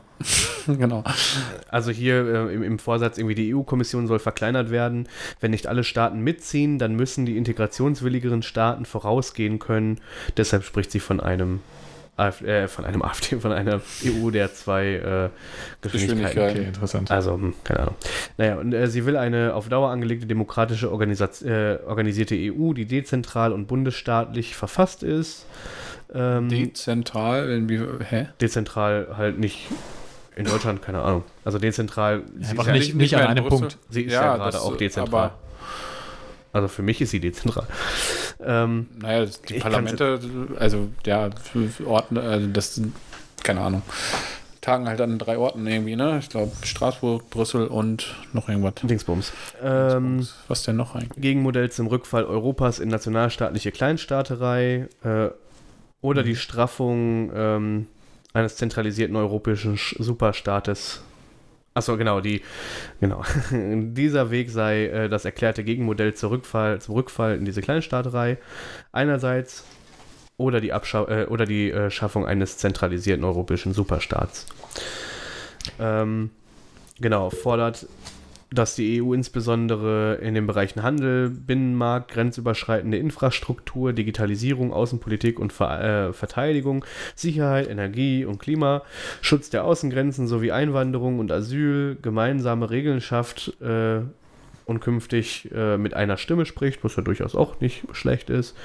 genau. 0.67 1.03
Also 1.69 1.91
hier 1.91 2.49
äh, 2.49 2.53
im, 2.53 2.63
im 2.63 2.79
Vorsatz 2.79 3.17
irgendwie 3.17 3.35
die 3.35 3.55
EU-Kommission 3.55 4.07
soll 4.07 4.19
verkleinert 4.19 4.69
werden. 4.69 5.07
Wenn 5.39 5.51
nicht 5.51 5.67
alle 5.67 5.83
Staaten 5.83 6.19
mitziehen, 6.19 6.79
dann 6.79 6.95
müssen 6.95 7.20
die 7.25 7.37
integrationswilligeren 7.37 8.43
Staaten 8.43 8.85
vorausgehen 8.85 9.59
können. 9.59 9.99
Deshalb 10.37 10.63
spricht 10.63 10.91
sie 10.91 10.99
von 10.99 11.19
einem 11.19 11.59
AfD, 12.17 12.45
äh, 12.45 12.67
von 12.67 12.85
einem 12.85 13.01
AfD, 13.03 13.39
von 13.39 13.51
einer 13.51 13.81
EU 14.05 14.29
der 14.31 14.53
zwei 14.53 14.85
äh, 14.95 15.29
Geschwindigkeiten. 15.81 15.91
Geschwindigkeit. 15.91 16.51
Okay, 16.51 16.63
interessant. 16.65 17.11
Also, 17.11 17.33
hm, 17.33 17.53
keine 17.63 17.79
Ahnung. 17.81 17.95
Naja, 18.37 18.55
und 18.57 18.73
äh, 18.73 18.87
sie 18.87 19.05
will 19.05 19.17
eine 19.17 19.53
auf 19.55 19.69
Dauer 19.69 19.89
angelegte 19.89 20.25
demokratische 20.27 20.91
Organisat 20.91 21.41
äh, 21.41 21.79
organisierte 21.85 22.35
EU, 22.35 22.73
die 22.73 22.85
dezentral 22.85 23.53
und 23.53 23.67
bundesstaatlich 23.67 24.55
verfasst 24.55 25.03
ist. 25.03 25.45
Ähm, 26.13 26.49
Dezentral, 26.49 27.47
irgendwie, 27.49 27.79
hä? 28.09 28.27
dezentral 28.41 29.07
halt 29.15 29.39
nicht 29.39 29.67
in 30.35 30.45
Deutschland, 30.45 30.81
keine 30.81 31.01
Ahnung. 31.01 31.23
Also 31.45 31.57
dezentral, 31.57 32.23
sie 32.39 32.51
Einfach 32.51 32.63
ist 32.63 32.67
ja, 32.67 32.73
nicht, 32.73 32.87
nicht- 32.95 33.11
nicht, 33.13 33.15
an 33.15 33.27
einem. 33.27 33.45
Punkt. 33.47 33.77
sie 33.89 34.03
ist 34.03 34.13
Ja, 34.13 34.21
ja, 34.23 34.35
gerade 34.37 34.59
auch 34.59 34.75
dezentral. 34.75 35.31
Also 36.53 36.67
für 36.67 36.81
mich 36.81 37.01
ist 37.01 37.11
sie 37.11 37.19
dezentral. 37.19 37.67
Ähm, 38.43 38.87
Naja, 38.99 39.29
die 39.47 39.59
Parlamente, 39.59 40.19
also 40.59 40.89
ja, 41.05 41.29
Orten, 41.85 42.17
also 42.17 42.47
das 42.47 42.75
sind, 42.75 42.95
keine 43.43 43.61
Ahnung, 43.61 43.81
tagen 44.61 44.87
halt 44.87 45.01
an 45.01 45.17
drei 45.17 45.37
Orten 45.37 45.65
irgendwie, 45.65 45.95
ne? 45.95 46.19
Ich 46.19 46.29
glaube 46.29 46.51
Straßburg, 46.63 47.29
Brüssel 47.29 47.67
und 47.67 48.15
noch 48.33 48.47
irgendwas. 48.49 48.75
Dingsbums. 48.83 49.33
Ähm, 49.63 50.27
Was 50.47 50.63
denn 50.63 50.75
noch 50.75 50.95
eigentlich? 50.95 51.21
Gegenmodell 51.21 51.71
zum 51.71 51.87
Rückfall 51.87 52.25
Europas 52.25 52.79
in 52.79 52.89
nationalstaatliche 52.89 53.71
Kleinstaaterei 53.71 54.87
äh, 55.03 55.29
oder 56.01 56.23
die 56.23 56.35
Straffung 56.35 57.31
ähm, 57.33 57.87
eines 58.33 58.55
zentralisierten 58.55 59.15
europäischen 59.15 59.77
Sch- 59.77 60.01
Superstaates. 60.01 61.01
Achso, 61.73 61.97
genau, 61.97 62.19
die, 62.19 62.41
genau. 62.99 63.23
Dieser 63.51 64.29
Weg 64.29 64.49
sei 64.49 64.87
äh, 64.87 65.09
das 65.09 65.23
erklärte 65.23 65.63
Gegenmodell 65.63 66.13
zur 66.13 66.31
Rückfall, 66.31 66.81
zum 66.81 66.95
Rückfall 66.95 67.35
in 67.37 67.45
diese 67.45 67.61
Kleinstaaterei. 67.61 68.37
Einerseits 68.91 69.63
oder 70.35 70.59
die, 70.59 70.73
Abschau 70.73 71.07
äh, 71.07 71.27
oder 71.29 71.45
die 71.45 71.71
äh, 71.71 71.89
Schaffung 71.89 72.25
eines 72.25 72.57
zentralisierten 72.57 73.23
europäischen 73.23 73.73
Superstaats. 73.73 74.47
Ähm, 75.79 76.31
genau, 76.99 77.29
fordert 77.29 77.87
dass 78.53 78.75
die 78.75 79.01
EU 79.01 79.13
insbesondere 79.13 80.15
in 80.15 80.35
den 80.35 80.45
Bereichen 80.45 80.83
Handel, 80.83 81.29
Binnenmarkt, 81.29 82.11
grenzüberschreitende 82.11 82.97
Infrastruktur, 82.97 83.93
Digitalisierung, 83.93 84.73
Außenpolitik 84.73 85.39
und 85.39 85.53
Ver 85.53 86.09
äh, 86.09 86.13
Verteidigung, 86.13 86.83
Sicherheit, 87.15 87.69
Energie 87.69 88.25
und 88.25 88.39
Klima, 88.39 88.83
Schutz 89.21 89.49
der 89.49 89.63
Außengrenzen 89.63 90.27
sowie 90.27 90.51
Einwanderung 90.51 91.19
und 91.19 91.31
Asyl 91.31 91.97
gemeinsame 92.01 92.69
Regeln 92.69 92.99
schafft 92.99 93.53
äh, 93.61 94.01
und 94.65 94.81
künftig 94.81 95.49
äh, 95.55 95.77
mit 95.77 95.93
einer 95.93 96.17
Stimme 96.17 96.45
spricht, 96.45 96.83
was 96.83 96.97
ja 96.97 97.03
durchaus 97.03 97.35
auch 97.35 97.61
nicht 97.61 97.85
schlecht 97.93 98.29
ist. 98.29 98.57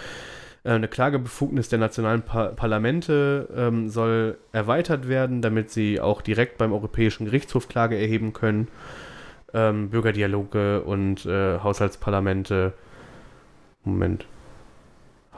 Äh, 0.64 0.70
Eine 0.70 0.88
Klagebefugnis 0.88 1.68
der 1.68 1.78
nationalen 1.78 2.22
pa 2.22 2.48
Parlamente 2.48 3.48
ähm, 3.56 3.88
soll 3.88 4.36
erweitert 4.50 5.06
werden, 5.06 5.42
damit 5.42 5.70
sie 5.70 6.00
auch 6.00 6.22
direkt 6.22 6.58
beim 6.58 6.72
Europäischen 6.72 7.26
Gerichtshof 7.26 7.68
Klage 7.68 7.96
erheben 7.96 8.32
können 8.32 8.66
ähm, 9.54 9.90
Bürgerdialoge 9.90 10.82
und 10.82 11.24
äh, 11.26 11.58
Haushaltsparlamente, 11.60 12.72
Moment, 13.84 14.26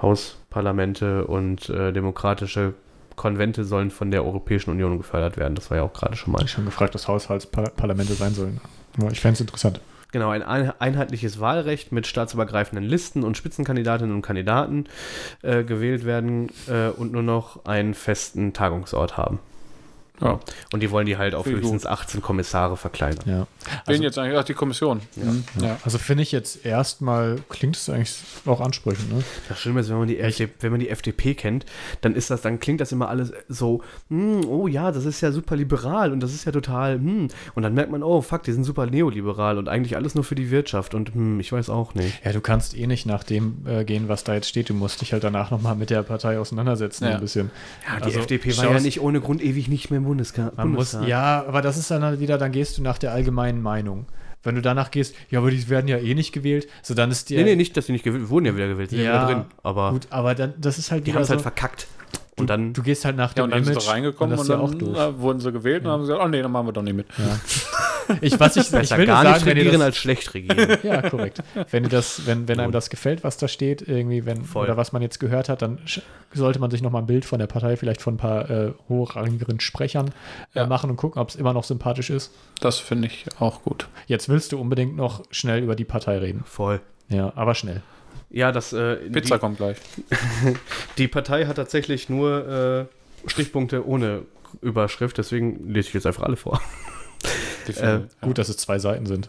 Hausparlamente 0.00 1.26
und 1.26 1.68
äh, 1.68 1.92
demokratische 1.92 2.74
Konvente 3.16 3.64
sollen 3.64 3.90
von 3.90 4.10
der 4.10 4.24
Europäischen 4.24 4.70
Union 4.70 4.96
gefördert 4.96 5.36
werden. 5.36 5.54
Das 5.56 5.70
war 5.70 5.78
ja 5.78 5.82
auch 5.82 5.92
gerade 5.92 6.16
schon 6.16 6.32
mal. 6.32 6.42
Ich 6.42 6.50
schon 6.52 6.64
gefragt, 6.64 6.94
was 6.94 7.08
Haushaltsparlamente 7.08 8.14
sein 8.14 8.32
sollen. 8.32 8.60
Ich 9.10 9.20
fände 9.20 9.34
es 9.34 9.40
interessant. 9.40 9.80
Genau, 10.12 10.30
ein 10.30 10.42
ein- 10.42 10.72
einheitliches 10.78 11.38
Wahlrecht 11.40 11.92
mit 11.92 12.06
staatsübergreifenden 12.06 12.88
Listen 12.88 13.24
und 13.24 13.36
Spitzenkandidatinnen 13.36 14.14
und 14.14 14.22
Kandidaten 14.22 14.84
äh, 15.42 15.64
gewählt 15.64 16.06
werden 16.06 16.48
äh, 16.68 16.88
und 16.88 17.12
nur 17.12 17.22
noch 17.22 17.66
einen 17.66 17.92
festen 17.92 18.52
Tagungsort 18.54 19.16
haben. 19.18 19.40
Ja. 20.20 20.40
Und 20.72 20.80
die 20.82 20.90
wollen 20.90 21.06
die 21.06 21.16
halt 21.16 21.34
auf 21.34 21.44
Finde 21.44 21.60
ich 21.60 21.64
höchstens 21.64 21.86
18 21.86 22.22
Kommissare 22.22 22.76
verkleinern. 22.76 23.18
Ja. 23.26 23.34
Wen 23.34 23.46
Also, 23.86 24.02
jetzt 24.02 24.18
eigentlich? 24.18 24.38
Ach, 24.38 24.44
die 24.44 24.54
Kommission. 24.54 25.00
Mhm. 25.16 25.44
Ja. 25.62 25.76
also 25.84 25.98
finde 25.98 26.22
ich 26.22 26.32
jetzt 26.32 26.64
erstmal, 26.64 27.36
klingt 27.48 27.76
es 27.76 27.88
eigentlich 27.88 28.14
auch 28.46 28.60
ansprechend, 28.60 29.12
ne? 29.12 29.22
Das 29.48 29.58
Schlimme 29.60 29.80
ist, 29.80 29.88
wenn 29.90 29.98
man, 29.98 30.08
die 30.08 30.18
FDP, 30.18 30.52
wenn 30.60 30.70
man 30.72 30.80
die 30.80 30.88
FDP 30.88 31.34
kennt, 31.34 31.66
dann 32.00 32.14
ist 32.14 32.30
das, 32.30 32.42
dann 32.42 32.58
klingt 32.60 32.80
das 32.80 32.92
immer 32.92 33.08
alles 33.08 33.32
so, 33.48 33.82
hm, 34.08 34.44
oh 34.46 34.66
ja, 34.66 34.90
das 34.92 35.04
ist 35.04 35.20
ja 35.20 35.32
super 35.32 35.56
liberal 35.56 36.12
und 36.12 36.20
das 36.20 36.34
ist 36.34 36.44
ja 36.44 36.52
total, 36.52 36.94
hm. 36.94 37.28
Und 37.54 37.62
dann 37.62 37.74
merkt 37.74 37.90
man, 37.90 38.02
oh 38.02 38.20
fuck, 38.20 38.42
die 38.42 38.52
sind 38.52 38.64
super 38.64 38.86
neoliberal 38.86 39.58
und 39.58 39.68
eigentlich 39.68 39.96
alles 39.96 40.14
nur 40.14 40.24
für 40.24 40.34
die 40.34 40.50
Wirtschaft 40.50 40.94
und 40.94 41.14
hm, 41.14 41.40
ich 41.40 41.52
weiß 41.52 41.70
auch 41.70 41.94
nicht. 41.94 42.24
Ja, 42.24 42.32
du 42.32 42.40
kannst 42.40 42.76
eh 42.76 42.86
nicht 42.86 43.06
nach 43.06 43.24
dem 43.24 43.66
äh, 43.66 43.84
gehen, 43.84 44.08
was 44.08 44.24
da 44.24 44.34
jetzt 44.34 44.48
steht. 44.48 44.68
Du 44.68 44.74
musst 44.74 45.00
dich 45.00 45.12
halt 45.12 45.24
danach 45.24 45.50
nochmal 45.50 45.74
mit 45.76 45.90
der 45.90 46.02
Partei 46.02 46.38
auseinandersetzen, 46.38 47.04
Ja. 47.04 47.14
ein 47.14 47.20
bisschen. 47.20 47.50
Ja, 47.86 47.98
die 47.98 48.04
Also, 48.04 48.18
FDP 48.20 48.56
war 48.56 48.70
ja 48.70 48.80
nicht 48.80 49.00
ohne 49.00 49.20
Grund 49.20 49.42
ewig 49.42 49.68
nicht 49.68 49.90
mehr 49.90 50.00
Bundesga 50.08 50.52
Man 50.56 50.70
muss, 50.70 50.90
Bundestag. 50.92 51.08
ja, 51.08 51.44
aber 51.46 51.62
das 51.62 51.76
ist 51.76 51.90
dann 51.90 52.02
halt 52.02 52.18
wieder, 52.20 52.36
dann 52.38 52.50
gehst 52.52 52.76
du 52.78 52.82
nach 52.82 52.98
der 52.98 53.12
allgemeinen 53.12 53.62
Meinung. 53.62 54.06
Wenn 54.42 54.54
du 54.54 54.62
danach 54.62 54.90
gehst, 54.90 55.14
ja, 55.30 55.38
aber 55.40 55.50
die 55.50 55.68
werden 55.68 55.88
ja 55.88 55.98
eh 55.98 56.14
nicht 56.14 56.32
gewählt, 56.32 56.68
so 56.82 56.94
dann 56.94 57.10
ist 57.10 57.28
dir. 57.28 57.38
Nee, 57.38 57.44
nee, 57.44 57.56
nicht, 57.56 57.76
dass 57.76 57.86
sie 57.86 57.92
nicht 57.92 58.04
gewählt 58.04 58.28
wurden 58.28 58.46
ja 58.46 58.54
wieder 58.56 58.68
gewählt, 58.68 58.90
sind 58.90 59.00
ja, 59.00 59.04
Ja, 59.14 59.14
wieder 59.28 59.34
drin. 59.40 59.44
Aber 59.62 59.90
Gut, 59.92 60.06
aber 60.10 60.34
dann, 60.34 60.54
das 60.58 60.78
ist 60.78 60.90
halt 60.90 61.02
die 61.02 61.08
wieder 61.08 61.16
haben 61.16 61.22
es 61.22 61.28
so, 61.28 61.34
halt 61.34 61.42
verkackt. 61.42 61.86
du, 62.36 62.42
Und 62.42 62.50
dann, 62.50 62.72
du 62.72 62.82
gehst 62.82 63.04
halt 63.04 63.16
nach 63.16 63.30
Ja, 63.30 63.42
dem 63.42 63.44
und 63.44 63.50
dann 63.52 63.64
sind 63.64 63.72
Image 63.72 63.84
sie 63.84 63.90
reingekommen 63.90 64.38
und 64.38 64.40
und, 64.40 64.48
ja 64.48 64.56
dann 64.56 64.78
doof. 64.78 64.96
äh, 64.96 65.20
wurden 65.20 65.40
sie 65.40 65.52
gewählt 65.52 65.84
und 65.84 65.90
haben 65.90 66.00
gesagt, 66.02 66.20
oh 66.22 66.28
nee, 66.28 66.40
dann 66.40 66.52
machen 66.52 66.66
wir 66.68 66.72
doch 66.72 66.82
nicht 66.82 66.94
mit. 66.96 67.06
Ja. 67.18 67.24
Ich, 68.20 68.38
was 68.40 68.56
ich, 68.56 68.62
ich 68.66 68.70
Besser 68.70 68.98
will 68.98 69.06
gar 69.06 69.22
sagen, 69.24 69.34
nicht 69.44 69.46
regieren 69.46 69.72
das, 69.74 69.82
als 69.82 69.96
schlecht 69.96 70.34
regieren. 70.34 70.78
Ja, 70.82 71.02
korrekt. 71.08 71.42
Wenn, 71.70 71.84
ihr 71.84 71.90
das, 71.90 72.26
wenn, 72.26 72.48
wenn 72.48 72.60
einem 72.60 72.72
das 72.72 72.90
gefällt, 72.90 73.24
was 73.24 73.36
da 73.36 73.48
steht, 73.48 73.82
irgendwie, 73.86 74.24
wenn, 74.26 74.44
Voll. 74.44 74.64
oder 74.64 74.76
was 74.76 74.92
man 74.92 75.02
jetzt 75.02 75.18
gehört 75.20 75.48
hat, 75.48 75.62
dann 75.62 75.78
sch- 75.86 76.02
sollte 76.32 76.58
man 76.58 76.70
sich 76.70 76.82
nochmal 76.82 77.02
ein 77.02 77.06
Bild 77.06 77.24
von 77.24 77.38
der 77.38 77.46
Partei, 77.46 77.76
vielleicht 77.76 78.02
von 78.02 78.14
ein 78.14 78.18
paar 78.18 78.48
äh, 78.50 78.72
hochrangigeren 78.88 79.60
Sprechern 79.60 80.08
äh, 80.54 80.60
Ja. 80.60 80.66
machen 80.66 80.90
und 80.90 80.96
gucken, 80.96 81.20
ob 81.20 81.28
es 81.28 81.36
immer 81.36 81.52
noch 81.52 81.64
sympathisch 81.64 82.10
ist. 82.10 82.32
Das 82.60 82.78
finde 82.78 83.08
ich 83.08 83.26
auch 83.38 83.62
gut. 83.62 83.88
Jetzt 84.06 84.28
willst 84.28 84.52
du 84.52 84.60
unbedingt 84.60 84.96
noch 84.96 85.24
schnell 85.30 85.62
über 85.62 85.76
die 85.76 85.84
Partei 85.84 86.18
reden. 86.18 86.42
Voll. 86.46 86.80
Ja, 87.08 87.32
aber 87.36 87.54
schnell. 87.54 87.82
Ja, 88.30 88.52
das 88.52 88.72
äh, 88.74 88.96
Pizza 88.96 89.36
die, 89.36 89.40
kommt 89.40 89.56
gleich. 89.56 89.78
die 90.98 91.08
Partei 91.08 91.46
hat 91.46 91.56
tatsächlich 91.56 92.08
nur 92.08 92.88
äh, 93.26 93.28
Stichpunkte 93.30 93.86
ohne 93.86 94.22
Überschrift, 94.60 95.18
deswegen 95.18 95.72
lese 95.72 95.88
ich 95.88 95.94
jetzt 95.94 96.06
einfach 96.06 96.22
alle 96.24 96.36
vor. 96.36 96.60
Äh. 97.76 98.00
Gut, 98.20 98.38
dass 98.38 98.48
es 98.48 98.56
zwei 98.56 98.78
Seiten 98.78 99.06
sind. 99.06 99.28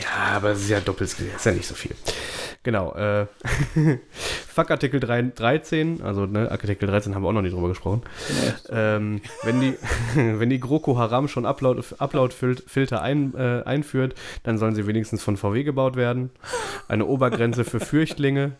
Ja, 0.00 0.36
aber 0.36 0.50
es 0.50 0.62
ist 0.62 0.70
ja 0.70 0.80
doppelt, 0.80 1.10
ist 1.18 1.46
ja 1.46 1.52
nicht 1.52 1.66
so 1.66 1.74
viel. 1.74 1.94
Genau. 2.62 2.94
Äh, 2.94 3.26
Fuck 4.48 4.70
Artikel 4.70 4.98
3, 4.98 5.32
13, 5.34 6.00
also 6.02 6.26
ne, 6.26 6.50
Artikel 6.50 6.88
13 6.88 7.14
haben 7.14 7.22
wir 7.22 7.28
auch 7.28 7.32
noch 7.32 7.42
nicht 7.42 7.54
drüber 7.54 7.68
gesprochen. 7.68 8.02
Ähm, 8.70 9.20
wenn, 9.42 9.60
die, 9.60 9.74
wenn 10.14 10.48
die 10.48 10.60
GroKo 10.60 10.96
Haram 10.96 11.28
schon 11.28 11.44
Upload- 11.44 11.94
Upload-Filter 11.98 13.02
ein, 13.02 13.34
äh, 13.34 13.62
einführt, 13.64 14.14
dann 14.44 14.58
sollen 14.58 14.74
sie 14.74 14.86
wenigstens 14.86 15.22
von 15.22 15.36
VW 15.36 15.62
gebaut 15.62 15.96
werden. 15.96 16.30
Eine 16.88 17.06
Obergrenze 17.06 17.64
für 17.64 17.80
Flüchtlinge. 17.80 18.52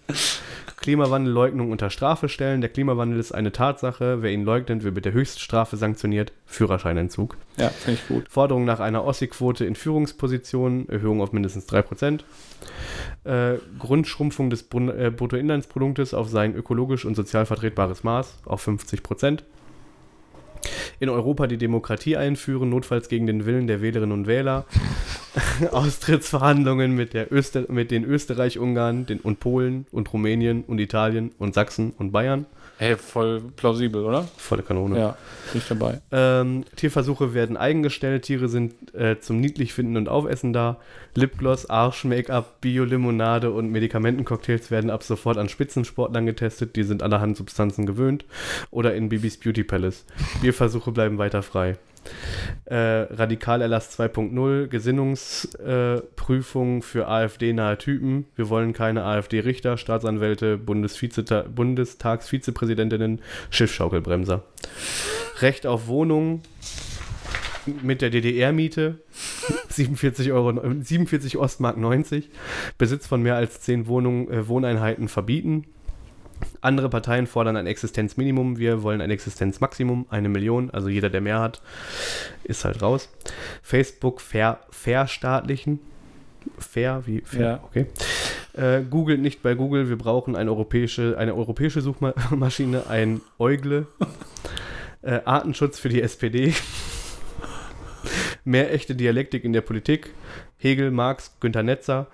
Klimawandelleugnung 0.76 1.70
unter 1.70 1.88
Strafe 1.88 2.28
stellen. 2.28 2.60
Der 2.60 2.68
Klimawandel 2.68 3.18
ist 3.18 3.32
eine 3.32 3.52
Tatsache. 3.52 4.20
Wer 4.20 4.32
ihn 4.32 4.44
leugnet, 4.44 4.84
wird 4.84 4.94
mit 4.94 5.06
der 5.06 5.14
Höchststrafe 5.14 5.78
sanktioniert. 5.78 6.32
Führerscheinentzug. 6.44 7.38
ja 7.56 7.70
finde 7.70 7.98
ich 8.02 8.06
gut. 8.06 8.28
Forderung 8.28 8.66
nach 8.66 8.80
einer 8.80 8.93
Ossi-Quote 9.02 9.64
in 9.64 9.74
Führungspositionen, 9.74 10.88
Erhöhung 10.88 11.20
auf 11.20 11.32
mindestens 11.32 11.68
3%. 11.68 12.20
Äh, 13.24 13.58
Grundschrumpfung 13.78 14.50
des 14.50 14.64
Brun 14.64 14.88
äh, 14.88 15.10
Bruttoinlandsproduktes 15.10 16.14
auf 16.14 16.28
sein 16.28 16.54
ökologisch 16.54 17.04
und 17.04 17.14
sozial 17.14 17.46
vertretbares 17.46 18.04
Maß 18.04 18.38
auf 18.44 18.66
50%. 18.66 19.40
In 21.00 21.08
Europa 21.08 21.46
die 21.46 21.58
Demokratie 21.58 22.16
einführen, 22.16 22.70
notfalls 22.70 23.08
gegen 23.08 23.26
den 23.26 23.46
Willen 23.46 23.66
der 23.66 23.82
Wählerinnen 23.82 24.12
und 24.12 24.26
Wähler. 24.26 24.66
Austrittsverhandlungen 25.72 26.94
mit, 26.94 27.12
der 27.12 27.32
Öster 27.32 27.64
mit 27.68 27.90
den 27.90 28.04
Österreich, 28.04 28.58
Ungarn 28.58 29.06
den 29.06 29.20
und 29.20 29.40
Polen 29.40 29.86
und 29.90 30.12
Rumänien 30.12 30.62
und 30.64 30.78
Italien 30.78 31.32
und 31.38 31.54
Sachsen 31.54 31.92
und 31.98 32.12
Bayern. 32.12 32.46
Hey, 32.76 32.96
voll 32.96 33.40
plausibel, 33.54 34.04
oder? 34.04 34.26
Volle 34.36 34.62
Kanone. 34.62 34.98
Ja, 34.98 35.16
bin 35.52 35.60
ich 35.60 35.68
dabei. 35.68 36.00
Ähm, 36.10 36.64
Tierversuche 36.74 37.32
werden 37.32 37.56
eigengestellt, 37.56 38.24
Tiere 38.24 38.48
sind 38.48 38.92
äh, 38.94 39.20
zum 39.20 39.40
niedlich 39.40 39.72
finden 39.72 39.96
und 39.96 40.08
aufessen 40.08 40.52
da. 40.52 40.78
Lipgloss, 41.14 41.70
Arsch, 41.70 42.04
Make-up, 42.04 42.60
Bio-Limonade 42.60 43.52
und 43.52 43.70
Medikamentencocktails 43.70 44.72
werden 44.72 44.90
ab 44.90 45.04
sofort 45.04 45.38
an 45.38 45.48
Spitzensportlern 45.48 46.26
getestet, 46.26 46.74
die 46.74 46.82
sind 46.82 47.02
allerhand 47.02 47.36
Substanzen 47.36 47.86
gewöhnt. 47.86 48.24
Oder 48.70 48.94
in 48.94 49.08
Bibis 49.08 49.38
Beauty 49.38 49.62
Palace. 49.62 50.04
Bierversuche 50.40 50.90
bleiben 50.90 51.18
weiter 51.18 51.42
frei. 51.42 51.76
Äh, 52.64 52.76
Radikalerlass 52.76 53.98
2.0, 53.98 54.68
Gesinnungsprüfung 54.68 56.78
äh, 56.78 56.82
für 56.82 57.08
AfD-nahe 57.08 57.76
Typen. 57.78 58.26
Wir 58.36 58.48
wollen 58.48 58.72
keine 58.72 59.02
AfD-Richter, 59.04 59.76
Staatsanwälte, 59.76 60.56
Bundestagsvizepräsidentinnen, 60.56 63.20
Schiffschaukelbremser. 63.50 64.44
Recht 65.40 65.66
auf 65.66 65.88
Wohnung 65.88 66.42
mit 67.82 68.02
der 68.02 68.10
DDR-Miete, 68.10 69.00
47, 69.68 70.30
Euro, 70.32 70.52
47 70.80 71.36
Ostmark 71.36 71.76
90, 71.76 72.30
Besitz 72.78 73.06
von 73.06 73.22
mehr 73.22 73.36
als 73.36 73.60
10 73.60 73.86
Wohnungen, 73.86 74.30
äh, 74.30 74.48
Wohneinheiten 74.48 75.08
verbieten. 75.08 75.66
Andere 76.60 76.88
Parteien 76.88 77.26
fordern 77.26 77.56
ein 77.56 77.66
Existenzminimum, 77.66 78.58
wir 78.58 78.82
wollen 78.82 79.00
ein 79.00 79.10
Existenzmaximum, 79.10 80.06
eine 80.10 80.28
Million, 80.28 80.70
also 80.70 80.88
jeder, 80.88 81.10
der 81.10 81.20
mehr 81.20 81.40
hat, 81.40 81.60
ist 82.44 82.64
halt 82.64 82.80
raus. 82.82 83.08
Facebook 83.62 84.20
ver, 84.20 84.60
verstaatlichen. 84.70 85.80
Fair, 86.58 87.02
wie 87.06 87.20
fair, 87.22 87.40
Ja. 87.40 87.60
okay. 87.64 87.86
Äh, 88.52 88.82
Google 88.88 89.18
nicht 89.18 89.42
bei 89.42 89.54
Google, 89.54 89.88
wir 89.88 89.96
brauchen 89.98 90.36
eine 90.36 90.50
europäische, 90.50 91.16
eine 91.18 91.34
europäische 91.34 91.80
Suchmaschine, 91.80 92.86
ein 92.88 93.20
Eugle. 93.38 93.86
Äh, 95.02 95.20
Artenschutz 95.26 95.78
für 95.78 95.90
die 95.90 96.00
SPD. 96.00 96.54
Mehr 98.44 98.72
echte 98.72 98.94
Dialektik 98.94 99.44
in 99.44 99.52
der 99.52 99.60
Politik. 99.60 100.14
Hegel, 100.64 100.90
Marx, 100.90 101.36
Günter 101.40 101.62
Netzer. 101.62 102.06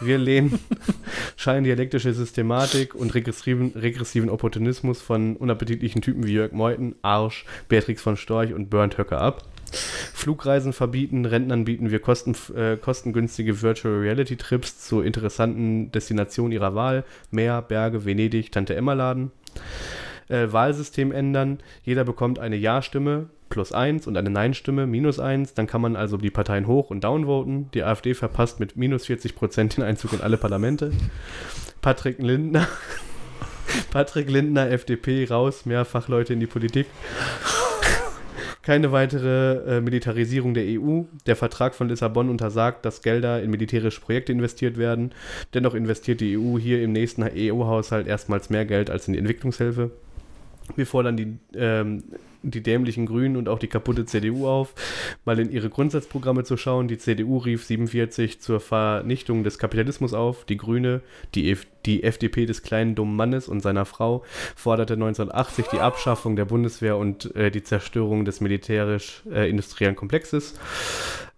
Wir 0.00 0.16
lehnen 0.16 0.58
scheindialektische 1.36 2.14
Systematik 2.14 2.94
und 2.94 3.14
regressiven, 3.14 3.72
regressiven 3.76 4.30
Opportunismus 4.30 5.02
von 5.02 5.36
unappetitlichen 5.36 6.00
Typen 6.00 6.26
wie 6.26 6.32
Jörg 6.32 6.52
Meuthen, 6.52 6.94
Arsch, 7.02 7.44
Beatrix 7.68 8.00
von 8.00 8.16
Storch 8.16 8.54
und 8.54 8.70
Bernd 8.70 8.96
Höcke 8.96 9.18
ab. 9.18 9.44
Flugreisen 10.14 10.72
verbieten, 10.72 11.26
Rentnern 11.26 11.66
bieten 11.66 11.90
wir 11.90 11.98
kosten, 11.98 12.34
äh, 12.56 12.78
kostengünstige 12.78 13.60
Virtual 13.60 13.98
Reality 13.98 14.36
Trips 14.36 14.80
zu 14.80 15.02
interessanten 15.02 15.92
Destinationen 15.92 16.52
ihrer 16.52 16.74
Wahl. 16.74 17.04
Meer, 17.30 17.60
Berge, 17.60 18.06
Venedig, 18.06 18.50
Tante 18.50 18.74
Emma 18.74 18.94
Laden. 18.94 19.32
Äh, 20.28 20.52
Wahlsystem 20.52 21.12
ändern. 21.12 21.58
Jeder 21.82 22.04
bekommt 22.04 22.38
eine 22.38 22.56
Ja-Stimme 22.56 23.30
plus 23.48 23.72
1 23.72 24.06
und 24.06 24.16
eine 24.16 24.30
Nein-Stimme 24.30 24.86
minus 24.86 25.18
1. 25.18 25.54
Dann 25.54 25.66
kann 25.66 25.80
man 25.80 25.96
also 25.96 26.16
die 26.16 26.30
Parteien 26.30 26.66
hoch- 26.66 26.90
und 26.90 27.04
downvoten. 27.04 27.70
Die 27.72 27.82
AfD 27.82 28.14
verpasst 28.14 28.60
mit 28.60 28.76
minus 28.76 29.06
40 29.06 29.34
Prozent 29.34 29.76
den 29.76 29.84
Einzug 29.84 30.12
in 30.12 30.20
alle 30.20 30.36
Parlamente. 30.36 30.92
Patrick 31.80 32.18
Lindner. 32.18 32.68
Patrick 33.90 34.30
Lindner, 34.30 34.70
FDP, 34.70 35.26
raus, 35.28 35.66
mehr 35.66 35.84
Fachleute 35.84 36.32
in 36.32 36.40
die 36.40 36.46
Politik. 36.46 36.86
Keine 38.62 38.92
weitere 38.92 39.76
äh, 39.76 39.80
Militarisierung 39.80 40.52
der 40.52 40.64
EU. 40.66 41.04
Der 41.26 41.36
Vertrag 41.36 41.74
von 41.74 41.88
Lissabon 41.88 42.28
untersagt, 42.28 42.84
dass 42.84 43.00
Gelder 43.00 43.42
in 43.42 43.50
militärische 43.50 44.00
Projekte 44.00 44.32
investiert 44.32 44.76
werden. 44.76 45.12
Dennoch 45.54 45.74
investiert 45.74 46.20
die 46.20 46.36
EU 46.36 46.58
hier 46.58 46.82
im 46.82 46.92
nächsten 46.92 47.22
EU-Haushalt 47.22 48.06
erstmals 48.06 48.50
mehr 48.50 48.66
Geld 48.66 48.90
als 48.90 49.06
in 49.06 49.14
die 49.14 49.20
Entwicklungshilfe. 49.20 49.90
Wir 50.76 50.86
fordern 50.86 51.16
die, 51.16 51.38
ähm, 51.54 52.04
die 52.42 52.62
dämlichen 52.62 53.06
Grünen 53.06 53.36
und 53.36 53.48
auch 53.48 53.58
die 53.58 53.66
kaputte 53.66 54.04
CDU 54.04 54.46
auf, 54.46 54.74
mal 55.24 55.38
in 55.38 55.50
ihre 55.50 55.70
Grundsatzprogramme 55.70 56.44
zu 56.44 56.56
schauen. 56.56 56.88
Die 56.88 56.98
CDU 56.98 57.38
rief 57.38 57.64
47 57.64 58.40
zur 58.40 58.60
Vernichtung 58.60 59.44
des 59.44 59.58
Kapitalismus 59.58 60.14
auf. 60.14 60.44
Die 60.44 60.56
Grüne, 60.56 61.00
die, 61.34 61.50
F 61.50 61.66
die 61.84 62.02
FDP 62.04 62.46
des 62.46 62.62
kleinen 62.62 62.94
dummen 62.94 63.16
Mannes 63.16 63.48
und 63.48 63.60
seiner 63.60 63.84
Frau, 63.84 64.24
forderte 64.56 64.94
1980 64.94 65.66
die 65.68 65.80
Abschaffung 65.80 66.36
der 66.36 66.44
Bundeswehr 66.44 66.96
und 66.96 67.34
äh, 67.34 67.50
die 67.50 67.62
Zerstörung 67.62 68.24
des 68.24 68.40
militärisch-industriellen 68.40 69.96
Komplexes. 69.96 70.54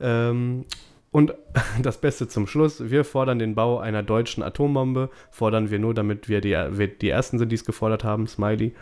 Ähm, 0.01 0.65
und 1.13 1.35
das 1.83 1.99
Beste 1.99 2.29
zum 2.29 2.47
Schluss, 2.47 2.91
wir 2.91 3.05
fordern 3.05 3.39
den 3.39 3.55
Bau 3.55 3.79
einer 3.79 4.03
deutschen 4.03 4.43
Atombombe, 4.43 5.11
fordern 5.31 5.71
wir 5.71 5.79
nur, 5.79 5.95
damit 5.95 6.29
wir 6.29 6.41
die, 6.41 6.51
wir 6.53 6.89
die 6.89 7.09
Ersten 7.09 7.39
sind, 7.39 7.51
die 7.51 7.57
es 7.57 7.65
gefordert 7.65 8.05
haben, 8.05 8.27
Smiley. 8.27 8.75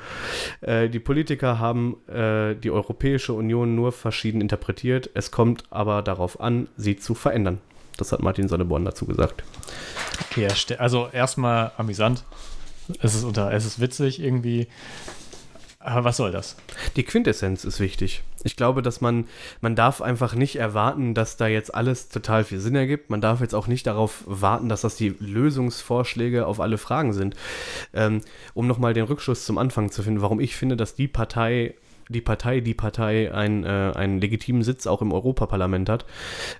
Äh, 0.60 0.88
die 0.88 0.98
Politiker 0.98 1.58
haben 1.58 1.96
äh, 2.08 2.54
die 2.54 2.70
Europäische 2.70 3.32
Union 3.32 3.74
nur 3.74 3.92
verschieden 3.92 4.40
interpretiert, 4.40 5.10
es 5.14 5.30
kommt 5.30 5.64
aber 5.70 6.02
darauf 6.02 6.40
an, 6.40 6.68
sie 6.76 6.96
zu 6.96 7.14
verändern. 7.14 7.60
Das 7.96 8.12
hat 8.12 8.22
Martin 8.22 8.48
Sonneborn 8.48 8.84
dazu 8.84 9.06
gesagt. 9.06 9.42
Okay, 10.30 10.48
also 10.78 11.08
erstmal 11.12 11.72
amüsant. 11.76 12.22
Es 13.02 13.14
ist, 13.14 13.24
unter, 13.24 13.52
es 13.52 13.66
ist 13.66 13.80
witzig 13.80 14.22
irgendwie. 14.22 14.68
Aber 15.80 16.04
was 16.04 16.16
soll 16.16 16.32
das? 16.32 16.56
Die 16.96 17.04
Quintessenz 17.04 17.64
ist 17.64 17.78
wichtig. 17.78 18.24
Ich 18.42 18.56
glaube, 18.56 18.82
dass 18.82 19.00
man, 19.00 19.26
man 19.60 19.76
darf 19.76 20.02
einfach 20.02 20.34
nicht 20.34 20.56
erwarten, 20.56 21.14
dass 21.14 21.36
da 21.36 21.46
jetzt 21.46 21.72
alles 21.72 22.08
total 22.08 22.42
viel 22.42 22.58
Sinn 22.58 22.74
ergibt. 22.74 23.10
Man 23.10 23.20
darf 23.20 23.40
jetzt 23.40 23.54
auch 23.54 23.68
nicht 23.68 23.86
darauf 23.86 24.24
warten, 24.26 24.68
dass 24.68 24.80
das 24.80 24.96
die 24.96 25.14
Lösungsvorschläge 25.20 26.46
auf 26.46 26.58
alle 26.58 26.78
Fragen 26.78 27.12
sind. 27.12 27.36
Ähm, 27.94 28.22
um 28.54 28.66
nochmal 28.66 28.92
den 28.92 29.04
Rückschluss 29.04 29.44
zum 29.44 29.56
Anfang 29.56 29.92
zu 29.92 30.02
finden, 30.02 30.20
warum 30.20 30.40
ich 30.40 30.56
finde, 30.56 30.76
dass 30.76 30.96
die 30.96 31.08
Partei 31.08 31.74
die 32.08 32.20
Partei, 32.20 32.60
die 32.60 32.74
Partei 32.74 33.32
ein, 33.32 33.64
äh, 33.64 33.92
einen 33.94 34.20
legitimen 34.20 34.62
Sitz 34.62 34.86
auch 34.86 35.02
im 35.02 35.12
Europaparlament 35.12 35.88
hat. 35.88 36.04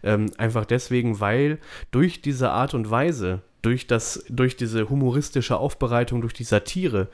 Ähm, 0.03 0.27
einfach 0.39 0.65
deswegen, 0.65 1.21
weil 1.21 1.59
durch 1.91 2.21
diese 2.23 2.51
Art 2.51 2.75
und 2.75 2.91
Weise, 2.91 3.41
durch, 3.63 3.87
das, 3.87 4.25
durch 4.29 4.57
diese 4.57 4.89
humoristische 4.89 5.57
Aufbereitung, 5.57 6.21
durch 6.21 6.35
die 6.35 6.45
Satire, 6.45 7.09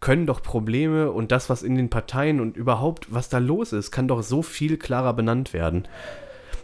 können 0.00 0.26
doch 0.26 0.42
Probleme 0.42 1.10
und 1.10 1.30
das, 1.32 1.50
was 1.50 1.62
in 1.62 1.74
den 1.74 1.90
Parteien 1.90 2.40
und 2.40 2.56
überhaupt, 2.56 3.12
was 3.12 3.28
da 3.28 3.38
los 3.38 3.72
ist, 3.72 3.90
kann 3.90 4.08
doch 4.08 4.22
so 4.22 4.42
viel 4.42 4.76
klarer 4.76 5.12
benannt 5.12 5.52
werden. 5.52 5.86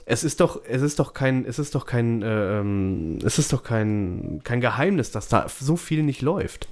Es 0.09 0.23
ist 0.23 0.41
doch, 0.41 0.61
es 0.69 0.83
ist 0.83 1.01
doch 1.01 1.15
kein, 1.15 1.45
es 1.45 1.59
ist 1.59 1.75
doch 1.75 1.85
kein, 1.85 2.23
ähm, 2.25 3.19
es 3.25 3.39
ist 3.39 3.53
doch 3.53 3.65
kein, 3.65 4.41
kein 4.45 4.61
Geheimnis, 4.61 5.11
dass 5.11 5.29
da 5.29 5.47
so 5.49 5.77
viel 5.77 6.05
nicht 6.05 6.23
läuft. 6.23 6.69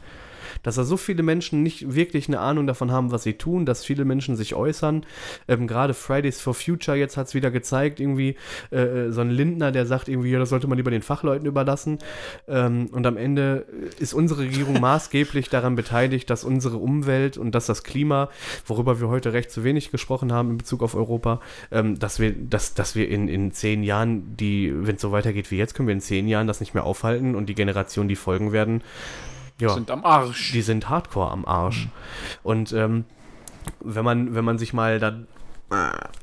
Dass 0.64 0.74
da 0.74 0.82
so 0.82 0.96
viele 0.96 1.22
Menschen 1.22 1.62
nicht 1.62 1.94
wirklich 1.94 2.26
eine 2.26 2.40
Ahnung 2.40 2.66
davon 2.66 2.90
haben, 2.90 3.12
was 3.12 3.22
sie 3.22 3.34
tun, 3.34 3.64
dass 3.64 3.84
viele 3.84 4.04
Menschen 4.04 4.34
sich 4.34 4.54
äußern. 4.54 5.06
Ähm, 5.46 5.68
Gerade 5.68 5.94
Fridays 5.94 6.40
for 6.40 6.54
Future 6.54 6.96
jetzt 6.96 7.16
hat 7.16 7.28
es 7.28 7.34
wieder 7.34 7.52
gezeigt, 7.52 8.00
irgendwie 8.00 8.36
äh, 8.70 9.10
so 9.10 9.20
ein 9.20 9.30
Lindner, 9.30 9.70
der 9.70 9.86
sagt 9.86 10.08
irgendwie, 10.08 10.30
ja, 10.30 10.40
das 10.40 10.48
sollte 10.48 10.66
man 10.66 10.76
lieber 10.76 10.90
den 10.90 11.02
Fachleuten 11.02 11.46
überlassen. 11.46 11.98
Ähm, 12.48 12.88
und 12.90 13.06
am 13.06 13.16
Ende 13.16 13.66
ist 14.00 14.14
unsere 14.14 14.40
Regierung 14.40 14.80
maßgeblich 14.80 15.50
daran 15.50 15.76
beteiligt, 15.76 16.28
dass 16.30 16.42
unsere 16.42 16.78
Umwelt 16.78 17.38
und 17.38 17.54
dass 17.54 17.66
das 17.66 17.84
Klima, 17.84 18.30
worüber 18.66 19.00
wir 19.00 19.08
heute 19.08 19.32
recht 19.32 19.50
zu 19.50 19.62
wenig 19.64 19.90
gesprochen 19.90 20.32
haben 20.32 20.50
in 20.50 20.58
Bezug 20.58 20.82
auf 20.82 20.94
Europa, 20.94 21.40
ähm, 21.70 21.98
dass 21.98 22.18
wir, 22.18 22.32
dass, 22.32 22.74
dass 22.74 22.96
wir 22.96 23.08
in, 23.08 23.28
in 23.28 23.52
zehn 23.52 23.82
Jahren, 23.82 24.34
die, 24.36 24.72
wenn 24.74 24.96
es 24.96 25.02
so 25.02 25.12
weitergeht 25.12 25.50
wie 25.50 25.58
jetzt, 25.58 25.74
können 25.74 25.88
wir 25.88 25.94
in 25.94 26.00
zehn 26.00 26.26
Jahren 26.26 26.46
das 26.46 26.60
nicht 26.60 26.72
mehr 26.72 26.84
aufhalten 26.84 27.34
und 27.34 27.46
die 27.50 27.54
Generationen, 27.54 28.08
die 28.08 28.16
folgen 28.16 28.52
werden, 28.52 28.82
ja, 29.60 29.70
Sind 29.70 29.90
am 29.90 30.04
Arsch. 30.04 30.52
die 30.52 30.62
sind 30.62 30.88
hardcore 30.88 31.30
am 31.30 31.44
Arsch. 31.44 31.88
Und 32.42 32.72
ähm, 32.72 33.04
wenn 33.80 34.04
man, 34.04 34.34
wenn 34.34 34.44
man 34.44 34.58
sich 34.58 34.72
mal 34.72 34.98
dann 34.98 35.26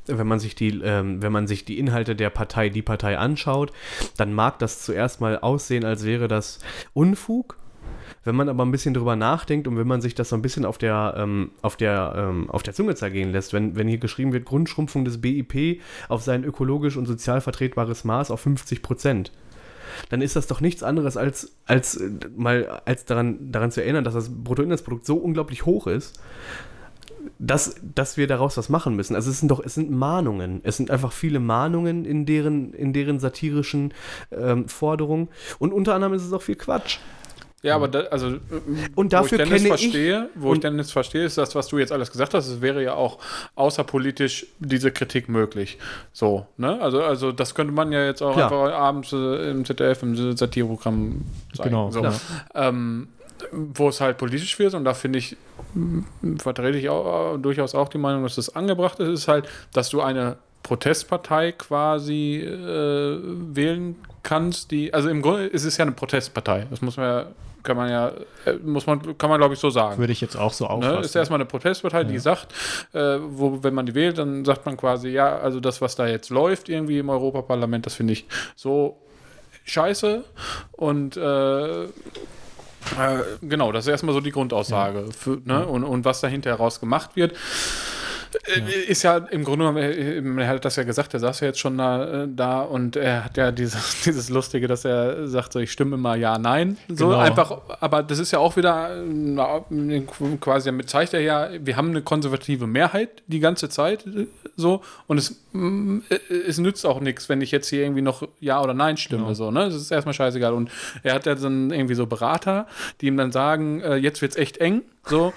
wenn 0.07 0.27
man 0.27 0.39
sich 0.39 0.55
die, 0.55 0.69
ähm, 0.81 1.21
wenn 1.21 1.31
man 1.31 1.47
sich 1.47 1.65
die 1.65 1.79
Inhalte 1.79 2.15
der 2.15 2.29
Partei, 2.29 2.69
die 2.69 2.81
Partei 2.81 3.17
anschaut, 3.17 3.71
dann 4.17 4.33
mag 4.33 4.59
das 4.59 4.81
zuerst 4.81 5.21
mal 5.21 5.39
aussehen, 5.39 5.83
als 5.83 6.05
wäre 6.05 6.27
das 6.27 6.59
Unfug. 6.93 7.57
Wenn 8.23 8.35
man 8.35 8.49
aber 8.49 8.63
ein 8.63 8.71
bisschen 8.71 8.93
drüber 8.93 9.15
nachdenkt 9.15 9.67
und 9.67 9.77
wenn 9.77 9.87
man 9.87 10.01
sich 10.01 10.13
das 10.13 10.29
so 10.29 10.35
ein 10.35 10.43
bisschen 10.43 10.63
auf 10.63 10.77
der, 10.77 11.15
ähm, 11.17 11.51
auf 11.63 11.75
der, 11.75 12.13
ähm, 12.15 12.49
auf 12.51 12.61
der 12.61 12.73
Zunge 12.73 12.93
zergehen 12.93 13.31
lässt, 13.31 13.51
wenn, 13.51 13.75
wenn 13.75 13.87
hier 13.87 13.97
geschrieben 13.97 14.31
wird, 14.31 14.45
Grundschrumpfung 14.45 15.05
des 15.05 15.21
BIP 15.21 15.81
auf 16.07 16.21
sein 16.21 16.43
ökologisch 16.43 16.97
und 16.97 17.07
sozial 17.07 17.41
vertretbares 17.41 18.03
Maß 18.03 18.29
auf 18.29 18.41
50 18.41 18.83
Prozent, 18.83 19.31
dann 20.09 20.21
ist 20.21 20.35
das 20.35 20.47
doch 20.47 20.61
nichts 20.61 20.83
anderes 20.83 21.17
als, 21.17 21.53
als 21.65 21.97
äh, 21.97 22.09
mal 22.35 22.81
als 22.85 23.05
daran, 23.05 23.51
daran 23.51 23.71
zu 23.71 23.81
erinnern, 23.81 24.03
dass 24.03 24.13
das 24.13 24.29
Bruttoinlandsprodukt 24.29 25.05
so 25.05 25.17
unglaublich 25.17 25.65
hoch 25.65 25.87
ist, 25.87 26.19
dass, 27.39 27.75
dass 27.95 28.17
wir 28.17 28.27
daraus 28.27 28.57
was 28.57 28.69
machen 28.69 28.95
müssen. 28.95 29.15
Also 29.15 29.31
es 29.31 29.39
sind 29.39 29.49
doch, 29.49 29.63
es 29.63 29.75
sind 29.75 29.91
Mahnungen. 29.91 30.61
Es 30.63 30.77
sind 30.77 30.91
einfach 30.91 31.11
viele 31.11 31.39
Mahnungen 31.39 32.05
in 32.05 32.25
deren, 32.25 32.73
in 32.73 32.93
deren 32.93 33.19
satirischen 33.19 33.93
ähm, 34.31 34.67
Forderungen. 34.67 35.29
Und 35.59 35.73
unter 35.73 35.95
anderem 35.95 36.13
ist 36.13 36.23
es 36.23 36.33
auch 36.33 36.41
viel 36.41 36.55
Quatsch. 36.55 36.99
Ja, 37.63 37.75
aber 37.75 37.87
da, 37.87 37.99
also 38.09 38.37
Und 38.95 39.13
dafür 39.13 39.37
wo 39.37 39.43
ich 39.43 39.49
Dennis 39.49 39.63
kenne 39.63 39.75
ich- 39.75 39.81
verstehe, 39.81 40.29
wo 40.35 40.53
ich 40.53 40.59
Dennis 40.61 40.91
verstehe, 40.91 41.23
ist 41.25 41.37
das, 41.37 41.53
was 41.53 41.67
du 41.67 41.77
jetzt 41.77 41.91
alles 41.91 42.11
gesagt 42.11 42.33
hast, 42.33 42.47
es 42.47 42.59
wäre 42.61 42.81
ja 42.83 42.95
auch 42.95 43.19
außerpolitisch 43.55 44.47
diese 44.59 44.91
Kritik 44.91 45.29
möglich. 45.29 45.77
So, 46.11 46.47
ne? 46.57 46.81
Also, 46.81 47.03
also 47.03 47.31
das 47.31 47.53
könnte 47.53 47.71
man 47.73 47.91
ja 47.91 48.03
jetzt 48.05 48.21
auch 48.23 48.33
Klar. 48.33 48.51
einfach 48.51 48.73
abends 48.73 49.13
äh, 49.13 49.51
im 49.51 49.63
ZDF 49.63 50.01
im 50.03 50.35
Satireprogramm 50.35 51.21
zeigen. 51.55 51.69
Genau, 51.69 51.91
so. 51.91 52.03
Ähm, 52.55 53.09
wo 53.51 53.89
es 53.89 54.01
halt 54.01 54.17
politisch 54.17 54.57
wird 54.59 54.73
und 54.73 54.83
da 54.83 54.93
finde 54.93 55.19
ich, 55.19 55.35
m, 55.75 56.05
vertrete 56.39 56.77
ich 56.77 56.89
auch, 56.89 57.35
äh, 57.35 57.37
durchaus 57.39 57.75
auch 57.75 57.89
die 57.89 57.97
Meinung, 57.97 58.23
dass 58.23 58.35
das 58.35 58.55
angebracht 58.55 58.99
ist, 58.99 59.09
ist 59.09 59.27
halt, 59.27 59.47
dass 59.73 59.89
du 59.89 60.01
eine 60.01 60.37
Protestpartei 60.63 61.51
quasi 61.53 62.37
äh, 62.37 63.19
wählen 63.55 63.95
kannst, 64.23 64.71
die, 64.71 64.93
also 64.93 65.09
im 65.09 65.21
Grunde 65.23 65.45
ist 65.47 65.63
es 65.65 65.77
ja 65.77 65.83
eine 65.85 65.91
Protestpartei. 65.91 66.67
Das 66.69 66.81
muss 66.81 66.97
man 66.97 67.05
ja, 67.05 67.25
kann 67.63 67.77
man 67.77 67.89
ja, 67.89 68.11
äh, 68.45 68.53
muss 68.63 68.85
man, 68.87 69.17
kann 69.17 69.29
man 69.29 69.39
glaube 69.39 69.53
ich 69.53 69.59
so 69.59 69.69
sagen. 69.69 69.97
Würde 69.97 70.13
ich 70.13 70.21
jetzt 70.21 70.35
auch 70.35 70.53
so 70.53 70.65
Ne? 70.65 70.71
auffassen. 70.71 71.03
Ist 71.03 71.15
erstmal 71.15 71.37
eine 71.37 71.45
Protestpartei, 71.45 72.03
die 72.03 72.19
sagt, 72.19 72.53
äh, 72.93 73.17
wo, 73.21 73.63
wenn 73.63 73.73
man 73.73 73.85
die 73.85 73.95
wählt, 73.95 74.17
dann 74.17 74.45
sagt 74.45 74.65
man 74.65 74.77
quasi, 74.77 75.09
ja, 75.09 75.37
also 75.39 75.59
das, 75.59 75.81
was 75.81 75.95
da 75.95 76.07
jetzt 76.07 76.29
läuft 76.29 76.69
irgendwie 76.69 76.99
im 76.99 77.09
Europaparlament, 77.09 77.85
das 77.85 77.95
finde 77.95 78.13
ich 78.13 78.25
so 78.55 78.97
scheiße. 79.65 80.23
Und 80.71 81.17
äh, 81.17 81.83
äh, 81.83 81.87
genau, 83.41 83.71
das 83.71 83.85
ist 83.85 83.91
erstmal 83.91 84.13
so 84.13 84.21
die 84.21 84.31
Grundaussage. 84.31 85.05
Für, 85.17 85.39
ne? 85.45 85.65
und, 85.65 85.83
und 85.83 86.05
was 86.05 86.21
dahinter 86.21 86.49
heraus 86.49 86.79
gemacht 86.79 87.15
wird. 87.15 87.35
Äh, 88.55 88.91
Ist 88.91 89.03
ja 89.03 89.17
im 89.17 89.43
Grunde 89.43 89.65
genommen, 89.65 89.77
äh, 89.77 90.41
er 90.43 90.47
hat 90.47 90.65
das 90.65 90.75
ja 90.75 90.83
gesagt, 90.83 91.13
er 91.13 91.19
saß 91.19 91.41
ja 91.41 91.47
jetzt 91.47 91.59
schon 91.59 91.77
da, 91.77 92.23
äh, 92.23 92.27
da 92.29 92.61
und 92.61 92.95
er 92.95 93.25
hat 93.25 93.37
ja 93.37 93.51
dieses, 93.51 94.01
dieses 94.05 94.29
Lustige, 94.29 94.67
dass 94.67 94.85
er 94.85 95.27
sagt, 95.27 95.53
so, 95.53 95.59
ich 95.59 95.71
stimme 95.71 95.95
immer 95.95 96.15
ja, 96.15 96.37
nein. 96.37 96.77
So 96.87 97.07
Genau. 97.07 97.19
einfach, 97.19 97.57
aber 97.79 98.03
das 98.03 98.19
ist 98.19 98.31
ja 98.31 98.39
auch 98.39 98.55
wieder 98.55 99.03
äh, 99.03 100.01
quasi, 100.39 100.65
damit 100.69 100.89
zeigt 100.89 101.13
er 101.13 101.21
ja, 101.21 101.49
wir 101.59 101.75
haben 101.77 101.89
eine 101.89 102.01
konservative 102.01 102.67
Mehrheit 102.67 103.23
die 103.27 103.39
ganze 103.39 103.69
Zeit 103.69 104.05
äh, 104.05 104.27
so 104.55 104.81
und 105.07 105.17
es, 105.17 105.41
mm, 105.53 105.99
äh, 106.09 106.33
es 106.47 106.57
nützt 106.57 106.85
auch 106.85 106.99
nichts, 107.01 107.29
wenn 107.29 107.41
ich 107.41 107.51
jetzt 107.51 107.69
hier 107.69 107.83
irgendwie 107.83 108.01
noch 108.01 108.27
ja 108.39 108.61
oder 108.61 108.73
nein 108.73 108.97
stimme. 108.97 109.23
Genau. 109.23 109.33
So, 109.33 109.51
ne? 109.51 109.65
Das 109.65 109.75
ist 109.75 109.91
erstmal 109.91 110.13
scheißegal. 110.13 110.53
Und 110.53 110.71
er 111.03 111.13
hat 111.13 111.25
ja 111.25 111.35
dann 111.35 111.71
irgendwie 111.71 111.95
so 111.95 112.05
Berater, 112.05 112.67
die 112.99 113.07
ihm 113.07 113.17
dann 113.17 113.31
sagen, 113.31 113.81
äh, 113.81 113.95
jetzt 113.95 114.21
wird's 114.21 114.35
echt 114.35 114.57
eng. 114.57 114.83
So. 115.07 115.33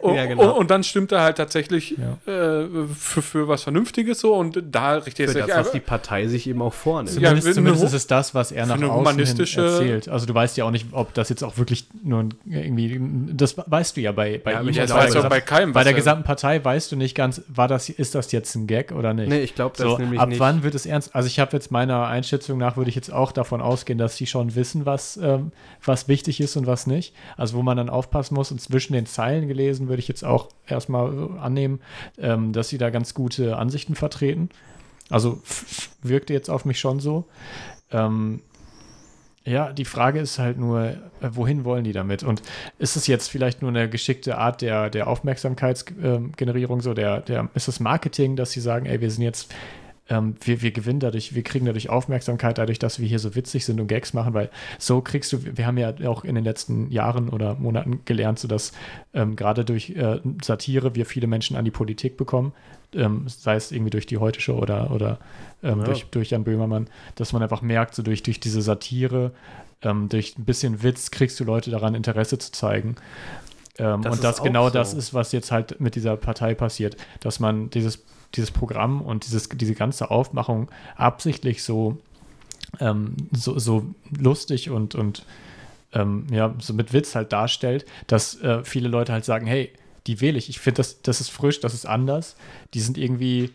Und, 0.00 0.14
Ja, 0.18 0.26
genau. 0.26 0.52
und, 0.52 0.58
und 0.58 0.70
dann 0.70 0.84
stimmt 0.84 1.10
er 1.12 1.22
halt 1.22 1.36
tatsächlich 1.38 1.96
Ja. 1.98 2.32
äh, 2.32 2.66
für, 2.96 3.20
für 3.22 3.48
was 3.48 3.64
Vernünftiges 3.64 4.20
so 4.20 4.34
und 4.34 4.62
da 4.70 4.94
richtet 4.94 5.26
er 5.28 5.32
sich 5.32 5.44
das, 5.44 5.56
was 5.66 5.72
die 5.72 5.80
Partei 5.80 6.28
sich 6.28 6.46
eben 6.48 6.62
auch 6.62 6.72
vornimmt. 6.72 7.16
Ja, 7.16 7.28
Zumindest, 7.30 7.46
wenn 7.48 7.54
zumindest 7.54 7.84
ist 7.84 7.92
es 7.94 8.06
das, 8.06 8.34
was 8.34 8.52
er 8.52 8.66
nach 8.66 8.80
außen 8.80 9.18
erzählt. 9.18 10.08
Also 10.08 10.26
du 10.26 10.34
weißt 10.34 10.56
ja 10.56 10.64
auch 10.64 10.70
nicht, 10.70 10.86
ob 10.92 11.14
das 11.14 11.28
jetzt 11.30 11.42
auch 11.42 11.58
wirklich 11.58 11.86
nur 12.02 12.20
ein- 12.20 12.34
irgendwie, 12.46 13.00
das 13.34 13.56
weißt 13.58 13.96
du 13.96 14.00
ja 14.00 14.12
bei, 14.12 14.38
bei 14.38 14.52
Ja, 14.52 14.60
ihm. 14.62 14.68
ich 14.68 14.80
und 14.80 14.88
weiß 14.90 15.12
bei, 15.12 15.18
auch 15.18 15.22
der 15.22 15.28
bei 15.30 15.40
keinem, 15.40 15.72
bei 15.72 15.82
der 15.84 15.92
er- 15.92 15.96
gesamten 15.96 16.24
Partei 16.24 16.64
weißt 16.64 16.92
du 16.92 16.96
nicht 16.96 17.14
ganz, 17.14 17.42
war 17.48 17.66
das, 17.68 17.88
ist 17.88 18.14
das 18.14 18.30
jetzt 18.32 18.54
ein 18.54 18.66
Gag 18.66 18.92
oder 18.92 19.14
nicht? 19.14 19.28
Nee, 19.28 19.40
ich 19.40 19.54
glaube 19.54 19.74
das 19.76 19.84
so, 19.86 19.98
nämlich 19.98 20.20
ab 20.20 20.28
nicht. 20.28 20.38
wann 20.40 20.62
wird 20.62 20.74
es 20.74 20.86
ernst? 20.86 21.14
Also 21.14 21.26
ich 21.26 21.40
habe 21.40 21.56
jetzt 21.56 21.70
meiner 21.70 22.06
Einschätzung 22.06 22.58
nach, 22.58 22.76
würde 22.76 22.88
ich 22.90 22.96
jetzt 22.96 23.12
auch 23.12 23.32
davon 23.32 23.60
ausgehen, 23.60 23.98
dass 23.98 24.16
sie 24.16 24.26
schon 24.26 24.54
wissen, 24.54 24.86
was, 24.86 25.16
ähm, 25.16 25.50
was 25.84 26.08
wichtig 26.08 26.40
ist 26.40 26.56
und 26.56 26.66
was 26.66 26.86
nicht. 26.86 27.14
Also 27.36 27.56
wo 27.56 27.62
man 27.62 27.76
dann 27.76 27.90
aufpassen 27.90 28.34
muss 28.34 28.52
und 28.52 28.60
zwischen 28.60 28.92
den 28.92 29.06
Zeilen 29.08 29.48
gelesen, 29.48 29.88
würde 29.88 30.00
ich 30.00 30.08
jetzt 30.08 30.24
auch 30.24 30.48
erstmal 30.66 31.38
annehmen, 31.38 31.80
ähm, 32.18 32.52
dass 32.52 32.68
sie 32.68 32.78
da 32.78 32.90
ganz 32.90 33.14
gute 33.14 33.56
Ansichten 33.56 33.94
vertreten. 33.94 34.50
Also 35.10 35.40
wirkte 36.02 36.32
jetzt 36.32 36.50
auf 36.50 36.64
mich 36.64 36.78
schon 36.78 37.00
so. 37.00 37.24
Ähm, 37.90 38.40
ja, 39.44 39.72
die 39.72 39.86
Frage 39.86 40.20
ist 40.20 40.38
halt 40.38 40.58
nur, 40.58 40.82
äh, 40.82 40.96
wohin 41.20 41.64
wollen 41.64 41.84
die 41.84 41.92
damit? 41.92 42.22
Und 42.22 42.42
ist 42.78 42.96
es 42.96 43.06
jetzt 43.06 43.28
vielleicht 43.28 43.62
nur 43.62 43.70
eine 43.70 43.88
geschickte 43.88 44.36
Art 44.36 44.60
der, 44.60 44.90
der 44.90 45.06
Aufmerksamkeitsgenerierung, 45.06 46.82
so 46.82 46.92
der, 46.92 47.20
der, 47.22 47.48
ist 47.54 47.68
es 47.68 47.80
Marketing, 47.80 48.36
dass 48.36 48.50
sie 48.50 48.60
sagen, 48.60 48.84
ey, 48.84 49.00
wir 49.00 49.10
sind 49.10 49.22
jetzt, 49.22 49.54
ähm, 50.08 50.34
wir, 50.40 50.62
wir 50.62 50.70
gewinnen 50.70 51.00
dadurch, 51.00 51.34
wir 51.34 51.42
kriegen 51.42 51.66
dadurch 51.66 51.90
Aufmerksamkeit, 51.90 52.58
dadurch, 52.58 52.78
dass 52.78 52.98
wir 52.98 53.06
hier 53.06 53.18
so 53.18 53.34
witzig 53.34 53.64
sind 53.64 53.80
und 53.80 53.88
Gags 53.88 54.12
machen, 54.14 54.34
weil 54.34 54.50
so 54.78 55.00
kriegst 55.00 55.32
du, 55.32 55.56
wir 55.56 55.66
haben 55.66 55.78
ja 55.78 55.92
auch 56.06 56.24
in 56.24 56.34
den 56.34 56.44
letzten 56.44 56.90
Jahren 56.90 57.28
oder 57.28 57.54
Monaten 57.56 58.00
gelernt, 58.04 58.38
so 58.38 58.48
dass 58.48 58.72
ähm, 59.14 59.36
gerade 59.36 59.64
durch 59.64 59.90
äh, 59.90 60.20
Satire 60.42 60.94
wir 60.94 61.06
viele 61.06 61.26
Menschen 61.26 61.56
an 61.56 61.64
die 61.64 61.70
Politik 61.70 62.16
bekommen, 62.16 62.52
ähm, 62.94 63.24
sei 63.26 63.56
es 63.56 63.70
irgendwie 63.70 63.90
durch 63.90 64.06
die 64.06 64.16
Heute 64.18 64.40
Show 64.40 64.58
oder, 64.58 64.90
oder 64.92 65.18
ähm, 65.62 65.80
Ja. 65.80 65.84
durch, 65.84 66.04
durch 66.06 66.30
Jan 66.30 66.44
Böhmermann, 66.44 66.88
dass 67.16 67.32
man 67.32 67.42
einfach 67.42 67.60
merkt, 67.62 67.94
so 67.94 68.02
durch, 68.02 68.22
durch 68.22 68.40
diese 68.40 68.62
Satire, 68.62 69.32
ähm, 69.82 70.08
durch 70.08 70.38
ein 70.38 70.44
bisschen 70.44 70.82
Witz 70.82 71.10
kriegst 71.10 71.38
du 71.38 71.44
Leute 71.44 71.70
daran, 71.70 71.94
Interesse 71.94 72.38
zu 72.38 72.50
zeigen. 72.52 72.96
Ähm, 73.78 74.02
Das 74.02 74.16
und 74.16 74.24
das 74.24 74.42
genau 74.42 74.68
so. 74.68 74.74
das 74.74 74.94
ist, 74.94 75.14
was 75.14 75.32
jetzt 75.32 75.52
halt 75.52 75.80
mit 75.80 75.94
dieser 75.94 76.16
Partei 76.16 76.54
passiert, 76.54 76.96
dass 77.20 77.38
man 77.40 77.70
dieses, 77.70 78.04
dieses 78.34 78.50
Programm 78.50 79.00
und 79.00 79.26
dieses, 79.26 79.48
diese 79.48 79.74
ganze 79.74 80.10
Aufmachung 80.10 80.70
absichtlich 80.96 81.62
so, 81.62 81.98
ähm, 82.80 83.14
so, 83.32 83.58
so 83.58 83.86
lustig 84.18 84.70
und, 84.70 84.94
und 84.94 85.24
ähm, 85.92 86.26
ja, 86.30 86.54
so 86.58 86.74
mit 86.74 86.92
Witz 86.92 87.14
halt 87.14 87.32
darstellt, 87.32 87.86
dass 88.06 88.40
äh, 88.42 88.62
viele 88.64 88.88
Leute 88.88 89.12
halt 89.12 89.24
sagen, 89.24 89.46
hey, 89.46 89.72
die 90.06 90.20
wähle 90.20 90.38
ich. 90.38 90.48
Ich 90.48 90.58
finde, 90.58 90.78
das, 90.78 91.02
das 91.02 91.20
ist 91.20 91.30
frisch, 91.30 91.60
das 91.60 91.74
ist 91.74 91.86
anders. 91.86 92.36
Die 92.74 92.80
sind 92.80 92.98
irgendwie, 92.98 93.50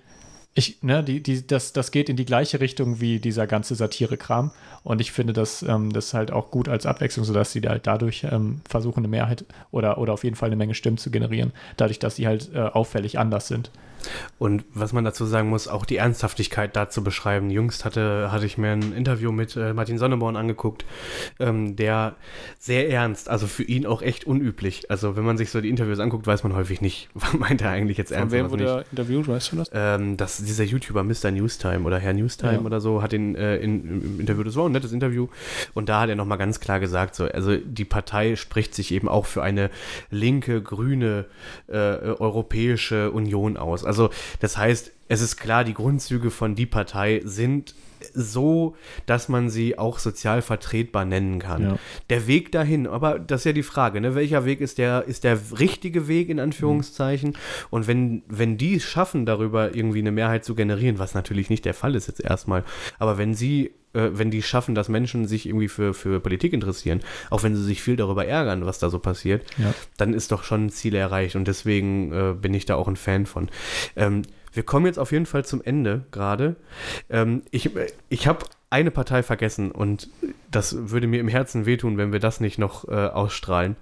ich, 0.53 0.81
ne, 0.83 1.03
die, 1.03 1.21
die, 1.21 1.45
das, 1.45 1.73
das 1.73 1.91
geht 1.91 2.09
in 2.09 2.15
die 2.15 2.25
gleiche 2.25 2.59
Richtung 2.59 3.01
wie 3.01 3.19
dieser 3.19 3.47
ganze 3.47 3.75
Satire-Kram. 3.75 4.51
Und 4.83 5.01
ich 5.01 5.11
finde 5.11 5.33
das, 5.33 5.63
ähm, 5.63 5.91
das 5.91 6.13
halt 6.13 6.31
auch 6.31 6.51
gut 6.51 6.69
als 6.69 6.85
Abwechslung, 6.85 7.25
sodass 7.25 7.51
sie 7.51 7.61
halt 7.61 7.87
dadurch 7.87 8.25
ähm, 8.29 8.61
versuchen, 8.67 8.99
eine 8.99 9.07
Mehrheit 9.07 9.45
oder, 9.71 9.97
oder 9.97 10.13
auf 10.13 10.23
jeden 10.23 10.35
Fall 10.35 10.49
eine 10.49 10.55
Menge 10.55 10.75
Stimmen 10.75 10.97
zu 10.97 11.09
generieren, 11.09 11.51
dadurch, 11.77 11.99
dass 11.99 12.17
sie 12.17 12.27
halt 12.27 12.51
äh, 12.53 12.59
auffällig 12.59 13.17
anders 13.17 13.47
sind. 13.47 13.71
Und 14.39 14.63
was 14.73 14.93
man 14.93 15.03
dazu 15.03 15.25
sagen 15.25 15.49
muss, 15.49 15.67
auch 15.67 15.85
die 15.85 15.97
Ernsthaftigkeit 15.97 16.75
da 16.75 16.89
zu 16.89 17.03
beschreiben. 17.03 17.49
Jüngst 17.49 17.85
hatte, 17.85 18.31
hatte 18.31 18.45
ich 18.45 18.57
mir 18.57 18.71
ein 18.71 18.93
Interview 18.93 19.31
mit 19.31 19.55
äh, 19.55 19.73
Martin 19.73 19.97
Sonneborn 19.97 20.35
angeguckt, 20.35 20.85
ähm, 21.39 21.75
der 21.75 22.15
sehr 22.59 22.89
ernst, 22.89 23.29
also 23.29 23.47
für 23.47 23.63
ihn 23.63 23.85
auch 23.85 24.01
echt 24.01 24.25
unüblich. 24.25 24.89
Also 24.89 25.15
wenn 25.15 25.23
man 25.23 25.37
sich 25.37 25.49
so 25.51 25.61
die 25.61 25.69
Interviews 25.69 25.99
anguckt, 25.99 26.27
weiß 26.27 26.43
man 26.43 26.55
häufig 26.55 26.81
nicht, 26.81 27.09
was 27.13 27.33
meint 27.33 27.61
er 27.61 27.69
eigentlich 27.69 27.97
jetzt 27.97 28.09
Von 28.09 28.17
ernst 28.17 28.33
wem 28.33 28.45
und 28.45 28.51
was 28.51 28.59
wurde 28.59 28.69
er 28.69 28.85
interviewt, 28.91 29.27
weißt 29.27 29.51
du 29.51 29.55
das? 29.57 29.71
Ähm, 29.73 30.17
das, 30.17 30.37
dieser 30.37 30.63
YouTuber 30.63 31.03
Mr. 31.03 31.31
Newstime 31.31 31.81
oder 31.85 31.99
Herr 31.99 32.13
Newstime 32.13 32.53
Ja. 32.53 32.59
oder 32.61 32.81
so 32.81 33.01
hat 33.01 33.13
ihn 33.13 33.35
äh, 33.35 33.57
in, 33.57 34.01
im 34.01 34.19
Interview, 34.19 34.43
das 34.43 34.55
war 34.55 34.67
ein 34.67 34.71
nettes 34.71 34.91
Interview, 34.91 35.27
und 35.73 35.89
da 35.89 36.01
hat 36.01 36.09
er 36.09 36.15
nochmal 36.15 36.37
ganz 36.37 36.59
klar 36.59 36.79
gesagt, 36.79 37.15
so, 37.15 37.25
also 37.25 37.55
die 37.57 37.85
Partei 37.85 38.35
spricht 38.35 38.73
sich 38.75 38.91
eben 38.91 39.07
auch 39.07 39.25
für 39.25 39.43
eine 39.43 39.69
linke, 40.09 40.61
grüne, 40.61 41.25
äh, 41.67 41.73
europäische 41.73 43.11
Union 43.11 43.57
aus. 43.57 43.85
Also 43.85 43.92
das 44.39 44.57
heißt, 44.57 44.91
es 45.07 45.21
ist 45.21 45.37
klar, 45.37 45.63
die 45.63 45.73
Grundzüge 45.73 46.31
von 46.31 46.55
die 46.55 46.65
Partei 46.65 47.21
sind 47.23 47.75
so, 48.13 48.75
dass 49.05 49.29
man 49.29 49.49
sie 49.49 49.77
auch 49.77 49.99
sozial 49.99 50.41
vertretbar 50.41 51.05
nennen 51.05 51.39
kann. 51.39 51.61
Ja. 51.63 51.75
Der 52.09 52.27
Weg 52.27 52.51
dahin, 52.51 52.87
aber 52.87 53.19
das 53.19 53.41
ist 53.41 53.45
ja 53.45 53.53
die 53.53 53.63
Frage, 53.63 54.01
ne? 54.01 54.15
welcher 54.15 54.45
Weg 54.45 54.61
ist 54.61 54.77
der, 54.77 55.05
ist 55.05 55.23
der 55.23 55.39
richtige 55.59 56.07
Weg 56.07 56.29
in 56.29 56.39
Anführungszeichen? 56.39 57.37
Und 57.69 57.87
wenn, 57.87 58.23
wenn 58.27 58.57
die 58.57 58.75
es 58.75 58.83
schaffen, 58.83 59.25
darüber 59.25 59.75
irgendwie 59.75 59.99
eine 59.99 60.11
Mehrheit 60.11 60.45
zu 60.45 60.55
generieren, 60.55 60.99
was 60.99 61.13
natürlich 61.13 61.49
nicht 61.49 61.65
der 61.65 61.73
Fall 61.73 61.95
ist 61.95 62.07
jetzt 62.07 62.21
erstmal, 62.21 62.63
aber 62.99 63.17
wenn 63.17 63.33
sie 63.33 63.71
äh, 63.93 64.09
wenn 64.13 64.31
die 64.31 64.41
schaffen, 64.41 64.73
dass 64.75 64.89
Menschen 64.89 65.27
sich 65.27 65.45
irgendwie 65.47 65.67
für, 65.67 65.93
für 65.93 66.19
Politik 66.19 66.53
interessieren, 66.53 67.01
auch 67.29 67.43
wenn 67.43 67.55
sie 67.55 67.63
sich 67.63 67.81
viel 67.83 67.95
darüber 67.95 68.25
ärgern, 68.25 68.65
was 68.65 68.79
da 68.79 68.89
so 68.89 68.99
passiert, 68.99 69.45
Ja. 69.57 69.73
dann 69.97 70.13
ist 70.13 70.31
doch 70.31 70.43
schon 70.43 70.65
ein 70.65 70.69
Ziel 70.69 70.95
erreicht 70.95 71.35
und 71.35 71.47
deswegen 71.47 72.11
äh, 72.11 72.33
bin 72.33 72.53
ich 72.55 72.65
da 72.65 72.75
auch 72.75 72.87
ein 72.87 72.95
Fan 72.95 73.25
von. 73.27 73.49
Ähm, 73.95 74.23
wir 74.53 74.63
kommen 74.63 74.85
jetzt 74.85 74.99
auf 74.99 75.11
jeden 75.11 75.25
Fall 75.25 75.45
zum 75.45 75.61
Ende 75.61 76.05
gerade. 76.11 76.55
Ähm, 77.09 77.43
ich 77.51 77.71
ich 78.09 78.27
habe 78.27 78.45
eine 78.69 78.91
Partei 78.91 79.23
vergessen 79.23 79.71
und 79.71 80.09
das 80.49 80.89
würde 80.89 81.07
mir 81.07 81.19
im 81.19 81.27
Herzen 81.27 81.65
wehtun, 81.65 81.97
wenn 81.97 82.11
wir 82.11 82.19
das 82.19 82.39
nicht 82.39 82.57
noch 82.57 82.87
äh, 82.87 82.91
ausstrahlen. 82.91 83.75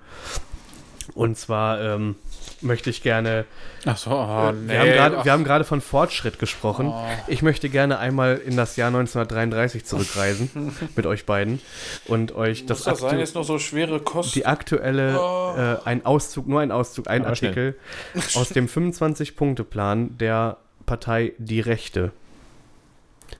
Und 1.13 1.37
zwar 1.37 1.81
ähm, 1.81 2.15
möchte 2.61 2.89
ich 2.89 3.01
gerne 3.03 3.45
Ach 3.85 3.97
so, 3.97 4.11
oh, 4.11 4.51
nee. 4.51 4.73
wir 4.73 5.31
haben 5.31 5.43
gerade- 5.43 5.63
von 5.63 5.81
Fortschritt 5.81 6.39
gesprochen. 6.39 6.87
Oh. 6.89 7.03
Ich 7.27 7.41
möchte 7.41 7.69
gerne 7.69 7.97
einmal 7.99 8.37
in 8.37 8.55
das 8.57 8.75
Jahr 8.75 8.87
1933 8.89 9.85
zurückreisen 9.85 10.71
mit 10.95 11.05
euch 11.05 11.25
beiden 11.25 11.59
und 12.05 12.33
euch 12.35 12.65
das, 12.65 12.79
muss 12.79 12.85
das 12.85 12.99
sein, 12.99 13.19
jetzt 13.19 13.35
noch 13.35 13.43
so 13.43 13.57
schwere 13.59 13.99
Kost? 13.99 14.35
die 14.35 14.45
aktuelle, 14.45 15.19
Oh. 15.19 15.53
äh, 15.57 15.77
ein 15.85 16.05
Auszug, 16.05 16.47
nur 16.47 16.61
ein 16.61 16.71
Auszug, 16.71 17.07
ein 17.07 17.21
Aber 17.21 17.31
Artikel 17.31 17.75
aus 18.35 18.49
dem 18.49 18.67
25-Punkte-Plan 18.67 20.17
der 20.17 20.57
Partei 20.85 21.33
Die 21.37 21.59
Rechte. 21.61 22.11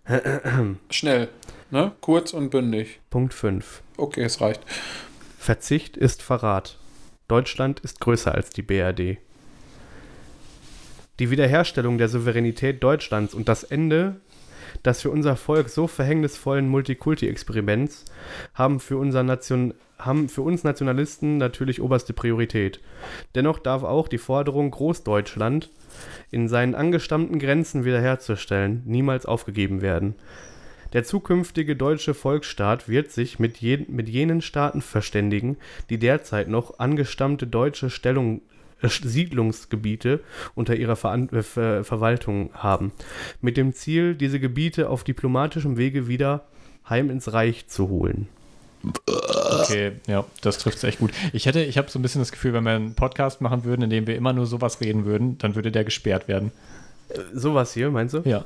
Schnell, 0.89 1.30
ne? 1.69 1.91
Kurz 2.02 2.34
und 2.34 2.49
bündig. 2.49 2.99
Punkt 3.10 3.34
5. 3.34 3.81
Okay, 3.98 4.23
es 4.23 4.41
reicht. 4.41 4.61
Verzicht 5.38 5.98
ist 5.98 6.22
Verrat. 6.22 6.77
Deutschland 7.31 7.79
ist 7.79 8.01
größer 8.01 8.35
als 8.35 8.49
die 8.49 8.61
BRD. 8.61 9.17
Die 11.19 11.31
Wiederherstellung 11.31 11.97
der 11.97 12.09
Souveränität 12.09 12.83
Deutschlands 12.83 13.33
und 13.33 13.47
das 13.47 13.63
Ende 13.63 14.19
des 14.83 15.01
für 15.01 15.11
unser 15.11 15.37
Volk 15.37 15.69
so 15.69 15.87
verhängnisvollen 15.87 16.67
Multikulti-Experiments 16.67 18.03
haben 18.53 18.81
für, 18.81 18.97
haben 19.97 20.27
für 20.27 20.41
uns 20.41 20.63
Nationalisten 20.65 21.37
natürlich 21.37 21.81
oberste 21.81 22.11
Priorität. 22.11 22.81
Dennoch 23.33 23.59
darf 23.59 23.83
auch 23.83 24.09
die 24.09 24.17
Forderung, 24.17 24.69
Großdeutschland 24.69 25.69
in 26.31 26.49
seinen 26.49 26.75
angestammten 26.75 27.39
Grenzen 27.39 27.85
wiederherzustellen, 27.85 28.81
niemals 28.83 29.25
aufgegeben 29.25 29.81
werden. 29.81 30.15
Der 30.93 31.03
zukünftige 31.03 31.76
deutsche 31.76 32.13
Volksstaat 32.13 32.89
wird 32.89 33.11
sich 33.11 33.39
mit, 33.39 33.57
je, 33.57 33.85
mit 33.88 34.09
jenen 34.09 34.41
Staaten 34.41 34.81
verständigen, 34.81 35.57
die 35.89 35.97
derzeit 35.97 36.47
noch 36.47 36.80
angestammte 36.80 37.47
deutsche 37.47 37.89
Stellung, 37.89 38.41
äh, 38.81 38.89
Siedlungsgebiete 38.89 40.19
unter 40.55 40.76
ihrer 40.76 40.93
äh, 40.93 41.43
Ver 41.43 41.84
Verwaltung 41.84 42.49
haben, 42.53 42.91
mit 43.41 43.57
dem 43.57 43.73
Ziel, 43.73 44.15
diese 44.15 44.39
Gebiete 44.39 44.89
auf 44.89 45.03
diplomatischem 45.03 45.77
Wege 45.77 46.07
wieder 46.07 46.45
heim 46.89 47.09
ins 47.09 47.31
Reich 47.31 47.68
zu 47.68 47.89
holen. 47.89 48.27
Okay, 48.84 49.93
ja, 50.07 50.26
das 50.41 50.57
trifft 50.57 50.77
es 50.77 50.84
echt 50.84 50.99
gut. 50.99 51.11
Ich 51.34 51.45
hätte, 51.45 51.61
ich 51.61 51.77
habe 51.77 51.89
so 51.89 51.99
ein 51.99 52.01
bisschen 52.01 52.22
das 52.22 52.31
Gefühl, 52.31 52.53
wenn 52.53 52.63
wir 52.63 52.72
einen 52.72 52.95
Podcast 52.95 53.39
machen 53.39 53.63
würden, 53.63 53.84
in 53.84 53.89
dem 53.91 54.07
wir 54.07 54.15
immer 54.15 54.34
nur 54.34 54.47
sowas 54.47 54.81
reden 54.81 55.05
würden, 55.05 55.38
dann 55.38 55.55
würde 55.55 55.72
der 55.72 55.84
gesperrt 55.84 56.27
werden. 56.27 56.51
Äh, 57.09 57.19
sowas 57.34 57.73
hier, 57.73 57.91
meinst 57.91 58.15
du? 58.15 58.22
Ja. 58.26 58.43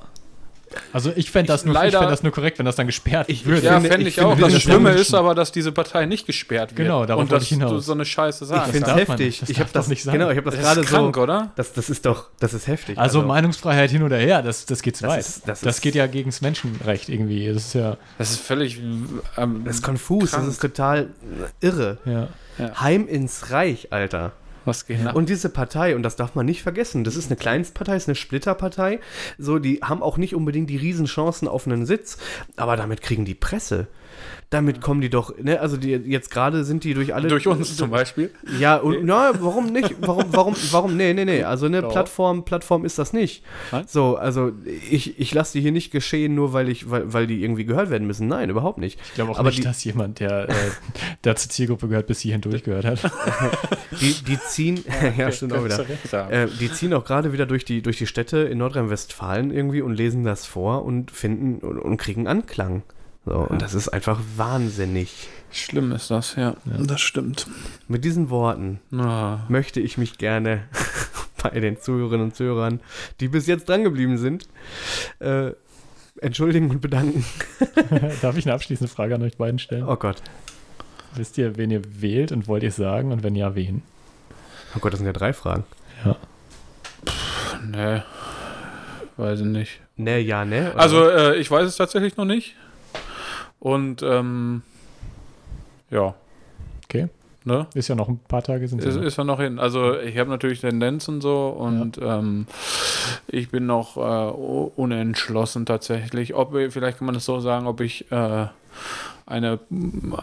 Also 0.91 1.11
ich 1.15 1.31
fände 1.31 1.47
das, 1.47 1.61
Ich- 1.61 1.67
nur- 1.67 1.75
ich 1.85 1.91
fänd 1.91 2.09
das 2.11 2.23
nur 2.23 2.31
korrekt, 2.31 2.57
wenn 2.59 2.65
das 2.65 2.75
dann 2.75 2.87
gesperrt 2.87 3.27
Ich- 3.29 3.45
würde. 3.45 3.61
Ja, 3.65 3.73
finde- 3.75 3.89
fände 3.89 4.07
ich 4.07 4.17
ich, 4.17 4.23
auch. 4.23 4.35
finde 4.35 4.51
Das 4.51 4.61
Schlimme 4.61 4.91
ist 4.91 5.13
aber, 5.13 5.35
dass 5.35 5.51
diese 5.51 5.71
Partei 5.71 6.05
nicht 6.05 6.25
gesperrt 6.25 6.71
wird. 6.71 6.77
Genau, 6.77 7.05
darauf 7.05 7.21
Und 7.23 7.29
wollte 7.29 7.35
dass 7.35 7.43
ich 7.43 7.49
hinaus. 7.49 7.71
du 7.71 7.79
so 7.79 7.93
eine 7.93 8.05
Scheiße 8.05 8.43
Ich 8.43 8.49
sagst. 8.49 8.71
finde 8.71 8.87
es 8.89 8.95
man 8.95 8.97
heftig. 9.17 9.39
Das 9.39 9.49
ich 9.49 9.59
habe 9.59 9.69
das 9.71 9.87
nicht 9.87 10.03
sein. 10.03 10.13
genau, 10.13 10.29
ich 10.31 10.37
habe 10.37 10.49
das, 10.49 10.55
Das 10.59 10.63
gerade 10.75 10.81
krank, 10.81 11.15
so. 11.15 11.21
oder? 11.21 11.51
Das, 11.55 11.73
das 11.73 11.89
ist 11.89 12.05
doch, 12.05 12.27
das 12.39 12.53
ist 12.53 12.67
heftig. 12.67 12.97
Also, 12.97 13.21
Meinungsfreiheit 13.21 13.89
hin 13.91 14.03
oder 14.03 14.17
her, 14.17 14.41
das, 14.41 14.65
das 14.65 14.81
geht 14.81 14.97
zu 14.97 15.03
Das 15.03 15.11
weit. 15.13 15.19
ist- 15.21 15.47
das 15.47 15.61
das 15.61 15.75
ist- 15.75 15.81
geht 15.81 15.95
ja 15.95 16.07
gegen 16.07 16.29
das 16.29 16.41
Menschenrecht 16.41 17.09
irgendwie. 17.09 17.47
Das 17.53 17.67
ist 17.67 17.73
ja, 17.75 17.97
Das 18.17 18.31
ist 18.31 18.41
völlig. 18.41 18.79
Ähm, 19.37 19.61
das 19.65 19.75
ist 19.77 19.83
konfus, 19.83 20.31
Krank. 20.31 20.45
das 20.45 20.53
ist 20.55 20.61
total 20.61 21.09
irre. 21.61 21.97
ja. 22.05 22.27
Heim 22.81 23.07
ins 23.07 23.51
Reich, 23.51 23.91
Alter. 23.91 24.31
Was 24.65 24.85
geht? 24.85 25.13
Und 25.13 25.29
diese 25.29 25.49
Partei, 25.49 25.95
und 25.95 26.03
das 26.03 26.15
darf 26.15 26.35
man 26.35 26.45
nicht 26.45 26.63
vergessen, 26.63 27.03
das 27.03 27.15
ist 27.15 27.27
eine 27.27 27.37
Kleinstpartei, 27.37 27.95
ist 27.95 28.07
eine 28.07 28.15
Splitterpartei. 28.15 28.99
So, 29.37 29.59
die 29.59 29.79
haben 29.83 30.01
auch 30.01 30.17
nicht 30.17 30.35
unbedingt 30.35 30.69
die 30.69 30.77
Riesenchancen 30.77 31.47
auf 31.47 31.67
einen 31.67 31.85
Sitz, 31.85 32.17
aber 32.55 32.77
damit 32.77 33.01
kriegen 33.01 33.25
die 33.25 33.35
Presse. 33.35 33.87
Damit 34.51 34.79
kommen 34.79 35.01
die 35.01 35.09
doch, 35.09 35.35
ne, 35.37 35.59
also 35.59 35.75
die, 35.75 35.89
jetzt 35.89 36.29
gerade 36.29 36.63
sind 36.63 36.83
die 36.83 36.93
durch 36.93 37.13
alle. 37.15 37.27
Durch 37.27 37.47
uns 37.47 37.75
zum 37.75 37.89
Beispiel. 37.89 38.29
Ja, 38.59 38.77
und 38.77 39.03
na, 39.03 39.31
warum 39.39 39.65
nicht? 39.67 39.95
Warum, 40.01 40.25
warum, 40.29 40.55
warum? 40.71 40.95
Nee, 40.95 41.13
nee, 41.13 41.25
nee. 41.25 41.43
Also 41.43 41.65
eine 41.65 41.81
Doch. 41.81 41.91
Plattform, 41.91 42.45
Plattform 42.45 42.85
ist 42.85 42.99
das 42.99 43.11
nicht. 43.11 43.43
Was? 43.71 43.91
So, 43.91 44.15
also 44.17 44.51
ich, 44.89 45.19
ich 45.19 45.33
lasse 45.33 45.53
die 45.53 45.61
hier 45.61 45.71
nicht 45.71 45.91
geschehen, 45.91 46.35
nur 46.35 46.53
weil 46.53 46.69
ich, 46.69 46.89
weil, 46.91 47.11
weil 47.11 47.27
die 47.27 47.43
irgendwie 47.43 47.65
gehört 47.65 47.89
werden 47.89 48.05
müssen. 48.07 48.27
Nein, 48.27 48.49
überhaupt 48.49 48.77
nicht. 48.77 48.99
Ich 49.07 49.15
glaube 49.15 49.31
auch 49.31 49.39
Aber 49.39 49.49
nicht, 49.49 49.59
die- 49.59 49.63
dass 49.63 49.83
jemand, 49.83 50.19
der, 50.19 50.47
äh, 50.47 50.53
der 51.23 51.35
zur 51.35 51.49
Zielgruppe 51.49 51.87
gehört, 51.87 52.07
bis 52.07 52.19
hierhin 52.19 52.41
durchgehört 52.41 52.85
hat. 52.85 52.99
Die, 54.01 54.13
die 54.27 54.37
ziehen, 54.39 54.83
ja, 55.17 55.31
stimmt 55.31 55.53
auch 55.53 55.63
wieder. 55.63 55.85
Äh, 56.29 56.47
die 56.59 56.69
ziehen 56.71 56.93
auch 56.93 57.05
gerade 57.05 57.31
wieder 57.31 57.45
durch 57.45 57.63
die, 57.63 57.81
durch 57.81 57.97
die 57.97 58.07
Städte 58.07 58.39
in 58.39 58.57
Nordrhein-Westfalen 58.57 59.51
irgendwie 59.51 59.81
und 59.81 59.93
lesen 59.93 60.23
das 60.25 60.45
vor 60.45 60.83
und 60.83 61.11
finden 61.11 61.59
und, 61.65 61.79
und 61.79 61.95
kriegen 61.97 62.27
Anklang. 62.27 62.83
So, 63.25 63.33
und 63.33 63.61
das 63.61 63.73
ist 63.73 63.89
einfach 63.89 64.19
wahnsinnig. 64.37 65.27
Schlimm 65.51 65.91
ist 65.93 66.11
das, 66.11 66.35
ja. 66.35 66.55
Das 66.65 67.01
stimmt. 67.01 67.47
Mit 67.87 68.03
diesen 68.03 68.29
Worten 68.29 68.79
Ah. 68.91 69.39
möchte 69.49 69.79
ich 69.79 69.97
mich 69.97 70.17
gerne 70.17 70.63
bei 71.43 71.49
den 71.59 71.79
Zuhörerinnen 71.79 72.27
und 72.27 72.35
Zuhörern, 72.35 72.81
die 73.19 73.27
bis 73.27 73.47
jetzt 73.47 73.67
drangeblieben 73.69 74.17
sind, 74.17 74.47
äh, 75.19 75.51
entschuldigen 76.21 76.69
und 76.69 76.81
bedanken. 76.81 77.25
Darf 78.21 78.37
ich 78.37 78.45
eine 78.45 78.53
abschließende 78.53 78.91
Frage 78.93 79.15
an 79.15 79.21
euch 79.23 79.37
beiden 79.37 79.59
stellen? 79.59 79.83
Oh 79.87 79.95
Gott. 79.95 80.21
Wisst 81.15 81.37
ihr, 81.37 81.55
wen 81.57 81.71
ihr 81.71 81.81
wählt 82.01 82.31
und 82.31 82.47
wollt 82.47 82.63
ihr 82.63 82.69
es 82.69 82.75
sagen? 82.75 83.11
Und 83.11 83.23
wenn 83.23 83.35
ja, 83.35 83.55
wen? 83.55 83.81
Oh 84.75 84.79
Gott, 84.79 84.93
das 84.93 84.99
sind 84.99 85.07
ja 85.07 85.13
drei 85.13 85.33
Fragen. 85.33 85.63
Ja. 86.05 86.15
Nee. 87.65 88.01
Weiß 89.17 89.39
ich 89.39 89.45
nicht. 89.45 89.79
Ne, 89.95 90.19
ja, 90.19 90.43
ne? 90.43 90.71
Oder? 90.73 90.79
Also, 90.79 91.09
äh, 91.09 91.37
ich 91.37 91.49
weiß 91.49 91.65
es 91.67 91.77
tatsächlich 91.77 92.17
noch 92.17 92.25
nicht. 92.25 92.55
Und, 93.65 94.03
ähm, 94.03 94.61
ja. 95.89 96.13
Okay. 96.83 97.09
Ne? 97.45 97.65
Ist 97.73 97.87
ja 97.87 97.95
noch 97.95 98.09
ein 98.09 98.19
paar 98.19 98.43
Tage 98.43 98.67
sind 98.67 98.83
Ist, 98.83 98.95
ist 98.95 99.17
ja 99.17 99.23
noch 99.23 99.39
hin. 99.39 99.57
Also 99.57 99.99
ich 99.99 100.19
habe 100.19 100.29
natürlich 100.29 100.61
Tendenzen 100.61 101.19
so 101.19 101.47
und 101.47 101.97
ähm, 101.99 102.45
ich 103.25 103.49
bin 103.49 103.65
noch 103.65 103.97
äh, 103.97 104.69
unentschlossen 104.79 105.65
tatsächlich. 105.65 106.35
Ob 106.35 106.53
vielleicht 106.53 106.99
kann 106.99 107.07
man 107.07 107.15
es 107.15 107.25
so 107.25 107.39
sagen, 107.39 107.65
ob 107.65 107.81
ich 107.81 108.11
äh, 108.11 108.45
eine, 109.25 109.59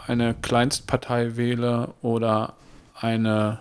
eine 0.07 0.35
Kleinstpartei 0.41 1.35
wähle 1.35 1.89
oder 2.01 2.53
eine 2.95 3.59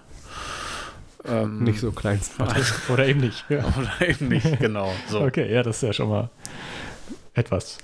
ähm, 1.25 1.65
nicht 1.65 1.81
so 1.81 1.91
Kleinstpartei. 1.91 2.61
Oder 2.93 3.09
eben 3.09 3.21
nicht. 3.21 3.45
Ja. 3.49 3.65
oder 3.65 4.09
eben 4.09 4.29
nicht, 4.29 4.61
genau. 4.61 4.93
So. 5.09 5.23
Okay, 5.23 5.53
ja, 5.53 5.65
das 5.65 5.77
ist 5.77 5.83
ja 5.83 5.93
schon 5.93 6.09
mal 6.09 6.31
etwas. 7.35 7.79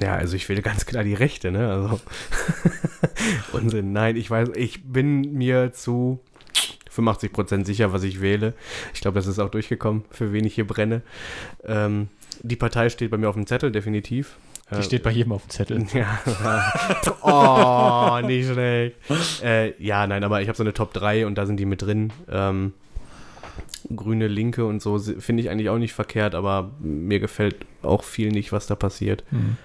Ja, 0.00 0.14
also 0.14 0.36
ich 0.36 0.48
wähle 0.48 0.62
ganz 0.62 0.86
klar 0.86 1.02
die 1.04 1.14
Rechte, 1.14 1.50
ne? 1.50 1.70
Also 1.70 2.00
Unsinn. 3.52 3.92
Nein, 3.92 4.16
ich 4.16 4.30
weiß, 4.30 4.50
ich 4.54 4.84
bin 4.84 5.32
mir 5.32 5.72
zu 5.72 6.20
85% 6.94 7.64
sicher, 7.64 7.92
was 7.92 8.02
ich 8.02 8.20
wähle. 8.20 8.54
Ich 8.94 9.00
glaube, 9.00 9.16
das 9.16 9.26
ist 9.26 9.38
auch 9.38 9.50
durchgekommen, 9.50 10.04
für 10.10 10.32
wen 10.32 10.44
ich 10.44 10.54
hier 10.54 10.66
brenne. 10.66 11.02
Ähm, 11.64 12.08
die 12.42 12.56
Partei 12.56 12.88
steht 12.90 13.10
bei 13.10 13.16
mir 13.16 13.28
auf 13.28 13.34
dem 13.34 13.46
Zettel, 13.46 13.72
definitiv. 13.72 14.36
Die 14.70 14.76
Äh, 14.76 14.82
steht 14.82 15.02
bei 15.02 15.10
jedem 15.10 15.32
auf 15.32 15.42
dem 15.46 15.50
Zettel. 15.50 15.86
Ja. 15.94 16.20
oh, 18.22 18.26
nicht 18.26 18.48
schlecht. 18.48 18.96
Äh, 19.42 19.74
ja, 19.82 20.06
nein, 20.06 20.22
aber 20.24 20.42
ich 20.42 20.48
habe 20.48 20.56
so 20.56 20.62
eine 20.62 20.74
Top 20.74 20.92
3 20.92 21.26
und 21.26 21.36
da 21.36 21.46
sind 21.46 21.58
die 21.58 21.66
mit 21.66 21.82
drin. 21.82 22.12
Ähm, 22.30 22.72
Grüne, 23.94 24.28
Linke 24.28 24.66
und 24.66 24.82
so 24.82 24.98
finde 24.98 25.42
ich 25.42 25.50
eigentlich 25.50 25.70
auch 25.70 25.78
nicht 25.78 25.94
verkehrt, 25.94 26.34
aber 26.34 26.70
mir 26.80 27.20
gefällt 27.20 27.56
auch 27.82 28.04
viel 28.04 28.30
nicht, 28.30 28.52
was 28.52 28.66
da 28.66 28.74
passiert. 28.74 29.24
Hm. 29.30 29.56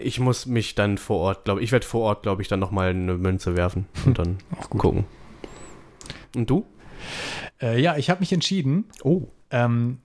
Ich 0.00 0.20
muss 0.20 0.46
mich 0.46 0.74
dann 0.74 0.98
vor 0.98 1.18
Ort, 1.18 1.44
glaube 1.44 1.62
ich, 1.62 1.72
werde 1.72 1.86
vor 1.86 2.02
Ort, 2.02 2.22
glaube 2.22 2.42
ich, 2.42 2.48
dann 2.48 2.60
nochmal 2.60 2.90
eine 2.90 3.16
Münze 3.16 3.56
werfen 3.56 3.86
und 4.06 4.18
dann 4.18 4.38
gucken. 4.70 5.04
Und 6.34 6.48
du? 6.48 6.66
Äh, 7.60 7.80
ja, 7.80 7.96
ich 7.96 8.10
habe 8.10 8.20
mich 8.20 8.32
entschieden. 8.32 8.84
Oh. 9.02 9.22
Ähm, 9.50 9.98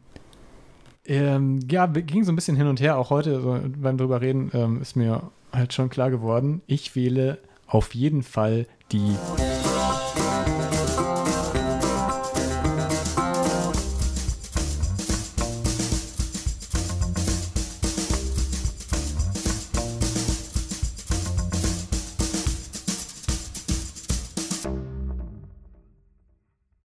ähm, 1.05 1.59
ja, 1.69 1.85
ging 1.87 2.23
so 2.23 2.31
ein 2.31 2.35
bisschen 2.35 2.55
hin 2.55 2.67
und 2.67 2.79
her. 2.79 2.97
Auch 2.97 3.09
heute 3.09 3.41
so 3.41 3.59
beim 3.77 3.97
drüber 3.97 4.21
reden 4.21 4.51
ähm, 4.53 4.81
ist 4.81 4.95
mir 4.95 5.31
halt 5.51 5.73
schon 5.73 5.89
klar 5.89 6.09
geworden. 6.09 6.61
Ich 6.65 6.95
wähle 6.95 7.39
auf 7.67 7.93
jeden 7.93 8.23
Fall 8.23 8.67
die 8.91 9.15